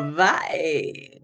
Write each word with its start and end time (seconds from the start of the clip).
vai? 0.00 1.20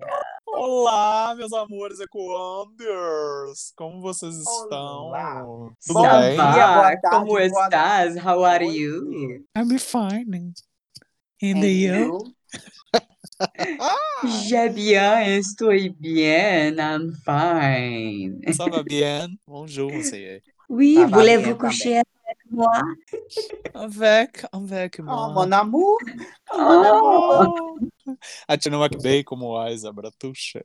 Olá, 0.47 1.35
meus 1.37 1.53
amores 1.53 1.99
Ecoanders! 2.01 3.73
Como 3.77 4.01
vocês 4.01 4.35
estão? 4.37 5.07
Olá. 5.07 5.43
Tudo 5.87 5.95
Bom 5.95 6.03
bem? 6.21 6.31
dia, 6.33 6.75
boa 6.75 7.01
tarde, 7.01 7.01
como 7.11 7.27
boa 7.27 7.43
estás? 7.45 8.17
How 8.17 8.45
are 8.45 8.65
you? 8.65 9.45
I'm 9.57 9.79
fine. 9.79 10.53
And 11.43 11.57
And 11.57 11.65
you? 11.65 11.95
you? 11.95 12.19
Je 14.49 14.69
bien, 14.71 15.39
estou 15.39 15.71
bien, 15.99 16.77
I'm 16.79 17.13
fine. 17.25 18.41
Ça 18.55 18.67
va 18.67 18.83
bien? 18.83 19.29
Bonjour, 19.47 19.91
monsieur. 19.93 20.41
Oui, 20.69 21.05
voulez-vous 21.11 21.57
coucher 21.57 22.03
moi? 22.51 22.71
Avec, 23.75 24.45
avec 24.53 24.97
Oh, 25.01 25.05
moi. 25.05 25.29
mon 25.33 25.53
amour. 25.53 25.99
Oh, 26.53 26.59
mon 26.59 26.85
Oh. 26.85 27.33
amour. 27.43 27.79
A 28.47 28.57
Tina 28.59 28.77
McBay 28.79 29.25
como 29.25 29.59
Aiza 29.59 29.91
Bratuxa. 29.93 30.61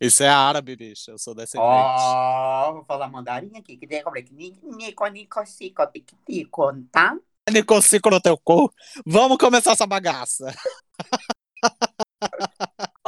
Isso 0.00 0.22
é 0.22 0.28
árabe, 0.28 0.76
bicho. 0.76 1.10
Eu 1.10 1.18
sou 1.18 1.34
descendente. 1.34 1.68
Oh, 1.68 2.72
vou 2.74 2.84
falar 2.84 3.08
mandarim 3.08 3.50
aqui. 3.56 3.76
Que 3.76 3.86
tem 3.86 4.02
como 4.02 4.18
é 4.18 4.22
que 4.22 4.32
nico, 4.34 4.76
nico, 4.76 5.06
nico, 5.08 5.46
cico, 5.46 5.86
tic, 5.86 6.12
tico, 6.26 6.72
tá? 6.92 7.16
Nicocico 7.50 8.10
no 8.10 8.20
teu 8.20 8.36
cu. 8.38 8.70
Vamos 9.06 9.38
começar 9.38 9.72
essa 9.72 9.86
bagaça. 9.86 10.54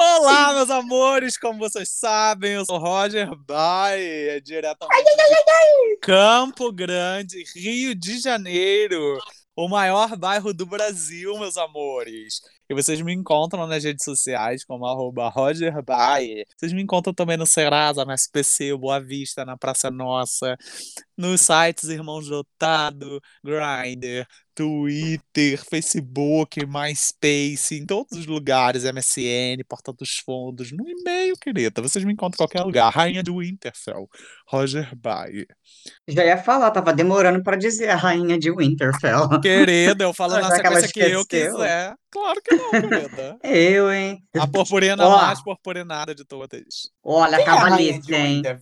Olá, 0.02 0.54
meus 0.54 0.70
amores! 0.70 1.36
Como 1.36 1.58
vocês 1.58 1.90
sabem, 1.90 2.52
eu 2.52 2.64
sou 2.64 2.78
Roger 2.78 3.36
Bay, 3.36 4.30
é 4.30 4.40
diretamente 4.40 5.04
de 5.04 5.98
Campo 6.00 6.72
Grande, 6.72 7.44
Rio 7.54 7.94
de 7.94 8.18
Janeiro, 8.18 9.18
o 9.54 9.68
maior 9.68 10.16
bairro 10.16 10.54
do 10.54 10.64
Brasil, 10.64 11.38
meus 11.38 11.58
amores. 11.58 12.40
E 12.66 12.74
vocês 12.74 13.02
me 13.02 13.12
encontram 13.12 13.66
nas 13.66 13.84
redes 13.84 14.02
sociais 14.02 14.64
como 14.64 14.86
arroba 14.86 15.28
Roger. 15.28 15.74
Vocês 16.56 16.72
me 16.72 16.80
encontram 16.80 17.12
também 17.12 17.36
no 17.36 17.46
Serasa, 17.46 18.02
na 18.02 18.14
SPC, 18.14 18.74
Boa 18.78 18.98
Vista, 18.98 19.44
na 19.44 19.58
Praça 19.58 19.90
Nossa, 19.90 20.56
nos 21.14 21.42
sites 21.42 21.90
Irmãos 21.90 22.26
Dotado, 22.26 23.20
Grindr, 23.44 24.26
Twitter, 24.60 25.58
Facebook, 25.70 26.66
MySpace, 26.66 27.78
em 27.80 27.86
todos 27.86 28.18
os 28.18 28.26
lugares, 28.26 28.84
MSN, 28.84 29.64
Porta 29.66 29.90
dos 29.90 30.18
Fundos, 30.18 30.70
no 30.70 30.86
e-mail, 30.86 31.34
querida. 31.40 31.80
Vocês 31.80 32.04
me 32.04 32.12
encontram 32.12 32.36
em 32.36 32.46
qualquer 32.46 32.62
lugar. 32.62 32.92
Rainha 32.92 33.22
de 33.22 33.30
Winterfell, 33.30 34.06
Roger 34.46 34.94
Bay. 34.94 35.46
Já 36.06 36.26
ia 36.26 36.36
falar, 36.36 36.70
tava 36.72 36.92
demorando 36.92 37.42
para 37.42 37.56
dizer 37.56 37.88
a 37.88 37.96
rainha 37.96 38.38
de 38.38 38.50
Winterfell. 38.50 39.40
Querida, 39.40 40.04
eu 40.04 40.12
falo 40.12 40.34
na 40.40 40.50
sequência 40.50 40.88
que 40.88 41.00
eu 41.00 41.24
quiser. 41.24 41.94
Claro 42.10 42.40
que 42.42 42.56
não, 42.56 42.70
querida. 42.70 43.38
Eu, 43.44 43.92
hein? 43.92 44.20
A 44.36 44.46
purpurina 44.46 45.06
Ó. 45.06 45.16
mais 45.16 45.40
purpurinada 45.42 46.12
de 46.12 46.24
todas. 46.24 46.90
Olha, 47.04 47.36
Quem 47.36 47.42
é 47.42 47.46
cavalete, 47.46 48.00
de 48.00 48.14
hein? 48.14 48.42
É 48.44 48.54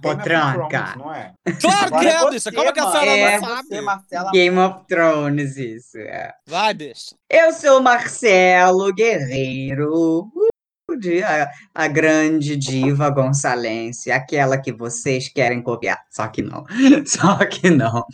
Potranca. 0.00 0.94
É? 1.14 1.52
Claro 1.60 1.86
Agora 1.86 2.00
que 2.00 2.08
é, 2.08 2.18
você, 2.20 2.50
bicha. 2.50 2.52
Como 2.52 2.68
é 2.68 2.72
que 2.72 2.80
a 2.80 2.90
senhora 2.90 3.10
É 3.10 3.38
não 3.38 3.48
Você, 3.48 3.54
sabe? 3.54 3.80
Marcela. 3.82 4.30
Game 4.32 4.58
of 4.58 4.86
Thrones, 4.88 5.35
isso. 5.42 5.98
É. 5.98 6.32
Vai, 6.46 6.74
bicha. 6.74 7.14
Eu 7.30 7.52
sou 7.52 7.82
Marcelo 7.82 8.92
Guerreiro, 8.94 10.22
uh, 10.24 10.96
de- 10.98 11.22
a, 11.22 11.50
a 11.74 11.88
grande 11.88 12.56
diva 12.56 13.10
gonçalense, 13.10 14.10
aquela 14.10 14.58
que 14.60 14.72
vocês 14.72 15.28
querem 15.28 15.62
copiar. 15.62 16.00
Só 16.10 16.28
que 16.28 16.42
não, 16.42 16.64
só 17.06 17.36
que 17.46 17.70
não. 17.70 18.04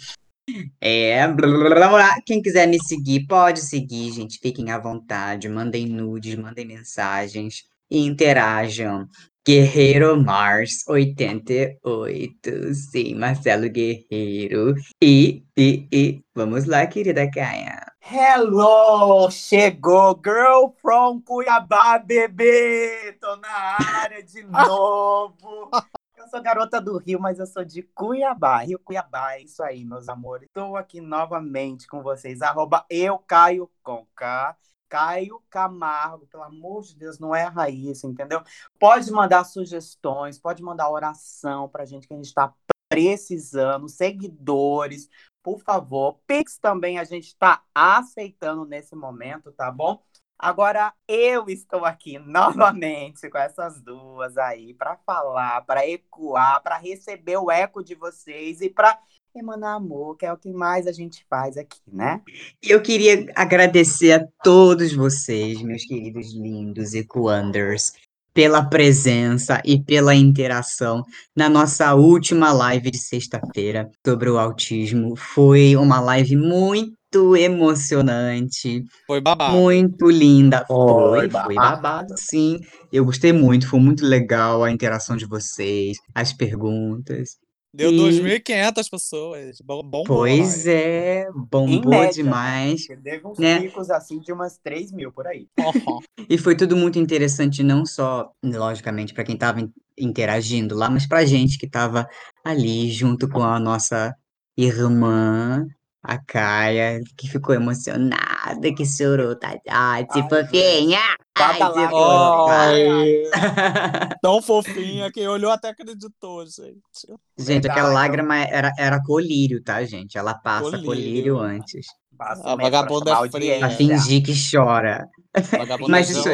É, 0.80 1.26
blá, 1.28 1.88
blá. 1.88 2.20
quem 2.26 2.42
quiser 2.42 2.66
me 2.66 2.78
seguir, 2.82 3.26
pode 3.26 3.60
seguir, 3.60 4.10
gente. 4.12 4.38
Fiquem 4.40 4.70
à 4.70 4.78
vontade, 4.78 5.48
mandem 5.48 5.86
nudes, 5.86 6.34
mandem 6.34 6.66
mensagens 6.66 7.62
e 7.90 8.04
interajam. 8.04 9.06
Guerreiro 9.44 10.16
Mars 10.22 10.86
88, 10.86 12.74
sim, 12.74 13.16
Marcelo 13.16 13.68
Guerreiro. 13.68 14.76
E, 15.02 15.44
e, 15.58 15.88
e, 15.92 16.24
vamos 16.32 16.64
lá, 16.64 16.86
querida 16.86 17.28
Caia. 17.28 17.84
Hello! 18.00 19.28
Chegou! 19.32 20.20
Girl 20.24 20.68
from 20.80 21.20
Cuiabá, 21.22 21.98
bebê! 21.98 23.18
Tô 23.20 23.34
na 23.34 23.78
área 24.00 24.22
de 24.22 24.44
novo! 24.46 25.70
Eu 26.16 26.28
sou 26.28 26.40
garota 26.40 26.80
do 26.80 26.98
Rio, 26.98 27.18
mas 27.18 27.40
eu 27.40 27.46
sou 27.46 27.64
de 27.64 27.82
Cuiabá. 27.82 28.58
Rio 28.58 28.78
Cuiabá, 28.78 29.32
é 29.34 29.42
isso 29.42 29.60
aí, 29.60 29.84
meus 29.84 30.08
amores. 30.08 30.46
Estou 30.46 30.76
aqui 30.76 31.00
novamente 31.00 31.88
com 31.88 32.00
vocês. 32.00 32.42
Arroba 32.42 32.86
eu, 32.88 33.18
Caio 33.18 33.68
com 33.82 34.06
K. 34.14 34.56
Caio 34.92 35.42
Camargo, 35.48 36.26
pelo 36.26 36.42
amor 36.42 36.82
de 36.82 36.94
Deus, 36.94 37.18
não 37.18 37.34
é 37.34 37.44
a 37.44 37.48
raiz, 37.48 38.04
entendeu? 38.04 38.42
Pode 38.78 39.10
mandar 39.10 39.42
sugestões, 39.44 40.38
pode 40.38 40.62
mandar 40.62 40.90
oração 40.90 41.66
pra 41.66 41.86
gente 41.86 42.06
que 42.06 42.12
a 42.12 42.16
gente 42.18 42.34
tá 42.34 42.52
precisando, 42.90 43.88
seguidores, 43.88 45.08
por 45.42 45.60
favor. 45.60 46.20
Pix 46.26 46.58
também 46.58 46.98
a 46.98 47.04
gente 47.04 47.28
está 47.28 47.62
aceitando 47.74 48.66
nesse 48.66 48.94
momento, 48.94 49.50
tá 49.50 49.70
bom? 49.70 50.04
Agora 50.38 50.92
eu 51.08 51.48
estou 51.48 51.86
aqui 51.86 52.18
novamente 52.18 53.30
com 53.30 53.38
essas 53.38 53.80
duas 53.80 54.36
aí 54.36 54.74
para 54.74 54.98
falar, 55.06 55.62
para 55.62 55.88
ecoar, 55.88 56.62
para 56.62 56.76
receber 56.76 57.38
o 57.38 57.50
eco 57.50 57.82
de 57.82 57.94
vocês 57.94 58.60
e 58.60 58.68
para 58.68 59.00
emanar 59.38 59.76
amor, 59.76 60.16
que 60.16 60.26
é 60.26 60.32
o 60.32 60.36
que 60.36 60.52
mais 60.52 60.86
a 60.86 60.92
gente 60.92 61.24
faz 61.28 61.56
aqui, 61.56 61.80
né? 61.90 62.20
Eu 62.62 62.82
queria 62.82 63.26
agradecer 63.34 64.12
a 64.12 64.26
todos 64.42 64.92
vocês, 64.92 65.62
meus 65.62 65.84
queridos 65.84 66.32
lindos 66.34 66.94
Ecoanders, 66.94 67.92
pela 68.34 68.64
presença 68.64 69.60
e 69.64 69.82
pela 69.82 70.14
interação 70.14 71.04
na 71.36 71.48
nossa 71.48 71.94
última 71.94 72.52
live 72.52 72.90
de 72.90 72.98
sexta-feira 72.98 73.90
sobre 74.04 74.30
o 74.30 74.38
autismo. 74.38 75.14
Foi 75.16 75.76
uma 75.76 76.00
live 76.00 76.36
muito 76.36 77.36
emocionante, 77.36 78.82
Foi 79.06 79.20
babado. 79.20 79.54
muito 79.54 80.10
linda. 80.10 80.64
Foi 80.66 81.28
Foi, 81.28 81.54
babado, 81.54 82.14
sim. 82.16 82.58
Eu 82.90 83.04
gostei 83.04 83.32
muito, 83.32 83.68
foi 83.68 83.80
muito 83.80 84.04
legal 84.04 84.64
a 84.64 84.70
interação 84.70 85.14
de 85.16 85.26
vocês, 85.26 85.98
as 86.14 86.32
perguntas. 86.32 87.36
Deu 87.74 87.90
E- 87.90 87.96
2.500 87.96 88.88
pessoas. 88.88 89.60
Bom, 89.60 89.82
bom 89.82 90.04
Pois 90.04 90.66
é, 90.66 91.26
bombou 91.34 91.90
média, 91.90 92.12
demais. 92.12 92.86
Teve 92.86 93.26
uns 93.26 93.38
né? 93.38 93.60
picos 93.60 93.90
assim 93.90 94.20
de 94.20 94.32
umas 94.32 94.58
3 94.58 94.92
mil 94.92 95.10
por 95.10 95.26
aí. 95.26 95.48
E 96.28 96.38
foi 96.38 96.56
tudo 96.56 96.76
muito 96.76 96.98
interessante, 96.98 97.62
não 97.62 97.84
só, 97.84 98.30
logicamente, 98.42 99.12
para 99.12 99.24
quem 99.24 99.34
estava 99.34 99.60
interagindo 99.98 100.74
lá, 100.74 100.88
mas 100.88 101.06
para 101.06 101.18
a 101.18 101.24
gente 101.24 101.58
que 101.58 101.66
estava 101.66 102.06
ali 102.44 102.90
junto 102.90 103.28
com 103.28 103.42
a 103.42 103.58
nossa 103.58 104.14
irmã, 104.56 105.66
a 106.02 106.18
Caia, 106.18 107.00
que 107.16 107.28
ficou 107.28 107.54
emocionada, 107.54 108.74
que 108.76 108.84
chorou, 108.84 109.36
tá? 109.36 109.56
Ai, 109.68 110.04
se 110.10 110.20
Ai, 110.20 110.28
fofinha! 110.28 110.98
Ai, 111.38 111.58
lágrima. 111.58 112.50
Ai, 112.50 113.22
tão 114.20 114.42
fofinha 114.42 115.10
que 115.12 115.26
olhou 115.26 115.50
até 115.50 115.68
acreditou, 115.68 116.44
gente. 116.44 117.20
Gente, 117.38 117.70
aquela 117.70 117.92
lágrima 117.92 118.36
era, 118.36 118.72
era 118.76 119.02
colírio, 119.02 119.62
tá, 119.62 119.84
gente? 119.84 120.18
Ela 120.18 120.34
passa 120.34 120.70
Colírio. 120.70 120.86
colírio 120.86 121.38
antes. 121.38 121.86
Passa 122.18 122.42
A 122.42 122.56
pra 122.56 122.64
vagabunda 122.64 123.10
é 123.12 123.30
fria. 123.30 123.58
Pra 123.60 123.70
fingir 123.70 124.22
que 124.22 124.32
chora. 124.34 125.08
Vagabunda 125.50 125.90
Mas 125.90 126.10
isso. 126.10 126.28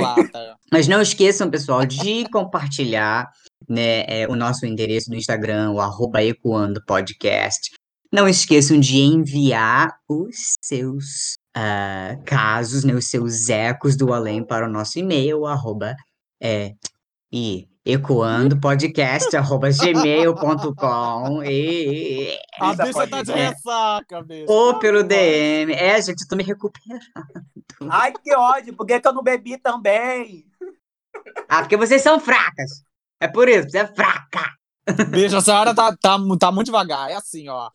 Mas 0.72 0.88
não 0.88 1.00
esqueçam, 1.00 1.50
pessoal, 1.50 1.84
de 1.86 2.28
compartilhar 2.30 3.30
né, 3.68 4.04
é, 4.06 4.26
o 4.28 4.34
nosso 4.34 4.66
endereço 4.66 5.10
no 5.10 5.16
Instagram, 5.16 5.72
o 5.72 5.80
arroba 5.80 6.22
Ecoando 6.22 6.82
Podcast. 6.84 7.77
Não 8.12 8.26
esqueçam 8.26 8.80
de 8.80 8.98
enviar 8.98 9.98
os 10.08 10.54
seus 10.62 11.36
ah, 11.54 12.16
casos, 12.24 12.84
né, 12.84 12.94
os 12.94 13.10
seus 13.10 13.48
ecos 13.48 13.96
do 13.96 14.12
além 14.12 14.42
para 14.42 14.66
o 14.66 14.70
nosso 14.70 14.98
e-mail, 14.98 15.44
arroba 15.44 15.94
é, 16.40 16.74
e 17.30 17.68
Ecoando 17.90 18.60
podcast, 18.60 19.34
arroba 19.34 19.70
gmail.com 19.70 21.42
e... 21.42 22.38
A 22.60 22.72
Isa 22.74 22.84
bicha 22.84 23.06
tá 23.08 23.22
de 23.22 23.30
ir. 23.30 23.34
ressaca, 23.34 24.22
bicho. 24.22 24.44
ou 24.46 24.78
pelo 24.78 25.02
DM. 25.02 25.72
É, 25.72 25.98
gente, 26.02 26.20
eu 26.20 26.28
tô 26.28 26.36
me 26.36 26.42
recuperando. 26.42 27.00
Ai, 27.88 28.12
que 28.12 28.34
ódio. 28.34 28.76
Por 28.76 28.84
que, 28.84 29.00
que 29.00 29.08
eu 29.08 29.12
não 29.14 29.22
bebi 29.22 29.56
também? 29.56 30.44
Ah, 31.48 31.60
porque 31.60 31.78
vocês 31.78 32.02
são 32.02 32.20
fracas. 32.20 32.82
É 33.20 33.26
por 33.26 33.48
isso, 33.48 33.70
você 33.70 33.78
é 33.78 33.86
fraca. 33.86 34.52
Bicho, 35.08 35.38
a 35.38 35.40
senhora 35.40 35.74
tá, 35.74 35.96
tá, 35.96 36.18
tá 36.38 36.52
muito 36.52 36.66
devagar. 36.66 37.10
É 37.10 37.14
assim, 37.14 37.48
ó. 37.48 37.70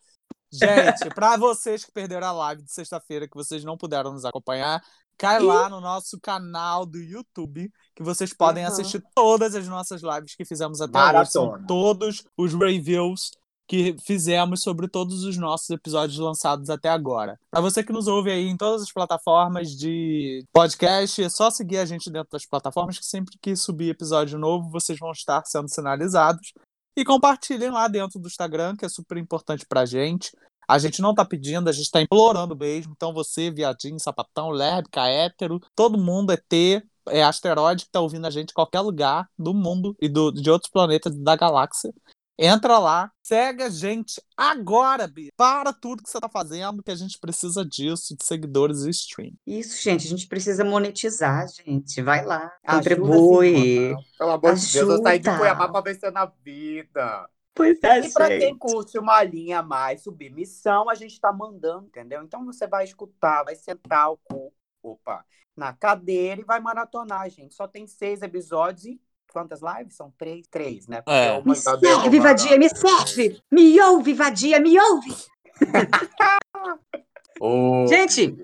Gente, 0.58 1.08
pra 1.14 1.36
vocês 1.36 1.84
que 1.84 1.92
perderam 1.92 2.26
a 2.28 2.32
live 2.32 2.62
de 2.62 2.72
sexta-feira, 2.72 3.26
que 3.28 3.34
vocês 3.36 3.64
não 3.64 3.76
puderam 3.76 4.12
nos 4.12 4.24
acompanhar, 4.24 4.82
cai 5.18 5.38
lá 5.40 5.68
no 5.68 5.80
nosso 5.80 6.18
canal 6.20 6.84
do 6.86 6.98
YouTube, 6.98 7.70
que 7.94 8.02
vocês 8.02 8.32
podem 8.32 8.64
Uhum. 8.64 8.70
assistir 8.70 9.02
todas 9.14 9.54
as 9.54 9.66
nossas 9.68 10.02
lives 10.02 10.34
que 10.34 10.44
fizemos 10.44 10.80
até 10.80 10.98
hoje. 10.98 11.30
São 11.30 11.46
Maratona. 11.46 11.66
todos 11.66 12.24
os 12.36 12.54
reviews 12.54 13.30
que 13.66 13.96
fizemos 14.04 14.62
sobre 14.62 14.86
todos 14.88 15.24
os 15.24 15.38
nossos 15.38 15.70
episódios 15.70 16.18
lançados 16.18 16.68
até 16.68 16.90
agora. 16.90 17.38
Pra 17.50 17.62
você 17.62 17.82
que 17.82 17.94
nos 17.94 18.06
ouve 18.06 18.30
aí 18.30 18.46
em 18.46 18.58
todas 18.58 18.82
as 18.82 18.92
plataformas 18.92 19.70
de 19.70 20.44
podcast, 20.52 21.22
é 21.22 21.30
só 21.30 21.50
seguir 21.50 21.78
a 21.78 21.86
gente 21.86 22.10
dentro 22.10 22.28
das 22.30 22.44
plataformas, 22.44 22.98
que 22.98 23.06
sempre 23.06 23.38
que 23.40 23.56
subir 23.56 23.88
episódio 23.88 24.38
novo, 24.38 24.68
vocês 24.68 24.98
vão 24.98 25.12
estar 25.12 25.42
sendo 25.46 25.68
sinalizados. 25.72 26.52
E 26.96 27.04
compartilhem 27.04 27.70
lá 27.70 27.88
dentro 27.88 28.20
do 28.20 28.28
Instagram, 28.28 28.76
que 28.76 28.84
é 28.84 28.88
super 28.88 29.16
importante 29.16 29.66
pra 29.66 29.84
gente. 29.84 30.30
A 30.66 30.78
gente 30.78 31.02
não 31.02 31.14
tá 31.14 31.24
pedindo, 31.24 31.68
a 31.68 31.72
gente 31.72 31.90
tá 31.90 32.00
implorando 32.00 32.56
mesmo. 32.56 32.92
Então 32.96 33.12
você, 33.12 33.50
viadinho, 33.50 33.98
sapatão, 34.00 34.50
lésbica, 34.50 35.06
hétero, 35.06 35.60
todo 35.74 35.98
mundo 35.98 36.32
é 36.32 36.36
T, 36.36 36.82
é 37.08 37.22
asteroide 37.22 37.84
que 37.84 37.90
tá 37.90 38.00
ouvindo 38.00 38.26
a 38.26 38.30
gente 38.30 38.50
em 38.50 38.54
qualquer 38.54 38.80
lugar 38.80 39.28
do 39.38 39.52
mundo 39.52 39.94
e 40.00 40.08
do, 40.08 40.30
de 40.32 40.50
outros 40.50 40.70
planetas 40.70 41.14
da 41.16 41.36
galáxia. 41.36 41.92
Entra 42.36 42.78
lá, 42.78 43.12
segue 43.22 43.62
a 43.62 43.68
gente 43.68 44.20
agora, 44.36 45.06
Bi. 45.06 45.30
Para 45.36 45.72
tudo 45.72 46.02
que 46.02 46.10
você 46.10 46.18
tá 46.18 46.28
fazendo, 46.28 46.82
que 46.82 46.90
a 46.90 46.96
gente 46.96 47.18
precisa 47.18 47.64
disso, 47.64 48.16
de 48.16 48.24
seguidores 48.24 48.82
e 48.82 48.90
stream. 48.90 49.32
Isso, 49.46 49.80
gente, 49.82 50.06
a 50.06 50.10
gente 50.10 50.26
precisa 50.26 50.64
monetizar, 50.64 51.46
gente. 51.48 52.02
Vai 52.02 52.24
lá, 52.24 52.52
Ajuda, 52.64 52.96
contribui. 52.96 53.94
Pelo 54.18 54.32
amor 54.32 54.54
de 54.54 54.72
Deus, 54.72 54.88
eu 54.88 55.02
saí 55.02 55.18
de 55.20 55.28
Ajuda. 55.28 55.38
Cuiabá 55.38 55.68
pra 55.68 55.80
vencer 55.80 56.10
na 56.10 56.26
vida. 56.26 57.28
Pois 57.54 57.78
é, 57.84 58.00
E 58.00 58.12
pra 58.12 58.26
quem 58.26 58.58
curte 58.58 58.98
uma 58.98 59.22
linha 59.22 59.60
a 59.60 59.62
mais, 59.62 60.02
submissão, 60.02 60.90
a 60.90 60.94
gente 60.94 61.20
tá 61.20 61.32
mandando, 61.32 61.86
entendeu? 61.86 62.20
Então 62.22 62.44
você 62.44 62.66
vai 62.66 62.82
escutar, 62.82 63.44
vai 63.44 63.54
sentar 63.54 64.10
o 64.10 64.16
cu, 64.16 64.52
opa, 64.82 65.24
na 65.56 65.72
cadeira 65.72 66.40
e 66.40 66.44
vai 66.44 66.58
maratonar, 66.58 67.30
gente. 67.30 67.54
Só 67.54 67.68
tem 67.68 67.86
seis 67.86 68.22
episódios 68.22 68.86
e 68.86 69.00
quantas 69.34 69.60
lives? 69.60 69.96
São 69.96 70.12
três? 70.16 70.46
Três, 70.48 70.86
né? 70.86 71.02
Porque 71.02 71.18
É. 71.18 71.42
Me 71.42 71.56
serve, 71.56 72.20
vadia, 72.20 72.56
me 72.56 72.68
serve! 72.68 73.42
Me 73.50 73.80
ouve, 73.80 74.14
vadia, 74.14 74.60
me 74.60 74.80
ouve! 74.80 75.14
Ô, 77.40 77.84
Gente. 77.88 78.34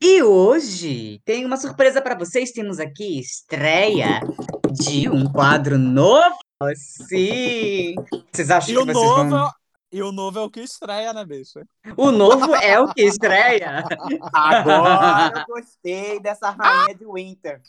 E 0.00 0.22
hoje 0.22 1.20
tem 1.24 1.44
uma 1.44 1.56
surpresa 1.56 2.00
para 2.00 2.14
vocês. 2.14 2.52
Temos 2.52 2.78
aqui 2.78 3.18
estreia 3.18 4.20
de 4.70 5.08
um 5.08 5.30
quadro 5.30 5.76
novo. 5.76 6.36
Sim! 6.74 7.96
Vocês 8.32 8.50
acham 8.50 8.70
E 8.70 8.76
que 8.76 8.82
o, 8.82 8.86
vocês 8.86 8.94
novo, 8.94 9.30
vão... 9.30 9.50
é- 9.92 9.96
e 9.96 10.02
o 10.02 10.12
novo 10.12 10.38
é 10.38 10.42
o 10.42 10.50
que 10.50 10.60
estreia, 10.60 11.12
né, 11.12 11.24
bicha? 11.24 11.62
O 11.96 12.10
novo 12.10 12.54
é 12.56 12.78
o 12.78 12.92
que 12.92 13.02
estreia. 13.02 13.84
Agora 14.32 15.44
eu 15.46 15.54
gostei 15.54 16.20
dessa 16.20 16.50
rainha 16.50 16.94
de 16.94 17.06
Winter. 17.06 17.60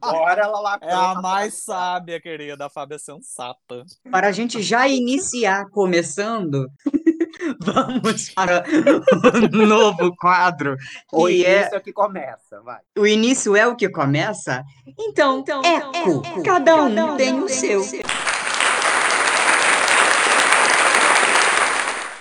Agora 0.00 0.42
ela 0.42 0.60
lacrou. 0.60 0.90
É 0.90 0.94
a 0.94 1.14
mais 1.20 1.64
sábia, 1.64 2.20
querida. 2.20 2.66
A 2.66 2.70
Fábia 2.70 2.96
é 2.96 2.98
sensata. 2.98 3.84
Para 4.10 4.28
a 4.28 4.32
gente 4.32 4.62
já 4.62 4.86
iniciar 4.86 5.68
começando, 5.70 6.68
vamos 7.60 8.30
para 8.30 8.64
o 9.52 9.66
novo 9.66 10.14
quadro. 10.16 10.76
O 11.12 11.28
é 11.28 11.32
início 11.32 11.76
é 11.76 11.80
que 11.80 11.92
começa, 11.92 12.60
vai. 12.62 12.80
o 12.96 13.06
início 13.06 13.56
é 13.56 13.66
o 13.66 13.76
que 13.76 13.88
começa. 13.88 14.62
Então, 14.98 15.44
eco. 15.64 16.22
Cada 16.44 16.76
um 16.84 17.16
tem 17.16 17.40
o 17.42 17.48
seu. 17.48 17.82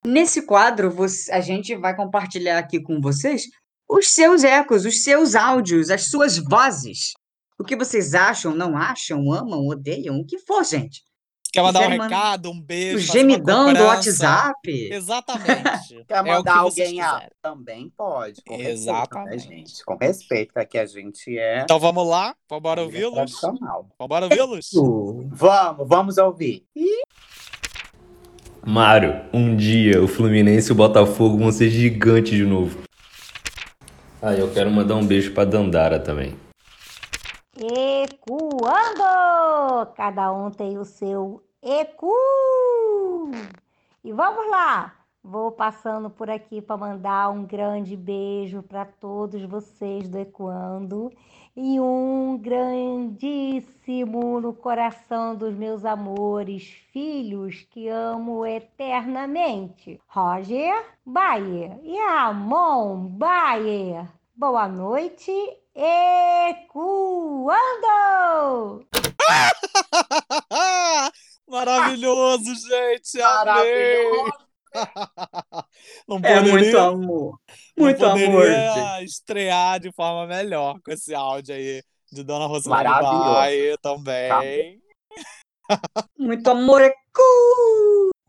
Nesse 0.05 0.41
quadro, 0.45 0.89
você- 0.91 1.31
a 1.31 1.41
gente 1.41 1.75
vai 1.75 1.95
compartilhar 1.95 2.57
aqui 2.57 2.81
com 2.81 2.99
vocês 2.99 3.43
os 3.89 4.07
seus 4.09 4.43
ecos, 4.43 4.85
os 4.85 5.03
seus 5.03 5.35
áudios, 5.35 5.89
as 5.89 6.07
suas 6.09 6.37
vozes. 6.37 7.11
O 7.59 7.63
que 7.63 7.75
vocês 7.75 8.13
acham, 8.15 8.55
não 8.55 8.75
acham, 8.75 9.31
amam, 9.31 9.67
odeiam, 9.67 10.17
o 10.17 10.25
que 10.25 10.39
for, 10.39 10.63
gente. 10.63 11.01
Quer 11.53 11.61
mandar 11.63 11.79
um 11.81 11.83
Quiser 11.83 11.97
mandar- 11.97 12.15
recado, 12.15 12.49
um 12.49 12.57
O 12.57 12.61
beijo, 12.63 13.07
uma 13.07 13.13
gemidão 13.13 13.73
do? 13.73 13.83
WhatsApp. 13.83 14.55
Exatamente. 14.89 16.03
Quer 16.07 16.15
É 16.15 16.21
o 16.21 16.25
mandar 16.25 16.53
que 16.53 16.59
vocês 16.71 16.87
alguém 16.87 17.01
a... 17.01 17.29
Também 17.41 17.89
pode. 17.95 18.41
Com 18.47 18.55
respeito, 18.55 18.79
Exatamente. 18.79 19.49
né, 19.49 19.57
gente? 19.57 19.83
Com 19.85 19.97
respeito, 19.97 20.53
que 20.53 20.59
aqui 20.59 20.77
a 20.77 20.85
gente 20.85 21.37
é. 21.37 21.61
Então 21.63 21.77
vamos 21.77 22.07
lá? 22.07 22.33
Vambora 22.49 22.79
é 22.81 22.83
ouvi-los? 22.85 23.33
Vambora 23.99 24.25
ouvi-los? 24.25 24.69
Vamos, 25.33 25.87
vamos 25.89 26.17
ouvir. 26.17 26.63
Mário, 28.63 29.21
um 29.33 29.55
dia 29.55 30.03
o 30.03 30.07
Fluminense 30.07 30.69
e 30.69 30.71
o 30.71 30.75
Botafogo 30.75 31.35
vão 31.35 31.51
ser 31.51 31.71
gigantes 31.71 32.33
de 32.33 32.45
novo. 32.45 32.77
Ah, 34.21 34.35
eu 34.35 34.53
quero 34.53 34.69
mandar 34.69 34.95
um 34.95 35.05
beijo 35.05 35.33
pra 35.33 35.45
Dandara 35.45 35.99
também. 35.99 36.35
Ecoando! 37.57 39.01
Cada 39.95 40.31
um 40.31 40.51
tem 40.51 40.77
o 40.77 40.85
seu 40.85 41.43
ecu! 41.63 42.11
E 44.03 44.11
vamos 44.11 44.47
lá! 44.51 44.93
Vou 45.23 45.51
passando 45.51 46.09
por 46.09 46.29
aqui 46.29 46.61
para 46.61 46.77
mandar 46.77 47.29
um 47.31 47.43
grande 47.43 47.97
beijo 47.97 48.61
para 48.61 48.85
todos 48.85 49.43
vocês 49.43 50.07
do 50.07 50.19
Ecoando 50.19 51.11
e 51.55 51.79
um 51.79 52.37
grandíssimo 52.37 54.39
no 54.39 54.53
coração 54.53 55.35
dos 55.35 55.53
meus 55.53 55.83
amores, 55.83 56.63
filhos 56.91 57.65
que 57.69 57.89
amo 57.89 58.45
eternamente. 58.45 59.99
Roger 60.07 60.85
Bayer 61.05 61.77
e 61.83 61.97
Ramon 61.97 63.07
Bayer. 63.07 64.07
Boa 64.33 64.67
noite, 64.67 65.31
Ecoando! 65.75 67.51
Maravilhoso, 71.47 72.55
gente! 72.55 73.21
Amei! 73.21 74.05
Maravilhoso. 74.05 74.41
Não 76.07 76.19
É 76.23 76.41
muito 76.41 76.77
amor. 76.77 77.39
Muito 77.81 78.05
amor. 78.05 78.45
estrear 79.03 79.79
de 79.79 79.91
forma 79.91 80.27
melhor 80.27 80.79
com 80.83 80.91
esse 80.91 81.13
áudio 81.13 81.55
aí 81.55 81.81
de 82.11 82.23
Dona 82.23 82.45
Rosalina 82.45 82.83
Maravilhoso. 82.83 83.33
Baia 83.33 83.77
também. 83.77 84.81
Muito 86.17 86.49
amor 86.49 86.81
é 86.81 86.93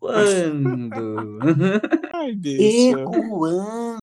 quando. 0.00 1.38
Ai, 2.14 2.32
bicho. 2.34 2.98
Ecoando. 2.98 4.02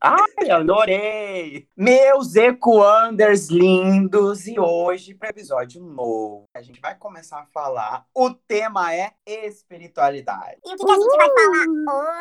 Ai, 0.00 0.50
adorei! 0.50 1.66
Meus 1.76 2.36
ecoanders 2.36 3.48
lindos! 3.48 4.46
E 4.46 4.60
hoje, 4.60 5.14
para 5.14 5.30
episódio 5.30 5.82
novo, 5.82 6.44
a 6.54 6.60
gente 6.60 6.80
vai 6.80 6.94
começar 6.96 7.40
a 7.40 7.46
falar. 7.46 8.04
O 8.14 8.30
tema 8.30 8.94
é 8.94 9.12
espiritualidade. 9.26 10.58
E 10.64 10.74
o 10.74 10.76
que, 10.76 10.84
que 10.84 10.90
a 10.90 10.94
gente 10.94 11.16
vai 11.16 11.28
falar 11.28 11.66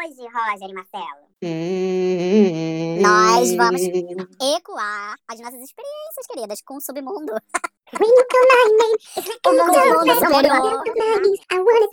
hoje, 0.05 0.21
Roger 0.21 0.69
e 0.69 0.73
Marcelo? 0.73 1.32
Nós 3.01 3.53
vamos 3.55 3.81
ecoar 3.81 5.15
as 5.27 5.39
nossas 5.39 5.61
experiências, 5.61 6.27
queridas, 6.27 6.61
com 6.61 6.77
o 6.77 6.81
submundo. 6.81 7.33
O 9.45 9.51
mundo 9.53 10.13
superior. 10.15 10.83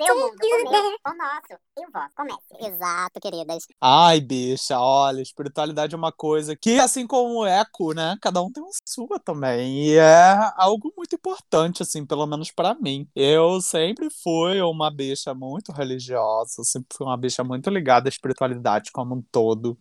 Seu 0.00 0.16
mundo, 0.16 0.36
o 0.40 0.70
meu, 0.70 0.94
o 1.06 1.16
nosso 1.16 1.60
e 1.78 1.86
o 1.86 1.90
vosso. 1.92 2.14
Comece. 2.16 2.40
Exato, 2.74 3.20
queridas. 3.20 3.66
Ai, 3.80 4.20
bicha, 4.20 4.78
olha, 4.78 5.20
espiritualidade 5.20 5.94
é 5.94 5.98
uma 5.98 6.12
coisa 6.12 6.56
que, 6.56 6.78
assim 6.78 7.06
como 7.06 7.40
o 7.40 7.46
eco, 7.46 7.92
né? 7.92 8.16
Cada 8.20 8.40
um 8.42 8.50
tem 8.50 8.62
uma 8.62 8.70
sua 8.86 9.18
também. 9.18 9.84
E 9.86 9.96
é 9.96 10.52
algo 10.56 10.92
muito 10.96 11.14
importante, 11.14 11.82
assim, 11.82 12.04
pelo 12.06 12.26
menos 12.26 12.50
pra 12.50 12.74
mim. 12.74 13.06
Eu 13.14 13.60
sempre 13.60 14.08
fui 14.22 14.60
uma 14.62 14.90
bicha 14.90 15.34
muito 15.34 15.72
religiosa, 15.72 16.62
sempre 16.64 16.88
fui 16.96 17.06
uma 17.06 17.16
bicha 17.16 17.44
muito 17.44 17.68
ligada 17.70 18.08
à 18.08 18.10
espiritualidade 18.10 18.90
como 18.92 19.14
um 19.16 19.22
todo. 19.30 19.78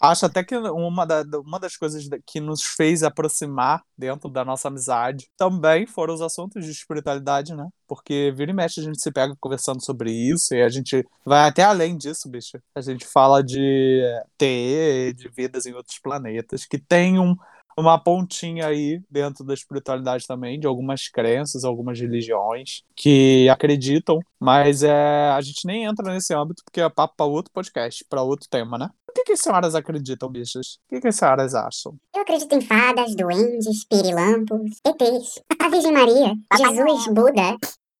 Acho 0.00 0.26
até 0.26 0.44
que 0.44 0.56
uma, 0.56 1.04
da- 1.06 1.24
uma 1.40 1.58
das 1.58 1.76
coisas 1.76 2.08
que 2.26 2.40
nos 2.40 2.62
fez 2.62 3.02
aproximar 3.02 3.82
dentro 3.96 4.28
da 4.28 4.44
nossa 4.44 4.68
amizade 4.68 5.28
também 5.36 5.55
foram 5.86 6.14
os 6.14 6.20
assuntos 6.20 6.64
de 6.64 6.70
espiritualidade, 6.70 7.54
né? 7.54 7.68
Porque 7.86 8.32
vira 8.36 8.50
e 8.50 8.54
mexe 8.54 8.80
a 8.80 8.82
gente 8.82 9.00
se 9.00 9.12
pega 9.12 9.34
conversando 9.40 9.84
sobre 9.84 10.10
isso 10.10 10.54
e 10.54 10.62
a 10.62 10.68
gente 10.68 11.04
vai 11.24 11.48
até 11.48 11.62
além 11.62 11.96
disso, 11.96 12.28
bicho. 12.28 12.58
A 12.74 12.80
gente 12.80 13.06
fala 13.06 13.42
de 13.42 14.02
TE, 14.38 15.14
de 15.14 15.28
vidas 15.28 15.66
em 15.66 15.74
outros 15.74 15.98
planetas, 15.98 16.64
que 16.64 16.78
tem 16.78 17.18
um, 17.18 17.34
uma 17.78 17.98
pontinha 18.02 18.66
aí 18.66 19.00
dentro 19.10 19.44
da 19.44 19.52
espiritualidade 19.52 20.26
também, 20.26 20.58
de 20.58 20.66
algumas 20.66 21.08
crenças, 21.08 21.64
algumas 21.64 22.00
religiões 22.00 22.82
que 22.96 23.48
acreditam, 23.48 24.18
mas 24.40 24.82
é, 24.82 25.30
a 25.30 25.40
gente 25.40 25.66
nem 25.66 25.84
entra 25.84 26.12
nesse 26.12 26.34
âmbito 26.34 26.62
porque 26.64 26.80
é 26.80 26.88
papo 26.88 27.14
para 27.16 27.26
outro 27.26 27.52
podcast, 27.52 28.04
para 28.08 28.22
outro 28.22 28.48
tema, 28.48 28.78
né? 28.78 28.88
O 29.16 29.18
que, 29.18 29.24
que 29.24 29.32
as 29.32 29.40
senhoras 29.40 29.74
acreditam, 29.74 30.28
bichas? 30.28 30.74
O 30.74 30.88
que, 30.90 31.00
que 31.00 31.08
as 31.08 31.16
senhoras 31.16 31.54
acham? 31.54 31.96
Eu 32.14 32.20
acredito 32.20 32.54
em 32.54 32.60
fadas, 32.60 33.16
duendes, 33.16 33.82
pirilampos, 33.88 34.72
ETs, 34.84 35.40
a 35.58 35.70
Virgem 35.70 35.92
Maria, 35.92 36.34
Jesus, 36.54 37.06
Buda. 37.06 37.56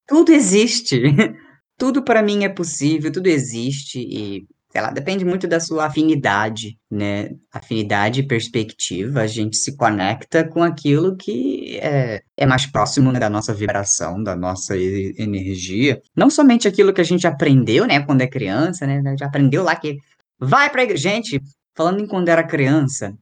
Tudo 0.07 0.31
existe. 0.31 1.01
Tudo 1.79 2.03
para 2.03 2.23
mim 2.23 2.45
é 2.45 2.51
possível, 2.51 3.13
tudo 3.13 3.27
existe 3.27 3.99
e 3.99 4.47
sei 4.71 4.83
lá, 4.83 4.91
depende 4.91 5.25
muito 5.25 5.47
da 5.47 5.59
sua 5.59 5.87
afinidade, 5.87 6.79
né? 6.91 7.31
Afinidade 7.53 8.21
e 8.21 8.27
perspectiva, 8.27 9.23
a 9.23 9.27
gente 9.27 9.57
se 9.57 9.75
conecta 9.75 10.47
com 10.47 10.63
aquilo 10.63 11.17
que 11.17 11.79
é, 11.79 12.23
é 12.37 12.47
mais 12.47 12.67
próximo 12.67 13.11
né, 13.11 13.19
da 13.19 13.31
nossa 13.31 13.55
vibração, 13.55 14.23
da 14.23 14.37
nossa 14.37 14.77
e- 14.77 15.15
energia. 15.19 16.01
Não 16.15 16.29
somente 16.29 16.69
aquilo 16.69 16.93
que 16.93 17.01
a 17.01 17.05
gente 17.05 17.27
aprendeu, 17.27 17.87
né, 17.87 18.01
quando 18.01 18.21
é 18.21 18.27
criança, 18.27 18.87
né? 18.87 19.03
Já 19.19 19.27
aprendeu 19.27 19.63
lá 19.63 19.75
que 19.77 19.99
vai 20.39 20.71
pra 20.71 20.85
igreja. 20.85 21.11
Gente, 21.11 21.41
falando 21.77 22.01
em 22.01 22.07
quando 22.07 22.29
era 22.29 22.47
criança, 22.47 23.17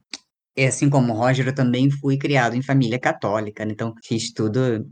é 0.55 0.67
assim 0.67 0.89
como 0.89 1.13
o 1.13 1.17
Roger, 1.17 1.47
eu 1.47 1.55
também 1.55 1.91
fui 1.91 2.17
criado 2.17 2.55
em 2.55 2.61
família 2.61 2.99
católica, 2.99 3.65
né? 3.65 3.71
Então 3.73 3.93
fiz 4.03 4.31
tudo 4.31 4.87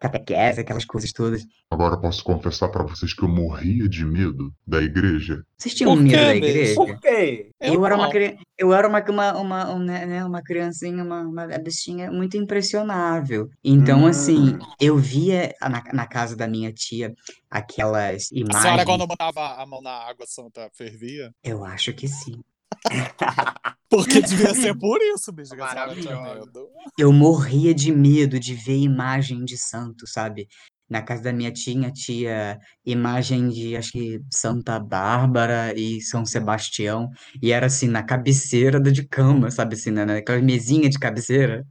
catequese, 0.00 0.60
aquelas 0.62 0.84
coisas 0.84 1.12
todas. 1.12 1.44
Agora 1.70 1.96
posso 2.00 2.24
confessar 2.24 2.68
pra 2.70 2.82
vocês 2.82 3.14
que 3.14 3.22
eu 3.22 3.28
morria 3.28 3.88
de 3.88 4.04
medo 4.04 4.52
da 4.66 4.82
igreja. 4.82 5.44
Vocês 5.58 5.74
tinham 5.74 5.94
Por 5.94 6.02
medo 6.02 6.16
da 6.16 6.34
igreja? 6.34 6.74
Por 6.74 6.98
quê? 7.00 7.50
Eu, 7.60 7.84
era 7.84 7.94
uma, 7.94 8.04
não. 8.04 8.10
cri- 8.10 8.38
eu 8.58 8.72
era 8.72 8.88
uma, 8.88 9.04
uma, 9.08 9.32
uma, 9.38 9.74
um, 9.74 9.78
né, 9.78 10.06
né, 10.06 10.24
uma 10.24 10.42
criancinha, 10.42 11.04
uma, 11.04 11.20
uma 11.20 11.46
bichinha 11.58 12.10
muito 12.10 12.36
impressionável. 12.36 13.48
Então, 13.62 14.06
assim, 14.06 14.54
Hum. 14.54 14.58
eu 14.80 14.96
via 14.96 15.54
na, 15.60 15.82
na 15.92 16.06
casa 16.06 16.34
da 16.34 16.48
minha 16.48 16.72
tia 16.72 17.12
aquelas 17.50 18.24
A 18.24 18.26
senhora, 18.26 18.48
imagens. 18.50 18.84
quando 18.84 19.06
botava 19.06 19.54
a 19.62 19.66
mão 19.66 19.82
na 19.82 19.90
água 19.92 20.24
santa, 20.26 20.70
fervia? 20.74 21.30
Eu 21.44 21.64
acho 21.64 21.92
que 21.92 22.08
sim. 22.08 22.40
Porque 23.88 24.20
devia 24.20 24.54
ser 24.54 24.76
por 24.78 25.00
isso, 25.02 25.32
medo. 25.32 26.68
Eu 26.98 27.12
morria 27.12 27.74
de 27.74 27.92
medo 27.92 28.38
de 28.38 28.54
ver 28.54 28.78
imagem 28.78 29.44
de 29.44 29.58
santo, 29.58 30.06
sabe? 30.06 30.46
Na 30.88 31.02
casa 31.02 31.22
da 31.22 31.32
minha 31.32 31.52
tia 31.52 31.90
tinha 31.92 32.58
imagem 32.84 33.48
de, 33.48 33.76
acho 33.76 33.92
que, 33.92 34.20
Santa 34.30 34.78
Bárbara 34.78 35.72
e 35.76 36.00
São 36.00 36.24
Sebastião. 36.24 37.08
E 37.42 37.52
era 37.52 37.66
assim, 37.66 37.86
na 37.88 38.02
cabeceira 38.02 38.80
da 38.80 38.90
de 38.90 39.06
cama, 39.06 39.50
sabe 39.50 39.74
assim, 39.74 39.90
na- 39.90 40.06
naquela 40.06 40.40
mesinha 40.42 40.88
de 40.88 40.98
cabeceira. 40.98 41.64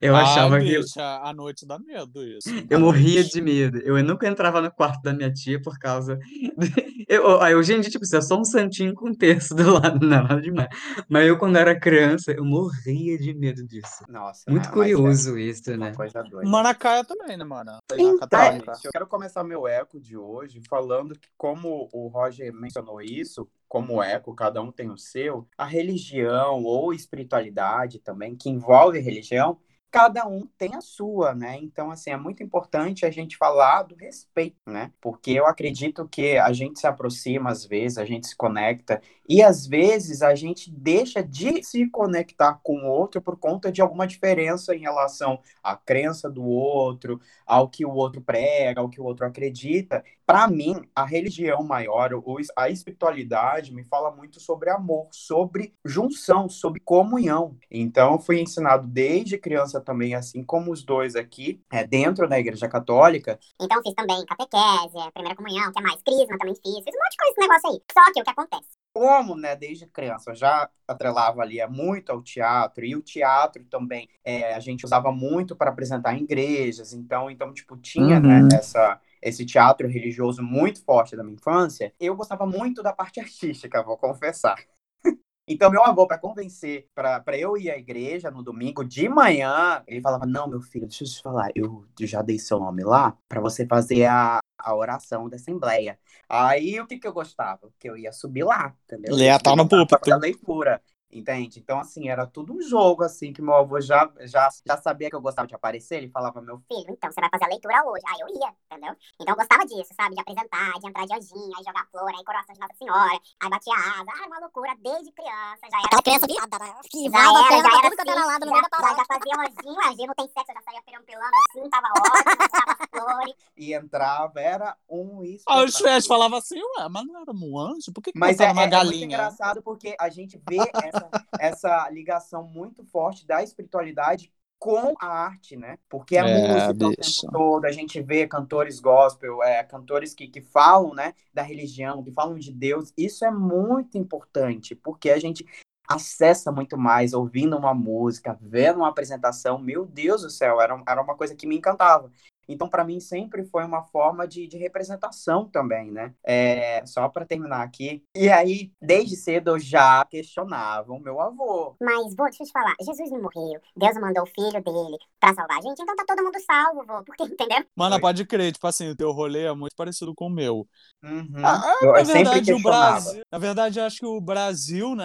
Eu 0.00 0.16
Ai, 0.16 0.22
achava 0.24 0.58
que. 0.58 0.78
bicha, 0.78 1.02
à 1.22 1.32
noite 1.32 1.66
dá 1.66 1.78
medo 1.78 2.24
isso. 2.24 2.48
Eu 2.70 2.80
morria 2.80 3.20
Mas- 3.20 3.28
de 3.28 3.40
medo. 3.40 3.78
Eu 3.78 4.02
nunca 4.02 4.26
entrava 4.26 4.60
no 4.60 4.70
quarto 4.70 5.02
da 5.02 5.12
minha 5.12 5.32
tia 5.32 5.60
por 5.60 5.78
causa. 5.78 6.18
Eu, 7.08 7.40
aí 7.40 7.54
hoje 7.54 7.72
em 7.72 7.80
dia, 7.80 7.90
tipo, 7.90 8.04
assim, 8.04 8.18
é 8.18 8.20
só 8.20 8.38
um 8.38 8.44
santinho 8.44 8.92
com 8.92 9.08
um 9.08 9.14
terço 9.14 9.54
do 9.54 9.72
lado, 9.72 9.98
não 10.06 10.18
é 10.18 10.22
nada 10.22 10.40
demais. 10.42 10.68
Mas 11.08 11.26
eu, 11.26 11.38
quando 11.38 11.56
era 11.56 11.78
criança, 11.78 12.32
eu 12.32 12.44
morria 12.44 13.16
de 13.16 13.32
medo 13.32 13.66
disso. 13.66 14.04
Nossa, 14.10 14.42
Muito 14.50 14.64
mas 14.66 14.74
curioso 14.74 15.38
isso, 15.38 15.70
é 15.70 15.76
uma 15.76 15.86
né? 15.86 15.94
coisa 15.94 16.22
doida. 16.22 16.46
Maracaia 16.46 17.02
também, 17.04 17.34
né, 17.38 17.44
mano? 17.44 17.78
Então, 17.94 18.52
gente, 18.52 18.84
eu 18.84 18.92
quero 18.92 19.06
começar 19.06 19.42
meu 19.42 19.66
eco 19.66 19.98
de 19.98 20.18
hoje 20.18 20.60
falando 20.68 21.14
que, 21.14 21.28
como 21.34 21.88
o 21.94 22.08
Roger 22.08 22.52
mencionou 22.52 23.00
isso, 23.00 23.48
como 23.68 24.02
eco, 24.02 24.34
cada 24.34 24.60
um 24.62 24.72
tem 24.72 24.90
o 24.90 24.98
seu, 24.98 25.46
a 25.56 25.64
religião 25.64 26.64
ou 26.64 26.92
espiritualidade 26.92 27.98
também, 27.98 28.36
que 28.36 28.48
envolve 28.48 28.98
religião, 28.98 29.58
cada 29.90 30.26
um 30.26 30.46
tem 30.58 30.74
a 30.74 30.80
sua, 30.80 31.34
né? 31.34 31.58
Então, 31.62 31.90
assim, 31.90 32.10
é 32.10 32.16
muito 32.16 32.42
importante 32.42 33.06
a 33.06 33.10
gente 33.10 33.36
falar 33.36 33.82
do 33.84 33.94
respeito, 33.94 34.58
né? 34.66 34.92
Porque 35.00 35.30
eu 35.32 35.46
acredito 35.46 36.06
que 36.08 36.36
a 36.36 36.52
gente 36.52 36.78
se 36.78 36.86
aproxima 36.86 37.50
às 37.50 37.64
vezes, 37.64 37.96
a 37.98 38.04
gente 38.04 38.26
se 38.26 38.36
conecta, 38.36 39.00
e 39.28 39.42
às 39.42 39.66
vezes 39.66 40.22
a 40.22 40.34
gente 40.34 40.70
deixa 40.70 41.22
de 41.22 41.62
se 41.62 41.88
conectar 41.90 42.60
com 42.62 42.74
o 42.82 42.86
outro 42.86 43.20
por 43.22 43.38
conta 43.38 43.72
de 43.72 43.80
alguma 43.80 44.06
diferença 44.06 44.74
em 44.74 44.80
relação 44.80 45.40
à 45.62 45.74
crença 45.76 46.30
do 46.30 46.44
outro, 46.44 47.20
ao 47.46 47.68
que 47.68 47.84
o 47.84 47.90
outro 47.92 48.20
prega, 48.20 48.80
ao 48.80 48.88
que 48.90 49.00
o 49.00 49.04
outro 49.04 49.26
acredita. 49.26 50.04
Para 50.28 50.46
mim, 50.46 50.86
a 50.94 51.06
religião 51.06 51.62
maior, 51.62 52.12
ou 52.12 52.36
a 52.54 52.68
espiritualidade, 52.68 53.72
me 53.72 53.82
fala 53.82 54.10
muito 54.14 54.38
sobre 54.38 54.68
amor, 54.68 55.08
sobre 55.10 55.72
junção, 55.82 56.50
sobre 56.50 56.80
comunhão. 56.80 57.56
Então, 57.70 58.12
eu 58.12 58.18
fui 58.18 58.38
ensinado 58.38 58.86
desde 58.86 59.38
criança 59.38 59.80
também, 59.80 60.14
assim 60.14 60.44
como 60.44 60.70
os 60.70 60.84
dois 60.84 61.16
aqui, 61.16 61.62
é, 61.72 61.82
dentro 61.82 62.28
da 62.28 62.38
Igreja 62.38 62.68
Católica. 62.68 63.38
Então 63.58 63.82
fiz 63.82 63.94
também 63.94 64.22
catequese, 64.26 65.10
primeira 65.14 65.34
comunhão, 65.34 65.72
que 65.72 65.78
é 65.78 65.82
mais? 65.82 66.02
Crisma 66.02 66.36
também 66.38 66.54
fiz. 66.56 66.84
Fiz 66.84 66.94
um 66.94 66.98
monte 66.98 67.10
de 67.10 67.16
coisa 67.16 67.32
esse 67.32 67.40
negócio 67.40 67.70
aí. 67.70 67.80
Só 67.90 68.12
que 68.12 68.20
o 68.20 68.24
que 68.24 68.30
acontece? 68.30 68.68
Como, 68.92 69.36
né, 69.36 69.54
desde 69.56 69.86
criança, 69.86 70.30
eu 70.32 70.34
já 70.34 70.68
atrelava 70.86 71.40
ali 71.40 71.60
é, 71.60 71.66
muito 71.68 72.10
ao 72.10 72.20
teatro, 72.20 72.84
e 72.84 72.96
o 72.96 73.00
teatro 73.00 73.64
também 73.64 74.08
é, 74.24 74.54
a 74.54 74.60
gente 74.60 74.84
usava 74.84 75.12
muito 75.12 75.54
para 75.54 75.70
apresentar 75.70 76.14
em 76.14 76.22
igrejas, 76.24 76.92
então, 76.92 77.30
então 77.30 77.52
tipo, 77.52 77.76
tinha, 77.76 78.18
né, 78.18 78.42
Uhum. 78.42 78.48
essa, 78.52 79.00
esse 79.22 79.44
teatro 79.44 79.88
religioso 79.88 80.42
muito 80.42 80.82
forte 80.84 81.16
da 81.16 81.22
minha 81.22 81.34
infância. 81.34 81.92
Eu 81.98 82.16
gostava 82.16 82.46
muito 82.46 82.82
da 82.82 82.92
parte 82.92 83.20
artística, 83.20 83.82
vou 83.82 83.96
confessar. 83.96 84.56
Então, 85.50 85.70
meu 85.70 85.82
avô, 85.82 86.06
para 86.06 86.18
convencer, 86.18 86.86
para 86.94 87.38
eu 87.38 87.56
ir 87.56 87.70
à 87.70 87.78
igreja 87.78 88.30
no 88.30 88.42
domingo 88.42 88.84
de 88.84 89.08
manhã, 89.08 89.82
ele 89.86 90.02
falava: 90.02 90.26
Não, 90.26 90.46
meu 90.46 90.60
filho, 90.60 90.86
deixa 90.86 91.04
eu 91.04 91.08
te 91.08 91.22
falar, 91.22 91.48
eu 91.54 91.86
já 92.00 92.20
dei 92.20 92.38
seu 92.38 92.58
nome 92.58 92.84
lá 92.84 93.16
para 93.26 93.40
você 93.40 93.64
fazer 93.66 94.04
a, 94.04 94.40
a 94.58 94.74
oração 94.76 95.26
da 95.26 95.36
assembleia. 95.36 95.98
Aí, 96.28 96.78
o 96.78 96.86
que, 96.86 96.98
que 96.98 97.08
eu 97.08 97.14
gostava? 97.14 97.70
Que 97.78 97.88
eu 97.88 97.96
ia 97.96 98.12
subir 98.12 98.44
lá, 98.44 98.76
entendeu? 98.84 99.16
Estar 99.18 99.56
no 99.56 99.66
púlpito. 99.66 99.98
fazer 99.98 100.12
a 100.12 100.18
leitura. 100.18 100.82
Entende? 101.10 101.58
Então, 101.58 101.80
assim, 101.80 102.08
era 102.08 102.26
tudo 102.26 102.52
um 102.52 102.60
jogo, 102.60 103.02
assim, 103.02 103.32
que 103.32 103.40
meu 103.40 103.54
avô 103.54 103.80
já, 103.80 104.10
já, 104.20 104.46
já 104.66 104.76
sabia 104.76 105.08
que 105.08 105.16
eu 105.16 105.22
gostava 105.22 105.48
de 105.48 105.54
aparecer. 105.54 105.96
Ele 105.96 106.10
falava, 106.10 106.42
meu 106.42 106.58
filho, 106.68 106.90
então 106.90 107.10
você 107.10 107.18
vai 107.20 107.30
fazer 107.30 107.44
a 107.44 107.48
leitura 107.48 107.82
hoje. 107.86 108.04
Aí 108.06 108.20
eu 108.20 108.28
ia, 108.28 108.52
entendeu? 108.70 108.94
Então 109.18 109.32
eu 109.32 109.36
gostava 109.36 109.64
disso, 109.64 109.94
sabe? 109.96 110.14
De 110.14 110.20
apresentar, 110.20 110.72
de 110.78 110.86
entrar 110.86 111.06
de 111.06 111.14
anjinho, 111.14 111.56
aí 111.56 111.64
jogar 111.64 111.86
flor, 111.90 112.10
aí 112.14 112.22
coroação 112.24 112.52
de 112.54 112.60
Nossa 112.60 112.74
Senhora, 112.76 113.18
aí 113.40 113.48
batia 113.50 113.74
asa. 113.74 114.10
Ah, 114.22 114.26
uma 114.26 114.38
loucura 114.40 114.74
desde 114.78 115.10
criança. 115.12 115.64
Já 115.70 115.78
era 115.78 115.86
Aquela 115.86 115.96
assim. 115.96 116.02
criança 116.02 116.26
viada, 116.26 116.58
né? 116.58 116.74
Que 116.90 117.08
Já 117.08 117.18
era, 117.18 117.58
já 117.62 117.78
era 117.78 117.90
tudo 117.90 117.96
quanto 117.96 118.10
era 118.10 118.20
assim, 118.20 118.28
lado 118.28 118.44
já, 118.44 118.62
já, 118.80 118.94
já 118.94 119.04
fazia 119.06 119.32
um 119.36 119.40
anjinho, 119.40 119.80
anjinho 119.88 120.06
não 120.08 120.14
tem 120.14 120.28
sexo, 120.28 120.50
eu 120.52 120.54
já 120.54 120.62
saía 120.62 120.82
perampilando 120.82 121.36
assim, 121.48 121.70
tava 121.70 121.88
ótimo, 121.88 122.48
tava 122.52 122.76
flores. 122.92 123.34
e 123.56 123.72
entrava, 123.74 124.40
era 124.40 124.76
um 124.88 125.22
Aí 125.48 125.64
os 125.64 125.78
fés 125.78 126.06
falavam 126.06 126.38
assim, 126.38 126.60
ué, 126.78 126.88
mas 126.88 127.06
não 127.06 127.20
era 127.20 127.32
um 127.32 127.58
anjo? 127.58 127.92
Por 127.92 128.02
que, 128.02 128.12
que 128.12 128.18
Mas 128.18 128.38
é, 128.40 128.50
uma 128.52 128.62
é- 128.62 128.64
é 128.64 128.66
muito 128.66 128.70
galinha? 128.70 129.06
engraçado 129.06 129.62
porque 129.62 129.96
a 129.98 130.08
gente 130.08 130.40
vê 130.48 130.58
essa, 130.82 130.97
essa 131.36 131.88
ligação 131.90 132.44
muito 132.44 132.84
forte 132.84 133.26
da 133.26 133.42
espiritualidade 133.42 134.32
com 134.58 134.94
a 135.00 135.06
arte, 135.06 135.56
né? 135.56 135.78
Porque 135.88 136.16
a 136.16 136.26
É, 136.26 136.28
música 136.28 136.88
o 136.88 136.94
tempo 136.96 137.24
todo, 137.30 137.64
a 137.64 137.70
gente 137.72 138.00
vê 138.02 138.26
cantores 138.26 138.80
gospel, 138.80 139.42
é, 139.42 139.62
cantores 139.62 140.14
que, 140.14 140.26
que 140.28 140.40
falam, 140.40 140.94
né, 140.94 141.14
da 141.32 141.42
religião, 141.42 142.02
que 142.02 142.10
falam 142.12 142.36
de 142.38 142.52
Deus. 142.52 142.92
Isso 142.96 143.24
é 143.24 143.30
muito 143.30 143.96
importante, 143.96 144.74
porque 144.74 145.10
a 145.10 145.18
gente 145.18 145.46
acessa 145.88 146.52
muito 146.52 146.76
mais 146.76 147.14
ouvindo 147.14 147.56
uma 147.56 147.72
música, 147.74 148.36
vendo 148.42 148.78
uma 148.78 148.88
apresentação. 148.88 149.58
Meu 149.58 149.86
Deus 149.86 150.22
do 150.22 150.30
céu, 150.30 150.60
era, 150.60 150.82
era 150.86 151.00
uma 151.02 151.16
coisa 151.16 151.34
que 151.36 151.46
me 151.46 151.56
encantava. 151.56 152.10
Então, 152.48 152.68
para 152.68 152.84
mim, 152.84 152.98
sempre 153.00 153.44
foi 153.44 153.64
uma 153.64 153.82
forma 153.84 154.26
de, 154.26 154.46
de 154.46 154.56
representação 154.56 155.46
também, 155.48 155.90
né? 155.90 156.14
É, 156.24 156.84
só 156.86 157.08
para 157.08 157.26
terminar 157.26 157.62
aqui. 157.62 158.02
E 158.14 158.28
aí, 158.28 158.72
desde 158.80 159.16
cedo, 159.16 159.50
eu 159.50 159.58
já 159.58 160.04
questionava 160.06 160.92
o 160.92 160.98
meu 161.00 161.20
avô. 161.20 161.76
Mas, 161.80 162.14
vô, 162.16 162.24
deixa 162.24 162.42
eu 162.42 162.46
te 162.46 162.52
falar, 162.52 162.74
Jesus 162.80 163.10
não 163.10 163.22
morreu, 163.22 163.60
Deus 163.76 163.96
mandou 164.00 164.22
o 164.22 164.26
filho 164.26 164.62
dele 164.62 164.98
pra 165.20 165.34
salvar 165.34 165.58
a 165.58 165.62
gente, 165.62 165.82
então 165.82 165.94
tá 165.94 166.04
todo 166.06 166.24
mundo 166.24 166.38
salvo, 166.40 166.84
vô, 166.86 167.04
porque, 167.04 167.24
entendeu? 167.24 167.64
Mano, 167.76 167.94
Foi. 167.94 168.00
pode 168.00 168.24
crer, 168.24 168.52
tipo 168.52 168.66
assim, 168.66 168.88
o 168.88 168.96
teu 168.96 169.12
rolê 169.12 169.44
é 169.44 169.52
muito 169.52 169.76
parecido 169.76 170.14
com 170.14 170.26
o 170.26 170.30
meu. 170.30 170.66
Uhum. 171.02 171.32
Ah, 171.44 171.62
eu, 171.82 171.92
na 171.92 171.98
eu 172.00 172.04
sempre 172.06 172.22
verdade, 172.24 172.52
o. 172.54 172.58
Brasil, 172.62 173.22
na 173.30 173.38
verdade, 173.38 173.78
eu 173.78 173.84
acho 173.84 173.98
que 173.98 174.06
o 174.06 174.20
Brasil, 174.20 174.94
né, 174.94 175.04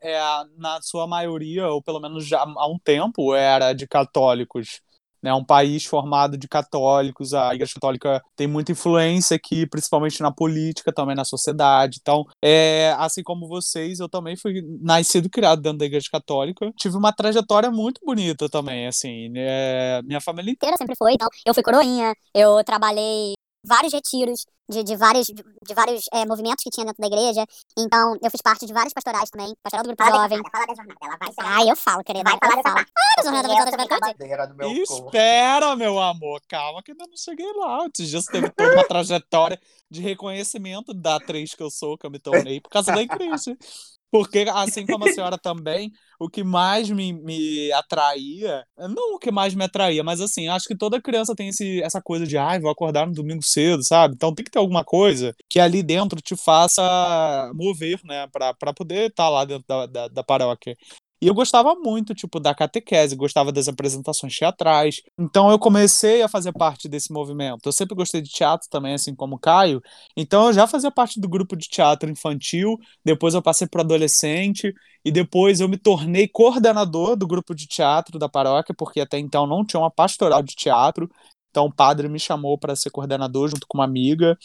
é, 0.00 0.12
é 0.12 0.20
a- 0.20 0.44
na 0.56 0.80
sua 0.80 1.06
maioria, 1.06 1.68
ou 1.68 1.82
pelo 1.82 2.00
menos 2.00 2.26
já 2.26 2.40
há 2.42 2.66
um 2.68 2.78
tempo, 2.78 3.34
era 3.34 3.72
de 3.72 3.86
católicos. 3.86 4.80
Né, 5.24 5.32
um 5.32 5.42
país 5.42 5.86
formado 5.86 6.36
de 6.36 6.46
católicos, 6.46 7.32
a 7.32 7.54
Igreja 7.54 7.72
Católica 7.72 8.22
tem 8.36 8.46
muita 8.46 8.72
influência 8.72 9.34
aqui, 9.34 9.66
principalmente 9.66 10.20
na 10.20 10.30
política, 10.30 10.92
também 10.92 11.16
na 11.16 11.24
sociedade. 11.24 11.96
Então, 12.02 12.26
é, 12.44 12.94
assim 12.98 13.22
como 13.22 13.48
vocês, 13.48 14.00
eu 14.00 14.08
também 14.08 14.36
fui 14.36 14.60
nascido 14.82 15.24
e 15.24 15.30
criado 15.30 15.62
dentro 15.62 15.78
da 15.78 15.86
Igreja 15.86 16.08
Católica. 16.12 16.70
Tive 16.76 16.98
uma 16.98 17.10
trajetória 17.10 17.70
muito 17.70 18.02
bonita 18.04 18.50
também, 18.50 18.86
assim. 18.86 19.30
né, 19.30 20.02
minha 20.02 20.20
família 20.20 20.50
inteira 20.50 20.76
sempre 20.76 20.94
foi. 20.94 21.14
Então, 21.14 21.28
eu 21.46 21.54
fui 21.54 21.62
coroinha, 21.62 22.12
eu 22.34 22.62
trabalhei 22.62 23.32
vários 23.64 23.92
retiros 23.92 24.44
de, 24.68 24.82
de 24.82 24.96
vários, 24.96 25.26
de, 25.26 25.34
de 25.34 25.74
vários 25.74 26.04
é, 26.12 26.24
movimentos 26.24 26.62
que 26.62 26.70
tinha 26.70 26.86
dentro 26.86 27.00
da 27.00 27.06
igreja. 27.06 27.44
Então, 27.78 28.16
eu 28.22 28.30
fiz 28.30 28.40
parte 28.42 28.66
de 28.66 28.72
várias 28.72 28.92
pastorais 28.92 29.28
também. 29.30 29.54
Pastoral 29.62 29.84
do 29.84 29.88
grupo 29.88 30.04
Fala 30.04 30.16
da 30.16 30.22
jovem. 30.22 30.38
jornada, 30.38 30.50
fala 30.52 30.66
da 30.66 30.74
jornada. 30.74 30.98
Ela 31.02 31.16
vai 31.18 31.28
ser. 31.32 31.40
Ai, 31.40 31.70
eu 31.70 31.76
falo, 31.76 32.04
querida. 32.04 32.30
Vai 32.30 32.38
falar 32.38 32.52
eu 32.52 32.56
dessa 32.56 32.68
falo. 32.68 32.74
parte. 32.74 32.92
Ah, 32.96 33.16
da 33.16 33.22
jornada 33.22 33.48
Eu 33.48 33.50
mundial 33.50 33.64
da 33.66 33.70
corpo. 34.86 35.06
Espera, 35.06 35.76
meu 35.76 35.98
amor, 36.00 36.40
calma 36.48 36.82
que 36.82 36.92
ainda 36.92 37.06
não 37.06 37.16
cheguei 37.16 37.52
lá. 37.54 37.84
Antes 37.84 38.08
disso, 38.08 38.30
teve 38.30 38.50
toda 38.50 38.72
uma 38.74 38.86
trajetória 38.88 39.60
de 39.90 40.00
reconhecimento 40.00 40.94
da 40.94 41.16
atriz 41.16 41.54
que 41.54 41.62
eu 41.62 41.70
sou, 41.70 41.98
que 41.98 42.06
eu 42.06 42.10
me 42.10 42.18
tornei, 42.18 42.60
por 42.60 42.70
causa 42.70 42.92
da 42.92 43.02
igreja. 43.02 43.56
Porque, 44.14 44.46
assim 44.48 44.86
como 44.86 45.06
a 45.06 45.08
senhora 45.08 45.36
também, 45.36 45.90
o 46.20 46.30
que 46.30 46.44
mais 46.44 46.88
me, 46.88 47.12
me 47.12 47.72
atraía, 47.72 48.64
não 48.78 49.16
o 49.16 49.18
que 49.18 49.32
mais 49.32 49.56
me 49.56 49.64
atraía, 49.64 50.04
mas 50.04 50.20
assim, 50.20 50.46
acho 50.46 50.68
que 50.68 50.76
toda 50.76 51.02
criança 51.02 51.34
tem 51.34 51.48
esse, 51.48 51.82
essa 51.82 52.00
coisa 52.00 52.24
de, 52.24 52.38
ai, 52.38 52.60
vou 52.60 52.70
acordar 52.70 53.08
no 53.08 53.12
domingo 53.12 53.42
cedo, 53.42 53.82
sabe? 53.84 54.14
Então 54.14 54.32
tem 54.32 54.44
que 54.44 54.52
ter 54.52 54.60
alguma 54.60 54.84
coisa 54.84 55.34
que 55.50 55.58
ali 55.58 55.82
dentro 55.82 56.20
te 56.22 56.36
faça 56.36 57.50
mover, 57.56 57.98
né, 58.04 58.28
pra, 58.28 58.54
pra 58.54 58.72
poder 58.72 59.10
estar 59.10 59.28
lá 59.28 59.44
dentro 59.44 59.64
da, 59.66 59.86
da, 59.86 60.06
da 60.06 60.22
paróquia. 60.22 60.76
E 61.24 61.26
eu 61.26 61.32
gostava 61.32 61.74
muito, 61.74 62.14
tipo, 62.14 62.38
da 62.38 62.54
catequese, 62.54 63.16
gostava 63.16 63.50
das 63.50 63.66
apresentações 63.66 64.36
teatrais. 64.36 65.00
Então 65.18 65.50
eu 65.50 65.58
comecei 65.58 66.20
a 66.20 66.28
fazer 66.28 66.52
parte 66.52 66.86
desse 66.86 67.10
movimento. 67.10 67.60
Eu 67.64 67.72
sempre 67.72 67.94
gostei 67.94 68.20
de 68.20 68.28
teatro 68.28 68.68
também, 68.68 68.92
assim 68.92 69.14
como 69.14 69.36
o 69.36 69.38
Caio. 69.38 69.80
Então 70.14 70.48
eu 70.48 70.52
já 70.52 70.66
fazia 70.66 70.90
parte 70.90 71.18
do 71.18 71.26
grupo 71.26 71.56
de 71.56 71.66
teatro 71.66 72.10
infantil, 72.10 72.76
depois 73.02 73.32
eu 73.32 73.40
passei 73.40 73.66
para 73.66 73.80
adolescente, 73.80 74.70
e 75.02 75.10
depois 75.10 75.60
eu 75.60 75.68
me 75.68 75.78
tornei 75.78 76.28
coordenador 76.28 77.16
do 77.16 77.26
grupo 77.26 77.54
de 77.54 77.66
teatro 77.66 78.18
da 78.18 78.28
paróquia, 78.28 78.74
porque 78.76 79.00
até 79.00 79.18
então 79.18 79.46
não 79.46 79.64
tinha 79.64 79.80
uma 79.80 79.90
pastoral 79.90 80.42
de 80.42 80.54
teatro. 80.54 81.08
Então 81.54 81.66
o 81.66 81.72
padre 81.72 82.08
me 82.08 82.18
chamou 82.18 82.58
para 82.58 82.74
ser 82.74 82.90
coordenador 82.90 83.48
junto 83.48 83.64
com 83.68 83.78
uma 83.78 83.84
amiga. 83.84 84.36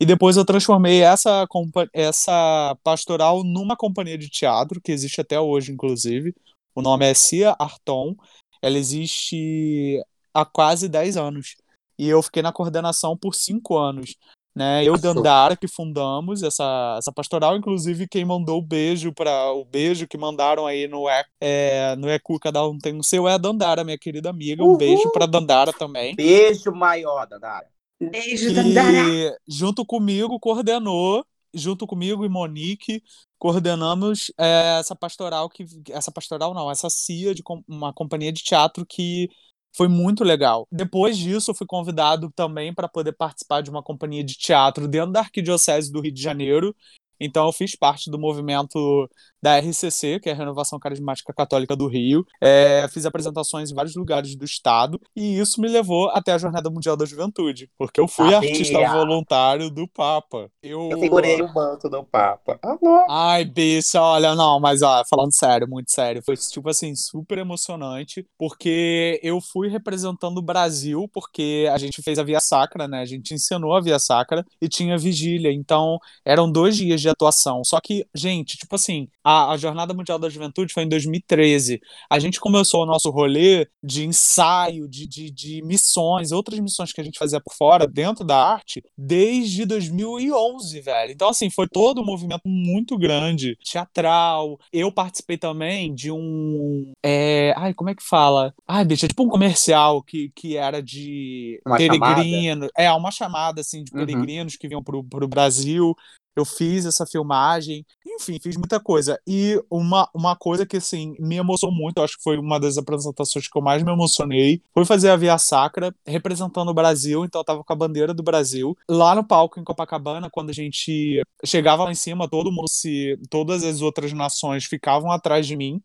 E 0.00 0.04
depois 0.04 0.36
eu 0.36 0.44
transformei 0.44 1.00
essa, 1.00 1.46
essa 1.92 2.76
pastoral 2.82 3.44
numa 3.44 3.76
companhia 3.76 4.18
de 4.18 4.28
teatro, 4.28 4.80
que 4.80 4.90
existe 4.90 5.20
até 5.20 5.38
hoje, 5.38 5.70
inclusive. 5.70 6.34
O 6.74 6.82
nome 6.82 7.08
é 7.08 7.14
Cia 7.14 7.54
Arton. 7.56 8.16
Ela 8.60 8.78
existe 8.78 10.02
há 10.34 10.44
quase 10.44 10.88
10 10.88 11.16
anos. 11.16 11.54
E 11.96 12.08
eu 12.08 12.20
fiquei 12.20 12.42
na 12.42 12.52
coordenação 12.52 13.16
por 13.16 13.36
5 13.36 13.78
anos. 13.78 14.16
Né? 14.56 14.82
Eu 14.82 14.94
e 14.94 14.98
Show. 14.98 15.12
Dandara 15.12 15.54
que 15.54 15.68
fundamos 15.68 16.42
essa, 16.42 16.96
essa 16.98 17.12
pastoral, 17.12 17.58
inclusive 17.58 18.08
quem 18.08 18.24
mandou 18.24 18.58
o 18.58 18.62
beijo 18.62 19.12
para 19.12 19.52
o 19.52 19.66
beijo 19.66 20.08
que 20.08 20.16
mandaram 20.16 20.66
aí 20.66 20.88
no 20.88 21.06
E- 21.10 21.24
é, 21.42 21.94
no 21.96 22.08
ECU, 22.08 22.38
cada 22.40 22.66
um 22.66 22.78
tem 22.78 22.98
o 22.98 23.02
seu, 23.04 23.28
é 23.28 23.34
a 23.34 23.38
Dandara, 23.38 23.84
minha 23.84 23.98
querida 23.98 24.30
amiga. 24.30 24.62
Um 24.64 24.68
Uhul. 24.68 24.78
beijo 24.78 25.10
para 25.12 25.26
Dandara 25.26 25.74
também 25.74 26.16
Beijo 26.16 26.72
maior, 26.72 27.26
Dandara. 27.26 27.66
Beijo, 28.00 28.54
Dandara. 28.54 28.90
que 28.92 29.36
junto 29.46 29.84
comigo 29.84 30.40
coordenou, 30.40 31.22
junto 31.52 31.86
comigo 31.86 32.24
e 32.24 32.28
Monique, 32.30 33.02
coordenamos 33.38 34.32
é, 34.38 34.78
essa 34.80 34.96
pastoral 34.96 35.50
que 35.50 35.66
essa 35.90 36.10
pastoral 36.10 36.54
não, 36.54 36.70
essa 36.70 36.88
CIA 36.88 37.34
de 37.34 37.42
com- 37.42 37.62
uma 37.68 37.92
companhia 37.92 38.32
de 38.32 38.42
teatro 38.42 38.86
que 38.86 39.28
foi 39.76 39.88
muito 39.88 40.24
legal. 40.24 40.66
Depois 40.72 41.18
disso, 41.18 41.54
fui 41.54 41.66
convidado 41.66 42.30
também 42.34 42.74
para 42.74 42.88
poder 42.88 43.12
participar 43.12 43.60
de 43.60 43.68
uma 43.68 43.82
companhia 43.82 44.24
de 44.24 44.34
teatro 44.34 44.88
dentro 44.88 45.12
da 45.12 45.20
Arquidiocese 45.20 45.92
do 45.92 46.00
Rio 46.00 46.12
de 46.12 46.22
Janeiro. 46.22 46.74
Então, 47.20 47.46
eu 47.46 47.52
fiz 47.52 47.76
parte 47.76 48.10
do 48.10 48.18
movimento 48.18 49.08
da 49.42 49.58
RCC, 49.58 50.18
que 50.20 50.28
é 50.28 50.32
a 50.32 50.34
Renovação 50.34 50.78
Carismática 50.78 51.32
Católica 51.32 51.76
do 51.76 51.86
Rio. 51.86 52.24
É, 52.40 52.86
fiz 52.88 53.06
apresentações 53.06 53.70
em 53.70 53.74
vários 53.74 53.94
lugares 53.94 54.34
do 54.34 54.44
estado. 54.44 55.00
E 55.14 55.38
isso 55.38 55.60
me 55.60 55.68
levou 55.68 56.08
até 56.10 56.32
a 56.32 56.38
Jornada 56.38 56.68
Mundial 56.68 56.96
da 56.96 57.04
Juventude, 57.04 57.70
porque 57.78 58.00
eu 58.00 58.08
fui 58.08 58.30
Sabia. 58.30 58.50
artista 58.50 58.88
voluntário 58.88 59.70
do 59.70 59.86
Papa. 59.86 60.50
Eu, 60.62 60.88
Eu 60.90 60.98
segurei 60.98 61.40
o 61.42 61.52
manto 61.52 61.88
do 61.88 62.02
Papa. 62.02 62.58
Alô? 62.62 63.06
Ai, 63.08 63.44
bicha, 63.44 64.02
olha, 64.02 64.34
não, 64.34 64.58
mas 64.58 64.82
ó, 64.82 65.04
falando 65.08 65.34
sério, 65.34 65.68
muito 65.68 65.90
sério, 65.92 66.22
foi 66.24 66.36
tipo 66.36 66.68
assim, 66.68 66.94
super 66.96 67.38
emocionante, 67.38 68.26
porque 68.38 69.20
eu 69.22 69.40
fui 69.40 69.68
representando 69.68 70.38
o 70.38 70.42
Brasil, 70.42 71.08
porque 71.12 71.68
a 71.72 71.78
gente 71.78 72.02
fez 72.02 72.18
a 72.18 72.24
Via 72.24 72.40
Sacra, 72.40 72.88
né? 72.88 73.00
A 73.00 73.04
gente 73.06 73.32
ensinou 73.34 73.74
a 73.74 73.80
Via 73.80 73.98
Sacra 73.98 74.44
e 74.60 74.68
tinha 74.68 74.98
vigília, 74.98 75.52
então 75.52 75.98
eram 76.24 76.50
dois 76.50 76.76
dias 76.76 77.00
de 77.00 77.05
atuação. 77.12 77.62
Só 77.64 77.80
que, 77.80 78.06
gente, 78.14 78.56
tipo 78.56 78.74
assim, 78.74 79.08
a, 79.24 79.52
a 79.52 79.56
Jornada 79.56 79.94
Mundial 79.94 80.18
da 80.18 80.28
Juventude 80.28 80.72
foi 80.72 80.84
em 80.84 80.88
2013. 80.88 81.80
A 82.10 82.18
gente 82.18 82.38
começou 82.40 82.82
o 82.82 82.86
nosso 82.86 83.10
rolê 83.10 83.66
de 83.82 84.04
ensaio, 84.04 84.88
de, 84.88 85.06
de, 85.06 85.30
de 85.30 85.62
missões, 85.64 86.32
outras 86.32 86.58
missões 86.60 86.92
que 86.92 87.00
a 87.00 87.04
gente 87.04 87.18
fazia 87.18 87.40
por 87.40 87.54
fora, 87.54 87.86
dentro 87.86 88.24
da 88.24 88.36
arte, 88.36 88.82
desde 88.96 89.64
2011, 89.64 90.80
velho. 90.80 91.12
Então, 91.12 91.28
assim, 91.28 91.50
foi 91.50 91.66
todo 91.68 92.00
um 92.00 92.04
movimento 92.04 92.42
muito 92.46 92.96
grande, 92.98 93.56
teatral. 93.64 94.58
Eu 94.72 94.90
participei 94.92 95.38
também 95.38 95.94
de 95.94 96.10
um. 96.10 96.92
é, 97.02 97.52
Ai, 97.56 97.74
como 97.74 97.90
é 97.90 97.94
que 97.94 98.02
fala? 98.02 98.52
Ai, 98.66 98.84
bicho, 98.84 99.04
é 99.04 99.08
tipo 99.08 99.22
um 99.22 99.28
comercial 99.28 100.02
que, 100.02 100.30
que 100.34 100.56
era 100.56 100.82
de 100.82 101.60
Uma 101.66 101.76
peregrino. 101.76 102.68
É, 102.76 102.90
uma 102.92 103.10
chamada, 103.10 103.60
assim, 103.60 103.82
de 103.82 103.92
Uhum. 103.94 104.04
peregrinos 104.04 104.56
que 104.56 104.68
vinham 104.68 104.82
pro, 104.82 105.02
pro 105.02 105.28
Brasil. 105.28 105.94
Eu 106.36 106.44
fiz 106.44 106.84
essa 106.84 107.06
filmagem, 107.06 107.84
enfim, 108.06 108.38
fiz 108.40 108.56
muita 108.56 108.78
coisa. 108.78 109.18
E 109.26 109.60
uma, 109.70 110.08
uma 110.14 110.36
coisa 110.36 110.66
que, 110.66 110.76
assim, 110.76 111.14
me 111.18 111.36
emocionou 111.36 111.74
muito, 111.76 112.02
acho 112.02 112.16
que 112.16 112.22
foi 112.22 112.38
uma 112.38 112.60
das 112.60 112.78
apresentações 112.78 113.48
que 113.48 113.58
eu 113.58 113.62
mais 113.62 113.82
me 113.82 113.90
emocionei, 113.90 114.62
foi 114.72 114.84
fazer 114.84 115.10
a 115.10 115.16
Via 115.16 115.38
Sacra, 115.38 115.94
representando 116.06 116.68
o 116.68 116.74
Brasil, 116.74 117.24
então 117.24 117.40
eu 117.40 117.44
tava 117.44 117.64
com 117.64 117.72
a 117.72 117.76
bandeira 117.76 118.12
do 118.12 118.22
Brasil. 118.22 118.76
Lá 118.88 119.14
no 119.14 119.24
palco 119.24 119.58
em 119.58 119.64
Copacabana, 119.64 120.30
quando 120.30 120.50
a 120.50 120.52
gente 120.52 121.22
chegava 121.44 121.84
lá 121.84 121.90
em 121.90 121.94
cima, 121.94 122.28
todo 122.28 122.52
mundo 122.52 122.68
se. 122.68 123.18
Todas 123.30 123.64
as 123.64 123.80
outras 123.80 124.12
nações 124.12 124.64
ficavam 124.64 125.10
atrás 125.10 125.46
de 125.46 125.56
mim. 125.56 125.82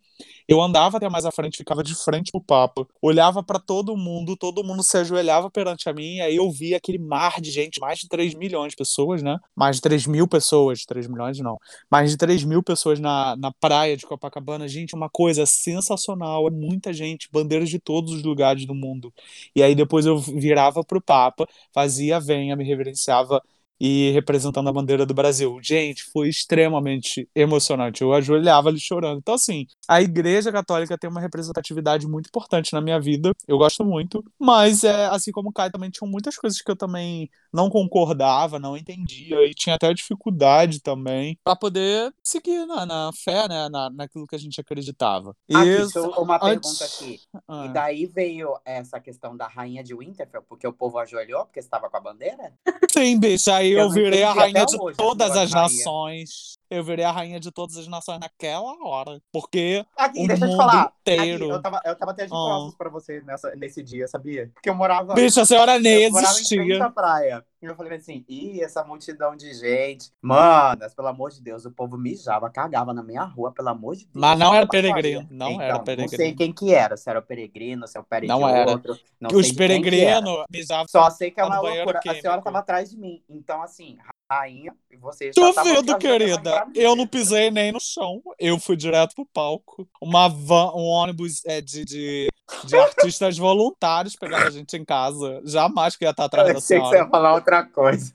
Eu 0.47 0.61
andava 0.61 0.97
até 0.97 1.09
mais 1.09 1.25
à 1.25 1.31
frente, 1.31 1.57
ficava 1.57 1.83
de 1.83 1.95
frente 1.95 2.31
pro 2.31 2.41
Papa, 2.41 2.85
olhava 3.01 3.41
para 3.41 3.59
todo 3.59 3.95
mundo, 3.95 4.35
todo 4.35 4.63
mundo 4.63 4.83
se 4.83 4.97
ajoelhava 4.97 5.49
perante 5.49 5.87
a 5.87 5.93
mim, 5.93 6.19
aí 6.19 6.35
eu 6.35 6.51
via 6.51 6.77
aquele 6.77 6.97
mar 6.97 7.39
de 7.39 7.49
gente, 7.49 7.79
mais 7.79 7.99
de 7.99 8.07
3 8.07 8.35
milhões 8.35 8.71
de 8.71 8.75
pessoas, 8.75 9.23
né? 9.23 9.37
Mais 9.55 9.77
de 9.77 9.81
3 9.83 10.05
mil 10.07 10.27
pessoas, 10.27 10.40
3 10.85 11.07
milhões 11.07 11.39
não, 11.39 11.57
mais 11.89 12.11
de 12.11 12.17
3 12.17 12.43
mil 12.43 12.63
pessoas 12.63 12.99
na, 12.99 13.35
na 13.37 13.51
praia 13.51 13.95
de 13.97 14.05
Copacabana. 14.05 14.67
Gente, 14.67 14.95
uma 14.95 15.09
coisa 15.09 15.45
sensacional, 15.45 16.47
é 16.47 16.51
muita 16.51 16.93
gente, 16.93 17.29
bandeiras 17.31 17.69
de 17.69 17.79
todos 17.79 18.13
os 18.13 18.23
lugares 18.23 18.65
do 18.65 18.73
mundo. 18.75 19.13
E 19.55 19.61
aí 19.63 19.75
depois 19.75 20.05
eu 20.05 20.17
virava 20.17 20.83
pro 20.83 21.01
Papa, 21.01 21.47
fazia 21.73 22.17
a 22.17 22.19
venha, 22.19 22.55
me 22.55 22.63
reverenciava 22.63 23.41
e 23.83 24.11
representando 24.11 24.69
a 24.69 24.71
bandeira 24.71 25.07
do 25.07 25.13
Brasil. 25.13 25.57
Gente, 25.63 26.03
foi 26.03 26.29
extremamente 26.29 27.27
emocionante. 27.33 28.03
Eu 28.03 28.13
ajoelhava 28.13 28.69
ali 28.69 28.79
chorando. 28.79 29.17
Então, 29.17 29.33
assim, 29.33 29.65
a 29.87 29.99
Igreja 29.99 30.51
Católica 30.51 30.95
tem 30.99 31.09
uma 31.09 31.19
representatividade 31.19 32.07
muito 32.07 32.27
importante 32.27 32.73
na 32.73 32.79
minha 32.79 32.99
vida. 32.99 33.31
Eu 33.47 33.57
gosto 33.57 33.83
muito. 33.83 34.23
Mas, 34.39 34.83
é, 34.83 35.07
assim 35.07 35.31
como 35.31 35.49
o 35.49 35.51
Caio, 35.51 35.71
também 35.71 35.89
tinham 35.89 36.07
muitas 36.07 36.35
coisas 36.37 36.61
que 36.61 36.69
eu 36.69 36.75
também 36.75 37.27
não 37.51 37.71
concordava, 37.71 38.59
não 38.59 38.77
entendia. 38.77 39.43
E 39.47 39.53
tinha 39.55 39.75
até 39.75 39.91
dificuldade 39.91 40.79
também 40.79 41.35
para 41.43 41.55
poder 41.55 42.13
seguir 42.23 42.67
na, 42.67 42.85
na 42.85 43.09
fé, 43.15 43.47
né? 43.47 43.67
Na, 43.67 43.89
naquilo 43.89 44.27
que 44.27 44.35
a 44.35 44.39
gente 44.39 44.61
acreditava. 44.61 45.35
E- 45.49 45.55
eu- 45.55 46.11
uma 46.19 46.39
pergunta 46.39 46.85
aqui. 46.85 47.19
Ah. 47.47 47.65
E 47.65 47.73
daí 47.73 48.05
veio 48.05 48.55
essa 48.63 48.99
questão 48.99 49.35
da 49.35 49.47
rainha 49.47 49.83
de 49.83 49.95
Winterfell, 49.95 50.43
porque 50.47 50.67
o 50.67 50.73
povo 50.73 50.99
ajoelhou 50.99 51.45
porque 51.45 51.59
estava 51.59 51.89
com 51.89 51.97
a 51.97 51.99
bandeira? 51.99 52.53
Sim, 52.91 53.19
bicho, 53.19 53.49
aí 53.51 53.70
Eu 53.73 53.89
virei 53.89 54.23
a 54.23 54.33
rainha 54.33 54.65
de 54.65 54.77
todas 54.95 55.31
as 55.31 55.51
rainha. 55.51 55.55
nações. 55.55 56.60
Eu 56.71 56.85
virei 56.85 57.03
a 57.03 57.11
rainha 57.11 57.37
de 57.37 57.51
todas 57.51 57.75
as 57.75 57.85
nações 57.85 58.17
naquela 58.21 58.73
hora. 58.87 59.21
Porque 59.29 59.85
Aqui, 59.97 60.23
o 60.23 60.27
deixa 60.27 60.45
eu 60.45 60.47
te 60.47 60.51
mundo 60.51 60.57
falar. 60.57 60.93
inteiro. 61.01 61.43
Aqui, 61.43 61.53
eu, 61.53 61.61
tava, 61.61 61.81
eu 61.83 61.95
tava 61.97 62.11
até 62.11 62.25
de 62.25 62.31
Ah. 62.31 62.35
costas 62.37 62.75
pra 62.75 62.89
você 62.89 63.21
nessa, 63.25 63.53
nesse 63.57 63.83
dia, 63.83 64.07
sabia? 64.07 64.49
Porque 64.53 64.69
eu 64.69 64.73
morava. 64.75 65.13
Bicho, 65.13 65.41
a 65.41 65.45
senhora 65.45 65.77
nem 65.77 66.03
eu 66.03 66.11
morava 66.11 66.31
em 66.31 66.35
frente 66.45 66.55
existia. 66.61 66.85
à 66.85 66.89
praia. 66.89 67.45
E 67.61 67.65
eu 67.65 67.75
falei 67.75 67.97
assim, 67.97 68.25
ih, 68.27 68.61
essa 68.63 68.83
multidão 68.85 69.35
de 69.35 69.53
gente. 69.53 70.09
Manas, 70.21 70.95
pelo 70.95 71.09
amor 71.09 71.29
de 71.29 71.41
Deus, 71.43 71.63
o 71.65 71.71
povo 71.71 71.95
mijava, 71.97 72.49
cagava 72.49 72.91
na 72.93 73.03
minha 73.03 73.23
rua, 73.23 73.51
pelo 73.51 73.67
amor 73.69 73.95
de 73.95 74.05
Deus. 74.05 74.15
Mas 74.15 74.39
não 74.39 74.55
era 74.55 74.65
peregrino, 74.65 75.27
não 75.29 75.51
Então, 75.51 75.61
era 75.61 75.73
Não 75.77 75.85
sei 75.85 75.95
peregrino. 76.07 76.37
quem 76.37 76.53
que 76.53 76.73
era, 76.73 76.95
se 76.97 77.07
era 77.09 77.19
o 77.19 77.21
peregrino, 77.21 77.87
se 77.87 77.97
é 77.97 78.01
o 78.01 78.03
pere 78.03 78.25
Não 78.27 78.47
era. 78.47 78.71
outro. 78.71 78.97
Não 79.19 79.29
Os 79.37 79.51
peregrinos 79.51 80.43
mijavam 80.49 80.87
Só 80.87 81.09
sei 81.11 81.29
que 81.31 81.39
é 81.39 81.43
uma 81.43 81.59
loucura. 81.59 81.99
A 82.07 82.15
senhora 82.15 82.41
tava 82.41 82.59
atrás 82.59 82.89
de 82.89 82.97
mim. 82.97 83.21
Então, 83.29 83.61
assim, 83.61 83.97
rainha, 84.31 84.73
e 84.89 84.97
você 84.97 85.31
já 85.33 85.53
tava 85.53 85.73
Duvido, 85.73 85.97
querida. 85.97 86.65
Eu 86.73 86.95
não 86.95 87.05
pisei 87.05 87.51
nem 87.51 87.71
no 87.71 87.79
chão. 87.79 88.21
Eu 88.39 88.59
fui 88.59 88.77
direto 88.77 89.15
pro 89.15 89.25
palco. 89.25 89.87
Uma 90.01 90.29
van, 90.29 90.71
um 90.73 90.85
ônibus 90.85 91.45
é, 91.45 91.59
de, 91.59 91.83
de, 91.83 92.27
de 92.65 92.77
artistas 92.77 93.37
voluntários 93.37 94.15
pegava 94.15 94.45
a 94.45 94.51
gente 94.51 94.77
em 94.77 94.85
casa. 94.85 95.41
Jamais 95.45 95.95
que 95.95 96.05
ia 96.05 96.11
estar 96.11 96.25
atrás 96.25 96.47
Eu 96.47 96.53
da 96.53 96.59
achei 96.59 96.79
que 96.79 96.85
você 96.85 96.89
senhora. 96.89 97.05
ia 97.05 97.09
falar 97.09 97.33
outra 97.33 97.65
coisa. 97.65 98.13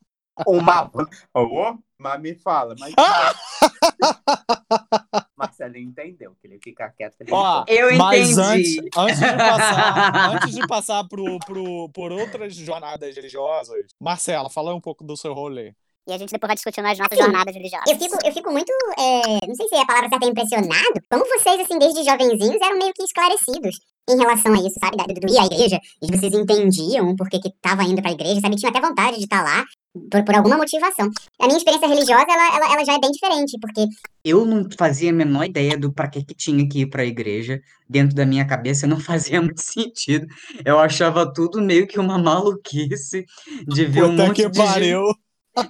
Uma 0.47 0.85
van. 0.85 1.07
Ô, 1.33 1.79
mas 1.99 2.21
me 2.21 2.35
fala, 2.35 2.75
mas. 2.79 2.95
Marcelinho, 5.37 5.77
ele 5.77 5.89
entendeu. 5.91 6.35
Que 6.41 6.47
ele 6.47 6.59
fica 6.63 6.89
quieto. 6.91 7.15
Ele 7.21 7.31
Ó, 7.33 7.65
Eu 7.69 7.97
mas 7.97 8.31
entendi. 8.31 8.81
antes, 8.81 8.97
antes 8.97 9.19
de 9.21 9.37
passar, 9.37 10.31
antes 10.35 10.55
de 10.55 10.67
passar 10.67 11.05
pro, 11.09 11.39
pro, 11.41 11.89
por 11.91 12.13
outras 12.13 12.55
jornadas 12.55 13.15
religiosas, 13.15 13.87
Marcela, 14.01 14.49
fala 14.49 14.75
um 14.75 14.81
pouco 14.81 15.05
do 15.05 15.17
seu 15.17 15.33
rolê. 15.33 15.75
E 16.09 16.13
a 16.13 16.19
gente 16.19 16.31
depois 16.31 16.49
vai 16.49 16.55
discutindo 16.55 16.87
as 16.87 16.99
nossas 16.99 17.19
jornadas 17.19 17.53
religiosas. 17.55 17.87
Eu 17.91 17.99
fico, 17.99 18.17
eu 18.25 18.33
fico 18.33 18.53
muito, 18.53 18.71
é, 18.99 19.47
não 19.47 19.55
sei 19.57 19.67
se 19.69 19.75
a 19.75 19.85
palavra 19.87 20.09
certa 20.09 20.25
é 20.27 20.29
impressionado, 20.29 21.01
como 21.11 21.25
vocês, 21.25 21.61
assim, 21.61 21.79
desde 21.79 22.05
jovenzinhos, 22.05 22.61
eram 22.63 22.79
meio 22.79 22.93
que 22.95 23.03
esclarecidos 23.03 23.77
em 24.09 24.17
relação 24.17 24.55
a 24.55 24.59
isso, 24.59 24.77
sabe? 24.79 24.97
Da- 24.97 25.05
Do, 25.05 25.15
do 25.15 25.33
ir 25.33 25.39
à 25.39 25.47
igreja, 25.47 25.81
e 26.01 26.07
vocês 26.17 26.33
entendiam 26.33 27.17
por 27.17 27.29
que 27.29 27.41
que 27.41 27.51
tava 27.61 27.83
indo 27.83 28.01
pra 28.01 28.13
igreja, 28.13 28.41
sabe? 28.41 28.55
Tinham 28.55 28.71
até 28.71 28.81
vontade 28.81 29.17
de 29.17 29.25
estar 29.25 29.43
lá, 29.43 29.65
por, 30.09 30.25
por 30.25 30.35
alguma 30.37 30.57
motivação. 30.57 31.11
A 31.41 31.47
minha 31.47 31.59
experiência 31.59 31.89
religiosa, 31.89 32.27
ela, 32.29 32.57
ela, 32.57 32.73
ela 32.75 32.85
já 32.85 32.95
é 32.95 32.99
bem 33.01 33.11
diferente, 33.11 33.59
porque 33.61 33.87
Eu 34.25 34.45
não 34.47 34.69
fazia 34.79 35.11
a 35.11 35.13
menor 35.13 35.45
ideia 35.45 35.77
do 35.77 35.93
para 35.93 36.07
que 36.09 36.23
que 36.25 36.35
tinha 36.37 36.69
que 36.69 36.83
ir 36.83 36.87
para 36.87 37.03
a 37.03 37.07
igreja. 37.07 37.61
Dentro 37.89 38.15
da 38.15 38.25
minha 38.27 38.47
cabeça 38.47 38.87
não 38.87 38.99
fazia 39.01 39.43
muito 39.43 39.61
sentido. 39.61 40.27
Eu 40.65 40.79
achava 40.79 41.33
tudo 41.33 41.61
meio 41.61 41.87
que 41.89 41.99
uma 41.99 42.17
maluquice 42.19 43.25
de 43.67 43.85
ver 43.87 44.05
um 44.05 44.11
Puta 44.11 44.27
monte 44.27 44.37
que 44.43 44.49
de 44.51 44.57
gente. 44.59 45.19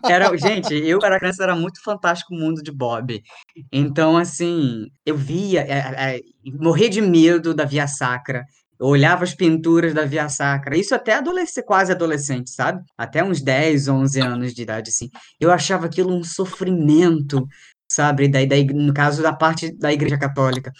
Era, 0.09 0.37
gente, 0.37 0.75
eu 0.75 0.99
era 1.03 1.19
criança, 1.19 1.43
era 1.43 1.55
muito 1.55 1.83
fantástico 1.83 2.35
o 2.35 2.39
mundo 2.39 2.63
de 2.63 2.73
Bob. 2.73 3.23
Então, 3.73 4.17
assim, 4.17 4.87
eu 5.05 5.17
via, 5.17 5.61
é, 5.61 6.17
é, 6.17 6.21
morria 6.59 6.89
de 6.89 7.01
medo 7.01 7.55
da 7.55 7.65
Via 7.65 7.87
Sacra. 7.87 8.45
Eu 8.79 8.89
olhava 8.89 9.25
as 9.25 9.35
pinturas 9.35 9.95
da 9.95 10.05
Via 10.05 10.29
Sacra. 10.29 10.77
Isso 10.77 10.95
até 10.95 11.15
adolescente, 11.15 11.65
quase 11.65 11.93
adolescente, 11.93 12.51
sabe? 12.51 12.83
Até 12.97 13.25
uns 13.25 13.41
10, 13.41 13.89
11 13.89 14.21
anos 14.21 14.55
de 14.55 14.63
idade, 14.63 14.91
assim. 14.91 15.09
Eu 15.41 15.51
achava 15.51 15.87
aquilo 15.87 16.15
um 16.15 16.23
sofrimento, 16.23 17.47
sabe? 17.91 18.29
Daí, 18.29 18.47
daí, 18.47 18.65
no 18.65 18.93
caso 18.93 19.23
da 19.23 19.33
parte 19.33 19.75
da 19.77 19.93
Igreja 19.93 20.19
Católica. 20.19 20.73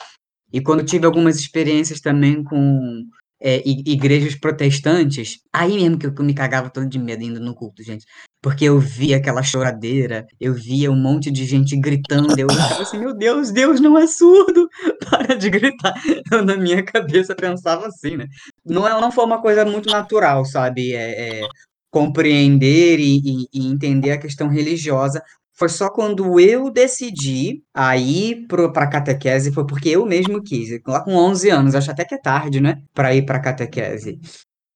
E 0.53 0.61
quando 0.61 0.85
tive 0.85 1.07
algumas 1.07 1.39
experiências 1.39 2.01
também 2.01 2.43
com 2.43 3.03
é, 3.41 3.63
igrejas 3.67 4.35
protestantes, 4.35 5.39
aí 5.53 5.75
mesmo 5.77 5.99
que 5.99 6.07
eu, 6.07 6.15
me 6.25 6.35
cagava 6.35 6.71
todo 6.71 6.89
de 6.89 6.99
medo 6.99 7.23
indo 7.23 7.41
no 7.41 7.55
culto, 7.55 7.83
gente. 7.83 8.05
Porque 8.43 8.65
eu 8.65 8.79
via 8.79 9.17
aquela 9.17 9.43
choradeira, 9.43 10.25
eu 10.41 10.55
via 10.55 10.91
um 10.91 10.97
monte 10.97 11.31
de 11.31 11.45
gente 11.45 11.77
gritando, 11.77 12.39
eu 12.39 12.49
ficava 12.49 12.83
assim, 12.83 12.99
meu 12.99 13.15
Deus, 13.17 13.51
Deus 13.51 13.81
não 13.81 13.99
é 13.99 14.07
surdo, 14.07 14.69
para 15.11 15.35
de 15.37 15.51
gritar. 15.51 15.95
Eu, 16.31 16.45
na 16.45 16.57
minha 16.57 16.83
cabeça, 16.85 17.35
pensava 17.35 17.87
assim, 17.89 18.17
né? 18.17 18.27
Não, 18.65 18.87
é, 18.87 18.91
não 19.01 19.11
foi 19.11 19.25
uma 19.25 19.41
coisa 19.43 19.65
muito 19.65 19.91
natural, 19.91 20.45
sabe? 20.45 20.93
É, 20.95 21.43
é, 21.43 21.49
compreender 21.91 22.99
e, 23.01 23.19
e- 23.19 23.47
e 23.53 23.67
entender 23.67 24.11
a 24.13 24.19
questão 24.19 24.49
religiosa. 24.49 25.23
Foi 25.59 25.69
só 25.71 25.89
quando 25.91 26.39
eu 26.39 26.71
decidi 26.71 27.63
a 27.75 27.97
ir 27.97 28.47
para 28.47 28.87
catequese, 28.89 29.53
foi 29.53 29.67
porque 29.67 29.89
eu 29.91 30.05
mesmo 30.07 30.43
quis. 30.43 30.69
Lá 30.87 31.03
com 31.03 31.15
11 31.15 31.49
anos, 31.51 31.75
acho 31.75 31.91
até 31.91 32.05
que 32.05 32.15
é 32.15 32.19
tarde, 32.19 32.61
né? 32.61 32.83
Para 32.95 33.15
ir 33.15 33.25
para 33.25 33.41
catequese. 33.41 34.21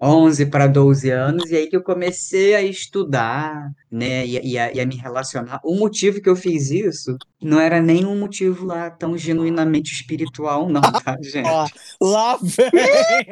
11 0.02 0.46
para 0.46 0.66
12 0.66 1.10
anos, 1.10 1.50
e 1.50 1.56
aí 1.56 1.66
que 1.68 1.76
eu 1.76 1.82
comecei 1.82 2.54
a 2.54 2.62
estudar, 2.62 3.70
né, 3.90 4.24
e, 4.26 4.38
a- 4.38 4.42
e 4.42 4.58
a, 4.58 4.72
e 4.72 4.80
a 4.80 4.86
me 4.86 4.96
relacionar. 4.96 5.60
O 5.62 5.74
motivo 5.76 6.22
que 6.22 6.28
eu 6.28 6.34
fiz 6.36 6.70
isso 6.70 7.16
não 7.42 7.60
era 7.60 7.82
nem 7.82 8.06
um 8.06 8.18
motivo 8.18 8.64
lá 8.64 8.88
tão 8.90 9.16
genuinamente 9.18 9.92
espiritual, 9.92 10.68
não, 10.70 10.80
tá, 11.04 11.18
gente? 11.20 11.46
Ó, 11.48 11.66
lá 12.00 12.38
vem! 12.40 12.70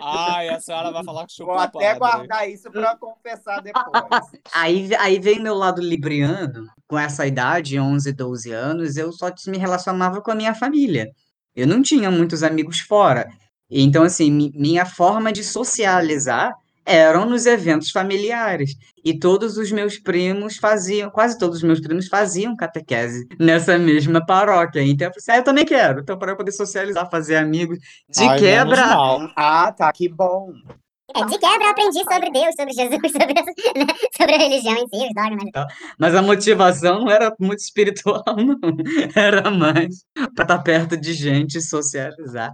Ai, 0.00 0.48
a 0.48 0.60
senhora 0.60 0.90
vai 0.92 1.04
falar 1.04 1.26
que 1.26 1.34
Vou 1.38 1.46
chupa 1.54 1.62
até 1.64 1.94
padre. 1.94 1.98
guardar 1.98 2.50
isso 2.50 2.70
pra 2.70 2.96
confessar 2.96 3.60
depois. 3.62 3.84
Aí, 4.54 4.88
aí 4.98 5.18
veio 5.18 5.42
meu 5.42 5.54
lado 5.54 5.80
libriano, 5.82 6.66
com 6.86 6.98
essa 6.98 7.26
idade, 7.26 7.78
11, 7.78 8.12
12 8.12 8.52
anos, 8.52 8.96
eu 8.96 9.12
só 9.12 9.30
me 9.48 9.58
relacionava 9.58 10.20
com 10.20 10.30
a 10.30 10.34
minha 10.34 10.54
família. 10.54 11.10
Eu 11.54 11.66
não 11.66 11.82
tinha 11.82 12.10
muitos 12.10 12.42
amigos 12.42 12.80
fora. 12.80 13.28
Então, 13.70 14.02
assim, 14.04 14.30
mi- 14.30 14.52
minha 14.54 14.84
forma 14.86 15.32
de 15.32 15.42
socializar 15.44 16.52
eram 16.84 17.24
nos 17.28 17.46
eventos 17.46 17.90
familiares. 17.90 18.76
E 19.04 19.18
todos 19.18 19.56
os 19.58 19.72
meus 19.72 19.98
primos 19.98 20.56
faziam, 20.56 21.10
quase 21.10 21.36
todos 21.36 21.56
os 21.58 21.62
meus 21.64 21.80
primos 21.80 22.06
faziam 22.06 22.54
catequese 22.54 23.26
nessa 23.40 23.76
mesma 23.76 24.24
paróquia. 24.24 24.80
Então, 24.82 25.08
eu 25.08 25.12
falei 25.12 25.18
assim, 25.18 25.32
ah, 25.32 25.36
eu 25.38 25.44
também 25.44 25.64
quero. 25.64 26.00
Então, 26.00 26.16
para 26.16 26.32
eu 26.32 26.36
poder 26.36 26.52
socializar, 26.52 27.10
fazer 27.10 27.36
amigos, 27.36 27.78
de 28.08 28.22
Ai, 28.22 28.38
quebra. 28.38 28.84
Ah, 29.34 29.72
tá, 29.76 29.92
que 29.92 30.08
bom. 30.08 30.52
é, 31.14 31.24
de 31.24 31.38
quebra 31.38 31.64
eu 31.66 31.70
aprendi 31.70 31.98
sobre 32.04 32.30
Deus, 32.30 32.54
sobre 32.54 32.72
Jesus, 32.72 33.00
sobre, 33.12 33.34
né, 33.34 33.86
sobre 34.16 34.34
a 34.34 34.38
religião 34.38 34.74
em 34.74 34.86
si, 34.88 35.06
os 35.08 35.14
dogmas. 35.14 35.68
Mas 35.98 36.14
a 36.14 36.22
motivação 36.22 37.00
não 37.00 37.10
era 37.10 37.34
muito 37.40 37.58
espiritual, 37.60 38.22
não. 38.36 38.58
Era 39.14 39.50
mais 39.50 40.04
para 40.36 40.44
estar 40.44 40.58
perto 40.60 40.96
de 40.96 41.12
gente, 41.14 41.60
socializar. 41.60 42.52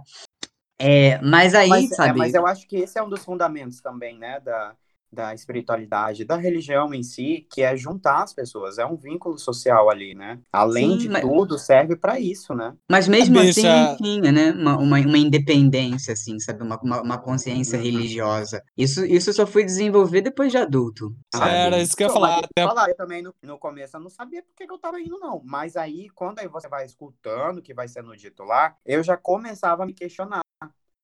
É, 0.79 1.19
mas 1.21 1.53
aí, 1.55 1.69
Mas, 1.69 1.91
é, 1.91 1.95
sabe? 1.95 2.13
mas 2.13 2.33
eu 2.33 2.45
acho 2.45 2.67
que 2.67 2.77
esse 2.77 2.97
é 2.99 3.03
um 3.03 3.09
dos 3.09 3.23
fundamentos 3.23 3.79
também, 3.81 4.17
né, 4.17 4.39
da, 4.39 4.75
da 5.11 5.33
espiritualidade, 5.33 6.25
da 6.25 6.35
religião 6.35 6.93
em 6.93 7.03
si, 7.03 7.47
que 7.51 7.61
é 7.61 7.75
juntar 7.77 8.23
as 8.23 8.33
pessoas, 8.33 8.77
é 8.77 8.85
um 8.85 8.97
vínculo 8.97 9.37
social 9.37 9.89
ali, 9.89 10.13
né? 10.13 10.41
Além 10.51 10.89
Sim, 10.89 10.97
de 10.97 11.09
mas- 11.09 11.21
tudo, 11.21 11.57
serve 11.57 11.95
pra 11.95 12.19
isso, 12.19 12.53
né? 12.53 12.75
Mas 12.89 13.07
mesmo 13.07 13.39
assim, 13.39 13.87
tinha, 13.97 14.31
né? 14.31 14.51
Uma, 14.51 14.77
uma, 14.77 14.99
uma 14.99 15.17
independência, 15.17 16.13
assim, 16.13 16.39
sabe? 16.39 16.63
Uma, 16.63 16.79
uma, 16.81 17.01
uma 17.01 17.17
consciência 17.21 17.77
Uhum. 17.77 17.83
religiosa. 17.83 18.61
Isso, 18.77 19.05
isso 19.05 19.29
eu 19.29 19.33
só 19.33 19.47
fui 19.47 19.63
desenvolver 19.63 20.21
depois 20.21 20.51
de 20.51 20.57
adulto, 20.57 21.15
sabe? 21.33 21.55
Era 21.65 21.81
isso 21.81 21.95
que 21.95 22.03
eu 22.03 22.07
ia 22.07 22.13
falar. 22.13 22.39
eu 22.39 22.43
Até 22.43 22.61
falar, 22.61 22.89
eu 22.89 22.95
também 22.95 23.21
no, 23.21 23.33
no 23.41 23.57
começo 23.59 23.95
eu 23.97 24.01
não 24.01 24.09
sabia 24.09 24.43
por 24.43 24.53
que 24.55 24.65
que 24.67 24.71
eu 24.73 24.77
tava 24.77 24.99
indo, 24.99 25.19
não. 25.19 25.41
Mas 25.43 25.75
aí, 25.75 26.09
quando 26.11 26.39
aí 26.39 26.47
você 26.47 26.67
vai 26.67 26.85
escutando 26.85 27.57
o 27.59 27.61
que 27.61 27.73
vai 27.73 27.87
sendo 27.87 28.15
dito 28.15 28.43
lá, 28.43 28.75
eu 28.85 29.03
já 29.03 29.17
começava 29.17 29.83
a 29.83 29.85
me 29.85 29.93
questionar. 29.93 30.42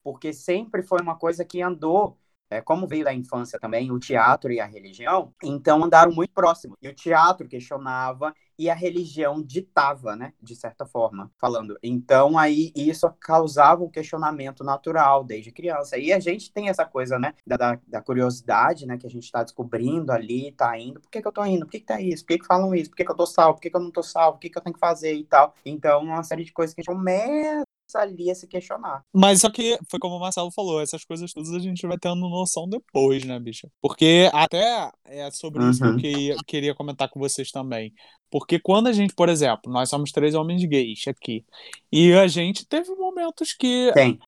Porque 0.04 0.34
sempre 0.34 0.84
foi 0.84 1.02
uma 1.02 1.16
coisa 1.16 1.44
que 1.46 1.62
andou, 1.62 2.18
é, 2.50 2.62
como 2.62 2.88
veio 2.88 3.04
da 3.04 3.14
infância 3.14 3.60
também, 3.60 3.92
o 3.92 4.00
teatro 4.00 4.52
e 4.52 4.60
a 4.60 4.66
religião, 4.66 5.34
então 5.44 5.84
andaram 5.84 6.12
muito 6.12 6.34
próximos. 6.34 6.78
E 6.82 6.88
o 6.88 6.96
teatro 6.96 7.48
questionava 7.48 8.34
e 8.58 8.70
a 8.70 8.74
religião 8.74 9.42
ditava, 9.42 10.18
né? 10.18 10.34
De 10.42 10.54
certa 10.56 10.86
forma, 10.86 11.32
falando. 11.40 11.78
Então 11.82 12.38
aí 12.38 12.74
isso 12.76 13.10
causava 13.22 13.84
um 13.84 13.90
questionamento 13.90 14.64
natural 14.66 15.24
desde 15.24 15.52
criança. 15.52 15.98
E 15.98 16.12
a 16.12 16.20
gente 16.20 16.52
tem 16.52 16.68
essa 16.68 16.86
coisa, 16.86 17.18
né? 17.18 17.34
Da, 17.48 17.56
da, 17.56 17.80
da 17.88 18.02
curiosidade, 18.02 18.86
né? 18.86 18.98
Que 18.98 19.08
a 19.08 19.10
gente 19.10 19.32
tá 19.32 19.44
descobrindo 19.44 20.12
ali, 20.12 20.52
tá 20.52 20.78
indo. 20.78 21.00
Por 21.00 21.10
que, 21.10 21.22
que 21.22 21.28
eu 21.28 21.32
tô 21.32 21.46
indo? 21.46 21.66
Por 21.66 21.72
que, 21.72 21.80
que 21.80 21.86
tá 21.86 22.02
isso? 22.02 22.24
Por 22.26 22.34
que, 22.34 22.40
que 22.40 22.46
falam 22.46 22.76
isso? 22.76 22.90
Por 22.90 22.98
que, 22.98 23.06
que 23.06 23.12
eu 23.12 23.16
tô 23.16 23.26
salvo? 23.26 23.54
Por 23.56 23.62
que, 23.62 23.70
que 23.70 23.78
eu 23.78 23.82
não 23.82 23.92
tô 23.92 24.04
salvo? 24.04 24.38
O 24.38 24.40
que, 24.40 24.50
que 24.50 24.58
eu 24.58 24.62
tenho 24.62 24.74
que 24.74 24.80
fazer 24.80 25.14
e 25.14 25.24
tal? 25.24 25.56
Então, 25.64 26.04
uma 26.04 26.24
série 26.24 26.44
de 26.44 26.52
coisas 26.52 26.74
que 26.74 26.82
a 26.82 26.84
gente 26.84 26.94
começa 26.94 27.69
ali 27.96 28.30
a 28.30 28.36
se 28.36 28.48
questionar. 28.48 29.04
Mas 29.14 29.42
só 29.42 29.50
que 29.50 29.78
foi 29.90 30.00
como 30.00 30.16
o 30.16 30.20
Marcelo 30.20 30.52
falou, 30.52 30.82
essas 30.82 31.04
coisas 31.04 31.34
todas 31.34 31.52
a 31.54 31.60
gente 31.60 31.86
vai 31.88 31.98
tendo 31.98 32.16
noção 32.16 32.68
depois, 32.68 33.24
né, 33.26 33.40
bicha? 33.40 33.70
Porque 33.82 34.30
até 34.34 34.92
é 35.06 35.30
sobre 35.32 35.64
isso 35.70 35.80
que 35.80 35.86
eu 35.86 35.92
Uhum. 35.92 35.98
queria, 35.98 36.36
queria 36.46 36.76
comentar 36.76 37.10
com 37.10 37.20
vocês 37.20 37.52
também. 37.52 37.94
Porque 38.32 38.60
quando 38.60 38.88
a 38.88 38.94
gente, 38.94 39.16
por 39.16 39.28
exemplo, 39.28 39.72
nós 39.74 39.90
somos 39.90 40.12
três 40.12 40.36
homens 40.36 40.64
gays 40.64 41.08
aqui, 41.08 41.44
e 41.92 42.14
a 42.14 42.28
gente 42.28 42.64
teve 42.66 42.94
momentos 42.94 43.54
que. 43.54 43.92
Tem. 43.94 44.20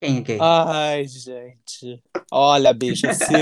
Quem 0.00 0.18
é 0.18 0.22
quem? 0.22 0.38
Ai, 0.40 1.06
gente. 1.08 2.02
Olha, 2.30 2.74
bicha, 2.74 3.14
se, 3.14 3.32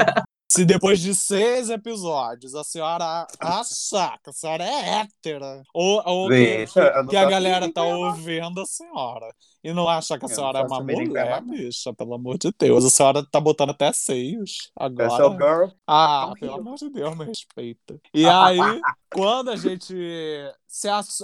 se 0.56 0.64
depois 0.64 1.00
de 1.00 1.14
seis 1.14 1.68
episódios 1.68 2.54
a 2.54 2.64
senhora 2.64 3.26
achar 3.38 4.18
que 4.22 4.30
a 4.30 4.32
senhora 4.32 4.64
é 4.64 5.00
hétera, 5.00 5.62
ou, 5.74 6.02
ou 6.04 6.28
que, 6.28 7.16
a 7.16 7.24
galera 7.26 7.70
tá 7.72 7.82
ouvindo 7.82 8.60
a 8.60 8.64
senhora 8.66 9.26
e 9.62 9.72
não 9.72 9.88
acha 9.88 10.18
que 10.18 10.24
a 10.24 10.28
senhora 10.28 10.60
é 10.60 10.62
uma 10.62 10.80
mulher, 10.80 11.42
bicha, 11.42 11.92
pelo 11.92 12.14
amor 12.14 12.38
de 12.38 12.52
Deus. 12.56 12.84
A 12.84 12.90
senhora 12.90 13.26
tá 13.28 13.40
botando 13.40 13.70
até 13.70 13.92
seios 13.92 14.70
sou 14.72 14.86
agora. 14.86 15.32
girl. 15.32 15.70
Ah, 15.86 16.26
Não 16.28 16.34
pelo 16.34 16.54
amor 16.54 16.76
de 16.76 16.88
Deus, 16.88 17.16
me 17.18 17.24
respeita. 17.24 18.00
E 18.14 18.24
aí, 18.26 18.58
quando 19.12 19.50
a 19.50 19.56
gente. 19.56 19.94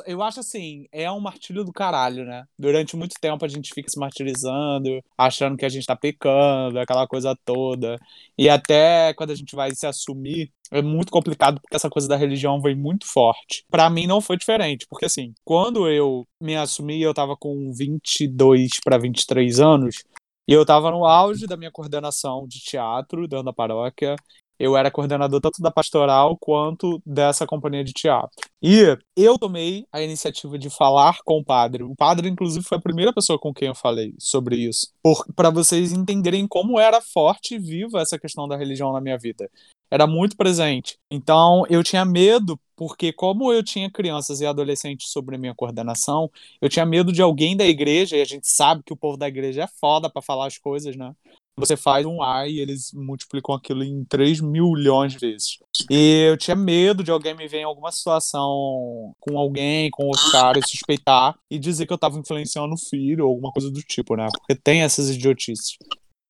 Eu 0.06 0.22
acho 0.22 0.40
assim, 0.40 0.86
é 0.90 1.10
um 1.10 1.20
martírio 1.20 1.64
do 1.64 1.72
caralho, 1.72 2.24
né? 2.24 2.44
Durante 2.58 2.96
muito 2.96 3.14
tempo 3.20 3.44
a 3.44 3.48
gente 3.48 3.72
fica 3.74 3.88
se 3.88 3.98
martirizando, 3.98 5.02
achando 5.16 5.56
que 5.56 5.64
a 5.64 5.68
gente 5.68 5.86
tá 5.86 5.96
pecando, 5.96 6.78
aquela 6.78 7.06
coisa 7.06 7.36
toda. 7.44 7.98
E 8.38 8.48
até 8.48 9.12
quando 9.14 9.30
a 9.30 9.34
gente 9.34 9.54
vai 9.54 9.74
se 9.74 9.86
assumir, 9.86 10.50
é 10.70 10.80
muito 10.80 11.12
complicado 11.12 11.60
porque 11.60 11.76
essa 11.76 11.90
coisa 11.90 12.08
da 12.08 12.16
religião 12.16 12.60
vem 12.60 12.74
muito 12.74 13.06
forte. 13.06 13.64
Pra 13.70 13.90
mim 13.90 14.06
não 14.06 14.20
foi 14.20 14.36
diferente, 14.36 14.86
porque 14.88 15.04
assim, 15.04 15.34
quando 15.44 15.88
eu 15.88 16.26
me 16.40 16.56
assumi, 16.56 17.02
eu 17.02 17.12
tava 17.12 17.36
com 17.36 17.72
22 17.72 18.80
pra 18.82 18.96
23 18.96 19.60
anos, 19.60 20.02
e 20.48 20.52
eu 20.52 20.66
tava 20.66 20.90
no 20.90 21.06
auge 21.06 21.46
da 21.46 21.56
minha 21.56 21.70
coordenação 21.70 22.46
de 22.48 22.58
teatro 22.58 23.28
dentro 23.28 23.44
da 23.44 23.52
paróquia. 23.52 24.16
Eu 24.62 24.76
era 24.76 24.92
coordenador 24.92 25.40
tanto 25.40 25.60
da 25.60 25.72
pastoral 25.72 26.38
quanto 26.38 27.02
dessa 27.04 27.44
companhia 27.44 27.82
de 27.82 27.92
teatro. 27.92 28.30
E 28.62 28.96
eu 29.16 29.36
tomei 29.36 29.84
a 29.90 30.00
iniciativa 30.00 30.56
de 30.56 30.70
falar 30.70 31.18
com 31.24 31.38
o 31.38 31.44
padre. 31.44 31.82
O 31.82 31.96
padre, 31.96 32.28
inclusive, 32.28 32.64
foi 32.64 32.78
a 32.78 32.80
primeira 32.80 33.12
pessoa 33.12 33.40
com 33.40 33.52
quem 33.52 33.66
eu 33.66 33.74
falei 33.74 34.14
sobre 34.20 34.54
isso. 34.54 34.92
Para 35.34 35.50
vocês 35.50 35.92
entenderem 35.92 36.46
como 36.46 36.78
era 36.78 37.00
forte 37.00 37.56
e 37.56 37.58
viva 37.58 38.00
essa 38.00 38.16
questão 38.16 38.46
da 38.46 38.56
religião 38.56 38.92
na 38.92 39.00
minha 39.00 39.18
vida. 39.18 39.50
Era 39.90 40.06
muito 40.06 40.36
presente. 40.36 40.96
Então, 41.10 41.64
eu 41.68 41.82
tinha 41.82 42.04
medo, 42.04 42.56
porque 42.76 43.12
como 43.12 43.52
eu 43.52 43.64
tinha 43.64 43.90
crianças 43.90 44.40
e 44.40 44.46
adolescentes 44.46 45.10
sobre 45.10 45.34
a 45.34 45.38
minha 45.38 45.56
coordenação, 45.56 46.30
eu 46.60 46.68
tinha 46.68 46.86
medo 46.86 47.12
de 47.12 47.20
alguém 47.20 47.56
da 47.56 47.66
igreja, 47.66 48.16
e 48.16 48.22
a 48.22 48.24
gente 48.24 48.46
sabe 48.48 48.84
que 48.84 48.92
o 48.92 48.96
povo 48.96 49.16
da 49.16 49.26
igreja 49.26 49.64
é 49.64 49.66
foda 49.66 50.08
para 50.08 50.22
falar 50.22 50.46
as 50.46 50.56
coisas, 50.56 50.94
né? 50.94 51.12
Você 51.56 51.76
faz 51.76 52.06
um 52.06 52.22
A 52.22 52.48
e 52.48 52.58
eles 52.58 52.92
multiplicam 52.92 53.54
aquilo 53.54 53.84
em 53.84 54.04
3 54.04 54.40
milhões 54.40 55.12
de 55.12 55.18
vezes. 55.18 55.58
E 55.90 56.26
eu 56.28 56.36
tinha 56.36 56.56
medo 56.56 57.04
de 57.04 57.10
alguém 57.10 57.34
me 57.34 57.46
ver 57.46 57.58
em 57.58 57.64
alguma 57.64 57.92
situação 57.92 59.14
com 59.20 59.38
alguém, 59.38 59.90
com 59.90 60.06
outro 60.06 60.30
cara, 60.30 60.58
e 60.58 60.66
suspeitar 60.66 61.34
e 61.50 61.58
dizer 61.58 61.86
que 61.86 61.92
eu 61.92 61.98
tava 61.98 62.18
influenciando 62.18 62.74
o 62.74 62.88
filho 62.88 63.24
ou 63.24 63.30
alguma 63.30 63.52
coisa 63.52 63.70
do 63.70 63.80
tipo, 63.80 64.16
né? 64.16 64.28
Porque 64.32 64.54
tem 64.54 64.82
essas 64.82 65.10
idiotices. 65.10 65.76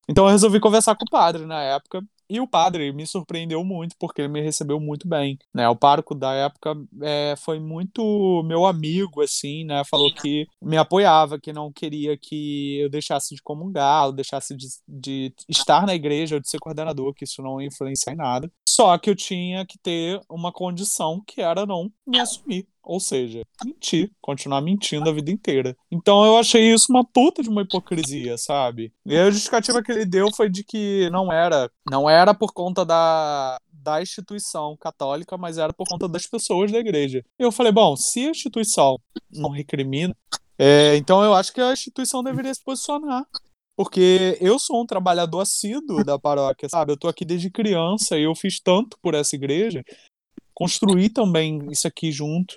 Então 0.08 0.24
eu 0.24 0.30
resolvi 0.30 0.58
conversar 0.58 0.96
com 0.96 1.04
o 1.04 1.10
padre 1.10 1.46
na 1.46 1.62
época 1.62 2.02
e 2.32 2.40
o 2.40 2.46
padre 2.46 2.92
me 2.92 3.06
surpreendeu 3.06 3.62
muito, 3.62 3.94
porque 3.98 4.22
ele 4.22 4.28
me 4.28 4.40
recebeu 4.40 4.80
muito 4.80 5.06
bem, 5.06 5.38
né? 5.52 5.68
O 5.68 5.76
pároco 5.76 6.14
da 6.14 6.32
época 6.32 6.74
é, 7.02 7.34
foi 7.36 7.60
muito 7.60 8.42
meu 8.46 8.64
amigo, 8.64 9.20
assim, 9.20 9.64
né? 9.64 9.82
Falou 9.84 10.12
que 10.14 10.46
me 10.60 10.78
apoiava, 10.78 11.38
que 11.38 11.52
não 11.52 11.70
queria 11.70 12.16
que 12.16 12.78
eu 12.78 12.88
deixasse 12.88 13.34
de 13.34 13.42
comungar, 13.42 14.06
ou 14.06 14.12
deixasse 14.12 14.56
de, 14.56 14.66
de 14.88 15.34
estar 15.46 15.86
na 15.86 15.94
igreja 15.94 16.36
ou 16.36 16.40
de 16.40 16.48
ser 16.48 16.58
coordenador, 16.58 17.12
que 17.12 17.24
isso 17.24 17.42
não 17.42 17.60
ia 17.60 17.66
influenciar 17.66 18.14
em 18.14 18.16
nada. 18.16 18.50
Só 18.66 18.96
que 18.96 19.10
eu 19.10 19.14
tinha 19.14 19.66
que 19.66 19.76
ter 19.78 20.18
uma 20.30 20.50
condição 20.50 21.22
que 21.26 21.42
era 21.42 21.66
não 21.66 21.92
me 22.06 22.18
assumir. 22.18 22.66
Ou 22.84 22.98
seja, 22.98 23.42
mentir, 23.64 24.10
continuar 24.20 24.60
mentindo 24.60 25.08
a 25.08 25.12
vida 25.12 25.30
inteira. 25.30 25.76
Então 25.90 26.24
eu 26.24 26.36
achei 26.36 26.72
isso 26.72 26.86
uma 26.90 27.04
puta 27.04 27.42
de 27.42 27.48
uma 27.48 27.62
hipocrisia, 27.62 28.36
sabe? 28.36 28.92
E 29.06 29.16
a 29.16 29.30
justificativa 29.30 29.82
que 29.82 29.92
ele 29.92 30.04
deu 30.04 30.32
foi 30.34 30.50
de 30.50 30.64
que 30.64 31.08
não 31.10 31.32
era, 31.32 31.70
não 31.88 32.10
era 32.10 32.34
por 32.34 32.52
conta 32.52 32.84
da, 32.84 33.58
da 33.72 34.02
instituição 34.02 34.76
católica, 34.76 35.36
mas 35.38 35.58
era 35.58 35.72
por 35.72 35.86
conta 35.88 36.08
das 36.08 36.26
pessoas 36.26 36.72
da 36.72 36.78
igreja. 36.78 37.24
E 37.38 37.42
eu 37.42 37.52
falei, 37.52 37.72
bom, 37.72 37.96
se 37.96 38.26
a 38.26 38.30
instituição 38.30 38.98
não 39.30 39.50
recrimina, 39.50 40.14
é, 40.58 40.96
então 40.96 41.22
eu 41.22 41.34
acho 41.34 41.52
que 41.52 41.60
a 41.60 41.72
instituição 41.72 42.22
deveria 42.22 42.52
se 42.54 42.62
posicionar. 42.62 43.24
Porque 43.74 44.36
eu 44.40 44.58
sou 44.58 44.82
um 44.82 44.86
trabalhador 44.86 45.40
assíduo 45.40 46.04
da 46.04 46.18
paróquia, 46.18 46.68
sabe? 46.68 46.92
Eu 46.92 46.96
tô 46.96 47.08
aqui 47.08 47.24
desde 47.24 47.50
criança 47.50 48.18
e 48.18 48.24
eu 48.24 48.34
fiz 48.34 48.60
tanto 48.60 48.98
por 49.00 49.14
essa 49.14 49.34
igreja 49.34 49.82
construir 50.54 51.10
também 51.10 51.60
isso 51.70 51.88
aqui 51.88 52.12
junto, 52.12 52.56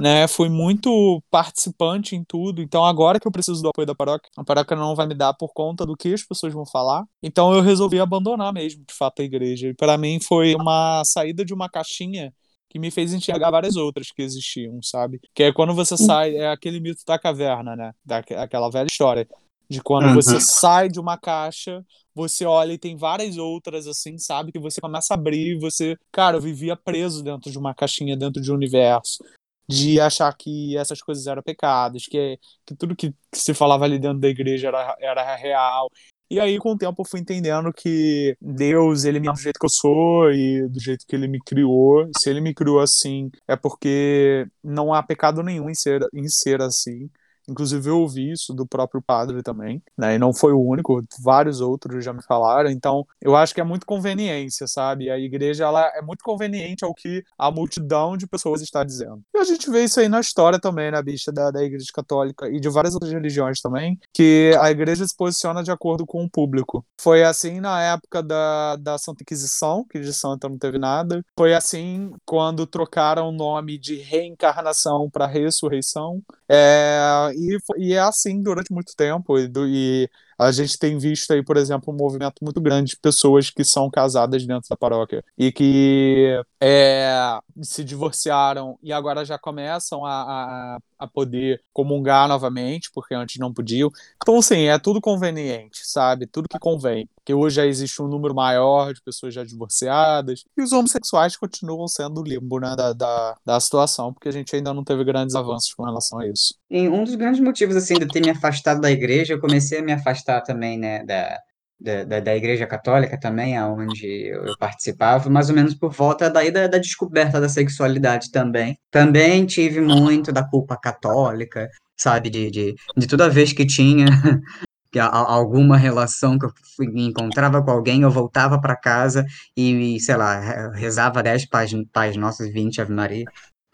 né? 0.00 0.26
Fui 0.28 0.48
muito 0.48 1.22
participante 1.30 2.16
em 2.16 2.24
tudo. 2.24 2.62
Então 2.62 2.84
agora 2.84 3.18
que 3.18 3.26
eu 3.26 3.32
preciso 3.32 3.62
do 3.62 3.68
apoio 3.68 3.86
da 3.86 3.94
paróquia, 3.94 4.30
a 4.36 4.44
paróquia 4.44 4.76
não 4.76 4.94
vai 4.94 5.06
me 5.06 5.14
dar 5.14 5.34
por 5.34 5.52
conta 5.52 5.84
do 5.84 5.96
que 5.96 6.12
as 6.12 6.22
pessoas 6.22 6.52
vão 6.52 6.66
falar. 6.66 7.04
Então 7.22 7.52
eu 7.52 7.60
resolvi 7.60 8.00
abandonar 8.00 8.52
mesmo, 8.52 8.84
de 8.86 8.94
fato, 8.94 9.22
a 9.22 9.24
igreja. 9.24 9.68
E 9.68 9.74
para 9.74 9.98
mim 9.98 10.18
foi 10.20 10.54
uma 10.54 11.02
saída 11.04 11.44
de 11.44 11.54
uma 11.54 11.68
caixinha 11.68 12.32
que 12.70 12.78
me 12.78 12.90
fez 12.90 13.14
enxergar 13.14 13.50
várias 13.50 13.76
outras 13.76 14.10
que 14.10 14.22
existiam, 14.22 14.78
sabe? 14.82 15.20
Que 15.34 15.44
é 15.44 15.52
quando 15.52 15.74
você 15.74 15.96
sai, 15.96 16.36
é 16.36 16.50
aquele 16.50 16.80
mito 16.80 17.02
da 17.06 17.18
caverna, 17.18 17.74
né? 17.74 17.92
Daquela 18.04 18.70
velha 18.70 18.88
história 18.90 19.26
de 19.68 19.82
quando 19.82 20.06
uhum. 20.06 20.14
você 20.14 20.40
sai 20.40 20.88
de 20.88 20.98
uma 20.98 21.18
caixa, 21.18 21.84
você 22.14 22.44
olha 22.46 22.72
e 22.72 22.78
tem 22.78 22.96
várias 22.96 23.36
outras, 23.36 23.86
assim, 23.86 24.16
sabe? 24.16 24.50
Que 24.50 24.58
você 24.58 24.80
começa 24.80 25.12
a 25.12 25.16
abrir 25.16 25.56
e 25.56 25.58
você. 25.58 25.96
Cara, 26.10 26.38
eu 26.38 26.40
vivia 26.40 26.74
preso 26.74 27.22
dentro 27.22 27.50
de 27.50 27.58
uma 27.58 27.74
caixinha, 27.74 28.16
dentro 28.16 28.40
de 28.40 28.50
um 28.50 28.54
universo. 28.54 29.22
De 29.68 30.00
achar 30.00 30.32
que 30.34 30.76
essas 30.78 31.02
coisas 31.02 31.26
eram 31.26 31.42
pecados, 31.42 32.06
que, 32.06 32.38
que 32.64 32.74
tudo 32.74 32.96
que, 32.96 33.14
se 33.34 33.52
falava 33.52 33.84
ali 33.84 33.98
dentro 33.98 34.18
da 34.18 34.28
igreja 34.28 34.68
era, 34.68 34.96
era 35.00 35.36
real. 35.36 35.90
E 36.30 36.38
aí, 36.38 36.58
com 36.58 36.72
o 36.72 36.78
tempo, 36.78 37.00
eu 37.02 37.06
fui 37.08 37.20
entendendo 37.20 37.72
que 37.72 38.36
Deus, 38.40 39.04
ele 39.04 39.18
me 39.18 39.28
ama 39.28 39.34
do 39.36 39.40
jeito 39.42 39.58
que 39.58 39.64
eu 39.64 39.70
sou 39.70 40.30
e 40.30 40.68
do 40.68 40.78
jeito 40.78 41.06
que 41.06 41.16
ele 41.16 41.26
me 41.26 41.38
criou. 41.40 42.06
Se 42.18 42.28
ele 42.28 42.40
me 42.40 42.54
criou 42.54 42.80
assim, 42.80 43.30
é 43.46 43.56
porque 43.56 44.46
não 44.62 44.92
há 44.92 45.02
pecado 45.02 45.42
nenhum 45.42 45.70
em 45.70 45.74
ser, 45.74 46.06
em 46.12 46.28
ser 46.28 46.60
assim. 46.60 47.10
Inclusive, 47.48 47.88
eu 47.88 48.00
ouvi 48.00 48.32
isso 48.32 48.52
do 48.52 48.66
próprio 48.66 49.02
padre 49.02 49.42
também, 49.42 49.82
né? 49.96 50.14
E 50.14 50.18
não 50.18 50.32
foi 50.32 50.52
o 50.52 50.60
único, 50.60 51.02
vários 51.22 51.60
outros 51.60 52.04
já 52.04 52.12
me 52.12 52.22
falaram. 52.22 52.70
Então, 52.70 53.06
eu 53.20 53.34
acho 53.34 53.54
que 53.54 53.60
é 53.60 53.64
muito 53.64 53.86
conveniência, 53.86 54.66
sabe? 54.66 55.10
A 55.10 55.18
igreja, 55.18 55.64
ela 55.64 55.86
é 55.94 56.02
muito 56.02 56.22
conveniente 56.22 56.84
ao 56.84 56.94
que 56.94 57.22
a 57.38 57.50
multidão 57.50 58.16
de 58.16 58.26
pessoas 58.26 58.60
está 58.60 58.84
dizendo. 58.84 59.22
E 59.34 59.38
a 59.38 59.44
gente 59.44 59.70
vê 59.70 59.84
isso 59.84 60.00
aí 60.00 60.08
na 60.08 60.20
história 60.20 60.58
também, 60.58 60.90
na 60.90 60.98
né, 60.98 61.02
bicha 61.02 61.32
da, 61.32 61.50
da 61.50 61.62
igreja 61.62 61.90
católica 61.92 62.48
e 62.48 62.60
de 62.60 62.68
várias 62.68 62.94
outras 62.94 63.12
religiões 63.12 63.60
também, 63.60 63.98
que 64.12 64.54
a 64.60 64.70
igreja 64.70 65.06
se 65.06 65.16
posiciona 65.16 65.62
de 65.62 65.70
acordo 65.70 66.04
com 66.06 66.24
o 66.24 66.30
público. 66.30 66.84
Foi 67.00 67.22
assim 67.24 67.60
na 67.60 67.80
época 67.82 68.22
da, 68.22 68.76
da 68.76 68.98
Santa 68.98 69.22
Inquisição, 69.22 69.84
que 69.90 70.00
de 70.00 70.12
santa 70.12 70.48
não 70.48 70.58
teve 70.58 70.78
nada. 70.78 71.22
Foi 71.36 71.54
assim 71.54 72.12
quando 72.26 72.66
trocaram 72.66 73.28
o 73.28 73.32
nome 73.32 73.78
de 73.78 73.96
reencarnação 73.96 75.08
para 75.10 75.26
ressurreição. 75.26 76.22
É, 76.48 77.30
e, 77.38 77.58
e 77.78 77.94
é 77.94 78.00
assim 78.00 78.42
durante 78.42 78.72
muito 78.72 78.94
tempo. 78.96 79.38
E, 79.38 79.50
e 79.66 80.10
a 80.38 80.52
gente 80.52 80.78
tem 80.78 80.96
visto 80.96 81.32
aí, 81.32 81.42
por 81.42 81.56
exemplo, 81.56 81.92
um 81.92 81.96
movimento 81.96 82.36
muito 82.42 82.60
grande 82.60 82.90
de 82.90 82.96
pessoas 82.96 83.50
que 83.50 83.64
são 83.64 83.90
casadas 83.90 84.46
dentro 84.46 84.68
da 84.70 84.76
paróquia 84.76 85.24
e 85.36 85.50
que 85.50 86.40
é, 86.60 87.38
se 87.60 87.82
divorciaram 87.82 88.78
e 88.82 88.92
agora 88.92 89.24
já 89.24 89.36
começam 89.36 90.04
a, 90.04 90.22
a, 90.22 90.78
a, 90.98 91.06
poder 91.08 91.60
comungar 91.72 92.28
novamente, 92.28 92.88
porque 92.94 93.14
antes 93.14 93.38
não 93.40 93.52
podiam. 93.52 93.90
Então, 94.16 94.38
assim, 94.38 94.66
é 94.68 94.78
tudo 94.78 95.00
conveniente, 95.00 95.80
sabe? 95.84 96.26
Tudo 96.26 96.48
que 96.48 96.58
convém. 96.58 97.08
Porque 97.16 97.34
hoje 97.34 97.56
já 97.56 97.66
existe 97.66 98.00
um 98.00 98.08
número 98.08 98.34
maior 98.34 98.94
de 98.94 99.02
pessoas 99.02 99.34
já 99.34 99.44
divorciadas 99.44 100.44
e 100.56 100.62
os 100.62 100.72
homossexuais 100.72 101.36
continuam 101.36 101.86
sendo 101.86 102.20
o 102.20 102.24
limbo 102.24 102.58
né, 102.58 102.74
da, 102.76 102.92
da, 102.92 103.36
da 103.44 103.60
situação, 103.60 104.14
porque 104.14 104.28
a 104.28 104.32
gente 104.32 104.54
ainda 104.56 104.72
não 104.72 104.82
teve 104.82 105.04
grandes 105.04 105.34
avanços 105.34 105.74
com 105.74 105.84
relação 105.84 106.20
a 106.20 106.26
isso. 106.26 106.54
E 106.70 106.88
um 106.88 107.04
dos 107.04 107.14
grandes 107.14 107.40
motivos, 107.40 107.76
assim, 107.76 107.94
de 107.94 108.06
ter 108.06 108.20
me 108.20 108.30
afastado 108.30 108.80
da 108.80 108.90
igreja, 108.90 109.34
eu 109.34 109.40
comecei 109.40 109.80
a 109.80 109.82
me 109.82 109.92
afastar 109.92 110.27
afastar 110.28 110.42
também, 110.42 110.78
né, 110.78 111.04
da, 111.04 111.38
da, 111.80 112.20
da 112.20 112.36
Igreja 112.36 112.66
Católica 112.66 113.18
também, 113.18 113.56
aonde 113.56 114.28
eu 114.28 114.56
participava, 114.58 115.30
mais 115.30 115.48
ou 115.48 115.54
menos 115.54 115.74
por 115.74 115.92
volta 115.92 116.28
daí 116.28 116.50
da, 116.50 116.66
da 116.66 116.78
descoberta 116.78 117.40
da 117.40 117.48
sexualidade 117.48 118.30
também. 118.30 118.78
Também 118.90 119.46
tive 119.46 119.80
muito 119.80 120.32
da 120.32 120.44
culpa 120.44 120.76
católica, 120.76 121.68
sabe, 121.96 122.28
de, 122.30 122.50
de, 122.50 122.74
de 122.96 123.06
toda 123.06 123.30
vez 123.30 123.52
que 123.52 123.66
tinha 123.66 124.06
que 124.90 124.98
alguma 124.98 125.76
relação 125.76 126.38
que 126.38 126.46
eu 126.46 126.52
encontrava 126.94 127.62
com 127.62 127.70
alguém, 127.70 128.02
eu 128.02 128.10
voltava 128.10 128.60
para 128.60 128.76
casa 128.76 129.24
e, 129.56 130.00
sei 130.00 130.16
lá, 130.16 130.70
rezava 130.72 131.22
10 131.22 131.46
pais, 131.46 131.72
pais 131.92 132.16
nossos, 132.16 132.50
20 132.50 132.80
Ave 132.80 132.92
Maria, 132.92 133.24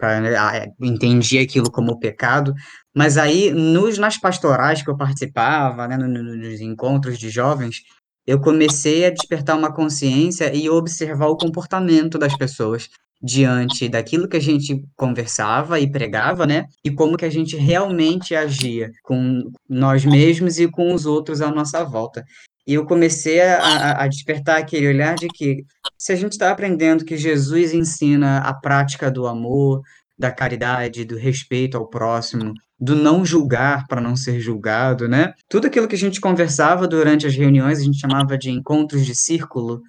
né, 0.03 0.35
é, 0.59 0.73
entendia 0.83 1.43
aquilo 1.43 1.71
como 1.71 1.99
pecado, 2.01 2.53
mas 2.95 3.19
aí 3.19 3.51
nos, 3.51 3.99
nas 3.99 4.17
pastorais 4.17 4.83
que 4.83 4.91
eu 4.91 4.97
participava, 4.97 5.89
né, 5.89 5.97
nos 5.97 6.61
encontros 6.61 7.19
de 7.19 7.29
jovens, 7.29 7.83
eu 8.27 8.41
comecei 8.41 9.05
a 9.05 9.11
despertar 9.11 9.57
uma 9.57 9.73
consciência 9.73 10.55
e 10.55 10.71
observar 10.71 11.27
o 11.27 11.37
comportamento 11.37 12.19
das 12.19 12.37
pessoas 12.37 12.89
diante 13.23 13.89
daquilo 13.89 14.29
que 14.29 14.37
a 14.37 14.41
gente 14.41 14.83
conversava 14.97 15.81
e 15.81 15.91
pregava, 15.91 16.47
né? 16.47 16.67
E 16.85 16.91
como 16.91 17.17
que 17.17 17.25
a 17.25 17.31
gente 17.31 17.57
realmente 17.57 18.35
agia 18.35 18.91
com 19.03 19.51
nós 19.69 20.05
mesmos 20.05 20.59
e 20.59 20.71
com 20.71 20.93
os 20.95 21.07
outros 21.07 21.41
à 21.41 21.51
nossa 21.51 21.83
volta. 21.85 22.25
E 22.67 22.75
eu 22.75 22.87
comecei 22.87 23.41
a, 23.41 24.03
a 24.03 24.09
despertar 24.09 24.59
aquele 24.59 24.89
olhar 24.89 25.15
de 25.15 25.29
que 25.29 25.65
se 25.99 26.13
a 26.13 26.17
gente 26.17 26.33
está 26.33 26.51
aprendendo 26.51 27.05
que 27.05 27.17
Jesus 27.17 27.75
ensina 27.75 28.39
a 28.39 28.55
prática 28.55 29.11
do 29.11 29.27
amor, 29.27 29.83
da 30.19 30.31
caridade, 30.31 31.05
do 31.05 31.17
respeito 31.17 31.77
ao 31.77 31.89
próximo, 31.89 32.55
do 32.79 32.95
não 32.95 33.25
julgar 33.25 33.87
para 33.87 34.01
não 34.01 34.17
ser 34.17 34.41
julgado, 34.41 35.09
né? 35.09 35.33
Tudo 35.49 35.67
aquilo 35.67 35.89
que 35.89 35.95
a 35.95 35.99
gente 35.99 36.21
conversava 36.21 36.87
durante 36.87 37.27
as 37.27 37.35
reuniões, 37.35 37.79
a 37.79 37.83
gente 37.83 37.99
chamava 37.99 38.37
de 38.37 38.51
encontros 38.51 39.05
de 39.05 39.15
círculo, 39.15 39.81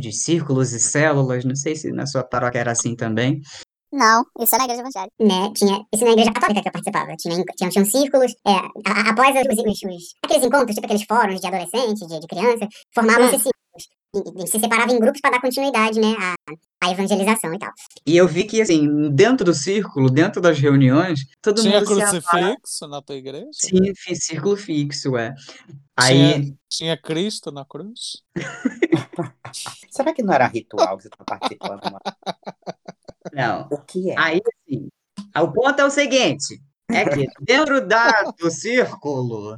de 0.00 0.12
círculos 0.12 0.72
e 0.72 0.80
células, 0.80 1.44
não 1.44 1.56
sei 1.56 1.74
se 1.76 1.90
na 1.92 2.06
sua 2.06 2.22
paróquia 2.22 2.60
era 2.60 2.72
assim 2.72 2.94
também. 2.94 3.40
Não, 3.92 4.24
isso 4.40 4.54
é 4.54 4.58
na 4.58 4.64
igreja 4.64 4.82
evangélica. 4.82 5.14
Né, 5.18 5.52
tinha, 5.54 5.84
isso 5.94 6.04
na 6.04 6.10
igreja 6.10 6.32
católica 6.32 6.60
que 6.60 6.68
eu 6.68 6.72
participava. 6.72 7.16
Tinha, 7.16 7.42
tinha, 7.56 7.70
tinham 7.70 7.84
círculos, 7.86 8.32
é, 8.46 8.52
a, 8.86 9.10
após 9.10 9.34
os, 9.34 9.58
os, 9.58 9.82
os, 9.82 10.14
aqueles 10.22 10.44
encontros, 10.44 10.74
tipo 10.74 10.86
aqueles 10.86 11.04
fóruns 11.04 11.40
de 11.40 11.46
adolescente, 11.46 12.06
de, 12.06 12.20
de 12.20 12.26
criança, 12.26 12.68
formavam-se 12.94 13.36
hum. 13.36 13.38
círculos 13.38 13.56
A 14.05 14.05
se 14.46 14.58
separava 14.60 14.92
em 14.92 14.98
grupos 14.98 15.20
para 15.20 15.32
dar 15.32 15.40
continuidade, 15.40 16.00
né? 16.00 16.14
À, 16.18 16.34
à 16.86 16.90
evangelização 16.92 17.52
e 17.54 17.58
tal. 17.58 17.70
E 18.06 18.16
eu 18.16 18.26
vi 18.26 18.44
que, 18.44 18.60
assim, 18.60 19.10
dentro 19.10 19.44
do 19.44 19.54
círculo, 19.54 20.10
dentro 20.10 20.40
das 20.40 20.58
reuniões, 20.58 21.20
todo 21.42 21.60
Tinha 21.60 21.80
mundo 21.80 21.86
se 21.86 21.92
amava. 21.92 22.10
crucifixo 22.10 22.88
na 22.88 23.02
tua 23.02 23.16
igreja? 23.16 23.48
Sim, 23.52 23.92
círculo 24.14 24.56
fixo, 24.56 25.16
é. 25.16 25.34
Aí, 25.96 26.42
Tinha, 26.42 26.56
tinha 26.68 26.96
Cristo 26.96 27.50
na 27.50 27.64
cruz? 27.64 28.22
Será 29.90 30.12
que 30.12 30.22
não 30.22 30.34
era 30.34 30.46
ritual 30.46 30.96
que 30.96 31.04
você 31.04 31.08
tá 31.10 31.24
participando? 31.24 31.80
não. 33.32 33.68
O 33.70 33.78
que 33.78 34.10
é? 34.10 34.14
Aí, 34.18 34.40
assim, 34.40 34.88
o 35.36 35.52
ponto 35.52 35.80
é 35.80 35.84
o 35.84 35.90
seguinte, 35.90 36.60
é 36.90 37.04
que 37.04 37.26
dentro 37.40 37.86
da, 37.86 38.22
do 38.38 38.50
círculo, 38.50 39.56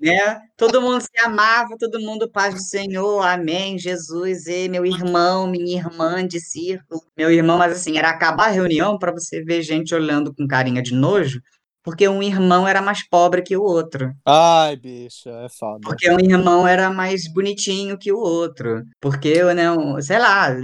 né, 0.00 0.40
todo 0.56 0.80
mundo 0.80 1.00
se 1.00 1.18
amava, 1.24 1.76
todo 1.78 2.00
mundo 2.00 2.30
paz 2.30 2.54
do 2.54 2.60
Senhor, 2.60 3.20
amém, 3.22 3.78
Jesus, 3.78 4.46
e 4.46 4.68
meu 4.68 4.86
irmão, 4.86 5.46
minha 5.48 5.78
irmã 5.78 6.26
de 6.26 6.40
círculo, 6.40 7.02
meu 7.16 7.30
irmão, 7.30 7.58
mas 7.58 7.72
assim, 7.72 7.98
era 7.98 8.10
acabar 8.10 8.46
a 8.46 8.52
reunião 8.52 8.98
para 8.98 9.12
você 9.12 9.42
ver 9.42 9.62
gente 9.62 9.94
olhando 9.94 10.32
com 10.32 10.46
carinha 10.46 10.82
de 10.82 10.94
nojo, 10.94 11.40
porque 11.88 12.06
um 12.06 12.22
irmão 12.22 12.68
era 12.68 12.82
mais 12.82 13.02
pobre 13.08 13.40
que 13.40 13.56
o 13.56 13.62
outro. 13.62 14.12
Ai, 14.26 14.76
bicho, 14.76 15.26
é 15.30 15.46
foda. 15.58 15.80
Porque 15.82 16.10
um 16.10 16.20
irmão 16.20 16.68
era 16.68 16.90
mais 16.90 17.22
bonitinho 17.32 17.96
que 17.96 18.12
o 18.12 18.18
outro. 18.18 18.82
Porque, 19.00 19.42
né, 19.54 19.72
um- 19.72 19.98
sei 20.02 20.18
lá, 20.18 20.54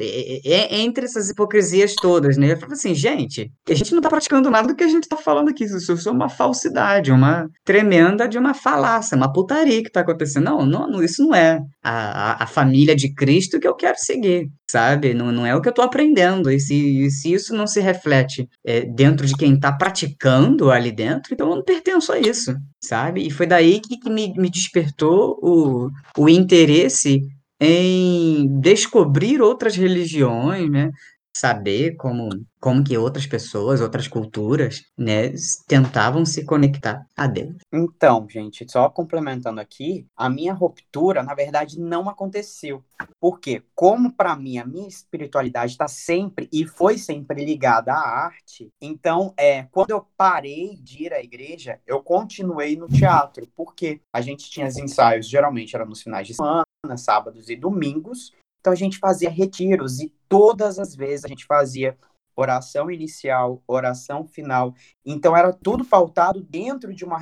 entre 0.71 1.07
essas 1.07 1.31
hipocrisias 1.31 1.95
todas, 1.95 2.37
né? 2.37 2.53
Eu 2.53 2.59
falo 2.59 2.75
assim, 2.75 2.95
gente, 2.95 3.51
a 3.67 3.73
gente 3.73 3.95
não 3.95 4.03
tá 4.03 4.11
praticando 4.11 4.51
nada 4.51 4.69
do 4.69 4.77
que 4.77 4.85
a 4.85 4.89
gente 4.89 5.09
tá 5.09 5.17
falando 5.17 5.49
aqui. 5.49 5.65
Isso, 5.65 5.93
é 6.07 6.13
uma 6.13 6.29
falsidade, 6.29 7.11
uma 7.11 7.49
tremenda 7.65 8.29
de 8.29 8.37
uma 8.37 8.53
falácia, 8.53 9.17
uma 9.17 9.33
putaria 9.33 9.83
que 9.83 9.91
tá 9.91 10.01
acontecendo. 10.01 10.45
Não, 10.45 10.67
não, 10.67 10.87
não, 10.87 11.03
isso 11.03 11.23
não 11.23 11.35
é 11.35 11.59
a, 11.83 12.33
a, 12.33 12.45
a 12.45 12.47
família 12.47 12.95
de 12.95 13.15
Cristo 13.15 13.59
que 13.59 13.67
eu 13.67 13.75
quero 13.75 13.97
seguir, 13.97 14.51
sabe? 14.71 15.15
Não, 15.15 15.33
não 15.33 15.47
é 15.47 15.57
o 15.57 15.63
que 15.63 15.71
eu 15.71 15.73
tô 15.75 15.81
aprendendo. 15.81 16.51
E 16.51 16.61
se, 16.61 17.11
se 17.11 17.33
isso 17.33 17.55
não 17.55 17.67
se 17.67 17.81
reflete 17.81 18.47
é, 18.63 18.83
dentro 18.83 19.27
de 19.27 19.35
quem 19.35 19.59
tá 19.59 19.73
praticando 19.73 20.71
ali 20.71 20.93
dentro, 20.93 21.13
então 21.31 21.50
eu 21.50 21.57
não 21.57 21.62
pertenço 21.62 22.12
a 22.12 22.18
isso, 22.18 22.55
sabe? 22.83 23.27
E 23.27 23.31
foi 23.31 23.46
daí 23.46 23.81
que, 23.81 23.98
que 23.98 24.11
me, 24.11 24.33
me 24.37 24.50
despertou 24.50 25.38
o, 25.42 25.90
o 26.16 26.29
interesse 26.29 27.20
em 27.61 28.61
descobrir 28.61 29.40
outras 29.40 29.77
religiões, 29.77 30.70
né? 30.70 30.90
Saber 31.37 31.97
como, 31.97 32.29
como 32.61 32.85
que 32.85 32.97
outras 32.97 33.27
pessoas, 33.27 33.81
outras 33.81 34.07
culturas, 34.07 34.83
né, 34.97 35.33
tentavam 35.66 36.25
se 36.25 36.44
conectar 36.44 37.07
a 37.16 37.27
Deus. 37.27 37.57
Então, 37.73 38.27
gente, 38.31 38.70
só 38.70 38.88
complementando 38.88 39.61
aqui, 39.61 40.07
a 40.16 40.31
minha 40.31 40.53
ruptura, 40.53 41.23
na 41.23 41.35
verdade, 41.35 41.81
não 41.81 42.09
aconteceu. 42.09 42.85
Por 43.20 43.40
quê? 43.40 43.62
Como 43.75 44.12
para 44.12 44.37
mim 44.37 44.59
a 44.59 44.66
minha 44.66 44.88
espiritualidade 44.88 45.73
está 45.73 45.88
sempre 45.88 46.49
e 46.53 46.66
foi 46.66 46.99
sempre 46.99 47.44
ligada 47.44 47.92
à 47.92 48.25
arte, 48.27 48.70
então, 48.81 49.33
é, 49.37 49.64
quando 49.64 49.90
eu 49.90 50.07
parei 50.16 50.77
de 50.77 51.05
ir 51.05 51.12
à 51.12 51.20
igreja, 51.20 51.81
eu 51.87 52.03
continuei 52.03 52.77
no 52.77 52.88
teatro, 52.88 53.49
porque 53.57 54.01
a 54.12 54.20
gente 54.20 54.51
tinha 54.51 54.66
os 54.66 54.77
ensaios, 54.77 55.29
geralmente 55.29 55.75
eram 55.75 55.87
nos 55.87 56.03
finais 56.03 56.27
de 56.27 56.35
semana, 56.35 56.64
sábados 56.97 57.49
e 57.49 57.57
domingos, 57.57 58.33
então 58.61 58.73
a 58.73 58.77
gente 58.77 58.99
fazia 58.99 59.29
retiros 59.29 60.01
e 60.01 60.11
todas 60.35 60.81
as 60.81 60.97
vezes 60.97 61.25
a 61.25 61.29
gente 61.29 61.47
fazia 61.47 61.97
oração 62.35 62.90
inicial, 62.90 63.62
oração 63.68 64.27
final. 64.27 64.75
Então 65.07 65.37
era 65.37 65.53
tudo 65.53 65.85
pautado 65.85 66.42
dentro 66.42 66.92
de 66.92 67.05
uma 67.05 67.20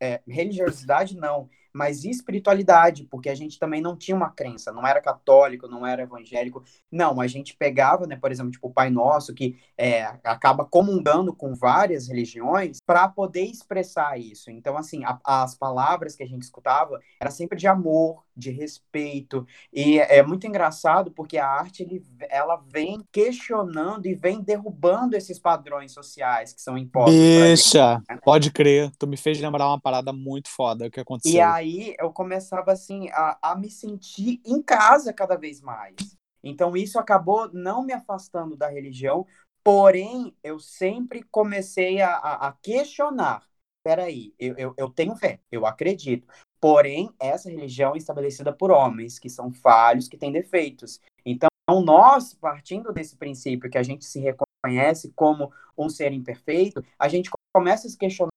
é, 0.00 0.22
religiosidade, 0.26 1.14
não, 1.14 1.50
mas 1.76 2.04
espiritualidade, 2.04 3.04
porque 3.10 3.28
a 3.28 3.34
gente 3.34 3.58
também 3.58 3.80
não 3.80 3.96
tinha 3.96 4.16
uma 4.16 4.30
crença, 4.30 4.72
não 4.72 4.86
era 4.86 5.00
católico, 5.00 5.68
não 5.68 5.86
era 5.86 6.02
evangélico, 6.02 6.62
não, 6.90 7.20
a 7.20 7.26
gente 7.26 7.56
pegava, 7.56 8.06
né, 8.06 8.16
por 8.16 8.30
exemplo, 8.32 8.50
tipo 8.50 8.68
o 8.68 8.72
Pai 8.72 8.90
Nosso, 8.90 9.34
que 9.34 9.56
é, 9.76 10.04
acaba 10.24 10.64
comungando 10.64 11.34
com 11.34 11.54
várias 11.54 12.08
religiões, 12.08 12.78
para 12.84 13.08
poder 13.08 13.42
expressar 13.44 14.18
isso. 14.18 14.50
Então, 14.50 14.76
assim, 14.76 15.04
a- 15.04 15.18
as 15.24 15.54
palavras 15.56 16.16
que 16.16 16.22
a 16.22 16.26
gente 16.26 16.42
escutava 16.42 17.00
era 17.20 17.30
sempre 17.30 17.58
de 17.58 17.66
amor, 17.66 18.24
de 18.36 18.50
respeito, 18.50 19.46
e 19.72 19.98
é 19.98 20.22
muito 20.22 20.46
engraçado 20.46 21.10
porque 21.10 21.38
a 21.38 21.48
arte 21.48 21.82
ele, 21.82 22.04
ela 22.28 22.56
vem 22.56 23.00
questionando 23.12 24.06
e 24.06 24.14
vem 24.14 24.42
derrubando 24.42 25.16
esses 25.16 25.38
padrões 25.38 25.92
sociais 25.92 26.52
que 26.52 26.60
são 26.60 26.76
impostos 26.78 27.28
pra 27.30 27.50
gente. 27.50 27.86
Bicha, 27.86 28.02
pode 28.24 28.50
crer. 28.50 28.90
Tu 28.98 29.06
me 29.06 29.16
fez 29.16 29.40
lembrar 29.40 29.68
uma 29.68 29.80
parada 29.80 30.12
muito 30.12 30.48
foda 30.50 30.90
que 30.90 31.00
E 31.24 31.40
aconteceu. 31.40 31.42
Aí 31.66 31.96
eu 31.98 32.12
começava 32.12 32.72
assim 32.72 33.08
a, 33.10 33.38
a 33.42 33.56
me 33.56 33.70
sentir 33.70 34.40
em 34.44 34.62
casa 34.62 35.12
cada 35.12 35.36
vez 35.36 35.60
mais. 35.60 35.94
Então 36.42 36.76
isso 36.76 36.98
acabou 36.98 37.50
não 37.52 37.84
me 37.84 37.92
afastando 37.92 38.56
da 38.56 38.68
religião, 38.68 39.26
porém 39.64 40.34
eu 40.42 40.58
sempre 40.58 41.22
comecei 41.24 42.00
a, 42.00 42.10
a, 42.14 42.48
a 42.48 42.52
questionar. 42.52 43.44
Peraí, 43.82 44.34
eu, 44.38 44.54
eu, 44.56 44.74
eu 44.76 44.90
tenho 44.90 45.16
fé, 45.16 45.40
eu 45.50 45.66
acredito. 45.66 46.26
Porém, 46.60 47.10
essa 47.20 47.50
religião 47.50 47.94
é 47.94 47.98
estabelecida 47.98 48.52
por 48.52 48.70
homens 48.70 49.18
que 49.18 49.28
são 49.28 49.52
falhos, 49.52 50.08
que 50.08 50.16
têm 50.16 50.32
defeitos. 50.32 51.00
Então, 51.24 51.48
nós, 51.84 52.34
partindo 52.34 52.92
desse 52.92 53.16
princípio 53.16 53.70
que 53.70 53.78
a 53.78 53.82
gente 53.82 54.04
se 54.04 54.18
reconhece 54.18 55.12
como 55.14 55.52
um 55.76 55.88
ser 55.88 56.12
imperfeito, 56.12 56.82
a 56.98 57.08
gente 57.08 57.30
começa 57.54 57.86
a 57.86 57.90
se 57.90 57.98
questionar 57.98 58.30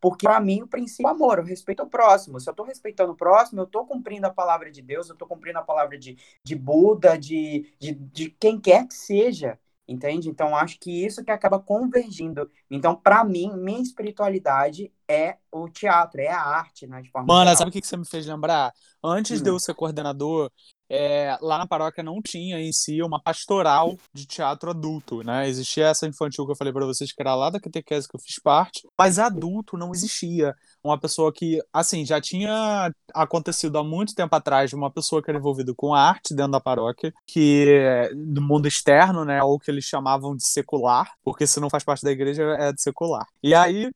porque 0.00 0.26
para 0.26 0.40
mim 0.40 0.62
o 0.62 0.68
princípio 0.68 1.08
é 1.08 1.10
amor, 1.10 1.38
eu 1.38 1.44
respeito 1.44 1.82
o 1.82 1.88
próximo. 1.88 2.40
Se 2.40 2.48
eu 2.48 2.52
estou 2.52 2.64
respeitando 2.66 3.12
o 3.12 3.16
próximo, 3.16 3.60
eu 3.60 3.64
estou 3.64 3.86
cumprindo 3.86 4.26
a 4.26 4.30
palavra 4.30 4.70
de 4.70 4.82
Deus, 4.82 5.08
eu 5.08 5.12
estou 5.14 5.28
cumprindo 5.28 5.58
a 5.58 5.62
palavra 5.62 5.98
de, 5.98 6.16
de 6.44 6.56
Buda, 6.56 7.18
de, 7.18 7.74
de, 7.78 7.92
de 7.94 8.30
quem 8.30 8.58
quer 8.60 8.86
que 8.86 8.94
seja. 8.94 9.58
Entende? 9.88 10.28
Então, 10.30 10.54
acho 10.54 10.78
que 10.78 11.04
isso 11.04 11.24
que 11.24 11.32
acaba 11.32 11.58
convergindo. 11.58 12.48
Então, 12.70 12.94
para 12.94 13.24
mim, 13.24 13.52
minha 13.56 13.82
espiritualidade 13.82 14.92
é 15.08 15.38
o 15.50 15.68
teatro, 15.68 16.20
é 16.20 16.28
a 16.28 16.40
arte, 16.40 16.86
né? 16.86 17.02
De 17.02 17.10
forma 17.10 17.34
Mano, 17.34 17.44
geral. 17.50 17.56
sabe 17.56 17.70
o 17.70 17.72
que 17.72 17.82
você 17.86 17.96
me 17.96 18.06
fez 18.06 18.26
lembrar? 18.26 18.72
Antes 19.02 19.42
de 19.42 19.48
Hum. 19.48 19.54
eu 19.54 19.58
ser 19.58 19.74
coordenador, 19.74 20.50
é, 20.90 21.38
lá 21.40 21.56
na 21.56 21.66
paróquia 21.66 22.02
não 22.02 22.20
tinha 22.20 22.60
em 22.60 22.72
si 22.72 23.00
uma 23.00 23.22
pastoral 23.22 23.96
de 24.12 24.26
teatro 24.26 24.70
adulto, 24.70 25.22
né? 25.22 25.48
Existia 25.48 25.86
essa 25.86 26.06
infantil 26.06 26.44
que 26.44 26.52
eu 26.52 26.56
falei 26.56 26.72
pra 26.72 26.84
vocês, 26.84 27.12
que 27.12 27.22
era 27.22 27.34
lá 27.34 27.48
da 27.48 27.60
catequese 27.60 28.08
que 28.08 28.16
eu 28.16 28.20
fiz 28.20 28.40
parte, 28.42 28.88
mas 28.98 29.18
adulto 29.18 29.76
não 29.76 29.92
existia. 29.92 30.54
Uma 30.82 30.98
pessoa 30.98 31.32
que, 31.32 31.62
assim, 31.72 32.04
já 32.04 32.20
tinha 32.20 32.90
acontecido 33.14 33.78
há 33.78 33.84
muito 33.84 34.14
tempo 34.14 34.34
atrás 34.34 34.70
de 34.70 34.76
uma 34.76 34.90
pessoa 34.90 35.22
que 35.22 35.30
era 35.30 35.38
envolvida 35.38 35.72
com 35.76 35.94
arte 35.94 36.34
dentro 36.34 36.52
da 36.52 36.60
paróquia, 36.60 37.12
que 37.26 38.10
do 38.34 38.42
mundo 38.42 38.66
externo, 38.66 39.24
né? 39.24 39.42
Ou 39.42 39.58
que 39.58 39.70
eles 39.70 39.84
chamavam 39.84 40.34
de 40.34 40.46
secular, 40.46 41.12
porque 41.22 41.46
se 41.46 41.60
não 41.60 41.70
faz 41.70 41.84
parte 41.84 42.02
da 42.02 42.10
igreja 42.10 42.42
é 42.58 42.72
de 42.72 42.82
secular. 42.82 43.26
E 43.42 43.54
aí 43.54 43.90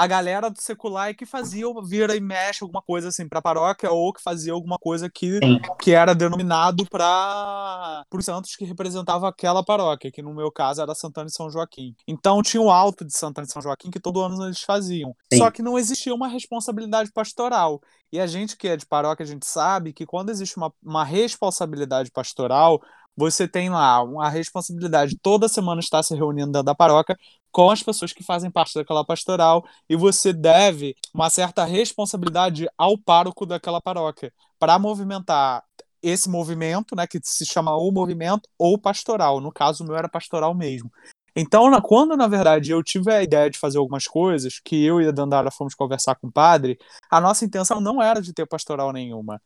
a 0.00 0.06
galera 0.06 0.48
do 0.48 0.58
secular 0.58 1.10
é 1.10 1.14
que 1.14 1.26
fazia 1.26 1.66
vira 1.84 2.16
e 2.16 2.20
mexe 2.20 2.64
alguma 2.64 2.80
coisa 2.80 3.08
assim 3.08 3.28
pra 3.28 3.42
paróquia 3.42 3.90
ou 3.90 4.14
que 4.14 4.22
fazia 4.22 4.54
alguma 4.54 4.78
coisa 4.78 5.10
que, 5.10 5.38
Sim. 5.38 5.60
que 5.78 5.90
era 5.90 6.14
denominado 6.14 6.86
para 6.88 8.02
os 8.10 8.24
santos 8.24 8.56
que 8.56 8.64
representavam 8.64 9.28
aquela 9.28 9.62
paróquia, 9.62 10.10
que 10.10 10.22
no 10.22 10.34
meu 10.34 10.50
caso 10.50 10.80
era 10.80 10.94
Santana 10.94 11.28
e 11.28 11.32
São 11.32 11.50
Joaquim. 11.50 11.94
Então 12.08 12.42
tinha 12.42 12.62
o 12.62 12.70
alto 12.70 13.04
de 13.04 13.14
Santana 13.14 13.46
e 13.46 13.52
São 13.52 13.60
Joaquim 13.60 13.90
que 13.90 14.00
todo 14.00 14.22
ano 14.22 14.42
eles 14.46 14.62
faziam. 14.62 15.14
Sim. 15.30 15.40
Só 15.40 15.50
que 15.50 15.60
não 15.60 15.78
existia 15.78 16.14
uma 16.14 16.28
responsabilidade 16.28 17.12
pastoral. 17.12 17.78
E 18.10 18.18
a 18.18 18.26
gente 18.26 18.56
que 18.56 18.68
é 18.68 18.78
de 18.78 18.86
paróquia, 18.86 19.24
a 19.24 19.26
gente 19.26 19.44
sabe 19.44 19.92
que 19.92 20.06
quando 20.06 20.30
existe 20.30 20.56
uma, 20.56 20.72
uma 20.82 21.04
responsabilidade 21.04 22.10
pastoral, 22.10 22.80
você 23.14 23.46
tem 23.46 23.68
lá 23.68 24.02
uma 24.02 24.30
responsabilidade 24.30 25.18
toda 25.20 25.46
semana 25.46 25.80
estar 25.80 26.02
se 26.02 26.14
reunindo 26.14 26.52
dentro 26.52 26.64
da 26.64 26.74
paróquia 26.74 27.16
com 27.52 27.70
as 27.70 27.82
pessoas 27.82 28.12
que 28.12 28.22
fazem 28.22 28.50
parte 28.50 28.74
daquela 28.74 29.04
pastoral 29.04 29.64
e 29.88 29.96
você 29.96 30.32
deve 30.32 30.94
uma 31.14 31.28
certa 31.30 31.64
responsabilidade 31.64 32.68
ao 32.78 32.96
pároco 32.96 33.44
daquela 33.46 33.80
paróquia 33.80 34.32
para 34.58 34.78
movimentar 34.78 35.62
esse 36.02 36.28
movimento, 36.30 36.96
né, 36.96 37.06
que 37.06 37.20
se 37.22 37.44
chama 37.44 37.76
o 37.76 37.90
movimento 37.90 38.48
ou 38.58 38.78
pastoral. 38.78 39.40
No 39.40 39.52
caso, 39.52 39.84
o 39.84 39.86
meu 39.86 39.96
era 39.96 40.08
pastoral 40.08 40.54
mesmo. 40.54 40.90
Então, 41.36 41.70
na- 41.70 41.80
quando 41.80 42.16
na 42.16 42.26
verdade 42.26 42.70
eu 42.72 42.82
tive 42.82 43.12
a 43.12 43.22
ideia 43.22 43.48
de 43.48 43.58
fazer 43.58 43.78
algumas 43.78 44.04
coisas, 44.06 44.60
que 44.64 44.84
eu 44.84 45.00
e 45.00 45.06
a 45.06 45.12
Dandara 45.12 45.50
fomos 45.50 45.74
conversar 45.74 46.16
com 46.16 46.26
o 46.26 46.32
padre, 46.32 46.78
a 47.10 47.20
nossa 47.20 47.44
intenção 47.44 47.80
não 47.80 48.02
era 48.02 48.20
de 48.20 48.32
ter 48.32 48.46
pastoral 48.46 48.92
nenhuma. 48.92 49.40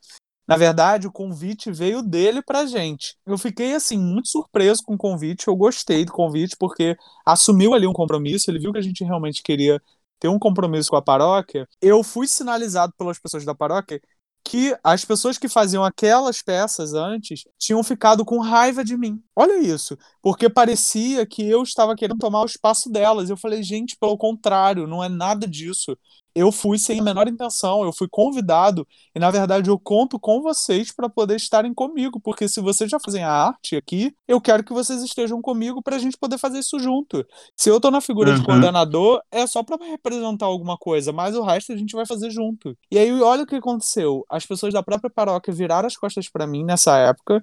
Na 0.46 0.56
verdade, 0.56 1.06
o 1.06 1.12
convite 1.12 1.72
veio 1.72 2.02
dele 2.02 2.42
pra 2.42 2.66
gente. 2.66 3.16
Eu 3.26 3.38
fiquei, 3.38 3.74
assim, 3.74 3.98
muito 3.98 4.28
surpreso 4.28 4.82
com 4.84 4.94
o 4.94 4.98
convite. 4.98 5.48
Eu 5.48 5.56
gostei 5.56 6.04
do 6.04 6.12
convite, 6.12 6.56
porque 6.58 6.96
assumiu 7.24 7.74
ali 7.74 7.86
um 7.86 7.92
compromisso. 7.92 8.50
Ele 8.50 8.58
viu 8.58 8.72
que 8.72 8.78
a 8.78 8.82
gente 8.82 9.02
realmente 9.04 9.42
queria 9.42 9.80
ter 10.18 10.28
um 10.28 10.38
compromisso 10.38 10.90
com 10.90 10.96
a 10.96 11.02
paróquia. 11.02 11.66
Eu 11.80 12.02
fui 12.02 12.26
sinalizado 12.26 12.92
pelas 12.98 13.18
pessoas 13.18 13.44
da 13.44 13.54
paróquia 13.54 14.00
que 14.46 14.76
as 14.84 15.04
pessoas 15.04 15.38
que 15.38 15.48
faziam 15.48 15.82
aquelas 15.82 16.42
peças 16.42 16.92
antes 16.92 17.44
tinham 17.58 17.82
ficado 17.82 18.24
com 18.24 18.38
raiva 18.40 18.84
de 18.84 18.96
mim. 18.96 19.22
Olha 19.34 19.58
isso, 19.58 19.96
porque 20.20 20.50
parecia 20.50 21.24
que 21.26 21.48
eu 21.48 21.62
estava 21.62 21.96
querendo 21.96 22.18
tomar 22.18 22.42
o 22.42 22.46
espaço 22.46 22.90
delas. 22.90 23.30
Eu 23.30 23.36
falei, 23.38 23.62
gente, 23.62 23.96
pelo 23.96 24.18
contrário, 24.18 24.86
não 24.86 25.02
é 25.02 25.08
nada 25.08 25.46
disso. 25.48 25.96
Eu 26.34 26.50
fui 26.50 26.78
sem 26.78 26.98
a 27.00 27.02
menor 27.02 27.28
intenção, 27.28 27.84
eu 27.84 27.92
fui 27.92 28.08
convidado 28.08 28.86
e 29.14 29.18
na 29.18 29.30
verdade 29.30 29.70
eu 29.70 29.78
conto 29.78 30.18
com 30.18 30.42
vocês 30.42 30.90
para 30.90 31.08
poder 31.08 31.36
estarem 31.36 31.72
comigo, 31.72 32.18
porque 32.20 32.48
se 32.48 32.60
vocês 32.60 32.90
já 32.90 32.98
fazem 32.98 33.22
a 33.22 33.30
arte 33.30 33.76
aqui, 33.76 34.12
eu 34.26 34.40
quero 34.40 34.64
que 34.64 34.72
vocês 34.72 35.02
estejam 35.02 35.40
comigo 35.40 35.80
para 35.82 35.96
a 35.96 35.98
gente 35.98 36.16
poder 36.18 36.38
fazer 36.38 36.58
isso 36.58 36.78
junto. 36.78 37.24
Se 37.56 37.70
eu 37.70 37.80
tô 37.80 37.90
na 37.90 38.00
figura 38.00 38.32
de 38.32 38.40
Uhum. 38.40 38.46
coordenador, 38.46 39.22
é 39.30 39.46
só 39.46 39.62
para 39.62 39.76
representar 39.86 40.46
alguma 40.46 40.76
coisa, 40.76 41.12
mas 41.12 41.36
o 41.36 41.42
resto 41.42 41.72
a 41.72 41.76
gente 41.76 41.94
vai 41.94 42.04
fazer 42.06 42.30
junto. 42.30 42.76
E 42.90 42.98
aí 42.98 43.12
olha 43.22 43.44
o 43.44 43.46
que 43.46 43.54
aconteceu, 43.56 44.24
as 44.28 44.44
pessoas 44.44 44.72
da 44.72 44.82
própria 44.82 45.10
paróquia 45.10 45.52
viraram 45.52 45.86
as 45.86 45.96
costas 45.96 46.28
para 46.28 46.46
mim 46.46 46.64
nessa 46.64 46.96
época 46.98 47.42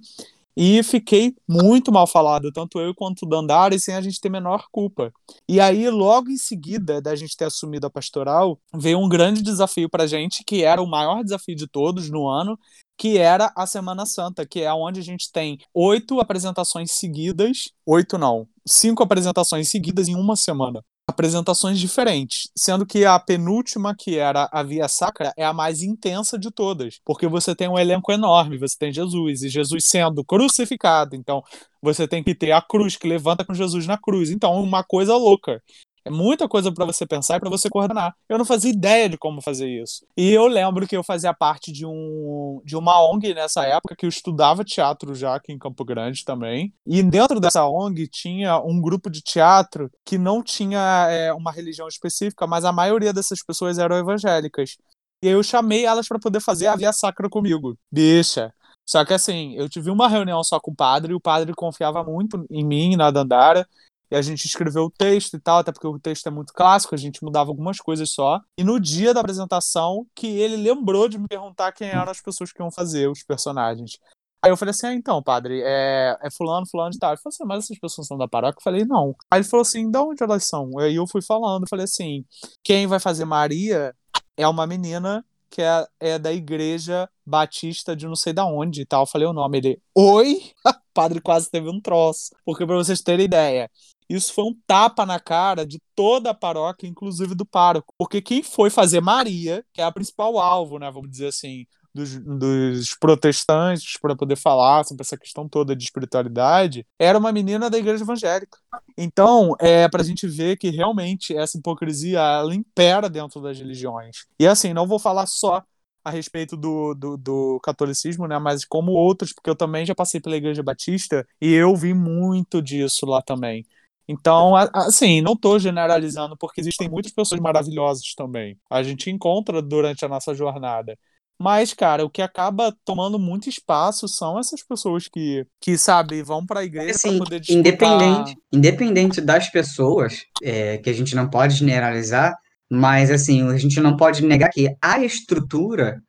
e 0.56 0.84
fiquei 0.84 1.34
muito 1.48 1.92
mal 1.92 2.06
falado, 2.06 2.52
tanto 2.52 2.80
eu 2.80 2.94
quanto 2.94 3.26
o 3.26 3.30
Dandara, 3.30 3.74
e 3.74 3.80
sem 3.80 3.96
a 3.96 4.02
gente 4.02 4.20
ter 4.20 4.30
menor 4.30 4.66
culpa. 4.72 5.12
E 5.48 5.60
aí, 5.60 5.90
logo 5.90 6.30
em 6.30 6.38
seguida 6.38 7.02
da 7.02 7.16
gente 7.16 7.38
ter 7.38 7.46
assumido 7.46 7.88
a 7.88 7.90
pastoral, 7.90 8.60
veio 8.74 9.00
um 9.00 9.10
grande 9.10 9.42
desafio 9.42 9.90
pra 9.90 10.08
gente, 10.08 10.44
que 10.46 10.64
era 10.64 10.82
o 10.82 10.88
maior 10.88 11.24
desafio 11.24 11.56
de 11.56 11.68
todos 11.68 12.10
no 12.10 12.28
ano, 12.28 12.58
que 12.98 13.18
era 13.18 13.52
a 13.56 13.66
Semana 13.66 14.06
Santa, 14.06 14.46
que 14.46 14.62
é 14.62 14.74
onde 14.74 15.00
a 15.00 15.04
gente 15.04 15.32
tem 15.32 15.58
oito 15.74 16.20
apresentações 16.20 16.92
seguidas, 16.92 17.70
oito 17.86 18.18
não, 18.18 18.48
cinco 18.68 19.02
apresentações 19.02 19.70
seguidas 19.70 20.08
em 20.08 20.16
uma 20.16 20.36
semana. 20.36 20.84
Apresentações 21.08 21.80
diferentes, 21.80 22.50
sendo 22.56 22.86
que 22.86 23.04
a 23.04 23.20
penúltima, 23.20 23.94
que 23.98 24.18
era 24.18 24.48
a 24.52 24.64
Via 24.64 24.88
Sacra, 24.88 25.34
é 25.36 25.44
a 25.44 25.52
mais 25.52 25.82
intensa 25.82 26.40
de 26.40 26.50
todas, 26.50 27.00
porque 27.04 27.28
você 27.28 27.54
tem 27.54 27.68
um 27.68 27.78
elenco 27.78 28.12
enorme, 28.12 28.58
você 28.58 28.78
tem 28.80 28.94
Jesus, 28.94 29.42
e 29.42 29.50
Jesus 29.50 29.90
sendo 29.90 30.24
crucificado, 30.24 31.16
então 31.16 31.44
você 31.82 32.08
tem 32.08 32.24
que 32.24 32.34
ter 32.34 32.52
a 32.52 32.62
cruz 32.62 32.96
que 32.96 33.08
levanta 33.08 33.44
com 33.44 33.54
Jesus 33.54 33.86
na 33.86 33.98
cruz, 33.98 34.30
então 34.30 34.54
uma 34.62 34.84
coisa 34.84 35.16
louca. 35.18 35.62
É 36.04 36.10
muita 36.10 36.48
coisa 36.48 36.72
para 36.72 36.86
você 36.86 37.06
pensar 37.06 37.38
e 37.38 37.40
para 37.40 37.50
você 37.50 37.70
coordenar. 37.70 38.16
Eu 38.28 38.38
não 38.38 38.46
fazia 38.46 38.72
ideia 38.72 39.08
de 39.08 39.18
como 39.18 39.42
fazer 39.42 39.70
isso. 39.70 40.06
E 40.18 40.32
eu 40.32 40.48
lembro 40.48 40.88
que 40.88 40.96
eu 40.98 41.04
fazia 41.04 41.34
parte 41.34 41.72
de, 41.72 41.86
um, 41.86 42.62
de 42.66 42.76
uma 42.76 43.04
ONG 43.10 43.34
nessa 43.34 43.64
época, 43.64 43.96
que 43.96 44.06
eu 44.06 44.10
estudava 44.10 44.64
teatro 44.64 45.14
já 45.14 45.36
aqui 45.36 45.52
em 45.52 45.60
Campo 45.60 45.86
Grande 45.86 46.26
também. 46.26 46.74
E 46.86 47.04
dentro 47.04 47.40
dessa 47.40 47.68
ONG 47.68 48.08
tinha 48.08 48.60
um 48.60 48.82
grupo 48.82 49.10
de 49.10 49.22
teatro 49.22 49.92
que 50.06 50.18
não 50.18 50.42
tinha 50.42 51.08
é, 51.10 51.34
uma 51.34 51.52
religião 51.52 51.88
específica, 51.88 52.48
mas 52.48 52.66
a 52.66 52.72
maioria 52.72 53.14
dessas 53.14 53.44
pessoas 53.44 53.78
eram 53.78 53.98
evangélicas. 53.98 54.78
E 55.24 55.28
eu 55.28 55.44
chamei 55.44 55.86
elas 55.86 56.08
para 56.08 56.20
poder 56.20 56.40
fazer 56.40 56.68
a 56.68 56.76
Via 56.76 56.92
Sacra 56.92 57.30
comigo. 57.30 57.78
Bicha. 57.92 58.52
Só 58.86 59.06
que 59.06 59.14
assim, 59.14 59.54
eu 59.56 59.70
tive 59.70 59.90
uma 59.90 60.08
reunião 60.08 60.44
só 60.44 60.60
com 60.60 60.72
o 60.72 60.76
padre, 60.76 61.14
e 61.14 61.16
o 61.16 61.20
padre 61.20 61.54
confiava 61.54 62.04
muito 62.04 62.46
em 62.50 62.66
mim, 62.66 62.96
na 62.96 63.12
Dandara, 63.12 63.68
e 64.12 64.16
a 64.16 64.22
gente 64.22 64.46
escreveu 64.46 64.84
o 64.84 64.92
texto 64.92 65.36
e 65.36 65.40
tal, 65.40 65.60
até 65.60 65.72
porque 65.72 65.88
o 65.88 65.98
texto 65.98 66.28
é 66.28 66.30
muito 66.30 66.52
clássico, 66.54 66.94
a 66.94 66.98
gente 66.98 67.24
mudava 67.24 67.50
algumas 67.50 67.78
coisas 67.78 68.12
só. 68.12 68.42
E 68.58 68.64
no 68.64 68.80
dia 68.80 69.14
da 69.14 69.22
apresentação, 69.22 70.06
que 70.14 70.28
ele 70.28 70.58
lembrou 70.58 71.08
de 71.08 71.18
me 71.18 71.28
perguntar 71.28 71.72
quem 71.72 71.88
eram 71.88 72.12
as 72.12 72.22
pessoas 72.22 72.52
que 72.52 72.62
iam 72.62 72.70
fazer 72.70 73.10
os 73.10 73.24
personagens. 73.24 73.98
Aí 74.44 74.52
eu 74.52 74.58
falei 74.58 74.72
assim, 74.72 74.88
ah, 74.88 74.94
então, 74.94 75.22
padre, 75.22 75.62
é, 75.64 76.18
é 76.22 76.32
fulano, 76.32 76.66
fulano 76.70 76.92
e 76.94 76.98
tal. 76.98 77.12
Ele 77.12 77.22
falou 77.22 77.34
assim, 77.34 77.46
mas 77.46 77.64
essas 77.64 77.80
pessoas 77.80 78.08
são 78.08 78.18
da 78.18 78.28
paróquia? 78.28 78.58
Eu 78.60 78.64
falei, 78.64 78.84
não. 78.86 79.16
Aí 79.30 79.40
ele 79.40 79.48
falou 79.48 79.62
assim, 79.62 79.90
de 79.90 79.98
onde 80.00 80.24
elas 80.24 80.44
são? 80.46 80.78
Aí 80.80 80.96
eu 80.96 81.08
fui 81.08 81.22
falando, 81.22 81.70
falei 81.70 81.86
assim, 81.86 82.26
quem 82.64 82.88
vai 82.88 83.00
fazer 83.00 83.24
Maria 83.24 83.96
é 84.36 84.48
uma 84.48 84.66
menina 84.66 85.24
que 85.52 85.62
é, 85.62 85.86
é 86.00 86.18
da 86.18 86.32
igreja 86.34 87.10
batista 87.26 87.96
de 87.96 88.08
não 88.08 88.16
sei 88.16 88.34
da 88.34 88.46
onde 88.46 88.82
e 88.82 88.86
tal. 88.86 89.04
Eu 89.04 89.08
falei 89.08 89.28
o 89.28 89.34
nome, 89.34 89.58
ele, 89.60 89.82
oi? 89.94 90.42
o 90.66 90.74
padre 90.94 91.22
quase 91.22 91.52
teve 91.52 91.70
um 91.70 91.80
troço. 91.80 92.32
Porque 92.44 92.66
pra 92.66 92.76
vocês 92.76 93.02
terem 93.02 93.26
ideia, 93.26 93.70
isso 94.16 94.34
foi 94.34 94.46
um 94.46 94.56
tapa 94.68 95.06
na 95.06 95.20
cara 95.20 95.66
de 95.66 95.82
toda 95.96 96.32
a 96.32 96.34
paróquia, 96.34 96.88
inclusive 96.88 97.36
do 97.36 97.46
pároco. 97.46 97.94
Porque 97.98 98.22
quem 98.22 98.44
foi 98.44 98.70
fazer 98.70 99.02
Maria, 99.02 99.64
que 99.74 99.82
é 99.82 99.84
a 99.84 99.92
principal 99.92 100.38
alvo, 100.38 100.80
né, 100.80 100.90
vamos 100.92 101.10
dizer 101.10 101.28
assim, 101.28 101.66
dos, 101.94 102.18
dos 102.20 102.96
protestantes 102.96 103.98
para 104.02 104.16
poder 104.16 104.36
falar 104.36 104.84
sobre 104.86 105.02
essa 105.02 105.18
questão 105.18 105.48
toda 105.48 105.76
de 105.76 105.84
espiritualidade, 105.84 106.86
era 106.98 107.18
uma 107.18 107.32
menina 107.32 107.70
da 107.70 107.78
igreja 107.78 108.04
evangélica. 108.04 108.58
Então, 108.98 109.56
é 109.60 109.88
pra 109.90 110.04
gente 110.04 110.28
ver 110.28 110.58
que 110.58 110.70
realmente 110.70 111.36
essa 111.36 111.58
hipocrisia 111.58 112.20
ela 112.20 112.56
impera 112.56 113.10
dentro 113.10 113.42
das 113.42 113.58
religiões. 113.58 114.26
E 114.40 114.48
assim, 114.48 114.74
não 114.74 114.88
vou 114.88 115.00
falar 115.00 115.26
só 115.26 115.64
a 116.04 116.10
respeito 116.10 116.58
do, 116.58 116.96
do, 116.96 117.18
do, 117.18 117.60
catolicismo, 117.62 118.28
né? 118.28 118.40
Mas 118.40 118.66
como 118.66 118.92
outros, 118.92 119.34
porque 119.34 119.50
eu 119.50 119.56
também 119.56 119.86
já 119.86 119.94
passei 119.94 120.20
pela 120.20 120.36
Igreja 120.36 120.64
Batista 120.64 121.28
e 121.40 121.54
eu 121.54 121.76
vi 121.76 121.94
muito 121.94 122.62
disso 122.62 123.06
lá 123.06 123.22
também. 123.22 123.66
Então, 124.12 124.56
assim, 124.74 125.22
não 125.22 125.34
estou 125.34 125.58
generalizando, 125.58 126.36
porque 126.38 126.60
existem 126.60 126.90
muitas 126.90 127.14
pessoas 127.14 127.40
maravilhosas 127.40 128.14
também. 128.16 128.58
A 128.70 128.84
gente 128.84 129.10
encontra 129.10 129.62
durante 129.62 130.04
a 130.04 130.10
nossa 130.10 130.36
jornada. 130.36 130.98
Mas, 131.40 131.74
cara, 131.74 132.06
o 132.06 132.10
que 132.10 132.22
acaba 132.22 132.76
tomando 132.86 133.18
muito 133.18 133.50
espaço 133.50 134.08
são 134.08 134.38
essas 134.38 134.62
pessoas 134.62 135.08
que, 135.08 135.44
que 135.60 135.76
sabe, 135.78 136.22
vão 136.22 136.46
para 136.46 136.60
a 136.60 136.64
igreja 136.64 136.92
assim, 136.92 137.18
para 137.18 137.26
poder 137.26 137.40
disputar... 137.40 137.60
independente, 137.60 138.38
independente 138.54 139.22
das 139.22 139.50
pessoas, 139.50 140.26
é, 140.44 140.78
que 140.78 140.90
a 140.90 140.94
gente 140.94 141.16
não 141.16 141.28
pode 141.28 141.56
generalizar, 141.56 142.36
mas, 142.70 143.10
assim, 143.10 143.50
a 143.50 143.58
gente 143.58 143.80
não 143.80 143.98
pode 143.98 144.24
negar 144.24 144.50
que 144.50 144.76
a 144.82 145.00
estrutura 145.00 146.02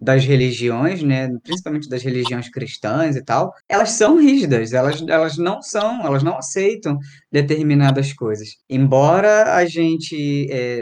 das 0.00 0.24
religiões, 0.24 1.02
né, 1.02 1.28
principalmente 1.42 1.88
das 1.88 2.02
religiões 2.02 2.48
cristãs 2.48 3.16
e 3.16 3.22
tal, 3.22 3.52
elas 3.68 3.90
são 3.90 4.18
rígidas, 4.18 4.72
elas, 4.72 5.02
elas 5.06 5.36
não 5.36 5.60
são, 5.60 6.04
elas 6.04 6.22
não 6.22 6.38
aceitam 6.38 6.98
determinadas 7.30 8.12
coisas. 8.12 8.56
Embora 8.68 9.54
a 9.54 9.66
gente 9.66 10.46
é, 10.50 10.80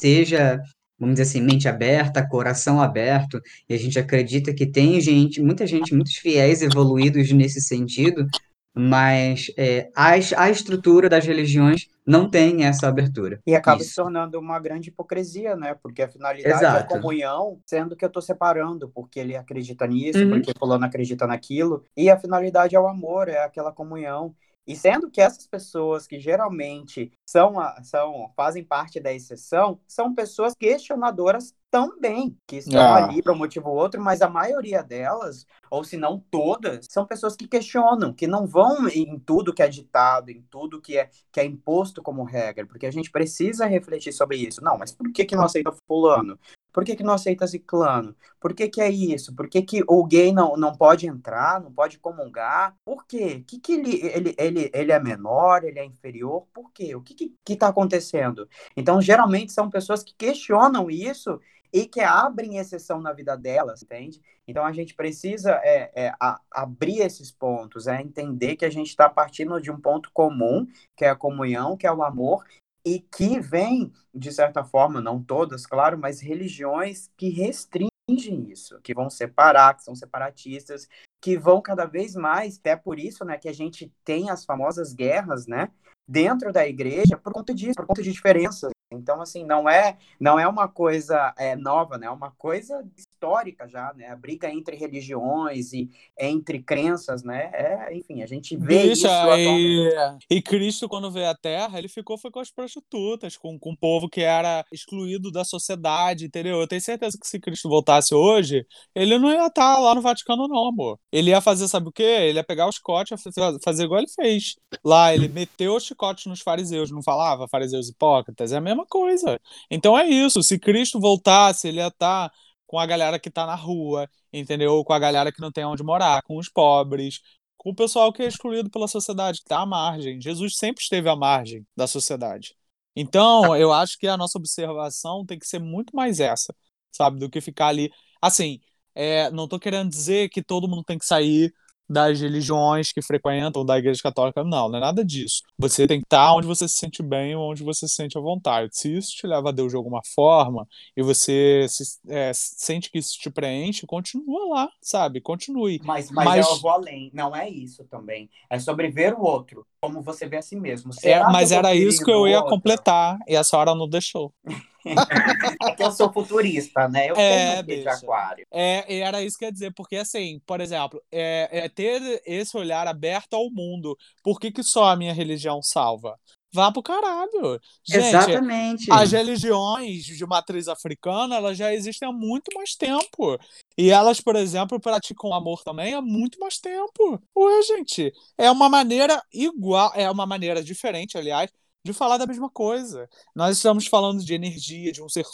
seja, 0.00 0.60
vamos 0.98 1.14
dizer 1.14 1.22
assim, 1.22 1.40
mente 1.40 1.68
aberta, 1.68 2.26
coração 2.26 2.82
aberto, 2.82 3.40
e 3.68 3.74
a 3.74 3.78
gente 3.78 3.98
acredita 3.98 4.52
que 4.52 4.66
tem 4.66 5.00
gente, 5.00 5.40
muita 5.40 5.66
gente, 5.66 5.94
muitos 5.94 6.16
fiéis 6.16 6.62
evoluídos 6.62 7.30
nesse 7.30 7.60
sentido, 7.60 8.26
mas 8.74 9.52
é, 9.56 9.90
a, 9.94 10.12
a 10.36 10.50
estrutura 10.50 11.08
das 11.08 11.26
religiões 11.26 11.88
não 12.06 12.28
tem 12.28 12.64
essa 12.64 12.88
abertura. 12.88 13.40
E 13.46 13.54
acaba 13.54 13.80
Isso. 13.80 13.90
se 13.90 13.96
tornando 13.96 14.38
uma 14.38 14.58
grande 14.58 14.88
hipocrisia, 14.88 15.54
né? 15.54 15.74
Porque 15.82 16.02
a 16.02 16.08
finalidade 16.08 16.56
Exato. 16.56 16.76
é 16.78 16.80
a 16.80 17.00
comunhão, 17.00 17.60
sendo 17.66 17.94
que 17.94 18.04
eu 18.04 18.10
tô 18.10 18.20
separando, 18.20 18.88
porque 18.88 19.20
ele 19.20 19.36
acredita 19.36 19.86
nisso, 19.86 20.18
Uhum. 20.18 20.30
porque 20.30 20.52
fulano 20.58 20.84
acredita 20.84 21.26
naquilo. 21.26 21.84
E 21.96 22.10
a 22.10 22.18
finalidade 22.18 22.74
é 22.74 22.80
o 22.80 22.88
amor, 22.88 23.28
é 23.28 23.38
aquela 23.44 23.72
comunhão. 23.72 24.34
E 24.66 24.76
sendo 24.76 25.10
que 25.10 25.20
essas 25.20 25.46
pessoas 25.46 26.06
que 26.06 26.20
geralmente 26.20 27.12
são, 27.26 27.54
são 27.82 28.32
fazem 28.36 28.64
parte 28.64 29.00
da 29.00 29.12
exceção, 29.12 29.80
são 29.88 30.14
pessoas 30.14 30.54
questionadoras 30.54 31.52
também, 31.72 32.36
que 32.46 32.56
estão 32.56 32.92
Ah. 32.92 32.96
ali 32.96 33.22
para 33.22 33.32
um 33.32 33.38
motivo 33.38 33.70
ou 33.70 33.76
outro, 33.76 33.98
mas 33.98 34.20
a 34.20 34.28
maioria 34.28 34.82
delas, 34.82 35.46
ou 35.70 35.82
se 35.82 35.96
não 35.96 36.20
todas, 36.30 36.86
são 36.90 37.06
pessoas 37.06 37.34
que 37.34 37.48
questionam, 37.48 38.12
que 38.12 38.26
não 38.26 38.46
vão 38.46 38.86
em 38.88 39.18
tudo 39.18 39.54
que 39.54 39.62
é 39.62 39.68
ditado, 39.68 40.30
em 40.30 40.42
tudo 40.50 40.82
que 40.82 40.98
é, 40.98 41.08
que 41.32 41.40
é 41.40 41.44
imposto 41.46 42.02
como 42.02 42.24
regra, 42.24 42.66
porque 42.66 42.84
a 42.84 42.90
gente 42.90 43.10
precisa 43.10 43.64
refletir 43.66 44.12
sobre 44.12 44.36
isso. 44.36 44.62
Não, 44.62 44.76
mas 44.76 44.92
por 44.92 45.10
que, 45.10 45.24
que 45.24 45.34
não 45.34 45.44
aceita 45.44 45.72
fulano? 45.88 46.38
Por 46.72 46.84
que, 46.84 46.96
que 46.96 47.02
não 47.02 47.14
aceita 47.14 47.46
ciclano? 47.46 48.14
Por 48.40 48.54
que, 48.54 48.68
que 48.68 48.80
é 48.80 48.90
isso? 48.90 49.34
Por 49.34 49.48
que, 49.48 49.62
que 49.62 49.82
o 49.86 50.04
gay 50.06 50.32
não, 50.32 50.56
não 50.56 50.74
pode 50.74 51.06
entrar, 51.06 51.60
não 51.60 51.72
pode 51.72 51.98
comungar? 51.98 52.74
Por 52.84 53.06
quê? 53.06 53.44
Que 53.46 53.58
que 53.60 53.72
ele, 53.74 53.96
ele, 54.06 54.34
ele, 54.38 54.70
ele 54.72 54.92
é 54.92 54.98
menor, 55.00 55.64
ele 55.64 55.78
é 55.78 55.84
inferior? 55.84 56.46
Por 56.52 56.70
quê? 56.72 56.94
O 56.94 57.02
que 57.02 57.12
está 57.12 57.24
que, 57.26 57.36
que 57.44 57.56
tá 57.56 57.68
acontecendo? 57.68 58.48
Então, 58.76 59.00
geralmente, 59.02 59.52
são 59.52 59.68
pessoas 59.70 60.02
que 60.02 60.14
questionam 60.14 60.90
isso 60.90 61.38
e 61.72 61.86
que 61.86 62.00
abrem 62.00 62.58
exceção 62.58 63.00
na 63.00 63.12
vida 63.12 63.36
delas, 63.36 63.82
entende? 63.82 64.20
Então, 64.46 64.64
a 64.64 64.72
gente 64.72 64.94
precisa 64.94 65.52
é, 65.62 65.90
é, 65.94 66.14
a- 66.20 66.40
abrir 66.50 66.98
esses 66.98 67.30
pontos, 67.30 67.86
é 67.86 68.00
entender 68.00 68.56
que 68.56 68.64
a 68.64 68.70
gente 68.70 68.88
está 68.88 69.08
partindo 69.08 69.60
de 69.60 69.70
um 69.70 69.80
ponto 69.80 70.10
comum, 70.12 70.66
que 70.96 71.04
é 71.04 71.10
a 71.10 71.16
comunhão, 71.16 71.76
que 71.76 71.86
é 71.86 71.92
o 71.92 72.02
amor, 72.02 72.44
e 72.84 73.00
que 73.00 73.40
vem, 73.40 73.92
de 74.14 74.32
certa 74.32 74.64
forma, 74.64 75.00
não 75.00 75.22
todas, 75.22 75.64
claro, 75.66 75.96
mas 75.96 76.20
religiões 76.20 77.10
que 77.16 77.28
restringem 77.30 78.50
isso, 78.50 78.80
que 78.82 78.92
vão 78.92 79.08
separar, 79.08 79.74
que 79.76 79.84
são 79.84 79.94
separatistas, 79.94 80.88
que 81.22 81.38
vão 81.38 81.62
cada 81.62 81.86
vez 81.86 82.14
mais, 82.16 82.58
até 82.58 82.74
por 82.74 82.98
isso, 82.98 83.24
né, 83.24 83.38
que 83.38 83.48
a 83.48 83.52
gente 83.52 83.92
tem 84.04 84.28
as 84.28 84.44
famosas 84.44 84.92
guerras, 84.92 85.46
né, 85.46 85.70
dentro 86.06 86.52
da 86.52 86.66
igreja, 86.66 87.16
por 87.16 87.32
conta 87.32 87.54
disso, 87.54 87.74
por 87.76 87.86
conta 87.86 88.02
de 88.02 88.12
diferenças, 88.12 88.72
Então, 88.92 89.20
assim, 89.20 89.44
não 89.44 89.68
é, 89.68 89.96
não 90.20 90.38
é 90.38 90.46
uma 90.46 90.68
coisa 90.68 91.34
é, 91.38 91.56
nova, 91.56 91.98
né? 91.98 92.06
É 92.06 92.10
uma 92.10 92.30
coisa 92.30 92.84
histórica 92.96 93.68
já, 93.68 93.92
né? 93.94 94.08
A 94.08 94.16
briga 94.16 94.50
entre 94.50 94.76
religiões 94.76 95.72
e 95.72 95.90
entre 96.18 96.62
crenças, 96.62 97.22
né? 97.22 97.50
É, 97.52 97.96
enfim, 97.96 98.22
a 98.22 98.26
gente 98.26 98.56
vê 98.56 98.88
Bicha, 98.88 99.36
isso 99.36 100.26
e, 100.30 100.36
e 100.36 100.42
Cristo, 100.42 100.88
quando 100.88 101.10
veio 101.10 101.28
à 101.28 101.34
Terra, 101.34 101.78
ele 101.78 101.88
ficou 101.88 102.18
foi 102.18 102.30
com 102.30 102.40
as 102.40 102.50
prostitutas, 102.50 103.36
com, 103.36 103.58
com 103.58 103.72
o 103.72 103.76
povo 103.76 104.08
que 104.08 104.20
era 104.20 104.64
excluído 104.72 105.30
da 105.30 105.44
sociedade, 105.44 106.26
entendeu? 106.26 106.60
Eu 106.60 106.66
tenho 106.66 106.80
certeza 106.80 107.16
que 107.18 107.26
se 107.26 107.40
Cristo 107.40 107.68
voltasse 107.68 108.14
hoje, 108.14 108.66
ele 108.94 109.18
não 109.18 109.30
ia 109.30 109.46
estar 109.46 109.78
lá 109.78 109.94
no 109.94 110.02
Vaticano, 110.02 110.48
não, 110.48 110.68
amor. 110.68 110.98
Ele 111.10 111.30
ia 111.30 111.40
fazer, 111.40 111.68
sabe 111.68 111.88
o 111.88 111.92
quê? 111.92 112.02
Ele 112.02 112.38
ia 112.38 112.44
pegar 112.44 112.66
o 112.66 112.72
chicote, 112.72 113.16
fazer, 113.16 113.58
fazer 113.62 113.84
igual 113.84 114.00
ele 114.00 114.08
fez. 114.08 114.56
Lá, 114.84 115.14
ele 115.14 115.28
meteu 115.28 115.74
o 115.74 115.80
chicote 115.80 116.28
nos 116.28 116.40
fariseus, 116.40 116.90
não 116.90 117.02
falava? 117.02 117.48
Fariseus 117.48 117.88
hipócritas, 117.88 118.52
é 118.52 118.56
a 118.56 118.60
mesma 118.60 118.81
coisa. 118.86 119.40
Então 119.70 119.98
é 119.98 120.06
isso, 120.08 120.42
se 120.42 120.58
Cristo 120.58 121.00
voltasse, 121.00 121.68
ele 121.68 121.78
ia 121.78 121.88
estar 121.88 122.30
com 122.66 122.78
a 122.78 122.86
galera 122.86 123.18
que 123.18 123.30
tá 123.30 123.46
na 123.46 123.54
rua, 123.54 124.08
entendeu? 124.32 124.82
Com 124.84 124.92
a 124.92 124.98
galera 124.98 125.30
que 125.32 125.40
não 125.40 125.52
tem 125.52 125.64
onde 125.64 125.82
morar, 125.82 126.22
com 126.22 126.38
os 126.38 126.48
pobres, 126.48 127.20
com 127.56 127.70
o 127.70 127.74
pessoal 127.74 128.12
que 128.12 128.22
é 128.22 128.26
excluído 128.26 128.70
pela 128.70 128.88
sociedade, 128.88 129.40
que 129.40 129.44
tá 129.44 129.60
à 129.60 129.66
margem. 129.66 130.20
Jesus 130.20 130.56
sempre 130.56 130.82
esteve 130.82 131.08
à 131.08 131.14
margem 131.14 131.66
da 131.76 131.86
sociedade. 131.86 132.56
Então, 132.96 133.56
eu 133.56 133.72
acho 133.72 133.98
que 133.98 134.06
a 134.06 134.16
nossa 134.16 134.38
observação 134.38 135.24
tem 135.24 135.38
que 135.38 135.46
ser 135.46 135.58
muito 135.58 135.94
mais 135.94 136.20
essa, 136.20 136.54
sabe? 136.90 137.18
Do 137.18 137.30
que 137.30 137.40
ficar 137.40 137.68
ali. 137.68 137.90
Assim, 138.20 138.60
é, 138.94 139.30
não 139.30 139.48
tô 139.48 139.58
querendo 139.58 139.90
dizer 139.90 140.28
que 140.28 140.42
todo 140.42 140.68
mundo 140.68 140.84
tem 140.84 140.98
que 140.98 141.06
sair 141.06 141.52
das 141.88 142.20
religiões 142.20 142.92
que 142.92 143.02
frequentam, 143.02 143.64
da 143.64 143.78
igreja 143.78 144.00
católica, 144.02 144.42
não, 144.42 144.68
não 144.68 144.78
é 144.78 144.80
nada 144.80 145.04
disso. 145.04 145.42
Você 145.58 145.86
tem 145.86 146.00
que 146.00 146.06
estar 146.06 146.34
onde 146.34 146.46
você 146.46 146.66
se 146.66 146.76
sente 146.76 147.02
bem, 147.02 147.36
onde 147.36 147.62
você 147.62 147.86
se 147.86 147.94
sente 147.94 148.16
à 148.16 148.20
vontade. 148.20 148.70
Se 148.72 148.96
isso 148.96 149.10
te 149.16 149.26
leva 149.26 149.50
a 149.50 149.52
Deus 149.52 149.70
de 149.70 149.76
alguma 149.76 150.00
forma 150.14 150.66
e 150.96 151.02
você 151.02 151.66
se, 151.68 151.98
é, 152.08 152.32
sente 152.34 152.90
que 152.90 152.98
isso 152.98 153.18
te 153.18 153.30
preenche, 153.30 153.86
continua 153.86 154.54
lá, 154.54 154.68
sabe? 154.80 155.20
Continue. 155.20 155.80
Mas, 155.84 156.10
mas, 156.10 156.48
eu 156.48 156.60
vou 156.60 156.70
além, 156.70 157.10
não 157.12 157.34
é 157.34 157.48
isso 157.48 157.84
também. 157.84 158.30
É 158.48 158.58
sobre 158.58 158.90
ver 158.90 159.14
o 159.14 159.22
outro, 159.22 159.66
como 159.80 160.00
você 160.02 160.26
vê 160.26 160.38
a 160.38 160.42
si 160.42 160.56
mesmo. 160.56 160.92
É, 161.02 161.20
mas 161.24 161.52
era 161.52 161.74
isso 161.74 162.04
que 162.04 162.10
eu 162.10 162.26
ia 162.26 162.38
outro? 162.38 162.50
completar 162.50 163.18
e 163.28 163.36
a 163.36 163.44
senhora 163.44 163.74
não 163.74 163.88
deixou. 163.88 164.32
É 165.62 165.74
que 165.74 165.82
eu 165.82 165.92
sou 165.92 166.12
futurista, 166.12 166.88
né? 166.88 167.10
Eu 167.10 167.16
É, 167.16 167.62
tenho 167.62 167.78
um 167.80 167.82
de 167.82 167.88
aquário. 167.88 168.46
É, 168.50 168.98
era 168.98 169.22
isso 169.22 169.38
que 169.38 169.44
eu 169.44 169.48
ia 169.48 169.52
dizer, 169.52 169.72
porque 169.74 169.96
assim, 169.96 170.40
por 170.46 170.60
exemplo, 170.60 171.02
é, 171.10 171.48
é 171.64 171.68
ter 171.68 172.22
esse 172.26 172.56
olhar 172.56 172.86
aberto 172.86 173.34
ao 173.34 173.50
mundo. 173.50 173.96
Por 174.22 174.38
que, 174.38 174.50
que 174.50 174.62
só 174.62 174.84
a 174.84 174.96
minha 174.96 175.12
religião 175.12 175.62
salva? 175.62 176.18
Vá 176.54 176.70
pro 176.70 176.82
caralho. 176.82 177.58
Gente, 177.82 178.06
Exatamente. 178.08 178.90
as 178.90 179.10
religiões 179.12 180.04
de 180.04 180.26
matriz 180.26 180.68
africana, 180.68 181.36
elas 181.36 181.56
já 181.56 181.72
existem 181.72 182.06
há 182.08 182.12
muito 182.12 182.50
mais 182.54 182.74
tempo. 182.74 183.38
E 183.76 183.90
elas, 183.90 184.20
por 184.20 184.36
exemplo, 184.36 184.78
praticam 184.78 185.32
amor 185.32 185.62
também 185.64 185.94
há 185.94 186.02
muito 186.02 186.38
mais 186.38 186.58
tempo. 186.58 187.18
Ué, 187.34 187.62
gente, 187.62 188.12
é 188.36 188.50
uma 188.50 188.68
maneira 188.68 189.22
igual, 189.32 189.92
é 189.94 190.10
uma 190.10 190.26
maneira 190.26 190.62
diferente, 190.62 191.16
aliás, 191.16 191.50
de 191.84 191.92
falar 191.92 192.16
da 192.18 192.26
mesma 192.26 192.48
coisa. 192.48 193.08
Nós 193.34 193.56
estamos 193.56 193.86
falando 193.86 194.24
de 194.24 194.34
energia, 194.34 194.92
de 194.92 195.02
um 195.02 195.08
ser, 195.08 195.24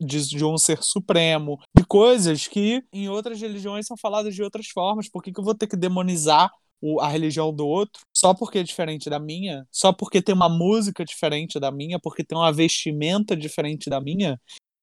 de, 0.00 0.28
de 0.28 0.44
um 0.44 0.58
ser 0.58 0.82
supremo, 0.82 1.58
de 1.76 1.84
coisas 1.86 2.46
que 2.46 2.82
em 2.92 3.08
outras 3.08 3.40
religiões 3.40 3.86
são 3.86 3.96
faladas 3.96 4.34
de 4.34 4.42
outras 4.42 4.66
formas. 4.68 5.08
Por 5.08 5.22
que, 5.22 5.32
que 5.32 5.40
eu 5.40 5.44
vou 5.44 5.54
ter 5.54 5.66
que 5.66 5.76
demonizar 5.76 6.50
o- 6.82 7.00
a 7.00 7.08
religião 7.08 7.52
do 7.54 7.66
outro 7.66 8.02
só 8.14 8.34
porque 8.34 8.58
é 8.58 8.62
diferente 8.62 9.08
da 9.08 9.18
minha? 9.18 9.66
Só 9.72 9.92
porque 9.92 10.20
tem 10.20 10.34
uma 10.34 10.48
música 10.48 11.04
diferente 11.04 11.58
da 11.58 11.70
minha? 11.72 11.98
Porque 11.98 12.22
tem 12.24 12.36
uma 12.36 12.52
vestimenta 12.52 13.34
diferente 13.34 13.88
da 13.88 14.00
minha? 14.00 14.38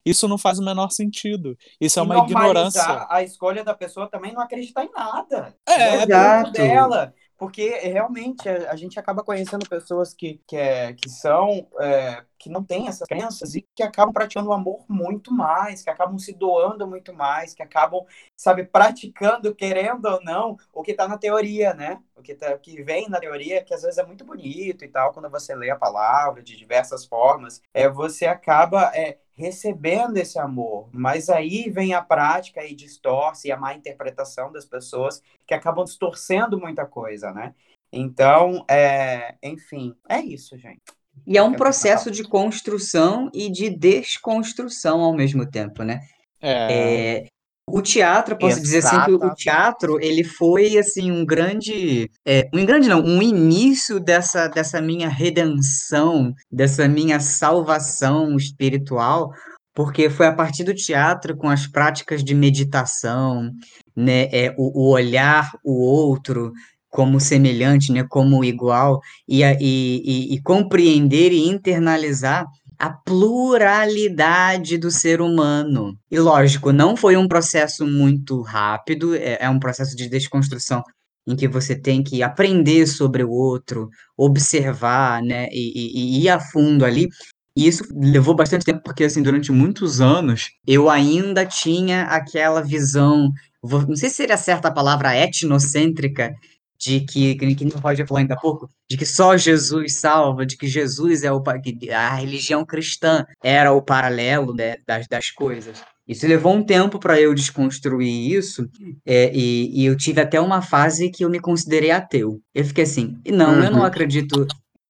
Isso 0.06 0.28
não 0.28 0.36
faz 0.36 0.58
o 0.58 0.62
menor 0.64 0.90
sentido. 0.90 1.56
Isso 1.80 1.98
é 1.98 2.02
uma 2.02 2.14
ignorância. 2.26 3.06
a 3.08 3.22
escolha 3.22 3.64
da 3.64 3.72
pessoa 3.72 4.06
também 4.10 4.34
não 4.34 4.42
acreditar 4.42 4.84
em 4.84 4.90
nada. 4.92 5.56
É, 5.66 5.72
É 6.02 6.06
dela. 6.50 7.14
Porque 7.36 7.68
realmente 7.78 8.48
a, 8.48 8.70
a 8.70 8.76
gente 8.76 8.98
acaba 8.98 9.22
conhecendo 9.22 9.68
pessoas 9.68 10.14
que, 10.14 10.40
que, 10.46 10.56
é, 10.56 10.92
que 10.92 11.08
são 11.08 11.68
é, 11.80 12.24
que 12.38 12.50
não 12.50 12.62
têm 12.62 12.88
essas 12.88 13.08
crenças 13.08 13.54
e 13.54 13.66
que 13.74 13.82
acabam 13.82 14.12
praticando 14.12 14.50
o 14.50 14.52
amor 14.52 14.84
muito 14.88 15.32
mais, 15.32 15.82
que 15.82 15.88
acabam 15.88 16.18
se 16.18 16.32
doando 16.34 16.86
muito 16.86 17.12
mais, 17.14 17.54
que 17.54 17.62
acabam, 17.62 18.04
sabe, 18.36 18.64
praticando, 18.64 19.54
querendo 19.54 20.04
ou 20.04 20.22
não, 20.22 20.56
o 20.72 20.82
que 20.82 20.90
está 20.90 21.08
na 21.08 21.16
teoria, 21.16 21.72
né? 21.72 22.02
O 22.14 22.22
que, 22.22 22.34
tá, 22.34 22.56
que 22.58 22.82
vem 22.82 23.08
na 23.08 23.18
teoria, 23.18 23.64
que 23.64 23.72
às 23.72 23.82
vezes 23.82 23.98
é 23.98 24.04
muito 24.04 24.24
bonito 24.24 24.84
e 24.84 24.88
tal, 24.88 25.12
quando 25.12 25.30
você 25.30 25.54
lê 25.54 25.70
a 25.70 25.76
palavra 25.76 26.42
de 26.42 26.54
diversas 26.56 27.06
formas, 27.06 27.62
é, 27.72 27.88
você 27.88 28.26
acaba 28.26 28.92
é, 28.94 29.18
recebendo 29.36 30.16
esse 30.16 30.38
amor. 30.38 30.88
Mas 30.92 31.28
aí 31.28 31.70
vem 31.70 31.94
a 31.94 32.02
prática 32.02 32.64
e 32.64 32.74
distorce 32.74 33.48
e 33.48 33.52
a 33.52 33.56
má 33.56 33.74
interpretação 33.74 34.52
das 34.52 34.64
pessoas 34.64 35.22
que 35.46 35.54
acabam 35.54 35.84
distorcendo 35.84 36.58
muita 36.58 36.86
coisa, 36.86 37.32
né? 37.32 37.54
Então, 37.92 38.64
é, 38.68 39.36
enfim, 39.42 39.94
é 40.08 40.20
isso, 40.20 40.58
gente. 40.58 40.82
E 41.26 41.38
é 41.38 41.42
um 41.42 41.52
processo 41.52 42.10
de 42.10 42.24
construção 42.24 43.30
e 43.32 43.48
de 43.48 43.70
desconstrução 43.70 45.00
ao 45.00 45.14
mesmo 45.14 45.48
tempo, 45.48 45.82
né? 45.82 46.00
É. 46.40 47.22
É, 47.22 47.26
o 47.66 47.80
teatro, 47.80 48.36
posso 48.36 48.60
dizer 48.60 48.78
assim 48.78 49.04
que 49.04 49.12
o 49.12 49.34
teatro, 49.34 49.98
ele 50.00 50.22
foi 50.22 50.76
assim 50.76 51.10
um 51.10 51.24
grande, 51.24 52.10
é, 52.24 52.48
um 52.52 52.64
grande 52.64 52.88
não, 52.88 53.02
um 53.02 53.22
início 53.22 53.98
dessa 53.98 54.48
dessa 54.48 54.80
minha 54.80 55.08
redenção, 55.08 56.32
dessa 56.52 56.86
minha 56.86 57.18
salvação 57.20 58.36
espiritual, 58.36 59.30
porque 59.74 60.10
foi 60.10 60.26
a 60.26 60.34
partir 60.34 60.64
do 60.64 60.74
teatro 60.74 61.36
com 61.36 61.48
as 61.48 61.66
práticas 61.66 62.22
de 62.22 62.34
meditação, 62.34 63.50
né, 63.96 64.28
é, 64.30 64.54
o, 64.58 64.86
o 64.86 64.90
olhar 64.90 65.50
o 65.64 65.82
outro 65.82 66.52
como 66.88 67.18
semelhante, 67.18 67.90
né, 67.92 68.04
como 68.08 68.44
igual, 68.44 69.00
e, 69.26 69.42
e, 69.42 69.52
e, 69.60 70.34
e 70.34 70.42
compreender 70.42 71.32
e 71.32 71.48
internalizar 71.48 72.46
a 72.78 72.90
pluralidade 72.90 74.78
do 74.78 74.90
ser 74.90 75.20
humano. 75.20 75.96
E 76.10 76.18
lógico, 76.18 76.72
não 76.72 76.96
foi 76.96 77.16
um 77.16 77.28
processo 77.28 77.86
muito 77.86 78.40
rápido, 78.42 79.14
é, 79.14 79.38
é 79.40 79.50
um 79.50 79.58
processo 79.58 79.96
de 79.96 80.08
desconstrução 80.08 80.82
em 81.26 81.34
que 81.36 81.48
você 81.48 81.74
tem 81.80 82.02
que 82.02 82.22
aprender 82.22 82.86
sobre 82.86 83.24
o 83.24 83.30
outro, 83.30 83.88
observar, 84.16 85.22
né, 85.22 85.48
e, 85.50 85.72
e- 85.74 86.18
e 86.20 86.24
ir 86.24 86.28
a 86.28 86.38
fundo 86.38 86.84
ali. 86.84 87.08
E 87.56 87.66
isso 87.68 87.84
levou 87.94 88.34
bastante 88.34 88.64
tempo, 88.64 88.82
porque 88.84 89.04
assim, 89.04 89.22
durante 89.22 89.50
muitos 89.52 90.00
anos, 90.00 90.50
eu 90.66 90.90
ainda 90.90 91.46
tinha 91.46 92.02
aquela 92.04 92.60
visão, 92.62 93.30
vou- 93.62 93.86
não 93.86 93.96
sei 93.96 94.10
se 94.10 94.16
seria 94.16 94.36
certa 94.36 94.68
a 94.68 94.72
palavra 94.74 95.16
etnocêntrica, 95.16 96.34
de 96.78 97.00
que, 97.00 97.34
que, 97.34 97.54
que 97.54 97.64
o 97.64 97.78
Roger 97.78 98.06
falou 98.06 98.20
ainda 98.20 98.34
há 98.34 98.38
pouco, 98.40 98.68
de 98.90 98.96
que 98.96 99.06
só 99.06 99.36
Jesus 99.36 99.96
salva, 99.96 100.44
de 100.44 100.56
que 100.56 100.66
Jesus 100.66 101.22
é 101.22 101.32
o 101.32 101.42
que 101.42 101.90
a 101.90 102.14
religião 102.14 102.64
cristã 102.64 103.24
era 103.42 103.72
o 103.72 103.82
paralelo 103.82 104.54
né, 104.54 104.76
das, 104.86 105.06
das 105.08 105.30
coisas. 105.30 105.82
Isso 106.06 106.26
levou 106.26 106.54
um 106.54 106.62
tempo 106.62 106.98
para 106.98 107.18
eu 107.18 107.34
desconstruir 107.34 108.32
isso, 108.36 108.68
é, 109.06 109.30
e, 109.34 109.82
e 109.82 109.86
eu 109.86 109.96
tive 109.96 110.20
até 110.20 110.38
uma 110.40 110.60
fase 110.60 111.10
que 111.10 111.24
eu 111.24 111.30
me 111.30 111.40
considerei 111.40 111.90
ateu. 111.90 112.40
Eu 112.54 112.64
fiquei 112.64 112.84
assim, 112.84 113.16
não, 113.26 113.62
eu 113.62 113.70
não 113.70 113.78
Uhum. 113.80 113.84
acredito, 113.84 114.46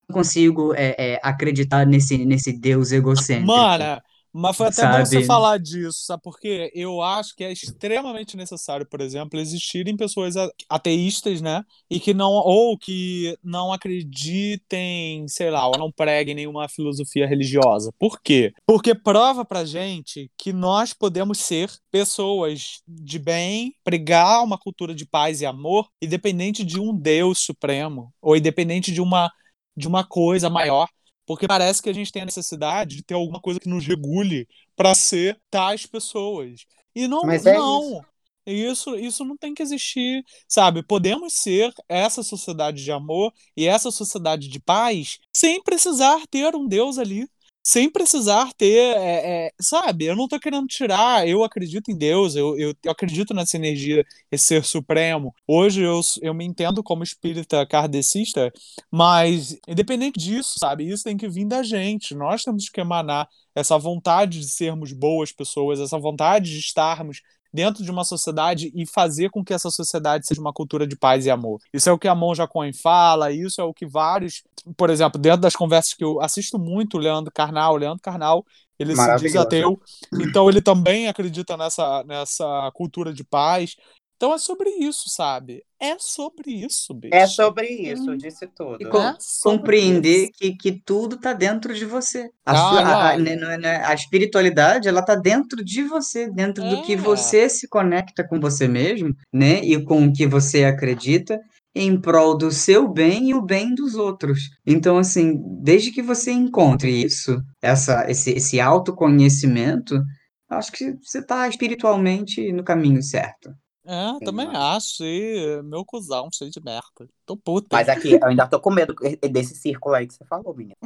não 0.09 0.14
consigo 0.14 0.74
é, 0.74 0.95
é, 0.99 1.20
acreditar 1.22 1.87
nesse, 1.87 2.24
nesse 2.24 2.53
Deus 2.53 2.91
egocêntrico, 2.91 3.47
Mana, 3.47 4.03
mas 4.37 4.57
foi 4.57 4.66
até 4.66 4.85
bom 4.85 4.99
você 4.99 5.14
sabe? 5.14 5.26
falar 5.26 5.59
disso, 5.59 6.05
sabe 6.05 6.20
por 6.20 6.41
quê? 6.41 6.68
Eu 6.74 7.01
acho 7.01 7.37
que 7.37 7.45
é 7.45 7.53
extremamente 7.53 8.37
necessário, 8.37 8.85
por 8.85 9.01
exemplo, 9.01 9.39
existirem 9.39 9.97
pessoas 9.97 10.35
ateístas, 10.68 11.41
né? 11.41 11.62
E 11.89 12.01
que 12.01 12.12
não, 12.12 12.32
ou 12.32 12.76
que 12.76 13.39
não 13.45 13.72
acreditem, 13.72 15.28
sei 15.28 15.51
lá, 15.51 15.64
ou 15.68 15.78
não 15.78 15.93
preguem 15.93 16.35
nenhuma 16.35 16.68
filosofia 16.68 17.28
religiosa. 17.28 17.93
Por 17.97 18.20
quê? 18.20 18.53
Porque 18.66 18.93
prova 18.93 19.45
pra 19.45 19.64
gente 19.64 20.28
que 20.37 20.53
nós 20.53 20.93
podemos 20.93 21.39
ser 21.39 21.70
pessoas 21.93 22.82
de 22.89 23.20
bem, 23.20 23.72
pregar 23.85 24.43
uma 24.43 24.59
cultura 24.59 24.93
de 24.93 25.07
paz 25.07 25.43
e 25.43 25.47
amor, 25.47 25.89
independente 26.03 26.64
de 26.64 26.80
um 26.80 26.93
Deus 26.93 27.39
supremo, 27.39 28.12
ou 28.20 28.37
independente 28.37 28.91
de 28.91 29.01
uma, 29.01 29.30
de 29.76 29.87
uma 29.87 30.03
coisa 30.03 30.51
maior. 30.51 30.89
Porque 31.26 31.46
parece 31.46 31.82
que 31.82 31.88
a 31.88 31.92
gente 31.92 32.12
tem 32.12 32.22
a 32.22 32.26
necessidade 32.26 32.96
de 32.96 33.02
ter 33.02 33.14
alguma 33.14 33.40
coisa 33.40 33.58
que 33.58 33.68
nos 33.68 33.86
regule 33.86 34.46
para 34.76 34.94
ser 34.94 35.40
tais 35.50 35.86
pessoas. 35.86 36.66
E 36.94 37.08
não, 37.08 37.22
Mas 37.22 37.46
é 37.46 37.56
não. 37.56 38.04
Isso, 38.46 38.94
isso 38.96 39.24
não 39.24 39.38
tem 39.38 39.54
que 39.54 39.62
existir, 39.62 40.22
sabe? 40.46 40.82
Podemos 40.82 41.32
ser 41.32 41.72
essa 41.88 42.22
sociedade 42.22 42.84
de 42.84 42.92
amor 42.92 43.32
e 43.56 43.66
essa 43.66 43.90
sociedade 43.90 44.48
de 44.48 44.60
paz 44.60 45.18
sem 45.32 45.62
precisar 45.62 46.26
ter 46.30 46.54
um 46.54 46.66
Deus 46.66 46.98
ali. 46.98 47.26
Sem 47.66 47.90
precisar 47.90 48.52
ter, 48.52 48.94
é, 48.94 49.46
é, 49.46 49.52
sabe? 49.58 50.04
Eu 50.04 50.14
não 50.14 50.28
tô 50.28 50.38
querendo 50.38 50.66
tirar, 50.66 51.26
eu 51.26 51.42
acredito 51.42 51.90
em 51.90 51.96
Deus, 51.96 52.36
eu, 52.36 52.58
eu, 52.58 52.74
eu 52.84 52.92
acredito 52.92 53.32
nessa 53.32 53.56
energia, 53.56 54.04
esse 54.30 54.44
ser 54.44 54.64
supremo. 54.64 55.34
Hoje 55.48 55.80
eu, 55.80 55.98
eu 56.20 56.34
me 56.34 56.44
entendo 56.44 56.82
como 56.82 57.02
espírita 57.02 57.66
kardecista, 57.66 58.52
mas 58.90 59.58
independente 59.66 60.20
disso, 60.20 60.58
sabe? 60.58 60.86
Isso 60.86 61.04
tem 61.04 61.16
que 61.16 61.26
vir 61.26 61.46
da 61.46 61.62
gente. 61.62 62.14
Nós 62.14 62.44
temos 62.44 62.68
que 62.68 62.82
emanar 62.82 63.26
essa 63.54 63.78
vontade 63.78 64.40
de 64.40 64.48
sermos 64.48 64.92
boas 64.92 65.32
pessoas, 65.32 65.80
essa 65.80 65.98
vontade 65.98 66.50
de 66.50 66.58
estarmos 66.58 67.22
dentro 67.54 67.84
de 67.84 67.90
uma 67.90 68.02
sociedade 68.02 68.72
e 68.74 68.84
fazer 68.84 69.30
com 69.30 69.44
que 69.44 69.54
essa 69.54 69.70
sociedade 69.70 70.26
seja 70.26 70.40
uma 70.40 70.52
cultura 70.52 70.84
de 70.88 70.96
paz 70.96 71.24
e 71.24 71.30
amor. 71.30 71.60
Isso 71.72 71.88
é 71.88 71.92
o 71.92 71.98
que 71.98 72.08
a 72.08 72.14
Monja 72.14 72.48
Cohen 72.48 72.72
fala, 72.72 73.30
isso 73.30 73.60
é 73.60 73.64
o 73.64 73.72
que 73.72 73.86
vários, 73.86 74.42
por 74.76 74.90
exemplo, 74.90 75.20
dentro 75.20 75.40
das 75.40 75.54
conversas 75.54 75.94
que 75.94 76.04
eu 76.04 76.20
assisto 76.20 76.58
muito, 76.58 76.98
Leandro 76.98 77.32
Carnal, 77.32 77.76
Leandro 77.76 78.00
Carnal, 78.02 78.44
ele 78.78 78.96
se 78.96 79.16
diz 79.16 79.36
ateu, 79.36 79.80
então 80.14 80.48
ele 80.48 80.60
também 80.60 81.06
acredita 81.08 81.56
nessa, 81.56 82.02
nessa 82.04 82.70
cultura 82.74 83.12
de 83.12 83.22
paz. 83.22 83.76
Então 84.16 84.32
é 84.32 84.38
sobre 84.38 84.70
isso, 84.70 85.10
sabe? 85.10 85.62
É 85.78 85.96
sobre 85.98 86.50
isso, 86.50 86.94
bicho. 86.94 87.14
É 87.14 87.26
sobre 87.26 87.66
isso, 87.66 88.10
hum. 88.10 88.16
disse 88.16 88.46
tudo. 88.46 88.78
E 88.80 88.86
com, 88.86 88.98
é 88.98 89.16
compreender 89.42 90.30
que, 90.32 90.54
que 90.56 90.72
tudo 90.72 91.18
tá 91.18 91.32
dentro 91.32 91.74
de 91.74 91.84
você. 91.84 92.30
A, 92.46 92.52
ah, 92.52 92.56
sua, 92.56 92.80
a, 92.80 93.10
a, 93.10 93.18
né, 93.18 93.36
né, 93.36 93.84
a, 93.84 93.92
espiritualidade, 93.92 94.88
ela 94.88 95.02
tá 95.02 95.14
dentro 95.14 95.64
de 95.64 95.82
você, 95.82 96.30
dentro 96.30 96.64
é. 96.64 96.70
do 96.70 96.82
que 96.82 96.94
é. 96.94 96.96
você 96.96 97.48
se 97.48 97.68
conecta 97.68 98.26
com 98.26 98.40
você 98.40 98.66
mesmo, 98.66 99.14
né? 99.32 99.60
E 99.62 99.82
com 99.84 100.06
o 100.06 100.12
que 100.12 100.26
você 100.26 100.64
acredita 100.64 101.38
em 101.74 102.00
prol 102.00 102.36
do 102.36 102.50
seu 102.50 102.88
bem 102.88 103.30
e 103.30 103.34
o 103.34 103.42
bem 103.42 103.74
dos 103.74 103.94
outros. 103.94 104.38
Então, 104.66 104.96
assim, 104.98 105.40
desde 105.62 105.90
que 105.90 106.02
você 106.02 106.30
encontre 106.30 106.90
isso, 106.90 107.40
essa, 107.60 108.08
esse, 108.08 108.30
esse 108.32 108.60
autoconhecimento, 108.60 110.00
acho 110.48 110.70
que 110.72 110.96
você 111.02 111.18
está 111.18 111.48
espiritualmente 111.48 112.52
no 112.52 112.62
caminho 112.62 113.02
certo. 113.02 113.50
É, 113.86 114.24
também 114.24 114.48
acho. 114.54 115.04
E 115.04 115.62
meu 115.62 115.84
cuzão, 115.84 116.28
cheio 116.32 116.50
de 116.50 116.60
merda. 116.62 117.08
Tô 117.26 117.36
puta. 117.36 117.68
Mas 117.72 117.88
aqui, 117.88 118.12
eu 118.12 118.24
ainda 118.24 118.46
tô 118.46 118.58
com 118.60 118.70
medo 118.70 118.94
desse 119.30 119.54
círculo 119.54 119.94
aí 119.94 120.06
que 120.06 120.14
você 120.14 120.24
falou, 120.24 120.54
menina. 120.54 120.76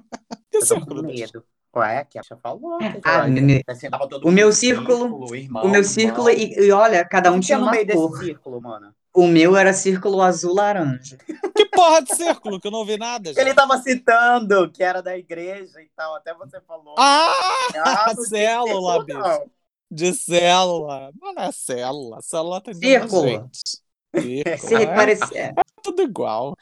Que 0.50 0.56
eu 0.56 0.60
tô 0.60 0.66
círculo? 0.66 1.02
com 1.02 1.08
medo. 1.08 1.44
Ué, 1.76 2.04
que 2.04 2.18
a 2.18 2.22
falou. 2.42 2.78
que 2.78 3.00
Ah, 3.04 3.26
assim, 3.68 3.88
todo 4.08 4.26
o 4.26 4.32
meu 4.32 4.46
no 4.48 4.52
círculo, 4.52 5.34
irmão, 5.34 5.64
o 5.64 5.68
meu 5.68 5.84
círculo, 5.84 6.30
irmão. 6.30 6.58
e, 6.58 6.66
e 6.66 6.72
olha, 6.72 7.04
cada 7.04 7.30
um 7.30 7.38
tinha 7.38 7.58
uma 7.58 7.70
meio 7.70 7.86
desse 7.86 8.08
cor. 8.08 8.18
círculo, 8.18 8.60
mano? 8.60 8.92
O 9.14 9.26
meu 9.26 9.56
era 9.56 9.72
círculo 9.72 10.20
azul 10.22 10.54
laranja. 10.54 11.18
Que 11.58 11.66
porra 11.66 12.00
de 12.02 12.14
círculo? 12.14 12.60
Que 12.60 12.68
eu 12.68 12.70
não 12.70 12.84
vi 12.84 12.96
nada, 12.96 13.32
Ele 13.36 13.52
tava 13.52 13.76
citando 13.78 14.70
que 14.70 14.80
era 14.80 15.02
da 15.02 15.18
igreja 15.18 15.80
e 15.82 15.88
tal, 15.96 16.14
até 16.14 16.32
você 16.32 16.60
falou. 16.60 16.94
Ah! 16.96 17.26
Ah, 17.84 18.14
célula, 18.28 18.98
círculo, 18.98 19.04
bicho. 19.04 19.18
não. 19.18 19.50
De 19.90 20.14
célula. 20.14 21.10
Mas 21.20 21.34
não 21.34 21.42
é 21.42 21.50
célula. 21.52 22.22
Célula 22.22 22.60
tem 22.60 22.74
Círculo. 22.74 23.28
gente. 23.28 23.80
Círculo. 24.14 25.26
Se 25.28 25.36
É, 25.36 25.46
é 25.46 25.54
tudo 25.82 26.02
igual. 26.02 26.54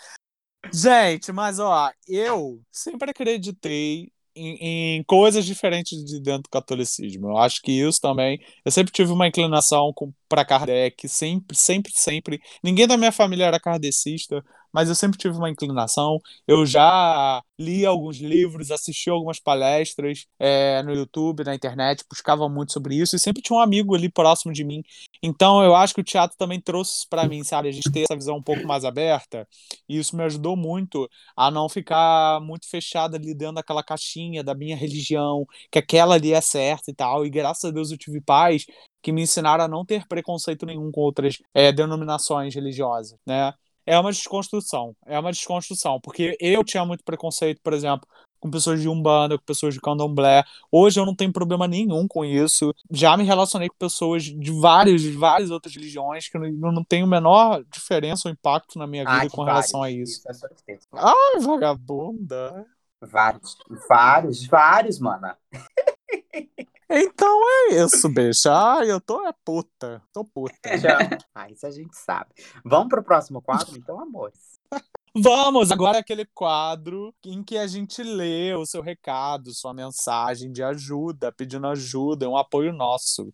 Gente, 0.73 1.31
mas 1.33 1.59
ó, 1.59 1.91
eu 2.09 2.61
sempre 2.73 3.11
acreditei 3.11 4.11
em, 4.37 4.99
em 4.99 5.03
coisas 5.05 5.45
diferentes 5.45 6.05
de 6.05 6.21
dentro 6.21 6.45
do 6.45 6.51
catolicismo. 6.51 7.29
Eu 7.29 7.39
acho 7.39 7.63
que 7.63 7.73
isso 7.73 8.01
também. 8.01 8.39
Eu 8.65 8.71
sempre 8.71 8.93
tive 8.93 9.11
uma 9.13 9.27
inclinação 9.27 9.93
para 10.29 10.45
Kardec, 10.45 11.09
sempre, 11.09 11.57
sempre, 11.57 11.93
sempre. 11.95 12.41
Ninguém 12.63 12.87
da 12.87 12.97
minha 12.97 13.13
família 13.13 13.45
era 13.47 13.59
kardecista, 13.61 14.45
mas 14.77 14.91
eu 14.91 14.95
sempre 14.95 15.17
tive 15.17 15.35
uma 15.35 15.49
inclinação. 15.49 16.21
Eu 16.47 16.67
já 16.67 17.43
li 17.59 17.87
alguns 17.87 18.19
livros, 18.19 18.71
assisti 18.71 19.09
algumas 19.09 19.41
palestras 19.41 20.27
é, 20.39 20.83
no 20.83 20.93
YouTube, 20.93 21.45
na 21.45 21.55
internet, 21.55 22.05
buscava 22.11 22.47
muito 22.47 22.75
sobre 22.75 22.95
isso 22.95 23.17
e 23.17 23.19
sempre 23.19 23.41
tinha 23.41 23.59
um 23.59 23.63
amigo 23.63 23.95
ali 23.95 24.11
próximo 24.11 24.53
de 24.53 24.63
mim. 24.65 24.83
Então 25.23 25.65
eu 25.65 25.75
acho 25.75 25.95
que 25.95 26.03
o 26.03 26.05
teatro 26.05 26.37
também 26.37 26.61
trouxe 26.61 26.99
isso 26.99 27.07
para 27.09 27.27
mim, 27.27 27.43
sabe? 27.43 27.71
A 27.71 27.73
gente 27.73 27.91
ter 27.91 28.01
essa 28.01 28.15
visão 28.15 28.37
um 28.37 28.43
pouco 28.43 28.67
mais 28.67 28.85
aberta 28.85 29.49
e 29.89 29.97
isso 29.99 30.15
me 30.15 30.23
ajudou 30.25 30.55
muito 30.59 31.09
a 31.35 31.51
não 31.51 31.71
ficar 31.71 32.39
muito 32.43 32.69
fechada 32.69 33.17
ali 33.17 33.35
dentro 33.35 33.55
daquela 33.55 33.83
caixinha 33.83 34.45
da 34.45 34.55
minha 34.55 34.77
religião, 34.77 35.47
que 35.73 35.79
aquela 35.79 36.17
ali 36.17 36.35
é 36.35 36.41
certa 36.43 36.91
e 36.91 36.95
tal. 36.95 37.25
E 37.25 37.31
graças 37.31 37.65
a 37.65 37.71
Deus 37.71 37.91
eu 37.91 37.97
tive 37.97 38.21
pais 38.21 38.67
que 39.03 39.11
me 39.11 39.23
ensinaram 39.23 39.65
a 39.65 39.69
não 39.69 39.87
ter 39.87 40.07
preconceito 40.07 40.67
nenhum 40.67 40.91
com 40.91 41.01
outras 41.01 41.39
é, 41.55 41.73
denominações 41.73 42.55
religiosas, 42.55 43.19
né? 43.27 43.55
É 43.87 43.99
uma 43.99 44.11
desconstrução, 44.11 44.95
é 45.07 45.19
uma 45.19 45.31
desconstrução, 45.31 46.01
porque 46.01 46.37
eu 46.41 46.65
tinha 46.65 46.85
muito 46.85 47.05
preconceito, 47.05 47.61
por 47.63 47.73
exemplo, 47.73 48.07
com 48.41 48.51
pessoas 48.51 48.81
de 48.81 48.89
Umbanda, 48.89 49.39
com 49.39 49.45
pessoas 49.45 49.75
de 49.75 49.81
Candomblé. 49.81 50.45
Hoje 50.71 51.01
eu 51.01 51.07
não 51.07 51.15
tenho 51.15 51.33
problema 51.33 51.67
nenhum 51.67 52.07
com 52.07 52.25
isso. 52.25 52.75
Já 52.91 53.17
me 53.17 53.25
relacionei 53.25 53.69
com 53.69 53.77
pessoas 53.77 54.25
de 54.25 54.53
várias, 54.61 55.01
de 55.03 55.13
várias 55.13 55.51
outras 55.51 55.75
religiões 55.75 56.29
que 56.29 56.39
não, 56.39 56.73
não 56.73 56.85
tenho 56.85 57.07
a 57.07 57.09
menor 57.09 57.65
diferença 57.73 58.29
ou 58.29 58.33
impacto 58.33 58.79
na 58.79 58.87
minha 58.87 59.05
vida 59.05 59.27
Ah, 59.27 59.31
com 59.31 59.45
relação 59.45 59.83
a 59.83 59.87
vários. 59.87 60.11
isso. 60.11 60.29
é. 60.29 60.79
Ai, 60.93 61.41
vagabunda. 61.41 62.67
Vários, 63.01 63.57
vários, 63.89 64.47
vários, 64.47 64.99
mano. 64.99 65.33
Então 66.89 67.41
é 67.69 67.85
isso, 67.85 68.09
bicho. 68.09 68.49
Ai, 68.49 68.91
eu 68.91 69.01
tô 69.01 69.27
é 69.27 69.33
puta. 69.45 70.03
Tô 70.13 70.25
puta. 70.25 70.55
Ah, 71.35 71.51
isso 71.51 71.67
a 71.67 71.71
gente 71.71 71.95
sabe. 71.97 72.31
Vamos 72.65 72.89
pro 72.89 73.03
próximo 73.03 73.43
quadro, 73.43 73.77
então, 73.77 74.01
amores. 74.01 74.59
Vamos, 75.15 75.71
agora 75.73 75.97
é 75.97 76.01
aquele 76.01 76.27
quadro 76.27 77.15
em 77.25 77.43
que 77.43 77.57
a 77.57 77.67
gente 77.67 78.03
lê 78.03 78.55
o 78.55 78.67
seu 78.67 78.83
recado, 78.83 79.55
sua 79.55 79.73
mensagem 79.73 80.53
de 80.53 80.63
ajuda, 80.63 81.33
pedindo 81.33 81.67
ajuda, 81.67 82.29
um 82.29 82.37
apoio 82.37 82.73
nosso. 82.73 83.33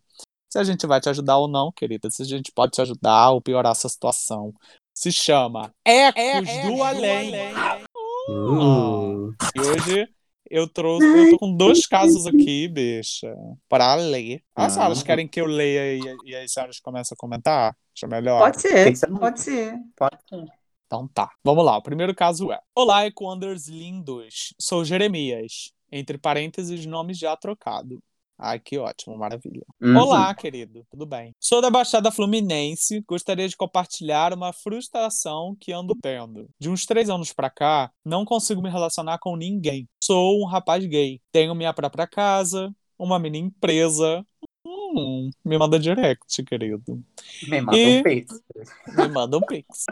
Se 0.51 0.57
a 0.57 0.63
gente 0.63 0.87
vai 0.87 1.01
te 1.01 1.09
ajudar 1.09 1.37
ou 1.37 1.47
não, 1.47 1.71
querida, 1.71 2.09
se 2.09 2.21
a 2.21 2.25
gente 2.25 2.51
pode 2.53 2.71
te 2.71 2.81
ajudar 2.81 3.31
ou 3.31 3.41
piorar 3.41 3.73
essa 3.73 3.89
situação. 3.89 4.53
Se 4.95 5.11
chama 5.11 5.73
Ecos 5.85 6.49
do 6.67 6.83
Além. 6.83 7.33
Uh. 8.29 9.33
E 9.55 9.59
hoje 9.59 10.07
eu 10.49 10.67
trouxe, 10.67 11.05
eu 11.05 11.31
tô 11.31 11.37
com 11.39 11.55
dois 11.55 11.85
casos 11.87 12.25
aqui, 12.27 12.67
bicha, 12.67 13.33
para 13.69 13.95
ler. 13.95 14.41
As 14.55 14.73
Ah. 14.73 14.75
senhoras 14.75 15.03
querem 15.03 15.27
que 15.27 15.39
eu 15.41 15.45
leia 15.45 15.95
e, 15.95 16.29
e 16.29 16.35
as 16.35 16.51
senhoras 16.51 16.79
começam 16.79 17.15
a 17.15 17.17
comentar? 17.19 17.75
Acho 17.95 18.07
melhor. 18.07 18.39
Pode 18.39 18.61
ser, 18.61 18.83
Tem 18.83 18.93
que 18.93 18.99
ser 18.99 19.07
pode 19.07 19.41
ser. 19.41 19.73
Pode 19.95 20.17
ser. 20.29 20.45
Então 20.85 21.07
tá, 21.07 21.29
vamos 21.43 21.63
lá. 21.65 21.77
O 21.77 21.81
primeiro 21.81 22.13
caso 22.13 22.51
é: 22.51 22.59
Olá, 22.75 23.05
Equanders 23.07 23.67
lindos. 23.67 24.53
Sou 24.59 24.83
Jeremias. 24.85 25.71
Entre 25.91 26.17
parênteses, 26.17 26.85
nome 26.87 27.13
já 27.13 27.35
trocado. 27.37 28.01
Ai, 28.45 28.59
que 28.59 28.77
ótimo, 28.77 29.17
maravilha. 29.17 29.65
Uhum. 29.81 29.95
Olá, 29.95 30.35
querido, 30.35 30.85
tudo 30.91 31.05
bem? 31.05 31.33
Sou 31.39 31.61
da 31.61 31.69
Baixada 31.69 32.11
Fluminense. 32.11 33.01
Gostaria 33.07 33.47
de 33.47 33.55
compartilhar 33.55 34.33
uma 34.33 34.51
frustração 34.51 35.55
que 35.57 35.71
ando 35.71 35.95
tendo. 35.95 36.49
De 36.59 36.69
uns 36.69 36.85
três 36.85 37.09
anos 37.09 37.31
pra 37.31 37.49
cá, 37.49 37.89
não 38.03 38.25
consigo 38.25 38.61
me 38.61 38.69
relacionar 38.69 39.17
com 39.19 39.37
ninguém. 39.37 39.87
Sou 40.03 40.41
um 40.41 40.45
rapaz 40.45 40.85
gay. 40.85 41.21
Tenho 41.31 41.55
minha 41.55 41.73
própria 41.73 42.05
casa, 42.05 42.69
uma 42.99 43.17
mini 43.17 43.39
empresa. 43.39 44.25
Hum, 44.67 45.29
me 45.45 45.57
manda 45.57 45.79
direct, 45.79 46.43
querido. 46.43 47.01
Me 47.47 47.61
manda 47.61 47.77
E- 47.77 47.99
um 47.99 48.03
peito. 48.03 48.35
Me 48.97 49.07
manda 49.07 49.37
um 49.37 49.41
pix. 49.41 49.85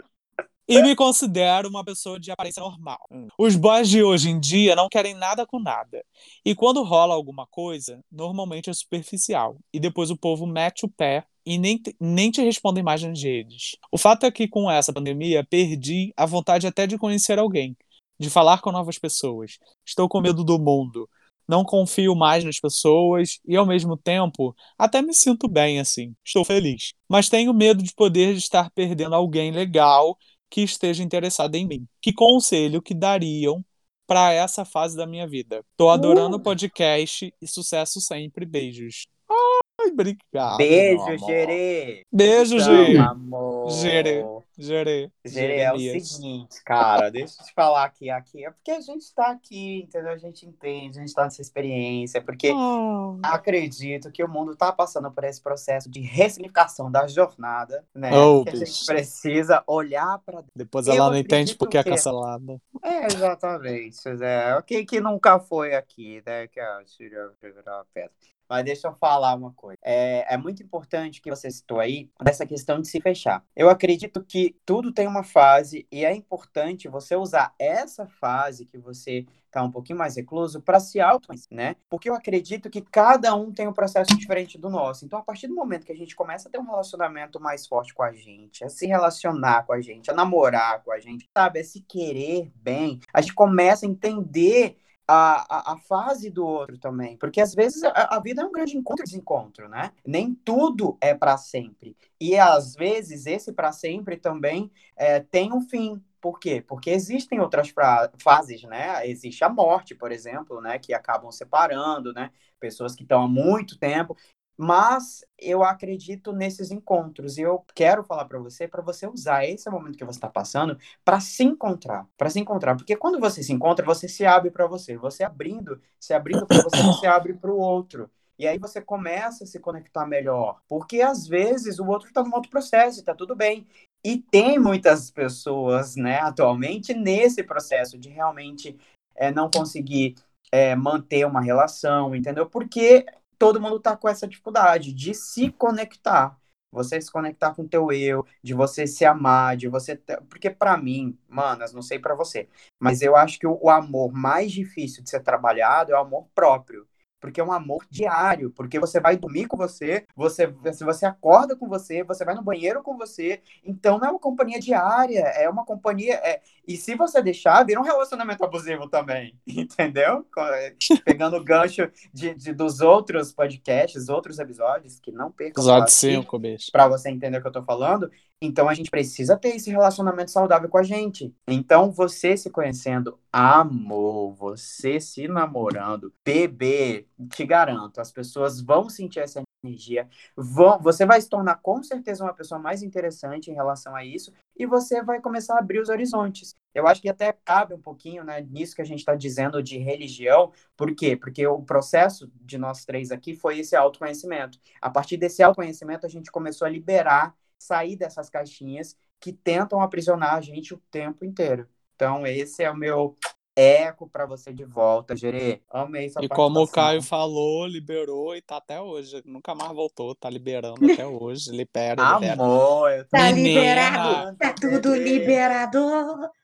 E 0.68 0.80
me 0.80 0.94
considero 0.94 1.68
uma 1.68 1.84
pessoa 1.84 2.18
de 2.18 2.30
aparência 2.30 2.62
normal. 2.62 2.98
Os 3.36 3.56
boys 3.56 3.88
de 3.88 4.02
hoje 4.02 4.30
em 4.30 4.38
dia 4.38 4.76
não 4.76 4.88
querem 4.88 5.14
nada 5.14 5.46
com 5.46 5.58
nada. 5.58 6.04
E 6.44 6.54
quando 6.54 6.82
rola 6.82 7.14
alguma 7.14 7.46
coisa, 7.46 8.00
normalmente 8.10 8.70
é 8.70 8.72
superficial. 8.72 9.56
E 9.72 9.80
depois 9.80 10.10
o 10.10 10.16
povo 10.16 10.46
mete 10.46 10.84
o 10.84 10.88
pé 10.88 11.24
e 11.44 11.58
nem, 11.58 11.76
te- 11.76 11.94
nem 12.00 12.30
te 12.30 12.40
respondem 12.40 12.82
mais 12.82 13.02
nas 13.02 13.20
redes. 13.20 13.76
O 13.90 13.98
fato 13.98 14.24
é 14.24 14.30
que 14.30 14.46
com 14.48 14.70
essa 14.70 14.92
pandemia 14.92 15.44
perdi 15.44 16.12
a 16.16 16.24
vontade 16.24 16.66
até 16.66 16.86
de 16.86 16.96
conhecer 16.96 17.38
alguém, 17.38 17.76
de 18.18 18.30
falar 18.30 18.60
com 18.60 18.70
novas 18.70 18.98
pessoas. 18.98 19.58
Estou 19.84 20.08
com 20.08 20.20
medo 20.20 20.44
do 20.44 20.58
mundo. 20.58 21.08
Não 21.48 21.64
confio 21.64 22.14
mais 22.14 22.44
nas 22.44 22.60
pessoas 22.60 23.40
e, 23.46 23.56
ao 23.56 23.66
mesmo 23.66 23.96
tempo, 23.96 24.54
até 24.78 25.02
me 25.02 25.12
sinto 25.12 25.48
bem 25.48 25.80
assim. 25.80 26.14
Estou 26.24 26.44
feliz. 26.44 26.94
Mas 27.08 27.28
tenho 27.28 27.52
medo 27.52 27.82
de 27.82 27.92
poder 27.92 28.36
estar 28.36 28.70
perdendo 28.70 29.14
alguém 29.16 29.50
legal 29.50 30.16
que 30.52 30.60
esteja 30.60 31.02
interessado 31.02 31.54
em 31.54 31.66
mim. 31.66 31.86
Que 31.98 32.12
conselho 32.12 32.82
que 32.82 32.92
dariam 32.92 33.64
para 34.06 34.34
essa 34.34 34.66
fase 34.66 34.94
da 34.94 35.06
minha 35.06 35.26
vida? 35.26 35.64
Tô 35.78 35.88
adorando 35.88 36.36
o 36.36 36.40
podcast 36.40 37.32
e 37.40 37.48
sucesso 37.48 38.02
sempre. 38.02 38.44
Beijos. 38.44 39.06
Ai, 39.30 39.90
obrigado. 39.90 40.58
Beijo. 40.58 41.18
Gerê. 41.26 42.02
Beijo, 42.12 42.56
Então, 42.58 42.84
Gê. 42.84 42.98
amor. 42.98 43.70
Gerê. 43.70 44.22
Gerê. 44.58 45.10
Gerê, 45.24 45.60
é 45.60 45.72
o 45.72 45.78
seguinte, 45.78 46.62
cara, 46.64 47.10
deixa 47.10 47.40
eu 47.40 47.46
te 47.46 47.52
falar 47.54 47.84
aqui, 47.84 48.10
aqui. 48.10 48.44
É 48.44 48.50
porque 48.50 48.70
a 48.70 48.80
gente 48.80 49.12
tá 49.14 49.30
aqui, 49.30 49.82
entendeu? 49.82 50.12
A 50.12 50.16
gente 50.18 50.46
entende, 50.46 50.98
a 50.98 51.02
gente 51.02 51.14
tá 51.14 51.24
nessa 51.24 51.40
experiência, 51.40 52.20
porque 52.20 52.52
Oh. 52.52 53.18
acredito 53.22 54.10
que 54.10 54.22
o 54.22 54.28
mundo 54.28 54.54
tá 54.54 54.70
passando 54.72 55.10
por 55.10 55.24
esse 55.24 55.40
processo 55.40 55.90
de 55.90 56.00
ressignificação 56.00 56.90
da 56.90 57.06
jornada, 57.06 57.84
né? 57.94 58.10
Oh, 58.16 58.44
que 58.44 58.50
a 58.50 58.56
gente 58.56 58.68
bicho. 58.68 58.86
precisa 58.86 59.62
olhar 59.66 60.18
pra 60.20 60.42
Depois 60.54 60.86
Eu 60.86 60.94
ela 60.94 61.10
não 61.10 61.16
entende 61.16 61.54
porque 61.56 61.78
é 61.78 61.84
cancelada. 61.84 62.60
É, 62.82 63.06
exatamente. 63.06 63.96
É, 64.22 64.62
quem 64.66 64.84
que 64.84 65.00
nunca 65.00 65.38
foi 65.38 65.74
aqui, 65.74 66.22
né? 66.26 66.46
Que 66.48 66.60
a 66.60 66.82
Síria 66.86 67.30
virou 67.40 67.62
uma 67.66 67.86
pedra. 67.92 68.10
Mas 68.52 68.66
deixa 68.66 68.86
eu 68.86 68.92
falar 68.92 69.34
uma 69.34 69.50
coisa. 69.52 69.78
É, 69.82 70.34
é 70.34 70.36
muito 70.36 70.62
importante 70.62 71.22
que 71.22 71.30
você 71.30 71.50
citou 71.50 71.80
aí 71.80 72.10
dessa 72.22 72.44
questão 72.44 72.82
de 72.82 72.86
se 72.86 73.00
fechar. 73.00 73.42
Eu 73.56 73.70
acredito 73.70 74.22
que 74.22 74.54
tudo 74.66 74.92
tem 74.92 75.06
uma 75.06 75.22
fase 75.22 75.86
e 75.90 76.04
é 76.04 76.14
importante 76.14 76.86
você 76.86 77.16
usar 77.16 77.54
essa 77.58 78.06
fase 78.06 78.66
que 78.66 78.76
você 78.76 79.24
tá 79.50 79.62
um 79.62 79.70
pouquinho 79.70 79.98
mais 79.98 80.16
recluso 80.16 80.60
para 80.60 80.80
se 80.80 81.00
auto, 81.00 81.28
né? 81.50 81.76
Porque 81.88 82.10
eu 82.10 82.14
acredito 82.14 82.68
que 82.68 82.82
cada 82.82 83.34
um 83.34 83.50
tem 83.50 83.66
um 83.66 83.72
processo 83.72 84.14
diferente 84.16 84.58
do 84.58 84.68
nosso. 84.68 85.06
Então, 85.06 85.18
a 85.18 85.22
partir 85.22 85.46
do 85.46 85.54
momento 85.54 85.86
que 85.86 85.92
a 85.92 85.96
gente 85.96 86.14
começa 86.14 86.48
a 86.48 86.52
ter 86.52 86.58
um 86.58 86.66
relacionamento 86.66 87.40
mais 87.40 87.66
forte 87.66 87.94
com 87.94 88.02
a 88.02 88.12
gente, 88.12 88.64
a 88.64 88.68
se 88.68 88.86
relacionar 88.86 89.64
com 89.64 89.72
a 89.72 89.80
gente, 89.80 90.10
a 90.10 90.14
namorar 90.14 90.82
com 90.82 90.92
a 90.92 90.98
gente, 90.98 91.28
sabe, 91.36 91.60
a 91.60 91.64
se 91.64 91.80
querer 91.80 92.50
bem, 92.54 93.00
a 93.12 93.22
gente 93.22 93.34
começa 93.34 93.86
a 93.86 93.88
entender 93.88 94.76
a, 95.06 95.72
a, 95.72 95.72
a 95.72 95.78
fase 95.78 96.30
do 96.30 96.46
outro 96.46 96.78
também. 96.78 97.16
Porque 97.16 97.40
às 97.40 97.54
vezes 97.54 97.82
a, 97.84 98.16
a 98.16 98.20
vida 98.20 98.42
é 98.42 98.44
um 98.44 98.52
grande 98.52 98.76
encontro 98.76 99.02
e 99.02 99.06
desencontro, 99.06 99.68
né? 99.68 99.92
Nem 100.06 100.34
tudo 100.34 100.96
é 101.00 101.14
para 101.14 101.36
sempre. 101.36 101.96
E 102.20 102.36
às 102.36 102.74
vezes 102.74 103.26
esse 103.26 103.52
para 103.52 103.72
sempre 103.72 104.16
também 104.16 104.70
é, 104.96 105.20
tem 105.20 105.52
um 105.52 105.60
fim. 105.60 106.02
Por 106.20 106.38
quê? 106.38 106.60
Porque 106.60 106.90
existem 106.90 107.40
outras 107.40 107.72
fases, 108.18 108.62
né? 108.62 109.06
Existe 109.08 109.42
a 109.42 109.48
morte, 109.48 109.94
por 109.94 110.12
exemplo, 110.12 110.60
né? 110.60 110.78
Que 110.78 110.94
acabam 110.94 111.32
separando, 111.32 112.12
né? 112.12 112.30
Pessoas 112.60 112.94
que 112.94 113.02
estão 113.02 113.24
há 113.24 113.28
muito 113.28 113.76
tempo. 113.76 114.16
Mas 114.64 115.24
eu 115.36 115.64
acredito 115.64 116.32
nesses 116.32 116.70
encontros 116.70 117.36
e 117.36 117.40
eu 117.40 117.64
quero 117.74 118.04
falar 118.04 118.26
para 118.26 118.38
você, 118.38 118.68
para 118.68 118.80
você 118.80 119.08
usar 119.08 119.44
esse 119.44 119.68
momento 119.68 119.98
que 119.98 120.04
você 120.04 120.18
está 120.18 120.28
passando 120.28 120.78
para 121.04 121.18
se 121.18 121.42
encontrar, 121.42 122.06
para 122.16 122.30
se 122.30 122.38
encontrar, 122.38 122.76
porque 122.76 122.94
quando 122.94 123.18
você 123.18 123.42
se 123.42 123.52
encontra, 123.52 123.84
você 123.84 124.06
se 124.06 124.24
abre 124.24 124.52
para 124.52 124.68
você, 124.68 124.96
você 124.96 125.24
abrindo, 125.24 125.80
se 125.98 126.14
abrindo 126.14 126.46
para 126.46 126.62
você, 126.62 126.80
você 126.80 127.08
abre 127.08 127.34
para 127.34 127.50
o 127.50 127.58
outro. 127.58 128.08
E 128.38 128.46
aí 128.46 128.56
você 128.56 128.80
começa 128.80 129.42
a 129.42 129.46
se 129.48 129.58
conectar 129.58 130.06
melhor, 130.06 130.60
porque 130.68 131.02
às 131.02 131.26
vezes 131.26 131.80
o 131.80 131.86
outro 131.88 132.06
está 132.06 132.22
num 132.22 132.32
outro 132.32 132.48
processo, 132.50 133.00
e 133.00 133.02
tá 133.02 133.16
tudo 133.16 133.34
bem. 133.34 133.66
E 134.04 134.16
tem 134.18 134.60
muitas 134.60 135.10
pessoas, 135.10 135.96
né, 135.96 136.20
atualmente 136.20 136.94
nesse 136.94 137.42
processo 137.42 137.98
de 137.98 138.08
realmente 138.08 138.78
é, 139.16 139.32
não 139.32 139.50
conseguir 139.50 140.14
é, 140.52 140.76
manter 140.76 141.26
uma 141.26 141.40
relação, 141.40 142.14
entendeu? 142.14 142.48
Porque 142.48 143.04
todo 143.42 143.60
mundo 143.60 143.80
tá 143.80 143.96
com 143.96 144.08
essa 144.08 144.28
dificuldade 144.28 144.92
de 144.92 145.12
se 145.12 145.50
conectar. 145.50 146.38
Você 146.70 147.00
se 147.00 147.10
conectar 147.10 147.52
com 147.52 147.62
o 147.62 147.68
teu 147.68 147.90
eu, 147.90 148.24
de 148.40 148.54
você 148.54 148.86
se 148.86 149.04
amar, 149.04 149.56
de 149.56 149.66
você. 149.66 149.96
Porque 150.30 150.48
pra 150.48 150.76
mim, 150.76 151.18
manas, 151.28 151.72
não 151.72 151.82
sei 151.82 151.98
pra 151.98 152.14
você, 152.14 152.48
mas 152.78 153.02
eu 153.02 153.16
acho 153.16 153.40
que 153.40 153.46
o 153.46 153.68
amor 153.68 154.12
mais 154.12 154.52
difícil 154.52 155.02
de 155.02 155.10
ser 155.10 155.24
trabalhado 155.24 155.90
é 155.90 155.96
o 155.96 156.00
amor 156.00 156.28
próprio. 156.32 156.86
Porque 157.22 157.40
é 157.40 157.44
um 157.44 157.52
amor 157.52 157.86
diário, 157.88 158.50
porque 158.50 158.78
você 158.80 159.00
vai 159.00 159.16
dormir 159.16 159.46
com 159.46 159.56
você, 159.56 160.04
você, 160.14 160.52
se 160.74 160.84
você 160.84 161.06
acorda 161.06 161.56
com 161.56 161.68
você, 161.68 162.02
você 162.04 162.24
vai 162.24 162.34
no 162.34 162.42
banheiro 162.42 162.82
com 162.82 162.98
você, 162.98 163.40
então 163.64 163.98
não 163.98 164.08
é 164.08 164.10
uma 164.10 164.18
companhia 164.18 164.60
diária, 164.60 165.20
é 165.20 165.48
uma 165.48 165.64
companhia. 165.64 166.16
é- 166.16 166.42
E 166.68 166.76
se 166.76 166.94
você 166.96 167.22
deixar, 167.22 167.64
vira 167.64 167.80
um 167.80 167.84
relacionamento 167.84 168.44
abusivo 168.44 168.88
também, 168.88 169.38
entendeu? 169.46 170.26
É, 170.36 170.74
Pegando 171.04 171.36
o 171.36 171.44
gancho 171.44 171.90
de, 172.12 172.34
de- 172.34 172.52
dos 172.52 172.80
outros 172.80 173.32
podcasts, 173.32 174.08
outros 174.08 174.38
episódios, 174.38 174.98
que 175.00 175.12
não 175.12 175.30
percam 175.30 175.52
Episódio 175.62 175.80
lá, 175.82 175.86
5, 175.88 176.38
bicho. 176.38 176.70
para 176.72 176.88
você 176.88 177.08
entender 177.08 177.38
o 177.38 177.42
que 177.42 177.48
eu 177.48 177.52
tô 177.52 177.62
falando. 177.62 178.10
Então 178.44 178.68
a 178.68 178.74
gente 178.74 178.90
precisa 178.90 179.36
ter 179.36 179.50
esse 179.50 179.70
relacionamento 179.70 180.32
saudável 180.32 180.68
com 180.68 180.76
a 180.76 180.82
gente. 180.82 181.32
Então 181.46 181.92
você 181.92 182.36
se 182.36 182.50
conhecendo, 182.50 183.16
amor, 183.32 184.34
você 184.34 184.98
se 184.98 185.28
namorando, 185.28 186.12
bebê, 186.24 187.06
te 187.30 187.46
garanto, 187.46 188.00
as 188.00 188.10
pessoas 188.10 188.60
vão 188.60 188.90
sentir 188.90 189.20
essa 189.20 189.40
energia, 189.64 190.08
vão, 190.36 190.80
você 190.80 191.06
vai 191.06 191.20
se 191.20 191.28
tornar 191.28 191.60
com 191.62 191.80
certeza 191.84 192.24
uma 192.24 192.34
pessoa 192.34 192.58
mais 192.58 192.82
interessante 192.82 193.48
em 193.48 193.54
relação 193.54 193.94
a 193.94 194.04
isso 194.04 194.32
e 194.56 194.66
você 194.66 195.04
vai 195.04 195.20
começar 195.20 195.54
a 195.54 195.60
abrir 195.60 195.78
os 195.78 195.88
horizontes. 195.88 196.56
Eu 196.74 196.88
acho 196.88 197.00
que 197.00 197.08
até 197.08 197.32
cabe 197.44 197.74
um 197.74 197.80
pouquinho, 197.80 198.24
né, 198.24 198.40
nisso 198.40 198.74
que 198.74 198.82
a 198.82 198.84
gente 198.84 198.98
está 198.98 199.14
dizendo 199.14 199.62
de 199.62 199.78
religião. 199.78 200.52
Por 200.76 200.94
quê? 200.94 201.16
Porque 201.16 201.46
o 201.46 201.62
processo 201.62 202.30
de 202.40 202.58
nós 202.58 202.84
três 202.84 203.12
aqui 203.12 203.34
foi 203.36 203.60
esse 203.60 203.76
autoconhecimento. 203.76 204.58
A 204.80 204.90
partir 204.90 205.16
desse 205.16 205.42
autoconhecimento, 205.42 206.06
a 206.06 206.08
gente 206.08 206.30
começou 206.30 206.66
a 206.66 206.70
liberar, 206.70 207.34
sair 207.62 207.96
dessas 207.96 208.28
caixinhas 208.28 208.96
que 209.20 209.32
tentam 209.32 209.80
aprisionar 209.80 210.34
a 210.34 210.40
gente 210.40 210.74
o 210.74 210.82
tempo 210.90 211.24
inteiro. 211.24 211.68
Então, 211.94 212.26
esse 212.26 212.62
é 212.62 212.70
o 212.70 212.76
meu 212.76 213.16
eco 213.54 214.08
para 214.08 214.26
você 214.26 214.52
de 214.52 214.64
volta, 214.64 215.14
Gerê. 215.14 215.62
Amei 215.70 216.08
sua 216.08 216.24
E 216.24 216.28
como 216.28 216.62
o. 216.62 216.68
Caio 216.68 217.02
falou, 217.02 217.66
liberou 217.66 218.34
e 218.34 218.42
tá 218.42 218.56
até 218.56 218.80
hoje. 218.80 219.22
Nunca 219.24 219.54
mais 219.54 219.72
voltou, 219.72 220.14
tá 220.14 220.28
liberando 220.28 220.80
até 220.92 221.06
hoje. 221.06 221.50
Libera, 221.50 222.14
libera. 222.14 222.42
Amor, 222.42 222.90
eu 222.90 223.04
tô 223.04 223.10
Tá 223.10 223.30
liberado, 223.30 224.36
tá 224.36 224.54
tudo 224.54 224.94
liberado. 224.96 225.78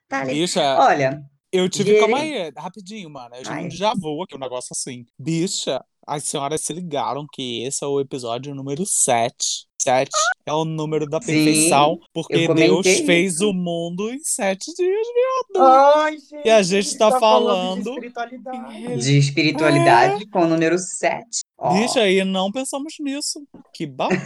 Tá 0.06 0.24
li... 0.24 0.34
Bicha, 0.34 0.78
Olha, 0.78 1.22
eu 1.50 1.68
tive. 1.68 1.90
Gerê. 1.90 2.00
Calma 2.00 2.18
aí, 2.20 2.52
rapidinho, 2.56 3.10
mano. 3.10 3.34
Eu 3.34 3.42
Ai. 3.46 3.68
déjà 3.68 3.92
vu 3.94 4.22
aqui, 4.22 4.36
um 4.36 4.40
negócio 4.40 4.68
assim. 4.72 5.04
Bicha, 5.18 5.82
as 6.06 6.24
senhoras 6.24 6.60
se 6.62 6.72
ligaram 6.72 7.26
que 7.30 7.64
esse 7.64 7.84
é 7.84 7.86
o 7.86 8.00
episódio 8.00 8.54
número 8.54 8.84
7. 8.86 9.67
7 9.80 10.10
é 10.46 10.52
o 10.52 10.64
número 10.64 11.06
da 11.08 11.20
Sim, 11.20 11.26
perfeição, 11.26 11.98
porque 12.12 12.34
eu 12.34 12.54
Deus 12.54 12.70
comentei 12.86 13.06
fez 13.06 13.34
isso. 13.34 13.50
o 13.50 13.52
mundo 13.54 14.10
em 14.12 14.18
sete 14.22 14.72
dias, 14.74 15.06
viado. 15.54 15.66
Ai, 15.96 16.18
gente, 16.18 16.46
E 16.46 16.50
a 16.50 16.62
gente 16.62 16.96
tá 16.98 17.10
de 17.10 17.20
falando 17.20 17.90
espiritualidade. 17.94 18.96
de 18.98 19.18
espiritualidade 19.18 20.26
com 20.28 20.40
o 20.42 20.46
número 20.48 20.78
7. 20.78 21.24
Ó, 21.58 21.74
Bicha, 21.74 22.00
aí 22.00 22.24
não 22.24 22.50
pensamos 22.50 22.94
nisso. 23.00 23.40
Que 23.72 23.86
babado. 23.86 24.18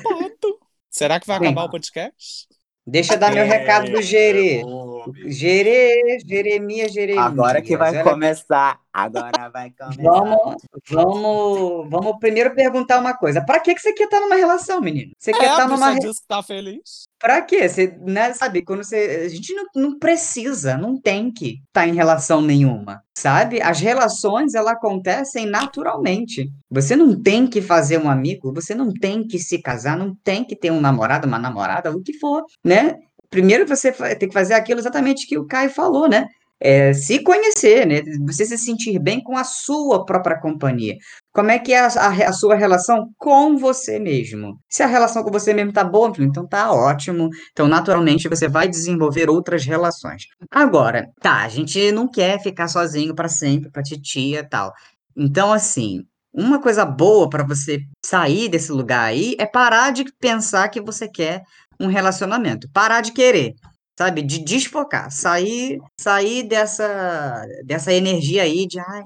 Será 0.91 1.19
que 1.19 1.27
vai 1.27 1.39
Bem, 1.41 1.49
acabar 1.49 1.65
o 1.67 1.71
podcast? 1.71 2.47
deixa 2.87 3.15
eu 3.15 3.19
dar 3.19 3.33
meu 3.33 3.47
recado 3.47 3.91
do 3.91 4.03
Gerê. 4.03 4.63
Gerê, 5.27 6.19
Jeremias, 6.27 6.93
Jeremias. 6.93 7.25
Agora 7.27 7.61
que 7.63 7.77
vai 7.77 7.91
Olha, 7.91 8.05
começar. 8.05 8.79
Agora 8.93 9.49
vai 9.51 9.71
começar. 9.71 10.03
Vamos, 10.03 10.63
vamos, 10.91 11.91
vamos 11.91 12.19
primeiro 12.21 12.55
perguntar 12.55 12.99
uma 13.01 13.15
coisa. 13.17 13.41
Pra 13.45 13.59
que 13.61 13.75
que 13.75 13.81
você 13.81 13.93
quer 13.93 14.05
estar 14.05 14.21
numa 14.21 14.35
relação, 14.37 14.81
menino? 14.81 15.13
Você 15.19 15.33
quer 15.33 15.45
É, 15.47 15.51
estar 15.51 15.67
numa 15.69 15.91
re- 15.93 16.01
disse 16.01 16.21
que 16.21 16.27
tá 16.29 16.43
feliz. 16.43 17.05
Pra 17.19 17.41
quê? 17.41 17.69
Você, 17.69 17.97
né, 18.01 18.33
sabe, 18.35 18.63
quando 18.63 18.85
você. 18.85 19.23
A 19.25 19.29
gente 19.29 19.55
não, 19.55 19.65
não 19.77 19.99
precisa, 19.99 20.77
não 20.77 21.01
tem 21.01 21.33
que 21.33 21.61
estar 21.69 21.87
em 21.87 21.95
relação 21.95 22.43
nenhuma, 22.43 23.01
sabe? 23.17 23.63
As 23.63 23.81
relações, 23.81 24.55
elas 24.55 24.73
acontecem 24.75 25.47
naturalmente. 25.47 26.51
Você 26.71 26.97
não 26.97 27.21
tem 27.21 27.47
que 27.47 27.63
fazer 27.63 27.99
um 27.99 28.11
amigo, 28.11 28.53
você 28.53 28.75
não 28.75 28.93
tem 28.93 29.27
que 29.27 29.39
se 29.39 29.59
casar, 29.63 29.97
não 29.97 30.15
tem 30.25 30.45
que 30.45 30.57
ter 30.57 30.71
um 30.73 30.81
namorado, 30.81 31.27
uma 31.27 31.39
namorada, 31.39 31.91
o 31.97 32.03
que 32.03 32.13
for, 32.19 32.45
né? 32.65 32.97
Primeiro 33.33 33.67
você 33.67 33.91
tem 33.91 34.29
que 34.29 34.35
fazer 34.35 34.53
aquilo 34.53 34.79
exatamente 34.79 35.27
que 35.27 35.39
o 35.39 35.47
Caio 35.47 35.71
falou, 35.71 36.07
né? 36.07 36.27
É, 36.61 36.93
se 36.93 37.21
conhecer, 37.25 37.87
né? 37.87 38.03
Você 38.27 38.45
se 38.45 38.59
sentir 38.59 38.99
bem 39.01 39.21
com 39.23 39.37
a 39.37 39.43
sua 39.43 40.05
própria 40.05 40.39
companhia. 40.39 40.97
Como 41.33 41.51
é 41.51 41.59
que 41.59 41.73
é 41.73 41.81
a, 41.81 41.87
a 41.87 42.29
a 42.29 42.33
sua 42.33 42.55
relação 42.55 43.09
com 43.19 43.57
você 43.57 43.99
mesmo? 43.99 44.61
Se 44.69 44.83
a 44.83 44.87
relação 44.87 45.25
com 45.25 45.31
você 45.31 45.55
mesmo 45.55 45.73
tá 45.73 45.83
boa, 45.83 46.13
então 46.21 46.47
tá 46.47 46.71
ótimo. 46.71 47.31
Então, 47.53 47.67
naturalmente, 47.67 48.29
você 48.29 48.47
vai 48.49 48.69
desenvolver 48.69 49.31
outras 49.31 49.65
relações. 49.65 50.25
Agora, 50.51 51.09
tá, 51.21 51.43
a 51.43 51.49
gente 51.49 51.91
não 51.91 52.07
quer 52.07 52.41
ficar 52.41 52.69
sozinho 52.69 53.15
para 53.15 53.29
sempre, 53.29 53.71
pra 53.71 53.83
titia 53.83 54.41
e 54.41 54.49
tal. 54.49 54.73
Então, 55.17 55.53
assim, 55.53 56.05
uma 56.33 56.61
coisa 56.61 56.85
boa 56.85 57.29
para 57.29 57.45
você 57.45 57.81
sair 58.05 58.49
desse 58.49 58.73
lugar 58.73 59.05
aí 59.05 59.35
é 59.39 59.47
parar 59.47 59.91
de 59.91 60.05
pensar 60.21 60.69
que 60.69 60.81
você 60.81 61.09
quer 61.09 61.43
um 61.83 61.89
relacionamento. 61.89 62.69
Parar 62.73 63.01
de 63.01 63.13
querer, 63.13 63.55
sabe? 63.99 64.23
De 64.23 64.39
desfocar. 64.45 65.11
Sair, 65.11 65.79
sair 66.01 66.45
dessa, 66.45 67.45
dessa 67.65 67.93
energia 67.93 68.43
aí 68.45 68.67
de, 68.67 68.79
ai, 68.79 69.03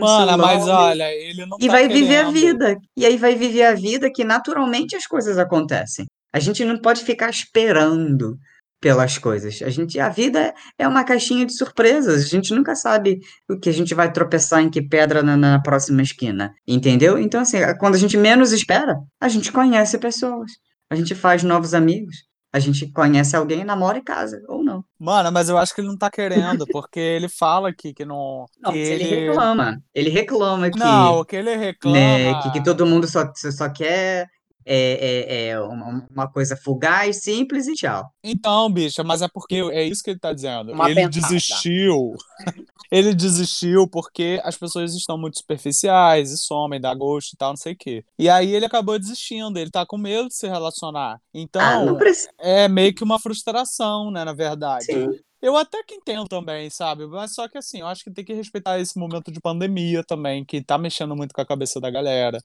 Mana, 0.00 0.36
mas 0.36 0.66
olha, 0.66 1.12
ele 1.14 1.46
não 1.46 1.56
E 1.60 1.66
tá 1.66 1.72
vai 1.72 1.88
viver 1.88 2.18
a 2.18 2.32
querendo. 2.32 2.32
vida. 2.32 2.76
E 2.96 3.06
aí 3.06 3.16
vai 3.16 3.34
viver 3.34 3.64
a 3.64 3.74
vida 3.74 4.10
que 4.12 4.24
naturalmente 4.24 4.96
as 4.96 5.06
coisas 5.06 5.38
acontecem. 5.38 6.04
A 6.32 6.40
gente 6.40 6.64
não 6.64 6.78
pode 6.80 7.02
ficar 7.04 7.30
esperando 7.30 8.36
pelas 8.80 9.18
coisas. 9.18 9.60
A 9.62 9.70
gente, 9.70 9.98
a 9.98 10.08
vida 10.08 10.54
é 10.78 10.86
uma 10.86 11.04
caixinha 11.04 11.44
de 11.46 11.52
surpresas. 11.56 12.24
A 12.24 12.28
gente 12.28 12.54
nunca 12.54 12.74
sabe 12.74 13.18
o 13.50 13.58
que 13.58 13.68
a 13.68 13.72
gente 13.72 13.94
vai 13.94 14.12
tropeçar 14.12 14.60
em 14.62 14.70
que 14.70 14.82
pedra 14.82 15.22
na, 15.22 15.36
na 15.36 15.60
próxima 15.62 16.02
esquina, 16.02 16.52
entendeu? 16.66 17.18
Então 17.18 17.40
assim, 17.40 17.58
quando 17.78 17.94
a 17.94 17.98
gente 17.98 18.16
menos 18.16 18.52
espera, 18.52 18.96
a 19.20 19.28
gente 19.28 19.50
conhece 19.50 19.98
pessoas. 19.98 20.52
A 20.90 20.96
gente 20.96 21.14
faz 21.14 21.42
novos 21.42 21.74
amigos. 21.74 22.28
A 22.50 22.58
gente 22.58 22.90
conhece 22.90 23.36
alguém, 23.36 23.62
namora 23.62 23.98
e 23.98 24.02
casa, 24.02 24.42
ou 24.48 24.64
não. 24.64 24.82
Mano, 24.98 25.30
mas 25.30 25.50
eu 25.50 25.58
acho 25.58 25.74
que 25.74 25.82
ele 25.82 25.88
não 25.88 25.98
tá 25.98 26.10
querendo, 26.10 26.66
porque 26.72 26.98
ele 26.98 27.28
fala 27.28 27.68
aqui 27.68 27.92
que 27.92 28.06
não. 28.06 28.46
Não, 28.58 28.72
que 28.72 28.78
mas 28.78 28.88
ele 28.88 29.04
reclama. 29.04 29.82
Ele 29.94 30.10
reclama 30.10 30.70
que, 30.70 30.78
Não, 30.78 31.20
o 31.20 31.24
que 31.26 31.36
ele 31.36 31.54
reclama. 31.56 31.96
né, 31.98 32.42
que, 32.42 32.52
que 32.52 32.64
todo 32.64 32.86
mundo 32.86 33.06
só, 33.06 33.30
só 33.34 33.68
quer 33.68 34.26
é, 34.68 35.24
é, 35.28 35.48
é 35.48 35.60
uma, 35.60 36.06
uma 36.10 36.30
coisa 36.30 36.56
fugaz, 36.56 37.22
simples 37.22 37.66
e 37.66 37.74
tchau. 37.74 38.10
Então, 38.22 38.70
bicha, 38.70 39.02
mas 39.02 39.22
é 39.22 39.28
porque 39.28 39.56
é 39.72 39.82
isso 39.84 40.02
que 40.02 40.10
ele 40.10 40.18
tá 40.18 40.32
dizendo. 40.32 40.72
Uma 40.72 40.86
ele 40.90 40.96
pentada. 41.02 41.14
desistiu. 41.20 42.14
ele 42.90 43.14
desistiu 43.14 43.88
porque 43.88 44.40
as 44.44 44.56
pessoas 44.56 44.94
estão 44.94 45.18
muito 45.18 45.38
superficiais 45.38 46.30
e 46.30 46.36
somem, 46.38 46.80
dá 46.80 46.94
gosto 46.94 47.32
e 47.32 47.36
tal, 47.36 47.50
não 47.50 47.56
sei 47.56 47.72
o 47.72 47.76
quê. 47.78 48.04
E 48.18 48.28
aí 48.28 48.54
ele 48.54 48.64
acabou 48.66 48.98
desistindo, 48.98 49.58
ele 49.58 49.70
tá 49.70 49.84
com 49.86 49.96
medo 49.98 50.28
de 50.28 50.34
se 50.34 50.46
relacionar. 50.48 51.18
Então, 51.34 51.60
Ah, 51.62 51.84
não 51.84 51.96
precisa. 51.96 52.30
é 52.38 52.68
meio 52.68 52.94
que 52.94 53.04
uma 53.04 53.18
frustração, 53.18 54.10
né, 54.10 54.24
na 54.24 54.32
verdade. 54.32 54.84
Sim. 54.86 55.08
Eu 55.40 55.56
até 55.56 55.82
que 55.84 55.94
entendo 55.94 56.28
também, 56.28 56.68
sabe? 56.68 57.06
Mas 57.06 57.34
só 57.34 57.48
que 57.48 57.58
assim, 57.58 57.80
eu 57.80 57.86
acho 57.86 58.02
que 58.02 58.10
tem 58.10 58.24
que 58.24 58.32
respeitar 58.32 58.78
esse 58.80 58.98
momento 58.98 59.30
de 59.30 59.40
pandemia 59.40 60.02
também, 60.02 60.44
que 60.44 60.62
tá 60.62 60.76
mexendo 60.76 61.14
muito 61.14 61.32
com 61.32 61.40
a 61.40 61.46
cabeça 61.46 61.80
da 61.80 61.90
galera. 61.90 62.42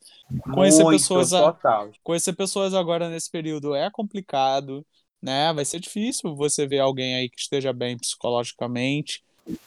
Conhecer 0.54 0.84
Muito, 0.84 1.00
pessoas 1.00 1.32
total. 1.32 1.90
Conhecer 2.04 2.34
pessoas 2.34 2.74
agora 2.74 3.10
nesse 3.10 3.32
período 3.32 3.74
é 3.74 3.90
complicado, 3.90 4.86
né? 5.22 5.52
Vai 5.54 5.66
ser 5.66 5.80
difícil 5.80 6.36
você 6.36 6.68
ver 6.68 6.80
alguém 6.80 7.16
aí 7.16 7.30
que 7.30 7.40
esteja 7.40 7.74
bem 7.74 7.98
psicologicamente. 7.98 9.24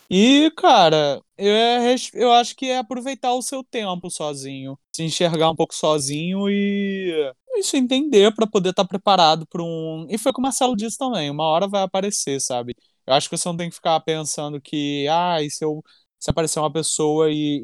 E, 0.09 0.51
cara, 0.57 1.21
eu, 1.37 1.53
é 1.53 1.95
eu 2.15 2.33
acho 2.33 2.55
que 2.57 2.67
é 2.67 2.79
aproveitar 2.79 3.35
o 3.35 3.43
seu 3.43 3.63
tempo 3.63 4.11
sozinho, 4.11 4.79
se 4.95 5.03
enxergar 5.03 5.51
um 5.51 5.57
pouco 5.57 5.75
sozinho 5.75 6.49
e 6.49 7.33
isso 7.57 7.77
entender 7.77 8.35
pra 8.35 8.47
poder 8.47 8.71
estar 8.71 8.85
preparado 8.85 9.47
para 9.47 9.63
um. 9.63 10.07
E 10.09 10.17
foi 10.17 10.31
o 10.31 10.35
que 10.35 10.41
o 10.41 10.43
Marcelo 10.43 10.77
disse 10.77 10.97
também, 10.97 11.31
uma 11.31 11.45
hora 11.45 11.67
vai 11.67 11.83
aparecer, 11.83 12.41
sabe? 12.41 12.75
Eu 13.07 13.15
acho 13.15 13.29
que 13.29 13.37
você 13.37 13.49
não 13.49 13.57
tem 13.57 13.69
que 13.69 13.75
ficar 13.77 13.99
pensando 14.01 14.61
que, 14.61 15.07
ah, 15.09 15.43
e 15.43 15.51
se 15.51 15.65
eu 15.65 15.83
se 16.19 16.31
aparecer 16.31 16.59
uma 16.59 16.73
pessoa 16.73 17.31
e, 17.31 17.61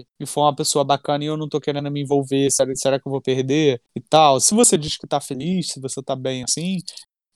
e, 0.00 0.06
e 0.20 0.26
for 0.26 0.42
uma 0.42 0.54
pessoa 0.54 0.84
bacana 0.84 1.24
e 1.24 1.26
eu 1.26 1.36
não 1.36 1.48
tô 1.48 1.60
querendo 1.60 1.90
me 1.90 2.02
envolver, 2.02 2.50
será, 2.50 2.74
será 2.76 3.00
que 3.00 3.08
eu 3.08 3.10
vou 3.12 3.20
perder 3.22 3.80
e 3.96 4.00
tal? 4.00 4.40
Se 4.40 4.54
você 4.54 4.76
diz 4.78 4.96
que 4.96 5.06
tá 5.06 5.20
feliz, 5.20 5.68
se 5.72 5.80
você 5.80 6.02
tá 6.02 6.14
bem 6.14 6.44
assim, 6.44 6.78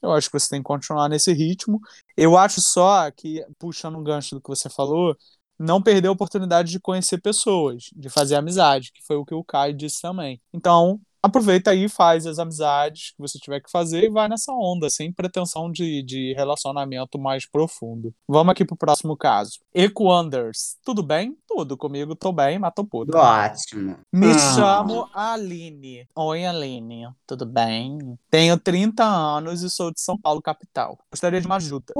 eu 0.01 0.11
acho 0.11 0.29
que 0.29 0.39
você 0.39 0.49
tem 0.49 0.59
que 0.59 0.65
continuar 0.65 1.09
nesse 1.09 1.33
ritmo. 1.33 1.79
Eu 2.15 2.37
acho 2.37 2.61
só 2.61 3.09
que, 3.11 3.43
puxando 3.57 3.97
um 3.97 4.03
gancho 4.03 4.35
do 4.35 4.41
que 4.41 4.49
você 4.49 4.69
falou, 4.69 5.15
não 5.57 5.81
perder 5.81 6.09
a 6.09 6.11
oportunidade 6.11 6.71
de 6.71 6.79
conhecer 6.79 7.21
pessoas, 7.21 7.83
de 7.95 8.09
fazer 8.09 8.35
amizade, 8.35 8.91
que 8.93 9.03
foi 9.05 9.15
o 9.15 9.25
que 9.25 9.33
o 9.33 9.43
Caio 9.43 9.73
disse 9.73 10.01
também. 10.01 10.41
Então, 10.53 10.99
aproveita 11.23 11.71
aí, 11.71 11.87
faz 11.87 12.27
as 12.27 12.37
amizades 12.37 13.11
que 13.11 13.19
você 13.21 13.39
tiver 13.39 13.61
que 13.61 13.71
fazer 13.71 14.03
e 14.03 14.09
vai 14.09 14.27
nessa 14.27 14.51
onda, 14.51 14.89
sem 14.89 15.11
pretensão 15.11 15.71
de, 15.71 16.03
de 16.03 16.33
relacionamento 16.33 17.17
mais 17.17 17.45
profundo. 17.45 18.13
Vamos 18.27 18.51
aqui 18.51 18.65
pro 18.65 18.75
próximo 18.75 19.15
caso. 19.15 19.59
Equanders. 19.73 20.77
Tudo 20.83 21.01
bem? 21.01 21.37
Tudo. 21.47 21.77
Comigo 21.77 22.15
tô 22.15 22.31
bem, 22.31 22.59
mas 22.59 22.73
tô 22.75 22.83
puto. 22.83 23.17
Ótimo. 23.17 23.97
Me 24.11 24.31
Ah. 24.31 24.37
chamo 24.55 25.09
Aline. 25.13 26.07
Oi, 26.15 26.45
Aline. 26.45 27.07
Tudo 27.25 27.45
bem? 27.45 28.19
Tenho 28.29 28.59
30 28.59 29.03
anos 29.05 29.63
e 29.63 29.69
sou 29.69 29.91
de 29.91 30.01
São 30.01 30.17
Paulo, 30.17 30.41
capital. 30.41 30.97
Gostaria 31.11 31.39
de 31.39 31.47
uma 31.47 31.55
ajuda. 31.55 31.93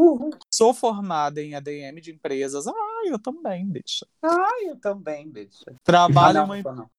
Sou 0.51 0.73
formada 0.73 1.41
em 1.41 1.55
ADM 1.55 2.01
de 2.01 2.11
empresas. 2.11 2.67
Ah, 2.67 3.01
eu 3.05 3.17
também, 3.17 3.65
bicha. 3.65 4.05
Ai, 4.21 4.65
eu 4.69 4.75
também, 4.75 5.29
bicho. 5.29 5.63
Trabalho, 5.83 6.39
Ah, 6.39 6.41
em 6.41 6.45
uma, 6.45 6.61
não, 6.63 6.75
não. 6.75 6.89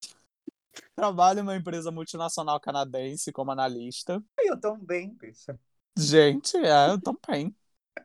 trabalho 0.94 1.40
em 1.40 1.42
uma 1.42 1.56
empresa 1.56 1.90
multinacional 1.90 2.60
canadense 2.60 3.32
como 3.32 3.50
analista. 3.50 4.22
Eu 4.38 4.58
também, 4.58 5.14
bicho. 5.14 5.58
Gente, 5.96 6.56
é, 6.56 6.90
eu 6.90 7.00
também. 7.00 7.54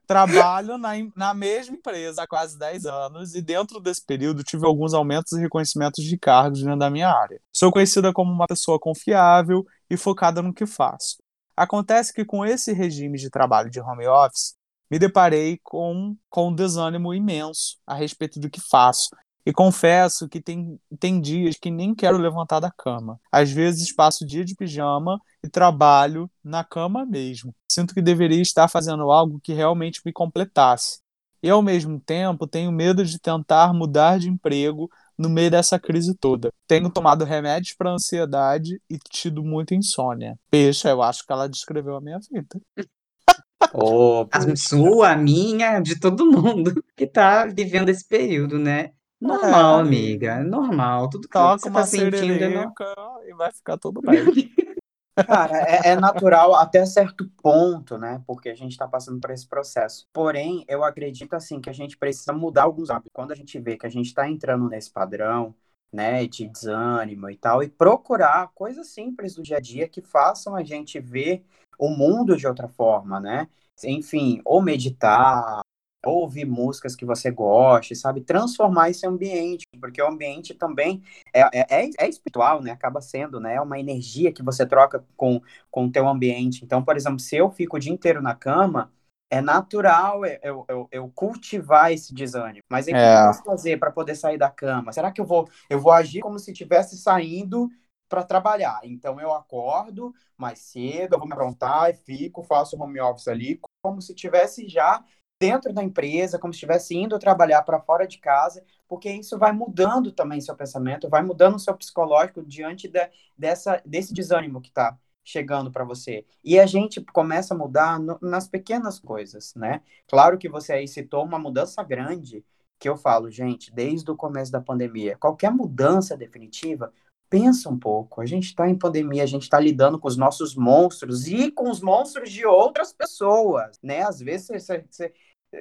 Trabalho 0.06 0.78
na, 0.78 0.92
na 1.16 1.34
mesma 1.34 1.76
empresa 1.76 2.24
há 2.24 2.28
quase 2.28 2.58
10 2.58 2.86
anos 2.86 3.36
e 3.36 3.42
dentro 3.42 3.80
desse 3.80 4.06
período 4.06 4.44
tive 4.44 4.66
alguns 4.66 4.94
aumentos 4.94 5.34
e 5.34 5.40
reconhecimentos 5.40 6.04
de 6.04 6.18
cargos 6.18 6.62
dentro 6.62 6.80
da 6.80 6.90
minha 6.90 7.10
área. 7.10 7.42
Sou 7.52 7.72
conhecida 7.72 8.14
como 8.14 8.32
uma 8.32 8.48
pessoa 8.48 8.80
confiável 8.80 9.66
e 9.90 9.98
focada 9.98 10.42
no 10.42 10.54
que 10.54 10.66
faço. 10.66 11.18
Acontece 11.56 12.14
que 12.14 12.24
com 12.24 12.46
esse 12.46 12.72
regime 12.72 13.18
de 13.18 13.30
trabalho 13.30 13.70
de 13.70 13.80
home 13.82 14.08
office, 14.08 14.56
me 14.90 14.98
deparei 14.98 15.60
com, 15.62 16.16
com 16.30 16.50
um 16.50 16.56
desânimo 16.56 17.14
imenso 17.14 17.78
a 17.86 17.94
respeito 17.94 18.40
do 18.40 18.50
que 18.50 18.60
faço. 18.62 19.10
E 19.46 19.54
confesso 19.54 20.28
que 20.28 20.42
tem, 20.42 20.80
tem 21.00 21.20
dias 21.20 21.56
que 21.56 21.72
nem 21.72 21.96
quero 21.96 22.18
levantar 22.18 22.60
da 22.60 22.72
cama. 22.72 23.20
Às 23.32 23.52
vezes 23.52 23.94
passo 23.94 24.24
o 24.24 24.28
dia 24.28 24.46
de 24.46 24.56
pijama 24.56 25.20
e 25.44 25.50
trabalho 25.50 26.30
na 26.44 26.64
cama 26.64 27.06
mesmo. 27.06 27.56
Sinto 27.72 27.94
que 27.94 28.02
deveria 28.02 28.42
estar 28.42 28.68
fazendo 28.68 29.10
algo 29.12 29.40
que 29.42 29.54
realmente 29.54 30.02
me 30.06 30.12
completasse. 30.12 31.00
E 31.42 31.50
ao 31.50 31.62
mesmo 31.62 32.00
tempo 32.00 32.46
tenho 32.46 32.72
medo 32.72 33.04
de 33.04 33.18
tentar 33.18 33.74
mudar 33.74 34.20
de 34.20 34.30
emprego 34.30 34.90
no 35.18 35.30
meio 35.30 35.50
dessa 35.52 35.80
crise 35.80 36.14
toda. 36.16 36.52
Tenho 36.68 36.90
tomado 36.90 37.26
remédios 37.26 37.74
para 37.74 37.92
ansiedade 37.92 38.82
e 38.90 38.98
tido 38.98 39.44
muita 39.44 39.74
insônia. 39.74 40.38
Peixe, 40.50 40.88
eu 40.88 41.02
acho 41.02 41.26
que 41.26 41.32
ela 41.32 41.48
descreveu 41.48 41.96
a 41.96 42.02
minha 42.02 42.20
vida. 42.32 42.60
Ô, 43.74 44.28
A 44.32 44.56
sua, 44.56 45.12
a 45.12 45.16
minha, 45.18 45.80
de 45.80 46.00
todo 46.00 46.26
mundo 46.26 46.74
que 46.96 47.06
tá 47.06 47.46
vivendo 47.46 47.90
esse 47.90 48.08
período, 48.08 48.58
né? 48.58 48.92
Normal, 49.22 49.80
É. 49.80 49.82
amiga, 49.82 50.44
normal. 50.44 51.10
Tudo 51.10 51.28
que 51.28 51.34
Toca 51.34 51.60
você 51.60 51.70
uma 51.70 51.82
tá 51.82 51.86
sentindo 51.88 52.44
é 52.44 52.50
normal. 52.50 53.22
e 53.28 53.34
vai 53.34 53.52
ficar 53.52 53.78
tudo 53.78 54.02
bem. 54.02 54.14
Cara, 55.28 55.58
é, 55.68 55.90
é 55.90 55.96
natural 55.96 56.56
até 56.56 56.86
certo 56.86 57.30
ponto, 57.42 57.98
né? 57.98 58.24
Porque 58.26 58.50
a 58.50 58.56
gente 58.56 58.78
tá 58.78 58.88
passando 58.88 59.20
por 59.20 59.32
esse 59.32 59.46
processo. 59.48 60.08
Porém, 60.14 60.64
eu 60.68 60.84
acredito, 60.84 61.34
assim, 61.34 61.60
que 61.60 61.70
a 61.70 61.74
gente 61.74 61.98
precisa 61.98 62.32
mudar 62.32 62.64
alguns 62.64 62.90
hábitos. 62.90 63.12
Quando 63.14 63.32
a 63.32 63.36
gente 63.36 63.60
vê 63.60 63.78
que 63.78 63.86
a 63.86 63.90
gente 63.90 64.14
tá 64.14 64.28
entrando 64.30 64.70
nesse 64.70 64.90
padrão, 64.92 65.54
né, 65.92 66.26
de 66.26 66.48
desânimo 66.48 67.30
e 67.30 67.36
tal, 67.38 67.62
e 67.62 67.70
procurar 67.70 68.50
coisas 68.56 68.88
simples 68.88 69.36
do 69.36 69.44
dia 69.44 69.58
a 69.58 69.60
dia 69.60 69.90
que 69.90 70.02
façam 70.02 70.56
a 70.56 70.64
gente 70.64 71.00
ver 71.00 71.44
o 71.78 71.90
mundo 71.90 72.38
de 72.38 72.48
outra 72.48 72.68
forma, 72.68 73.20
né? 73.20 73.48
Enfim, 73.84 74.42
ou 74.46 74.62
meditar, 74.62 75.62
ouvir 76.06 76.46
músicas 76.46 76.96
que 76.96 77.06
você 77.06 77.30
goste, 77.32 77.96
sabe? 77.96 78.22
Transformar 78.22 78.90
esse 78.90 79.06
ambiente, 79.06 79.66
porque 79.82 80.02
o 80.02 80.08
ambiente 80.08 80.54
também 80.54 81.04
é, 81.34 81.42
é, 81.54 81.86
é- 81.86 81.90
é 82.00 82.10
espiritual, 82.10 82.62
né? 82.62 82.72
Acaba 82.72 83.02
sendo, 83.02 83.40
né? 83.40 83.56
É 83.56 83.62
uma 83.62 83.80
energia 83.80 84.32
que 84.32 84.44
você 84.44 84.66
troca 84.66 85.06
com, 85.18 85.42
com 85.70 85.86
o 85.86 85.92
teu 85.92 86.08
ambiente. 86.08 86.64
Então, 86.64 86.84
por 86.84 86.96
exemplo, 86.96 87.20
se 87.20 87.36
eu 87.38 87.50
fico 87.52 87.78
o 87.78 87.80
dia 87.80 87.92
inteiro 87.94 88.22
na 88.22 88.34
cama, 88.36 88.92
é 89.30 89.42
natural 89.42 90.26
eu, 90.26 90.66
eu, 90.68 90.88
eu 90.92 91.12
cultivar 91.12 91.92
esse 91.92 92.14
desânimo. 92.14 92.64
Mas 92.70 92.88
aí, 92.88 92.94
o 92.96 92.98
que 92.98 93.04
É. 93.04 93.06
eu 93.06 93.22
posso 93.22 93.44
fazer 93.44 93.78
para 93.80 93.92
poder 93.92 94.16
sair 94.16 94.38
da 94.38 94.50
cama? 94.50 94.92
Será 94.92 95.12
que 95.12 95.22
eu 95.22 95.26
vou, 95.26 95.48
eu 95.70 95.80
vou 95.80 95.92
agir 95.92 96.22
como 96.22 96.40
se 96.40 96.52
estivesse 96.52 96.98
saindo 96.98 97.70
para 98.08 98.24
trabalhar? 98.24 98.80
Então, 98.84 99.20
eu 99.20 99.32
acordo 99.34 100.14
mais 100.38 100.60
cedo, 100.60 101.14
eu 101.16 101.20
vou 101.20 101.28
me 101.28 101.34
aprontar 101.34 101.90
e 101.92 101.94
fico, 101.94 102.44
faço 102.44 102.76
home 102.82 103.00
office 103.00 103.28
ali, 103.28 103.60
como 103.82 104.02
se 104.02 104.14
estivesse 104.14 104.68
já 104.68 105.04
dentro 105.40 105.72
da 105.74 105.82
empresa, 105.84 106.38
como 106.38 106.54
se 106.54 106.58
estivesse 106.58 106.96
indo 106.96 107.18
trabalhar 107.18 107.62
para 107.64 107.80
fora 107.80 108.06
de 108.06 108.18
casa, 108.18 108.64
porque 108.88 109.10
isso 109.10 109.38
vai 109.38 109.54
mudando 109.54 110.12
também 110.12 110.42
seu 110.42 110.56
pensamento, 110.56 111.10
vai 111.10 111.24
mudando 111.24 111.58
seu 111.60 111.76
psicológico 111.76 112.44
diante 112.44 112.88
da- 112.90 113.10
dessa, 113.38 113.82
desse 113.86 114.14
desânimo 114.14 114.60
que 114.62 114.68
está 114.70 114.98
chegando 115.24 115.72
para 115.72 115.84
você. 115.86 116.26
E 116.44 116.60
a 116.60 116.66
gente 116.66 117.00
começa 117.14 117.54
a 117.54 117.58
mudar 117.58 118.00
no- 118.00 118.18
nas 118.22 118.48
pequenas 118.48 119.00
coisas, 119.00 119.54
né? 119.56 119.82
Claro 120.08 120.38
que 120.38 120.50
você 120.50 120.74
aí 120.74 120.88
citou 120.88 121.24
uma 121.24 121.40
mudança 121.40 121.82
grande, 121.84 122.44
que 122.80 122.90
eu 122.90 122.98
falo, 122.98 123.30
gente, 123.30 123.72
desde 123.74 124.10
o 124.10 124.16
começo 124.16 124.52
da 124.52 124.62
pandemia, 124.62 125.18
qualquer 125.18 125.52
mudança 125.52 126.18
definitiva, 126.18 126.92
pensa 127.30 127.70
um 127.70 127.78
pouco. 127.78 128.22
A 128.22 128.26
gente 128.26 128.46
está 128.46 128.68
em 128.68 128.76
pandemia, 128.76 129.22
a 129.24 129.26
gente 129.28 129.44
está 129.44 129.60
lidando 129.60 130.00
com 130.00 130.08
os 130.08 130.18
nossos 130.18 130.56
monstros 130.56 131.28
e 131.28 131.52
com 131.52 131.70
os 131.70 131.80
monstros 131.82 132.32
de 132.32 132.46
outras 132.46 132.92
pessoas, 132.92 133.78
né? 133.84 134.02
Às 134.02 134.20
vezes 134.20 134.48
você, 134.48 134.86
você- 134.90 135.14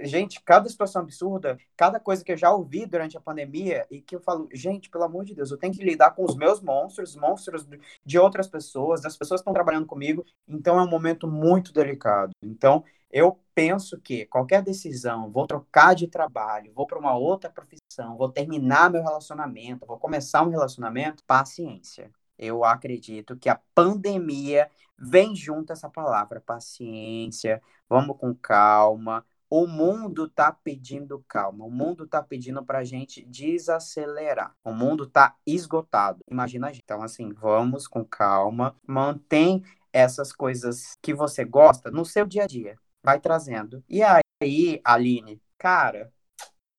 Gente, 0.03 0.43
cada 0.45 0.69
situação 0.69 1.01
absurda, 1.01 1.57
cada 1.75 1.99
coisa 1.99 2.23
que 2.23 2.31
eu 2.31 2.37
já 2.37 2.53
ouvi 2.53 2.85
durante 2.85 3.17
a 3.17 3.21
pandemia 3.21 3.87
e 3.91 4.03
que 4.03 4.15
eu 4.15 4.21
falo, 4.21 4.47
gente, 4.53 4.91
pelo 4.91 5.05
amor 5.05 5.25
de 5.25 5.35
Deus, 5.35 5.51
eu 5.51 5.57
tenho 5.57 5.73
que 5.73 5.83
lidar 5.83 6.11
com 6.11 6.25
os 6.25 6.37
meus 6.37 6.61
monstros, 6.61 7.17
monstros 7.17 7.67
de- 8.05 8.19
outras 8.19 8.47
pessoas, 8.47 9.01
das 9.01 9.17
pessoas 9.17 9.41
que 9.41 9.43
estão 9.43 9.55
trabalhando 9.55 9.87
comigo, 9.87 10.25
então 10.47 10.79
é 10.79 10.83
um 10.83 10.91
momento 10.91 11.27
muito 11.27 11.73
delicado. 11.73 12.33
Então, 12.43 12.85
eu 13.11 13.41
penso 13.55 13.99
que 13.99 14.27
qualquer 14.27 14.63
decisão, 14.63 15.31
vou 15.31 15.47
trocar 15.47 15.95
de 15.95 16.07
trabalho, 16.07 16.71
vou 16.75 16.87
para 16.87 16.99
uma 16.99 17.17
outra 17.17 17.49
profissão, 17.51 18.17
vou 18.19 18.29
terminar 18.29 18.91
meu 18.91 19.03
relacionamento, 19.03 19.87
vou 19.87 19.99
começar 19.99 20.43
um 20.43 20.51
relacionamento, 20.51 21.25
paciência. 21.25 22.11
Eu 22.37 22.63
acredito 22.63 23.37
que 23.37 23.49
a 23.49 23.59
pandemia 23.75 24.71
vem 24.99 25.35
junto 25.35 25.73
essa 25.73 25.89
palavra, 25.89 26.41
paciência, 26.41 27.63
vamos 27.89 28.17
com 28.19 28.35
calma. 28.35 29.25
O 29.51 29.67
mundo 29.67 30.29
tá 30.29 30.53
pedindo 30.53 31.25
calma, 31.27 31.65
o 31.65 31.71
mundo 31.71 32.07
tá 32.07 32.23
pedindo 32.23 32.65
pra 32.65 32.85
gente 32.85 33.25
desacelerar. 33.25 34.55
O 34.63 34.73
mundo 34.73 35.07
tá 35.07 35.35
esgotado. 35.47 36.21
Imagina 36.31 36.69
a 36.69 36.73
gente. 36.73 36.83
Então, 36.85 37.03
assim, 37.03 37.33
vamos 37.33 37.87
com 37.87 38.05
calma, 38.05 38.77
mantém 38.87 39.63
essas 39.93 40.33
coisas 40.33 40.97
que 41.03 41.15
você 41.15 41.45
gosta 41.45 41.91
no 41.91 42.05
seu 42.05 42.27
dia 42.27 42.45
a 42.45 42.47
dia. 42.47 42.77
Vai 43.03 43.19
trazendo. 43.21 43.83
E 43.89 44.03
aí, 44.03 44.81
Aline, 44.85 45.41
cara, 45.57 46.13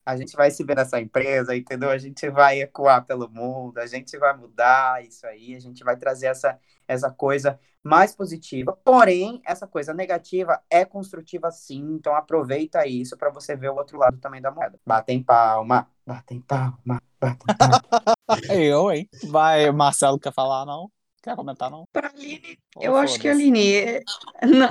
a 0.06 0.16
gente 0.18 0.36
vai 0.36 0.50
se 0.50 0.64
ver 0.64 0.76
nessa 0.76 1.00
empresa, 1.00 1.56
entendeu? 1.56 1.90
A 1.90 1.98
gente 1.98 2.30
vai 2.30 2.62
ecoar 2.62 3.06
pelo 3.06 3.30
mundo, 3.30 3.78
a 3.78 3.86
gente 3.86 4.18
vai 4.18 4.36
mudar 4.36 5.04
isso 5.06 5.26
aí, 5.28 5.56
a 5.56 5.60
gente 5.60 5.84
vai 5.84 5.96
trazer 5.98 6.28
essa, 6.28 6.58
essa 6.88 7.12
coisa 7.12 7.60
mais 7.84 8.16
positiva. 8.16 8.78
Porém, 8.84 9.42
essa 9.46 9.68
coisa 9.68 9.94
negativa 9.94 10.62
é 10.70 10.84
construtiva 10.84 11.52
sim, 11.52 11.94
então 11.94 12.16
aproveita 12.16 12.86
isso 12.86 13.18
para 13.18 13.30
você 13.30 13.56
ver 13.56 13.70
o 13.70 13.76
outro 13.76 13.98
lado 13.98 14.18
também 14.18 14.42
da 14.42 14.52
moeda. 14.52 14.80
Batem 14.86 15.24
palma, 15.24 15.88
batem 16.06 16.42
palma, 16.42 17.02
batem 17.20 17.56
palma. 17.58 17.82
Eu, 18.50 18.92
hein? 18.92 19.08
Vai, 19.30 19.72
Marcelo 19.72 20.20
quer 20.20 20.34
falar, 20.34 20.66
não? 20.66 20.92
Quer 21.22 21.36
comentar, 21.36 21.70
não? 21.70 21.86
Pra 21.92 22.10
Aline, 22.10 22.58
Ou 22.78 22.84
eu 22.84 22.96
acho 22.96 23.20
que 23.20 23.28
a? 23.28 23.32
Aline. 23.32 23.74
é- 23.76 24.02
Não, 24.46 24.70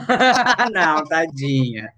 não, 0.72 1.04
tadinha. 1.04 1.92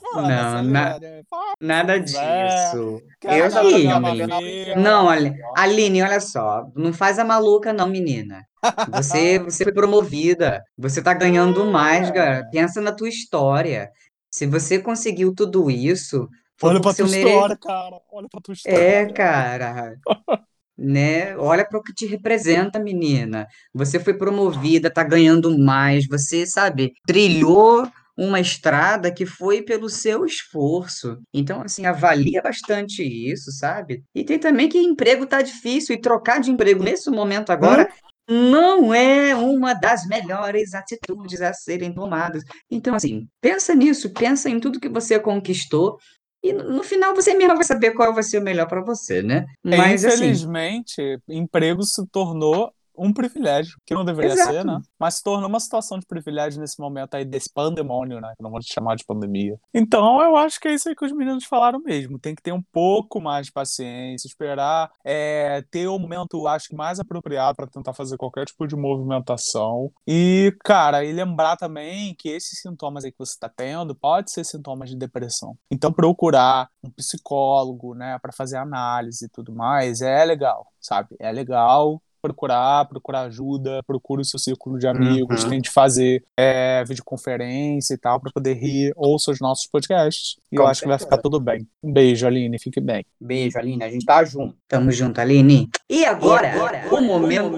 Foda-se, 0.00 0.28
Não, 0.28 0.62
na-. 0.62 0.98
Fala 1.28 1.52
nada 1.60 2.00
disso. 2.00 3.02
Quer 3.20 3.38
Eu 3.38 3.50
já 3.50 3.60
tô. 3.60 4.80
Não, 4.80 5.06
olha, 5.06 5.34
Aline, 5.56 6.02
olha 6.02 6.20
só, 6.20 6.64
não 6.74 6.92
faz 6.92 7.18
a 7.18 7.24
maluca 7.24 7.72
não, 7.72 7.86
menina. 7.86 8.42
Você, 8.90 9.38
você 9.44 9.64
foi 9.64 9.72
promovida, 9.74 10.62
você 10.76 11.02
tá 11.02 11.12
ganhando 11.12 11.66
mais, 11.66 12.10
cara. 12.10 12.48
Pensa 12.50 12.80
na 12.80 12.92
tua 12.92 13.08
história. 13.08 13.90
Se 14.30 14.46
você 14.46 14.78
conseguiu 14.78 15.34
tudo 15.34 15.70
isso, 15.70 16.26
foi 16.56 16.70
Olha 16.70 16.80
pra 16.80 16.94
tua 16.94 17.08
mere... 17.08 17.28
história, 17.28 17.56
cara. 17.58 18.00
Olha 18.10 18.28
pra 18.30 18.40
tua 18.40 18.54
história. 18.54 18.76
É, 18.78 19.12
cara, 19.12 19.94
né? 20.76 21.36
Olha 21.36 21.66
para 21.66 21.78
o 21.78 21.82
que 21.82 21.92
te 21.92 22.06
representa, 22.06 22.78
menina. 22.78 23.46
Você 23.74 23.98
foi 23.98 24.14
promovida, 24.14 24.92
tá 24.92 25.02
ganhando 25.02 25.56
mais, 25.58 26.06
você, 26.06 26.46
sabe, 26.46 26.92
trilhou 27.06 27.88
uma 28.16 28.40
estrada 28.40 29.12
que 29.12 29.24
foi 29.24 29.62
pelo 29.62 29.88
seu 29.88 30.24
esforço. 30.24 31.16
Então, 31.32 31.62
assim, 31.62 31.86
avalia 31.86 32.42
bastante 32.42 33.02
isso, 33.02 33.50
sabe? 33.52 34.02
E 34.14 34.24
tem 34.24 34.38
também 34.38 34.68
que 34.68 34.78
emprego 34.78 35.26
tá 35.26 35.40
difícil 35.42 35.94
e 35.94 36.00
trocar 36.00 36.40
de 36.40 36.50
emprego 36.50 36.82
nesse 36.82 37.10
momento 37.10 37.50
agora 37.50 37.88
não 38.28 38.94
é 38.94 39.34
uma 39.34 39.74
das 39.74 40.06
melhores 40.06 40.74
atitudes 40.74 41.40
a 41.40 41.52
serem 41.52 41.92
tomadas. 41.92 42.42
Então, 42.70 42.94
assim, 42.94 43.26
pensa 43.40 43.74
nisso, 43.74 44.12
pensa 44.12 44.48
em 44.48 44.60
tudo 44.60 44.80
que 44.80 44.88
você 44.88 45.18
conquistou. 45.18 45.98
E 46.42 46.52
no 46.52 46.82
final 46.82 47.14
você 47.14 47.34
mesmo 47.34 47.54
vai 47.54 47.64
saber 47.64 47.92
qual 47.92 48.12
vai 48.14 48.22
ser 48.22 48.38
o 48.38 48.42
melhor 48.42 48.66
para 48.68 48.82
você, 48.82 49.22
né? 49.22 49.46
É, 49.64 49.76
Mas 49.76 50.04
assim, 50.04 50.24
Infelizmente, 50.26 51.18
emprego 51.28 51.82
se 51.84 52.06
tornou 52.08 52.72
um 52.96 53.12
privilégio, 53.12 53.76
que 53.86 53.94
não 53.94 54.04
deveria 54.04 54.32
Exato. 54.32 54.52
ser, 54.52 54.64
né? 54.64 54.80
Mas 54.98 55.14
se 55.14 55.22
tornou 55.22 55.48
uma 55.48 55.60
situação 55.60 55.98
de 55.98 56.06
privilégio 56.06 56.60
nesse 56.60 56.80
momento 56.80 57.14
aí 57.14 57.24
desse 57.24 57.52
pandemônio, 57.52 58.20
né? 58.20 58.32
Que 58.36 58.42
não 58.42 58.50
vamos 58.50 58.66
chamar 58.66 58.96
de 58.96 59.04
pandemia. 59.04 59.58
Então, 59.72 60.20
eu 60.22 60.36
acho 60.36 60.60
que 60.60 60.68
é 60.68 60.74
isso 60.74 60.88
aí 60.88 60.94
que 60.94 61.04
os 61.04 61.12
meninos 61.12 61.44
falaram 61.44 61.80
mesmo. 61.80 62.18
Tem 62.18 62.34
que 62.34 62.42
ter 62.42 62.52
um 62.52 62.62
pouco 62.72 63.20
mais 63.20 63.46
de 63.46 63.52
paciência, 63.52 64.26
esperar 64.26 64.90
é, 65.04 65.62
ter 65.70 65.86
o 65.88 65.98
momento, 65.98 66.46
acho 66.46 66.68
que 66.68 66.76
mais 66.76 67.00
apropriado 67.00 67.56
para 67.56 67.66
tentar 67.66 67.92
fazer 67.92 68.16
qualquer 68.16 68.44
tipo 68.44 68.66
de 68.66 68.76
movimentação. 68.76 69.90
E, 70.06 70.54
cara, 70.64 71.04
e 71.04 71.12
lembrar 71.12 71.56
também 71.56 72.14
que 72.18 72.28
esses 72.28 72.60
sintomas 72.60 73.04
aí 73.04 73.12
que 73.12 73.18
você 73.18 73.32
está 73.32 73.48
tendo 73.48 73.94
pode 73.94 74.30
ser 74.30 74.44
sintomas 74.44 74.90
de 74.90 74.96
depressão. 74.96 75.56
Então, 75.70 75.92
procurar 75.92 76.68
um 76.82 76.90
psicólogo, 76.90 77.94
né, 77.94 78.18
para 78.20 78.32
fazer 78.32 78.56
análise 78.56 79.24
e 79.24 79.28
tudo 79.28 79.52
mais, 79.54 80.00
é 80.00 80.24
legal, 80.24 80.66
sabe? 80.80 81.16
É 81.18 81.30
legal 81.32 82.00
procurar, 82.22 82.84
procurar 82.88 83.22
ajuda, 83.22 83.82
procure 83.86 84.22
o 84.22 84.24
seu 84.24 84.38
círculo 84.38 84.78
de 84.78 84.86
amigos, 84.86 85.42
Uhum. 85.44 85.50
tente 85.50 85.68
fazer 85.70 86.22
é, 86.38 86.84
videoconferência 86.84 87.94
e 87.94 87.98
tal, 87.98 88.20
para 88.20 88.30
poder 88.32 88.54
rir, 88.54 88.92
ouça 88.96 89.30
os 89.32 89.40
nossos 89.40 89.66
podcasts. 89.66 90.36
E 90.50 90.56
eu 90.56 90.62
Com 90.62 90.68
acho 90.68 90.80
que 90.80 90.86
vai 90.88 90.98
certeza. 90.98 91.16
ficar 91.16 91.22
tudo 91.22 91.40
bem. 91.40 91.66
Um 91.82 91.92
beijo, 91.92 92.26
Aline, 92.26 92.58
fique 92.58 92.80
bem. 92.80 93.04
Beijo, 93.20 93.58
Aline, 93.58 93.82
a 93.82 93.90
gente 93.90 94.06
tá 94.06 94.24
junto. 94.24 94.56
tamo 94.68 94.90
junto, 94.92 95.20
Aline. 95.20 95.68
E 95.90 96.04
agora, 96.04 96.52
o 96.90 97.00
momento 97.00 97.56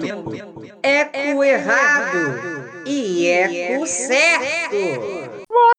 eco 0.83 1.43
errado 1.43 2.83
e 2.85 3.27
eco 3.27 3.85
certo. 3.85 5.34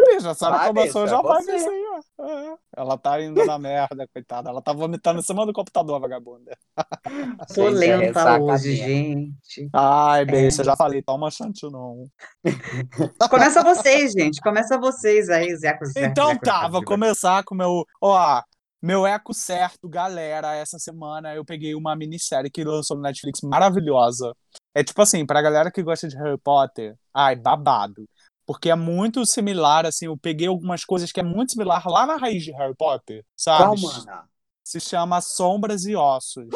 Bicho, 0.08 0.28
a 0.28 0.34
senhora 0.34 0.58
Vai, 0.58 0.66
começou, 0.68 1.06
já 1.06 1.20
vai 1.20 1.42
você. 1.42 1.56
isso 1.56 1.68
aí, 1.68 1.84
ó. 2.18 2.24
É. 2.24 2.56
Ela 2.76 2.98
tá 2.98 3.20
indo 3.20 3.44
na 3.44 3.58
merda, 3.58 4.06
coitada. 4.12 4.50
Ela 4.50 4.62
tá 4.62 4.72
vomitando 4.72 5.18
em 5.20 5.22
cima 5.22 5.44
do 5.46 5.52
computador, 5.52 6.00
vagabunda. 6.00 6.56
Tô 7.54 7.70
Gente, 7.70 7.84
é 7.84 7.96
lenta 7.96 8.04
ressaca 8.20 8.42
hoje, 8.42 8.76
gente. 8.76 9.68
Ai, 9.72 10.24
bicho, 10.24 10.60
eu 10.60 10.64
já 10.64 10.76
falei, 10.76 11.02
toma 11.02 11.30
chante 11.30 11.68
não. 11.70 12.04
Começa 13.30 13.62
vocês, 13.62 14.12
gente. 14.12 14.40
Começa 14.40 14.78
vocês 14.78 15.28
aí, 15.28 15.54
Zeco 15.56 15.84
Zé. 15.86 16.06
Então 16.06 16.28
Zeco 16.28 16.44
tá, 16.44 16.62
Zé. 16.62 16.68
vou 16.68 16.84
começar 16.84 17.42
com 17.44 17.54
o 17.54 17.58
meu. 17.58 17.84
Ó, 18.00 18.42
meu 18.82 19.06
eco 19.06 19.32
certo, 19.32 19.88
galera. 19.88 20.54
Essa 20.54 20.78
semana 20.78 21.34
eu 21.34 21.44
peguei 21.44 21.74
uma 21.74 21.96
minissérie 21.96 22.50
que 22.50 22.62
lançou 22.64 22.96
no 22.96 23.02
Netflix 23.02 23.40
maravilhosa. 23.42 24.34
É 24.74 24.84
tipo 24.84 25.00
assim, 25.00 25.24
pra 25.24 25.42
galera 25.42 25.70
que 25.70 25.82
gosta 25.82 26.06
de 26.06 26.16
Harry 26.16 26.38
Potter, 26.38 26.94
ai, 27.12 27.34
babado. 27.34 28.06
Porque 28.46 28.70
é 28.70 28.74
muito 28.76 29.26
similar, 29.26 29.84
assim, 29.86 30.06
eu 30.06 30.16
peguei 30.16 30.46
algumas 30.46 30.84
coisas 30.84 31.10
que 31.10 31.18
é 31.20 31.22
muito 31.22 31.52
similar 31.52 31.82
lá 31.86 32.06
na 32.06 32.16
raiz 32.16 32.44
de 32.44 32.52
Harry 32.52 32.74
Potter, 32.76 33.24
sabe? 33.36 33.80
Qual? 33.80 34.26
Se 34.64 34.80
chama 34.80 35.20
Sombras 35.20 35.84
e 35.84 35.94
Ossos. 35.96 36.46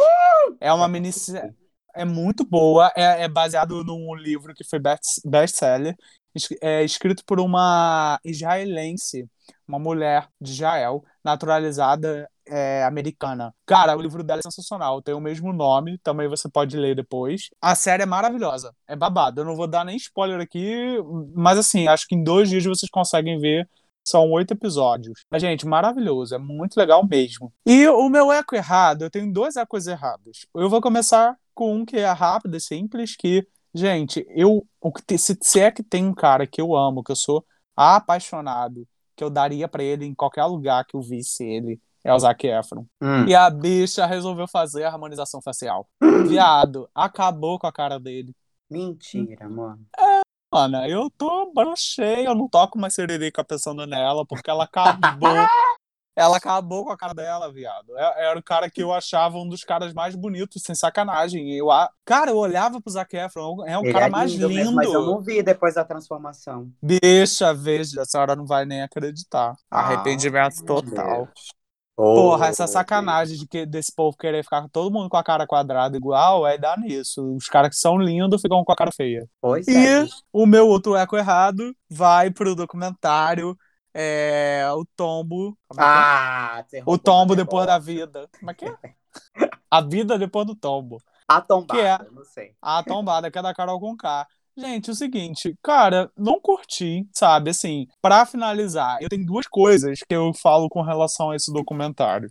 É 0.60 0.72
uma 0.72 0.88
minissérie. 0.88 1.52
É 1.94 2.04
muito 2.04 2.44
boa. 2.44 2.92
É, 2.96 3.24
é 3.24 3.28
baseado 3.28 3.82
num 3.84 4.14
livro 4.14 4.54
que 4.54 4.64
foi 4.64 4.78
best- 4.78 5.20
best-seller. 5.24 5.96
es- 6.34 6.48
é 6.62 6.84
escrito 6.84 7.24
por 7.24 7.40
uma 7.40 8.20
israelense, 8.24 9.28
uma 9.66 9.78
mulher 9.80 10.28
de 10.40 10.52
Israel, 10.52 11.04
naturalizada 11.24 12.30
é, 12.50 12.84
americana. 12.84 13.54
Cara, 13.64 13.96
o 13.96 14.02
livro 14.02 14.22
dela 14.22 14.40
é 14.44 14.50
sensacional. 14.50 15.00
Tem 15.00 15.14
o 15.14 15.20
mesmo 15.20 15.52
nome, 15.52 15.98
também 15.98 16.28
você 16.28 16.48
pode 16.48 16.76
ler 16.76 16.96
depois. 16.96 17.48
A 17.60 17.74
série 17.74 18.02
é 18.02 18.06
maravilhosa. 18.06 18.74
É 18.88 18.96
babado. 18.96 19.40
Eu 19.40 19.44
não 19.44 19.56
vou 19.56 19.68
dar 19.68 19.84
nem 19.84 19.96
spoiler 19.96 20.40
aqui, 20.40 20.96
mas 21.34 21.58
assim, 21.58 21.86
acho 21.88 22.06
que 22.06 22.14
em 22.14 22.22
dois 22.22 22.48
dias 22.48 22.64
vocês 22.64 22.90
conseguem 22.90 23.38
ver 23.38 23.68
são 24.04 24.30
oito 24.30 24.52
episódios. 24.52 25.24
Mas, 25.30 25.42
gente, 25.42 25.66
maravilhoso. 25.66 26.34
É 26.34 26.38
muito 26.38 26.76
legal 26.76 27.06
mesmo. 27.06 27.52
E 27.64 27.86
o 27.88 28.08
meu 28.08 28.32
eco 28.32 28.56
errado, 28.56 29.02
eu 29.02 29.10
tenho 29.10 29.32
dois 29.32 29.56
ecos 29.56 29.86
errados. 29.86 30.46
Eu 30.54 30.68
vou 30.68 30.80
começar 30.80 31.36
com 31.54 31.76
um 31.76 31.84
que 31.84 31.96
é 31.96 32.10
rápido 32.10 32.56
e 32.56 32.60
simples, 32.60 33.16
que, 33.16 33.46
gente, 33.74 34.26
eu. 34.30 34.66
O 34.80 34.92
que 34.92 35.18
se, 35.18 35.38
se 35.40 35.60
é 35.60 35.70
que 35.70 35.82
tem 35.82 36.06
um 36.06 36.14
cara 36.14 36.46
que 36.46 36.60
eu 36.60 36.74
amo, 36.74 37.02
que 37.04 37.12
eu 37.12 37.16
sou 37.16 37.44
apaixonado, 37.76 38.86
que 39.16 39.22
eu 39.22 39.30
daria 39.30 39.68
pra 39.68 39.82
ele 39.82 40.06
em 40.06 40.14
qualquer 40.14 40.44
lugar 40.46 40.84
que 40.86 40.96
eu 40.96 41.02
visse 41.02 41.44
ele, 41.44 41.80
é 42.04 42.12
o 42.14 42.18
Zac 42.18 42.46
Efron. 42.46 42.86
Hum. 43.00 43.26
E 43.26 43.34
a 43.34 43.48
bicha 43.50 44.06
resolveu 44.06 44.46
fazer 44.48 44.84
a 44.84 44.88
harmonização 44.88 45.40
facial. 45.42 45.88
Viado, 46.26 46.88
acabou 46.94 47.58
com 47.58 47.66
a 47.66 47.72
cara 47.72 47.98
dele. 47.98 48.34
Mentira, 48.70 49.48
mano. 49.48 49.84
Mano, 50.52 50.84
eu 50.86 51.08
tô 51.10 51.52
brochei, 51.52 52.26
eu 52.26 52.34
não 52.34 52.48
toco 52.48 52.78
mais 52.78 52.94
sererica 52.94 53.44
pensando 53.44 53.86
nela, 53.86 54.24
porque 54.26 54.50
ela 54.50 54.64
acabou. 54.64 55.28
ela 56.16 56.36
acabou 56.36 56.84
com 56.84 56.90
a 56.90 56.96
cara 56.96 57.14
dela, 57.14 57.52
viado. 57.52 57.96
É- 57.96 58.26
Era 58.30 58.38
o 58.38 58.42
cara 58.42 58.68
que 58.68 58.82
eu 58.82 58.92
achava 58.92 59.38
um 59.38 59.48
dos 59.48 59.62
caras 59.62 59.94
mais 59.94 60.14
bonitos, 60.16 60.62
sem 60.62 60.74
sacanagem. 60.74 61.52
Eu, 61.52 61.70
a- 61.70 61.88
cara, 62.04 62.32
eu 62.32 62.36
olhava 62.36 62.80
pro 62.80 62.92
Zac 62.92 63.16
Efron, 63.16 63.64
é 63.64 63.78
o 63.78 63.82
Ele 63.84 63.92
cara 63.92 64.06
é 64.06 64.10
mais 64.10 64.32
lindo 64.32 64.48
mesmo, 64.48 64.72
mas 64.74 64.92
eu 64.92 65.06
não 65.06 65.20
vi 65.20 65.40
depois 65.42 65.74
da 65.74 65.84
transformação. 65.84 66.68
Bicha, 66.82 67.54
veja, 67.54 68.02
a 68.02 68.04
senhora 68.04 68.34
não 68.34 68.44
vai 68.44 68.64
nem 68.64 68.82
acreditar. 68.82 69.54
Arrependimento 69.70 70.56
Ah, 70.62 70.66
total. 70.66 71.24
Deus. 71.26 71.50
Porra, 72.12 72.46
Oh, 72.46 72.48
essa 72.48 72.66
sacanagem 72.66 73.38
de 73.38 73.46
que, 73.46 73.64
desse 73.66 73.92
povo 73.94 74.16
querer 74.16 74.42
ficar 74.42 74.68
todo 74.70 74.92
mundo 74.92 75.08
com 75.08 75.16
a 75.16 75.22
cara 75.24 75.46
quadrada 75.46 75.96
igual, 75.96 76.46
é 76.46 76.58
dar 76.58 76.78
nisso. 76.78 77.36
Os 77.36 77.46
caras 77.46 77.70
que 77.70 77.76
são 77.76 77.98
lindos 77.98 78.40
ficam 78.42 78.64
com 78.64 78.72
a 78.72 78.76
cara 78.76 78.90
feia. 78.92 79.28
Pois 79.40 79.66
E 79.68 79.72
é. 79.74 80.06
o 80.32 80.46
meu 80.46 80.66
outro 80.68 80.96
eco 80.96 81.16
errado 81.16 81.74
vai 81.88 82.30
pro 82.30 82.54
documentário 82.56 83.56
é, 83.94 84.66
O 84.72 84.84
Tombo. 84.96 85.56
É 85.70 85.74
é? 85.74 85.84
Ah, 85.84 86.64
você 86.68 86.82
o 86.84 86.98
Tombo 86.98 87.36
depois 87.36 87.66
da 87.66 87.78
vida. 87.78 88.28
Como 88.38 88.50
é 88.50 88.54
que 88.54 88.64
é? 88.66 88.76
A 89.70 89.80
vida 89.80 90.18
depois 90.18 90.46
do 90.46 90.54
tombo. 90.54 91.02
A 91.28 91.40
tombada, 91.40 91.80
Que 91.80 91.86
é? 91.86 91.98
não 92.10 92.24
sei. 92.24 92.56
A 92.60 92.82
tombada 92.82 93.30
que 93.30 93.38
é 93.38 93.42
da 93.42 93.54
Carol 93.54 93.80
Conká. 93.80 94.26
Gente, 94.56 94.90
o 94.90 94.94
seguinte, 94.94 95.56
cara, 95.62 96.10
não 96.16 96.40
curti, 96.40 97.06
sabe? 97.12 97.50
Assim, 97.50 97.86
pra 98.02 98.26
finalizar, 98.26 98.98
eu 99.00 99.08
tenho 99.08 99.24
duas 99.24 99.46
coisas 99.46 100.00
que 100.00 100.14
eu 100.14 100.32
falo 100.34 100.68
com 100.68 100.82
relação 100.82 101.30
a 101.30 101.36
esse 101.36 101.52
documentário. 101.52 102.30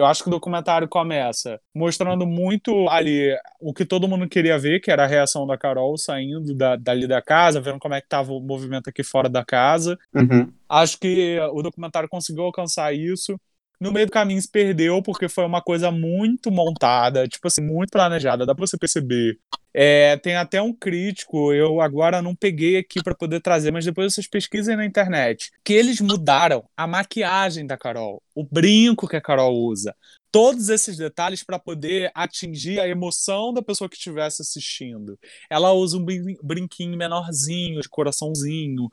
Eu 0.00 0.06
acho 0.06 0.22
que 0.22 0.30
o 0.30 0.32
documentário 0.32 0.88
começa 0.88 1.60
mostrando 1.74 2.26
muito 2.26 2.88
ali 2.88 3.36
o 3.60 3.74
que 3.74 3.84
todo 3.84 4.08
mundo 4.08 4.26
queria 4.26 4.58
ver, 4.58 4.80
que 4.80 4.90
era 4.90 5.04
a 5.04 5.06
reação 5.06 5.46
da 5.46 5.58
Carol 5.58 5.94
saindo 5.98 6.54
da, 6.54 6.74
dali 6.74 7.06
da 7.06 7.20
casa, 7.20 7.60
vendo 7.60 7.78
como 7.78 7.92
é 7.94 8.00
que 8.00 8.08
tava 8.08 8.32
o 8.32 8.40
movimento 8.40 8.88
aqui 8.88 9.04
fora 9.04 9.28
da 9.28 9.44
casa. 9.44 9.98
Uhum. 10.14 10.50
Acho 10.66 10.98
que 10.98 11.38
o 11.52 11.60
documentário 11.60 12.08
conseguiu 12.08 12.44
alcançar 12.44 12.94
isso. 12.94 13.38
No 13.78 13.92
meio 13.92 14.06
do 14.06 14.12
caminho 14.12 14.40
se 14.40 14.50
perdeu, 14.50 15.02
porque 15.02 15.28
foi 15.28 15.44
uma 15.44 15.60
coisa 15.60 15.90
muito 15.90 16.50
montada, 16.50 17.28
tipo 17.28 17.46
assim, 17.46 17.62
muito 17.62 17.90
planejada. 17.90 18.46
Dá 18.46 18.54
pra 18.54 18.66
você 18.66 18.78
perceber 18.78 19.38
É, 19.72 20.16
tem 20.16 20.36
até 20.36 20.60
um 20.60 20.72
crítico, 20.72 21.52
eu 21.52 21.80
agora 21.80 22.20
não 22.20 22.34
peguei 22.34 22.76
aqui 22.76 23.02
para 23.02 23.14
poder 23.14 23.40
trazer, 23.40 23.70
mas 23.70 23.84
depois 23.84 24.12
vocês 24.12 24.26
pesquisem 24.26 24.76
na 24.76 24.84
internet, 24.84 25.50
que 25.64 25.72
eles 25.72 26.00
mudaram 26.00 26.64
a 26.76 26.86
maquiagem 26.86 27.66
da 27.66 27.76
Carol, 27.76 28.22
o 28.34 28.44
brinco 28.44 29.06
que 29.06 29.16
a 29.16 29.20
Carol 29.20 29.54
usa, 29.54 29.94
todos 30.32 30.68
esses 30.68 30.96
detalhes 30.96 31.42
para 31.42 31.58
poder 31.58 32.10
atingir 32.14 32.78
a 32.80 32.88
emoção 32.88 33.52
da 33.52 33.62
pessoa 33.62 33.88
que 33.88 33.96
estivesse 33.96 34.42
assistindo. 34.42 35.18
Ela 35.48 35.72
usa 35.72 35.96
um 35.98 36.04
brin- 36.04 36.36
brinquinho 36.42 36.96
menorzinho, 36.96 37.80
de 37.80 37.88
coraçãozinho. 37.88 38.88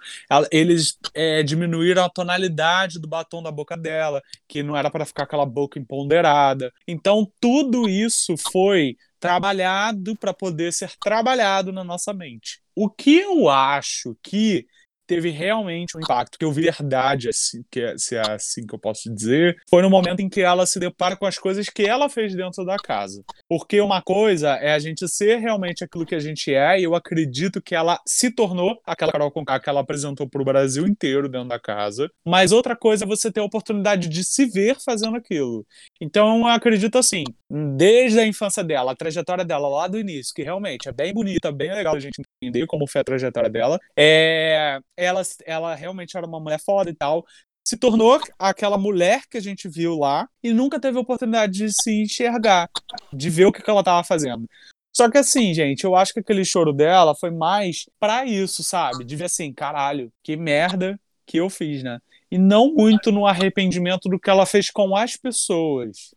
Eles 0.51 0.97
é, 1.13 1.43
diminuíram 1.43 2.03
a 2.03 2.09
tonalidade 2.09 2.99
do 2.99 3.07
batom 3.07 3.43
da 3.43 3.51
boca 3.51 3.77
dela, 3.77 4.21
que 4.47 4.63
não 4.63 4.75
era 4.75 4.89
para 4.89 5.05
ficar 5.05 5.23
aquela 5.23 5.45
boca 5.45 5.79
empoderada. 5.79 6.73
Então, 6.87 7.31
tudo 7.39 7.87
isso 7.87 8.35
foi 8.51 8.97
trabalhado 9.19 10.15
para 10.15 10.33
poder 10.33 10.73
ser 10.73 10.91
trabalhado 11.01 11.71
na 11.71 11.83
nossa 11.83 12.13
mente. 12.13 12.61
O 12.75 12.89
que 12.89 13.17
eu 13.17 13.49
acho 13.49 14.15
que 14.21 14.65
teve 15.07 15.29
realmente 15.29 15.97
um 15.97 16.01
impacto, 16.01 16.37
que 16.37 16.45
eu 16.45 16.51
vi 16.51 16.63
verdade, 16.63 17.29
assim, 17.29 17.63
que 17.71 17.79
é, 17.79 17.97
se 17.97 18.15
é 18.15 18.31
assim 18.31 18.65
que 18.65 18.75
eu 18.75 18.79
posso 18.79 19.13
dizer, 19.13 19.55
foi 19.69 19.81
no 19.81 19.89
momento 19.89 20.19
em 20.19 20.29
que 20.29 20.41
ela 20.41 20.65
se 20.65 20.79
depara 20.79 21.15
com 21.15 21.25
as 21.25 21.39
coisas 21.39 21.69
que 21.69 21.83
ela 21.83 22.09
fez 22.09 22.35
dentro 22.35 22.65
da 22.65 22.77
casa. 22.77 23.23
Porque 23.47 23.79
uma 23.79 24.01
coisa 24.01 24.49
é 24.55 24.73
a 24.73 24.79
gente 24.79 25.07
ser 25.07 25.37
realmente 25.37 25.83
aquilo 25.83 26.05
que 26.05 26.15
a 26.15 26.19
gente 26.19 26.53
é, 26.53 26.79
e 26.79 26.83
eu 26.83 26.93
acredito 26.93 27.61
que 27.61 27.73
ela 27.73 27.99
se 28.05 28.29
tornou 28.29 28.79
aquela 28.85 29.11
Carol 29.11 29.31
Conká 29.31 29.59
que 29.59 29.69
ela 29.69 29.81
apresentou 29.81 30.27
para 30.27 30.41
o 30.41 30.45
Brasil 30.45 30.85
inteiro 30.85 31.29
dentro 31.29 31.47
da 31.47 31.59
casa. 31.59 32.09
Mas 32.25 32.51
outra 32.51 32.75
coisa 32.75 33.05
é 33.05 33.07
você 33.07 33.31
ter 33.31 33.39
a 33.39 33.45
oportunidade 33.45 34.09
de 34.09 34.23
se 34.23 34.45
ver 34.45 34.77
fazendo 34.83 35.15
aquilo. 35.15 35.65
Então 36.01 36.39
eu 36.39 36.47
acredito 36.47 36.97
assim, 36.97 37.23
desde 37.49 38.19
a 38.19 38.27
infância 38.27 38.63
dela, 38.63 38.91
a 38.91 38.95
trajetória 38.95 39.45
dela 39.45 39.67
lá 39.67 39.87
do 39.87 39.99
início, 39.99 40.33
que 40.35 40.43
realmente 40.43 40.89
é 40.89 40.91
bem 40.91 41.13
bonita, 41.13 41.51
bem 41.51 41.73
legal 41.73 41.95
a 41.95 41.99
gente 41.99 42.21
entender 42.41 42.65
como 42.67 42.87
foi 42.87 43.01
a 43.01 43.03
trajetória 43.03 43.49
dela, 43.49 43.79
é, 43.97 44.79
ela, 44.97 45.21
ela 45.45 45.75
realmente 45.75 46.17
era 46.17 46.25
uma 46.25 46.39
mulher 46.39 46.59
foda 46.59 46.89
e 46.89 46.95
tal. 46.95 47.25
Se 47.63 47.77
tornou 47.77 48.19
aquela 48.39 48.77
mulher 48.77 49.23
que 49.29 49.37
a 49.37 49.41
gente 49.41 49.69
viu 49.69 49.97
lá 49.97 50.27
e 50.41 50.51
nunca 50.51 50.79
teve 50.79 50.97
oportunidade 50.97 51.53
de 51.53 51.71
se 51.71 52.01
enxergar, 52.01 52.69
de 53.13 53.29
ver 53.29 53.45
o 53.45 53.51
que, 53.51 53.61
que 53.61 53.69
ela 53.69 53.83
tava 53.83 54.03
fazendo. 54.03 54.47
Só 54.95 55.11
que 55.11 55.17
assim, 55.17 55.53
gente, 55.53 55.83
eu 55.83 55.95
acho 55.95 56.11
que 56.11 56.21
aquele 56.21 56.43
choro 56.43 56.73
dela 56.73 57.13
foi 57.13 57.29
mais 57.29 57.85
pra 57.99 58.25
isso, 58.25 58.63
sabe? 58.63 59.03
De 59.03 59.15
ver 59.15 59.25
assim, 59.25 59.53
caralho, 59.53 60.11
que 60.23 60.35
merda 60.35 60.99
que 61.25 61.37
eu 61.37 61.49
fiz, 61.49 61.83
né? 61.83 61.99
E 62.31 62.37
não 62.37 62.73
muito 62.73 63.11
no 63.11 63.27
arrependimento 63.27 64.09
do 64.09 64.19
que 64.19 64.29
ela 64.29 64.45
fez 64.45 64.71
com 64.71 64.95
as 64.95 65.15
pessoas, 65.15 66.11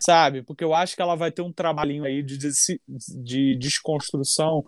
sabe? 0.00 0.42
Porque 0.42 0.64
eu 0.64 0.72
acho 0.74 0.96
que 0.96 1.02
ela 1.02 1.16
vai 1.16 1.30
ter 1.30 1.42
um 1.42 1.52
trabalhinho 1.52 2.04
aí 2.04 2.22
de, 2.22 2.38
de, 2.38 2.52
de 3.22 3.56
desconstrução 3.56 4.64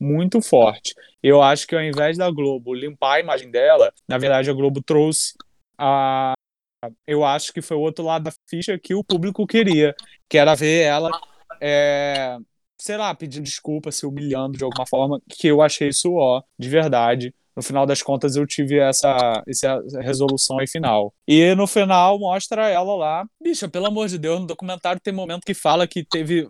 muito 0.00 0.40
forte. 0.40 0.94
Eu 1.22 1.42
acho 1.42 1.66
que 1.66 1.76
ao 1.76 1.82
invés 1.82 2.16
da 2.16 2.30
Globo 2.30 2.74
limpar 2.74 3.16
a 3.16 3.20
imagem 3.20 3.50
dela, 3.50 3.92
na 4.08 4.16
verdade 4.16 4.50
a 4.50 4.54
Globo 4.54 4.82
trouxe 4.82 5.34
a. 5.78 6.32
Eu 7.06 7.22
acho 7.24 7.52
que 7.52 7.60
foi 7.60 7.76
o 7.76 7.80
outro 7.80 8.04
lado 8.04 8.24
da 8.24 8.32
ficha 8.48 8.78
que 8.78 8.94
o 8.94 9.04
público 9.04 9.46
queria, 9.46 9.94
que 10.26 10.38
era 10.38 10.54
ver 10.54 10.84
ela, 10.84 11.10
é, 11.60 12.38
sei 12.78 12.96
lá, 12.96 13.14
pedindo 13.14 13.44
desculpa, 13.44 13.92
se 13.92 14.06
humilhando 14.06 14.56
de 14.56 14.64
alguma 14.64 14.86
forma, 14.86 15.20
que 15.28 15.48
eu 15.48 15.60
achei 15.60 15.88
isso 15.88 16.14
ó, 16.14 16.42
de 16.58 16.68
verdade. 16.70 17.34
No 17.54 17.62
final 17.62 17.84
das 17.84 18.00
contas, 18.00 18.36
eu 18.36 18.46
tive 18.46 18.78
essa, 18.78 19.42
essa 19.46 19.82
resolução 20.00 20.58
aí 20.58 20.66
final. 20.66 21.12
E 21.28 21.54
no 21.54 21.66
final 21.66 22.18
mostra 22.18 22.70
ela 22.70 22.96
lá. 22.96 23.26
Bicha, 23.42 23.68
pelo 23.68 23.86
amor 23.86 24.08
de 24.08 24.16
Deus, 24.18 24.40
no 24.40 24.46
documentário 24.46 25.00
tem 25.02 25.12
momento 25.12 25.44
que 25.44 25.52
fala 25.52 25.86
que 25.86 26.02
teve. 26.02 26.48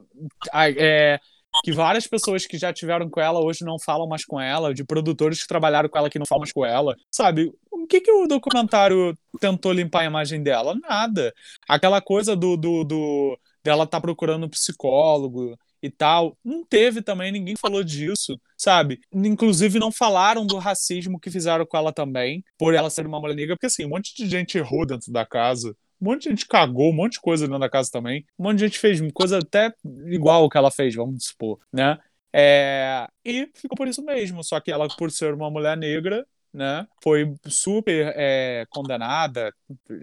É, 0.55 1.19
que 1.63 1.73
várias 1.73 2.07
pessoas 2.07 2.47
que 2.47 2.57
já 2.57 2.73
tiveram 2.73 3.09
com 3.09 3.21
ela 3.21 3.41
hoje 3.41 3.65
não 3.65 3.79
falam 3.79 4.07
mais 4.09 4.25
com 4.25 4.41
ela, 4.41 4.73
de 4.73 4.85
produtores 4.85 5.43
que 5.43 5.49
trabalharam 5.49 5.89
com 5.89 5.99
ela 5.99 6.11
que 6.11 6.19
não 6.19 6.27
falam 6.27 6.41
mais 6.41 6.53
com 6.53 6.65
ela. 6.65 6.97
Sabe? 7.11 7.53
O 7.71 7.87
que, 7.87 8.01
que 8.01 8.11
o 8.11 8.27
documentário 8.27 9.17
tentou 9.41 9.73
limpar 9.73 10.01
a 10.01 10.07
imagem 10.07 10.43
dela? 10.43 10.75
Nada. 10.75 11.33
Aquela 11.69 12.01
coisa 12.01 12.37
do, 12.37 12.57
do, 12.57 12.85
do 12.85 13.39
dela 13.65 13.87
tá 13.87 14.01
procurando 14.01 14.47
um 14.47 14.49
psicólogo 14.49 15.57
e 15.83 15.91
tal. 15.91 16.37
Não 16.45 16.65
teve 16.65 17.03
também, 17.03 17.33
ninguém 17.33 17.57
falou 17.57 17.83
disso, 17.83 18.39
sabe? 18.57 19.01
Inclusive 19.13 19.79
não 19.79 19.91
falaram 19.91 20.47
do 20.47 20.59
racismo 20.59 21.19
que 21.19 21.31
fizeram 21.31 21.67
com 21.67 21.77
ela 21.77 21.93
também, 21.93 22.45
por 22.59 22.75
ela 22.75 22.91
ser 22.91 23.07
uma 23.07 23.21
mulher 23.21 23.35
negra, 23.35 23.57
porque 23.57 23.67
assim, 23.67 23.85
um 23.85 23.91
monte 23.91 24.15
de 24.15 24.29
gente 24.29 24.59
errou 24.59 24.87
dentro 24.87 25.13
da 25.13 25.25
casa. 25.27 25.75
Um 26.01 26.07
monte 26.07 26.23
de 26.23 26.31
gente 26.31 26.47
cagou, 26.47 26.91
um 26.91 26.95
monte 26.95 27.13
de 27.15 27.21
coisa 27.21 27.47
dentro 27.47 27.61
da 27.61 27.69
casa 27.69 27.91
também. 27.91 28.25
Um 28.39 28.45
monte 28.45 28.59
de 28.59 28.67
gente 28.67 28.79
fez 28.79 29.01
coisa 29.13 29.39
até 29.39 29.73
igual 30.07 30.45
o 30.45 30.49
que 30.49 30.57
ela 30.57 30.71
fez, 30.71 30.95
vamos 30.95 31.27
supor, 31.27 31.59
né? 31.73 31.99
É... 32.33 33.07
E 33.25 33.51
ficou 33.55 33.77
por 33.77 33.89
isso 33.89 34.03
mesmo. 34.05 34.43
Só 34.43 34.61
que 34.61 34.71
ela, 34.71 34.89
por 34.97 35.11
ser 35.11 35.35
uma 35.35 35.51
mulher 35.51 35.77
negra, 35.77 36.27
né, 36.53 36.87
foi 37.03 37.33
super 37.47 38.13
é, 38.17 38.65
condenada. 38.71 39.53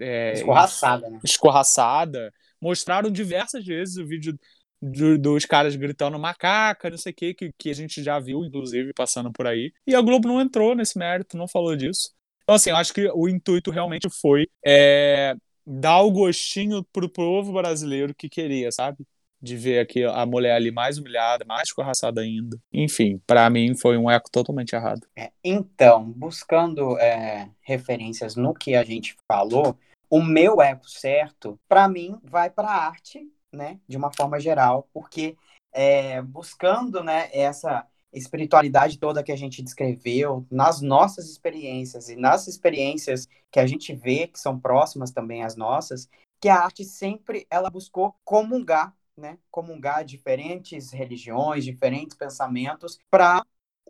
É, 0.00 0.32
Escorraçada, 0.34 1.10
né? 1.10 1.20
Escorraçada. 1.24 2.32
Mostraram 2.60 3.10
diversas 3.10 3.64
vezes 3.64 3.96
o 3.96 4.06
vídeo 4.06 4.38
do, 4.80 5.18
dos 5.18 5.44
caras 5.44 5.76
gritando 5.76 6.18
macaca, 6.18 6.90
não 6.90 6.98
sei 6.98 7.12
o 7.12 7.14
que, 7.14 7.52
que 7.56 7.70
a 7.70 7.74
gente 7.74 8.02
já 8.02 8.18
viu, 8.18 8.44
inclusive, 8.44 8.92
passando 8.92 9.32
por 9.32 9.46
aí. 9.46 9.72
E 9.86 9.94
a 9.94 10.00
Globo 10.00 10.28
não 10.28 10.40
entrou 10.40 10.74
nesse 10.74 10.98
mérito, 10.98 11.36
não 11.36 11.48
falou 11.48 11.76
disso. 11.76 12.10
Então, 12.42 12.54
assim, 12.54 12.70
eu 12.70 12.76
acho 12.76 12.94
que 12.94 13.06
o 13.14 13.28
intuito 13.28 13.70
realmente 13.70 14.08
foi 14.08 14.48
é, 14.64 15.34
dar 15.70 16.00
o 16.00 16.10
gostinho 16.10 16.82
pro 16.84 17.10
povo 17.10 17.52
brasileiro 17.52 18.14
que 18.14 18.28
queria, 18.28 18.72
sabe? 18.72 19.04
De 19.40 19.54
ver 19.54 19.80
aqui 19.80 20.02
a 20.02 20.24
mulher 20.24 20.54
ali 20.54 20.70
mais 20.70 20.96
humilhada, 20.96 21.44
mais 21.44 21.68
escorraçada 21.68 22.22
ainda. 22.22 22.58
Enfim, 22.72 23.20
para 23.26 23.48
mim 23.50 23.76
foi 23.76 23.98
um 23.98 24.10
eco 24.10 24.30
totalmente 24.30 24.74
errado. 24.74 25.06
É, 25.14 25.30
então, 25.44 26.10
buscando 26.10 26.98
é, 26.98 27.50
referências 27.60 28.34
no 28.34 28.54
que 28.54 28.74
a 28.74 28.82
gente 28.82 29.14
falou, 29.30 29.76
o 30.08 30.22
meu 30.22 30.62
eco 30.62 30.88
certo, 30.88 31.60
para 31.68 31.86
mim, 31.86 32.18
vai 32.24 32.48
para 32.48 32.70
arte 32.70 33.30
né, 33.52 33.78
de 33.86 33.96
uma 33.96 34.10
forma 34.10 34.40
geral, 34.40 34.88
porque 34.92 35.36
é, 35.72 36.20
buscando, 36.22 37.04
né, 37.04 37.28
essa 37.32 37.86
espiritualidade 38.12 38.98
toda 38.98 39.22
que 39.22 39.32
a 39.32 39.36
gente 39.36 39.62
descreveu 39.62 40.46
nas 40.50 40.80
nossas 40.80 41.28
experiências 41.30 42.08
e 42.08 42.16
nas 42.16 42.46
experiências 42.48 43.28
que 43.50 43.60
a 43.60 43.66
gente 43.66 43.94
vê 43.94 44.26
que 44.26 44.38
são 44.38 44.58
próximas 44.58 45.10
também 45.10 45.42
às 45.42 45.56
nossas, 45.56 46.08
que 46.40 46.48
a 46.48 46.56
arte 46.56 46.84
sempre 46.84 47.46
ela 47.50 47.70
buscou 47.70 48.14
comungar, 48.24 48.94
né, 49.16 49.38
comungar 49.50 50.04
diferentes 50.04 50.92
religiões, 50.92 51.64
diferentes 51.64 52.16
pensamentos 52.16 52.98
para 53.10 53.44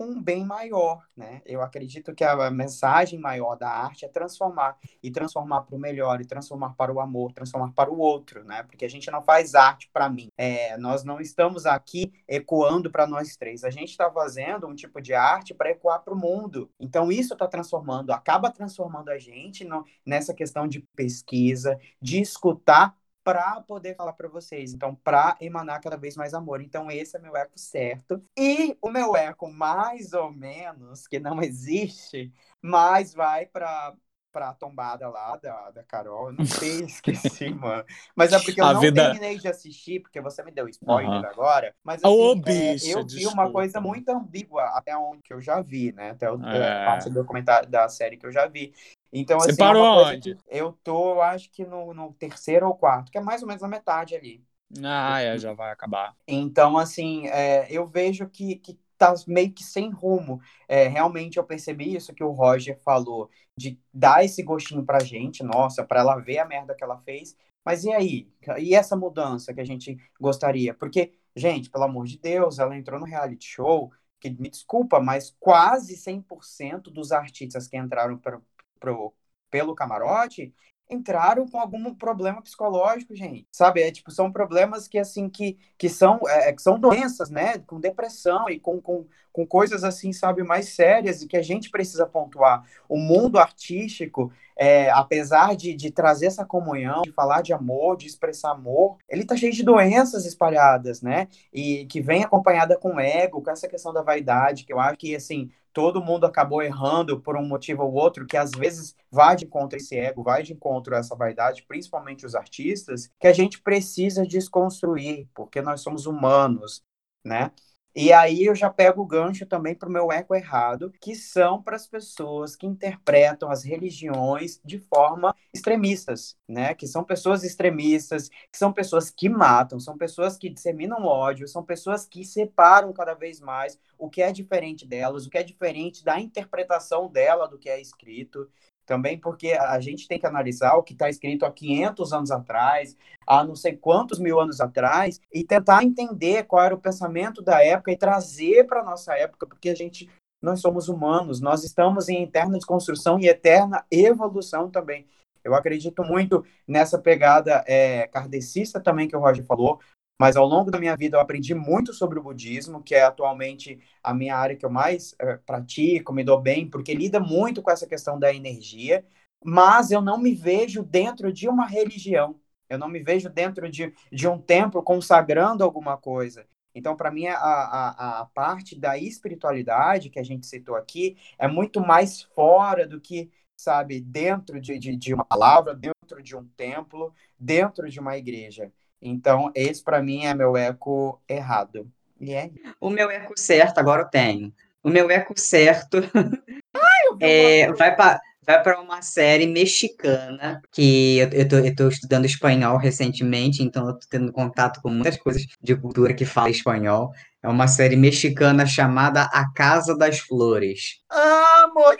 um 0.04 0.22
bem 0.22 0.44
maior, 0.44 1.02
né? 1.16 1.42
Eu 1.44 1.62
acredito 1.62 2.14
que 2.14 2.24
a 2.24 2.50
mensagem 2.50 3.18
maior 3.18 3.56
da 3.56 3.68
arte 3.68 4.04
é 4.04 4.08
transformar 4.08 4.76
e 5.02 5.10
transformar 5.10 5.62
para 5.62 5.74
o 5.74 5.78
melhor 5.78 6.20
e 6.20 6.26
transformar 6.26 6.74
para 6.74 6.92
o 6.92 7.00
amor, 7.00 7.32
transformar 7.32 7.72
para 7.72 7.90
o 7.90 7.98
outro, 7.98 8.44
né? 8.44 8.62
Porque 8.62 8.84
a 8.84 8.90
gente 8.90 9.10
não 9.10 9.22
faz 9.22 9.54
arte 9.54 9.90
para 9.92 10.08
mim. 10.08 10.28
É, 10.36 10.76
nós 10.76 11.04
não 11.04 11.20
estamos 11.20 11.66
aqui 11.66 12.12
ecoando 12.26 12.90
para 12.90 13.06
nós 13.06 13.36
três. 13.36 13.64
A 13.64 13.70
gente 13.70 13.90
está 13.90 14.10
fazendo 14.10 14.66
um 14.66 14.74
tipo 14.74 15.00
de 15.00 15.14
arte 15.14 15.54
para 15.54 15.70
ecoar 15.70 16.02
para 16.02 16.14
o 16.14 16.18
mundo. 16.18 16.70
Então 16.78 17.10
isso 17.10 17.32
está 17.32 17.46
transformando, 17.46 18.10
acaba 18.10 18.50
transformando 18.50 19.10
a 19.10 19.18
gente 19.18 19.64
no, 19.64 19.84
nessa 20.04 20.32
questão 20.34 20.66
de 20.66 20.80
pesquisa, 20.94 21.78
de 22.00 22.20
escutar 22.20 22.94
para 23.28 23.60
poder 23.60 23.94
falar 23.94 24.14
para 24.14 24.26
vocês. 24.26 24.72
Então, 24.72 24.94
para 24.94 25.36
emanar 25.38 25.82
cada 25.82 25.98
vez 25.98 26.16
mais 26.16 26.32
amor. 26.32 26.62
Então, 26.62 26.90
esse 26.90 27.14
é 27.14 27.20
meu 27.20 27.36
eco 27.36 27.58
certo. 27.58 28.24
E 28.34 28.74
o 28.80 28.88
meu 28.88 29.14
eco, 29.14 29.52
mais 29.52 30.14
ou 30.14 30.32
menos, 30.32 31.06
que 31.06 31.20
não 31.20 31.42
existe, 31.42 32.32
mas 32.62 33.12
vai 33.12 33.44
para 33.44 33.94
pra 34.38 34.54
tombada 34.54 35.08
lá 35.08 35.36
da, 35.36 35.70
da 35.72 35.82
Carol. 35.84 36.28
Eu 36.28 36.32
não 36.32 36.44
sei, 36.44 36.84
esqueci, 36.84 37.50
mano. 37.54 37.84
Mas 38.14 38.32
é 38.32 38.38
porque 38.38 38.60
eu 38.60 38.68
A 38.68 38.72
não 38.72 38.82
vida- 38.82 39.02
terminei 39.02 39.36
de 39.36 39.48
assistir, 39.48 40.00
porque 40.00 40.20
você 40.20 40.42
me 40.44 40.52
deu 40.52 40.68
spoiler 40.68 41.18
Aham. 41.18 41.24
agora. 41.24 41.74
Mas 41.82 42.04
Ô, 42.04 42.34
assim, 42.34 42.40
é, 42.46 42.76
bicha, 42.76 42.86
eu 42.88 43.04
vi 43.04 43.26
desculpa. 43.26 43.48
uma 43.48 43.50
coisa 43.50 43.80
muito 43.80 44.08
ambígua 44.10 44.62
até 44.78 44.96
onde 44.96 45.22
que 45.22 45.32
eu 45.34 45.40
já 45.40 45.60
vi, 45.60 45.92
né? 45.92 46.10
Até 46.10 46.30
o 46.30 46.40
É. 46.44 46.78
a 46.78 46.80
parte 46.84 47.08
do 47.08 47.14
documentário 47.16 47.68
da 47.68 47.88
série 47.88 48.16
que 48.16 48.26
eu 48.26 48.32
já 48.32 48.46
vi. 48.46 48.72
Então, 49.12 49.40
Você 49.40 49.52
assim, 49.52 49.62
é 49.62 49.66
parou 49.66 49.84
onde? 49.84 50.36
eu 50.48 50.72
tô, 50.84 51.20
acho 51.20 51.50
que 51.50 51.64
no, 51.64 51.92
no 51.94 52.12
terceiro 52.14 52.66
ou 52.68 52.74
quarto, 52.76 53.10
que 53.10 53.18
é 53.18 53.20
mais 53.20 53.42
ou 53.42 53.48
menos 53.48 53.62
na 53.62 53.68
metade 53.68 54.14
ali. 54.14 54.44
Ah, 54.84 55.20
é, 55.20 55.38
já 55.38 55.52
vai 55.54 55.70
acabar. 55.72 56.16
Então, 56.26 56.76
assim, 56.76 57.26
é, 57.28 57.66
eu 57.70 57.86
vejo 57.86 58.28
que, 58.28 58.56
que 58.56 58.78
tá 58.98 59.14
meio 59.26 59.52
que 59.52 59.62
sem 59.62 59.90
rumo. 59.90 60.40
É, 60.68 60.88
realmente 60.88 61.38
eu 61.38 61.44
percebi 61.44 61.94
isso 61.94 62.12
que 62.14 62.24
o 62.24 62.32
Roger 62.32 62.78
falou, 62.82 63.30
de 63.56 63.80
dar 63.94 64.24
esse 64.24 64.42
gostinho 64.42 64.84
pra 64.84 64.98
gente, 65.00 65.42
nossa, 65.42 65.84
pra 65.84 66.00
ela 66.00 66.16
ver 66.16 66.38
a 66.38 66.44
merda 66.44 66.74
que 66.74 66.84
ela 66.84 66.98
fez. 66.98 67.36
Mas 67.64 67.84
e 67.84 67.92
aí? 67.92 68.28
E 68.58 68.74
essa 68.74 68.96
mudança 68.96 69.54
que 69.54 69.60
a 69.60 69.64
gente 69.64 69.96
gostaria? 70.20 70.74
Porque, 70.74 71.12
gente, 71.36 71.70
pelo 71.70 71.84
amor 71.84 72.06
de 72.06 72.18
Deus, 72.18 72.58
ela 72.58 72.76
entrou 72.76 72.98
no 72.98 73.06
reality 73.06 73.46
show, 73.46 73.92
que 74.20 74.30
me 74.30 74.50
desculpa, 74.50 75.00
mas 75.00 75.34
quase 75.38 75.96
100% 75.96 76.90
dos 76.90 77.12
artistas 77.12 77.68
que 77.68 77.76
entraram 77.76 78.18
pro, 78.18 78.42
pro, 78.80 79.14
pelo 79.50 79.74
camarote 79.74 80.54
entraram 80.90 81.46
com 81.46 81.58
algum 81.58 81.94
problema 81.94 82.40
psicológico, 82.40 83.14
gente. 83.14 83.46
Sabe? 83.52 83.82
É, 83.82 83.90
tipo, 83.90 84.10
são 84.10 84.32
problemas 84.32 84.88
que, 84.88 84.98
assim, 84.98 85.28
que, 85.28 85.58
que, 85.76 85.88
são, 85.88 86.20
é, 86.28 86.52
que 86.52 86.62
são 86.62 86.78
doenças, 86.78 87.30
né? 87.30 87.58
Com 87.58 87.78
depressão 87.78 88.48
e 88.48 88.58
com, 88.58 88.80
com, 88.80 89.06
com 89.32 89.46
coisas, 89.46 89.84
assim, 89.84 90.12
sabe, 90.12 90.42
mais 90.42 90.70
sérias 90.70 91.22
e 91.22 91.28
que 91.28 91.36
a 91.36 91.42
gente 91.42 91.70
precisa 91.70 92.06
pontuar. 92.06 92.64
O 92.88 92.96
mundo 92.96 93.38
artístico, 93.38 94.32
é, 94.56 94.90
apesar 94.90 95.54
de, 95.54 95.74
de 95.74 95.90
trazer 95.90 96.26
essa 96.26 96.44
comunhão, 96.44 97.02
de 97.02 97.12
falar 97.12 97.42
de 97.42 97.52
amor, 97.52 97.96
de 97.96 98.06
expressar 98.06 98.52
amor, 98.52 98.96
ele 99.08 99.24
tá 99.24 99.36
cheio 99.36 99.52
de 99.52 99.62
doenças 99.62 100.24
espalhadas, 100.24 101.02
né? 101.02 101.28
E 101.52 101.86
que 101.86 102.00
vem 102.00 102.24
acompanhada 102.24 102.76
com 102.78 102.98
ego, 102.98 103.42
com 103.42 103.50
essa 103.50 103.68
questão 103.68 103.92
da 103.92 104.02
vaidade, 104.02 104.64
que 104.64 104.72
eu 104.72 104.80
acho 104.80 104.98
que, 104.98 105.14
assim, 105.14 105.50
todo 105.78 106.02
mundo 106.02 106.26
acabou 106.26 106.60
errando 106.60 107.20
por 107.20 107.36
um 107.36 107.46
motivo 107.46 107.84
ou 107.84 107.92
outro, 107.92 108.26
que 108.26 108.36
às 108.36 108.50
vezes 108.50 108.96
vai 109.12 109.36
de 109.36 109.44
encontro 109.44 109.76
esse 109.76 109.96
ego, 109.96 110.24
vai 110.24 110.42
de 110.42 110.52
encontro 110.52 110.92
essa 110.92 111.14
vaidade, 111.14 111.64
principalmente 111.68 112.26
os 112.26 112.34
artistas, 112.34 113.08
que 113.20 113.28
a 113.28 113.32
gente 113.32 113.62
precisa 113.62 114.26
desconstruir, 114.26 115.28
porque 115.32 115.62
nós 115.62 115.80
somos 115.80 116.04
humanos, 116.04 116.82
né? 117.24 117.52
E 117.94 118.12
aí 118.12 118.44
eu 118.44 118.54
já 118.54 118.70
pego 118.70 119.02
o 119.02 119.06
gancho 119.06 119.44
também 119.46 119.74
para 119.74 119.88
o 119.88 119.92
meu 119.92 120.12
eco 120.12 120.34
errado, 120.34 120.92
que 121.00 121.16
são 121.16 121.60
para 121.60 121.74
as 121.74 121.86
pessoas 121.86 122.54
que 122.54 122.66
interpretam 122.66 123.50
as 123.50 123.64
religiões 123.64 124.60
de 124.64 124.78
forma 124.78 125.34
extremistas, 125.52 126.36
né? 126.46 126.74
Que 126.74 126.86
são 126.86 127.02
pessoas 127.02 127.42
extremistas, 127.42 128.28
que 128.28 128.58
são 128.58 128.72
pessoas 128.72 129.10
que 129.10 129.28
matam, 129.28 129.80
são 129.80 129.96
pessoas 129.98 130.36
que 130.36 130.48
disseminam 130.48 131.04
ódio, 131.04 131.48
são 131.48 131.64
pessoas 131.64 132.06
que 132.06 132.24
separam 132.24 132.92
cada 132.92 133.14
vez 133.14 133.40
mais 133.40 133.78
o 133.98 134.08
que 134.08 134.22
é 134.22 134.30
diferente 134.30 134.86
delas, 134.86 135.26
o 135.26 135.30
que 135.30 135.38
é 135.38 135.42
diferente 135.42 136.04
da 136.04 136.20
interpretação 136.20 137.08
dela 137.08 137.48
do 137.48 137.58
que 137.58 137.68
é 137.68 137.80
escrito 137.80 138.48
também 138.88 139.18
porque 139.18 139.52
a 139.52 139.78
gente 139.78 140.08
tem 140.08 140.18
que 140.18 140.26
analisar 140.26 140.74
o 140.74 140.82
que 140.82 140.94
está 140.94 141.10
escrito 141.10 141.44
há 141.44 141.52
500 141.52 142.12
anos 142.14 142.30
atrás, 142.30 142.96
há 143.26 143.44
não 143.44 143.54
sei 143.54 143.76
quantos 143.76 144.18
mil 144.18 144.40
anos 144.40 144.60
atrás, 144.60 145.20
e 145.32 145.44
tentar 145.44 145.84
entender 145.84 146.44
qual 146.44 146.64
era 146.64 146.74
o 146.74 146.80
pensamento 146.80 147.42
da 147.42 147.62
época 147.62 147.92
e 147.92 147.96
trazer 147.98 148.66
para 148.66 148.80
a 148.80 148.84
nossa 148.84 149.14
época, 149.14 149.46
porque 149.46 149.68
a 149.68 149.74
gente, 149.74 150.08
nós 150.42 150.60
somos 150.60 150.88
humanos, 150.88 151.38
nós 151.40 151.62
estamos 151.62 152.08
em 152.08 152.22
eterna 152.22 152.56
desconstrução 152.56 153.20
e 153.20 153.28
eterna 153.28 153.84
evolução 153.90 154.70
também. 154.70 155.06
Eu 155.44 155.54
acredito 155.54 156.02
muito 156.02 156.44
nessa 156.66 156.98
pegada 156.98 157.62
é, 157.66 158.06
kardecista 158.08 158.80
também 158.80 159.06
que 159.06 159.16
o 159.16 159.20
Roger 159.20 159.44
falou, 159.44 159.78
mas 160.18 160.36
ao 160.36 160.46
longo 160.46 160.70
da 160.70 160.78
minha 160.80 160.96
vida 160.96 161.16
eu 161.16 161.20
aprendi 161.20 161.54
muito 161.54 161.92
sobre 161.92 162.18
o 162.18 162.22
budismo, 162.22 162.82
que 162.82 162.94
é 162.94 163.02
atualmente 163.02 163.80
a 164.02 164.12
minha 164.14 164.36
área 164.36 164.56
que 164.56 164.64
eu 164.66 164.70
mais 164.70 165.12
uh, 165.14 165.38
pratico, 165.46 166.12
me 166.12 166.24
dou 166.24 166.40
bem, 166.40 166.68
porque 166.68 166.94
lida 166.94 167.20
muito 167.20 167.62
com 167.62 167.70
essa 167.70 167.86
questão 167.86 168.18
da 168.18 168.32
energia, 168.34 169.04
mas 169.44 169.90
eu 169.90 170.00
não 170.00 170.18
me 170.18 170.34
vejo 170.34 170.82
dentro 170.82 171.32
de 171.32 171.48
uma 171.48 171.66
religião, 171.66 172.40
eu 172.68 172.78
não 172.78 172.88
me 172.88 173.00
vejo 173.02 173.28
dentro 173.30 173.70
de, 173.70 173.94
de 174.12 174.28
um 174.28 174.38
templo 174.40 174.82
consagrando 174.82 175.64
alguma 175.64 175.96
coisa. 175.96 176.46
Então, 176.74 176.96
para 176.96 177.10
mim, 177.10 177.26
a, 177.26 177.36
a, 177.36 178.20
a 178.20 178.26
parte 178.26 178.78
da 178.78 178.98
espiritualidade 178.98 180.10
que 180.10 180.18
a 180.18 180.22
gente 180.22 180.46
citou 180.46 180.76
aqui 180.76 181.16
é 181.38 181.48
muito 181.48 181.80
mais 181.80 182.22
fora 182.22 182.86
do 182.86 183.00
que, 183.00 183.30
sabe, 183.56 184.00
dentro 184.00 184.60
de, 184.60 184.78
de, 184.78 184.96
de 184.96 185.14
uma 185.14 185.24
palavra, 185.24 185.74
dentro 185.74 186.22
de 186.22 186.36
um 186.36 186.46
templo, 186.56 187.12
dentro 187.38 187.88
de 187.88 187.98
uma 187.98 188.16
igreja. 188.16 188.72
Então, 189.00 189.50
esse 189.54 189.82
para 189.82 190.02
mim 190.02 190.24
é 190.24 190.34
meu 190.34 190.56
eco 190.56 191.20
errado. 191.28 191.90
E 192.20 192.32
é. 192.32 192.50
O 192.80 192.90
meu 192.90 193.10
eco 193.10 193.34
certo, 193.36 193.78
agora 193.78 194.02
eu 194.02 194.08
tenho. 194.08 194.52
O 194.82 194.90
meu 194.90 195.10
eco 195.10 195.38
certo 195.38 195.98
é, 197.20 197.72
vai 197.72 197.94
para 197.94 198.20
vai 198.48 198.62
para 198.62 198.80
uma 198.80 199.02
série 199.02 199.46
mexicana 199.46 200.62
que 200.72 201.18
eu, 201.18 201.28
eu, 201.32 201.48
tô, 201.48 201.56
eu 201.58 201.76
tô 201.76 201.88
estudando 201.88 202.24
espanhol 202.24 202.78
recentemente, 202.78 203.62
então 203.62 203.86
eu 203.86 203.92
tô 203.92 204.06
tendo 204.08 204.32
contato 204.32 204.80
com 204.80 204.88
muitas 204.88 205.18
coisas 205.18 205.44
de 205.60 205.76
cultura 205.76 206.14
que 206.14 206.24
fala 206.24 206.48
espanhol. 206.48 207.12
É 207.42 207.48
uma 207.48 207.68
série 207.68 207.94
mexicana 207.94 208.64
chamada 208.64 209.24
A 209.24 209.52
Casa 209.52 209.94
das 209.94 210.18
Flores. 210.18 211.02
Amo! 211.10 211.94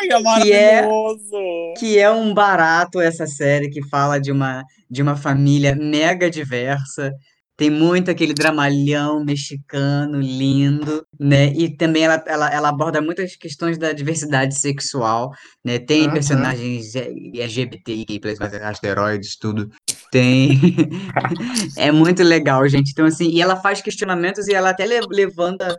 É 0.00 0.08
que 0.42 0.52
é, 0.52 0.88
que 1.78 1.98
é 1.98 2.10
um 2.10 2.34
barato 2.34 3.00
essa 3.00 3.26
série 3.26 3.70
que 3.70 3.82
fala 3.88 4.18
de 4.20 4.32
uma, 4.32 4.62
de 4.90 5.02
uma 5.02 5.16
família 5.16 5.74
mega 5.74 6.30
diversa. 6.30 7.12
Tem 7.56 7.70
muito 7.70 8.10
aquele 8.10 8.34
dramalhão 8.34 9.24
mexicano 9.24 10.20
lindo, 10.20 11.06
né? 11.20 11.52
E 11.52 11.76
também 11.76 12.02
ela, 12.02 12.22
ela, 12.26 12.52
ela 12.52 12.68
aborda 12.68 13.00
muitas 13.00 13.36
questões 13.36 13.78
da 13.78 13.92
diversidade 13.92 14.58
sexual, 14.58 15.30
né? 15.64 15.78
Tem 15.78 16.04
Aham. 16.06 16.14
personagens 16.14 16.96
LGBTI, 16.96 18.20
asteroides, 18.62 19.36
tudo. 19.38 19.70
Tem. 20.10 20.58
É 21.76 21.90
muito 21.92 22.22
legal, 22.22 22.66
gente. 22.68 22.90
Então, 22.90 23.06
assim, 23.06 23.28
e 23.30 23.40
ela 23.40 23.56
faz 23.56 23.80
questionamentos 23.80 24.48
e 24.48 24.54
ela 24.54 24.70
até 24.70 24.84
le- 24.86 25.00
levanta, 25.10 25.76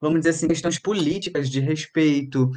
vamos 0.00 0.20
dizer 0.20 0.30
assim, 0.30 0.48
questões 0.48 0.78
políticas 0.80 1.48
de 1.48 1.60
respeito 1.60 2.50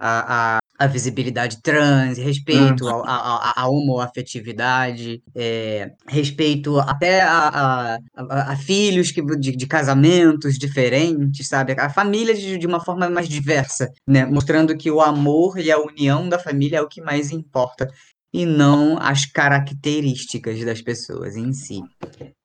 à, 0.00 0.56
à, 0.56 0.60
à 0.78 0.86
visibilidade 0.86 1.60
trans, 1.62 2.14
respeito 2.18 2.88
à, 2.88 2.94
à, 3.04 3.62
à 3.62 3.68
homoafetividade, 3.68 5.22
é, 5.34 5.92
respeito 6.08 6.78
até 6.80 7.20
a, 7.20 7.48
a, 7.48 7.94
a- 8.16 8.52
a 8.52 8.56
filhos 8.56 9.10
que, 9.12 9.22
de, 9.36 9.52
de 9.56 9.66
casamentos 9.66 10.58
diferentes, 10.58 11.46
sabe? 11.48 11.74
A 11.78 11.90
família 11.90 12.34
de, 12.34 12.58
de 12.58 12.66
uma 12.66 12.80
forma 12.80 13.08
mais 13.10 13.28
diversa, 13.28 13.88
né? 14.06 14.24
Mostrando 14.26 14.76
que 14.76 14.90
o 14.90 15.00
amor 15.00 15.58
e 15.58 15.70
a 15.70 15.78
união 15.78 16.28
da 16.28 16.38
família 16.38 16.78
é 16.78 16.82
o 16.82 16.88
que 16.88 17.00
mais 17.02 17.30
importa. 17.30 17.88
E 18.32 18.46
não 18.46 18.96
as 19.00 19.26
características 19.26 20.64
das 20.64 20.80
pessoas 20.80 21.36
em 21.36 21.52
si. 21.52 21.80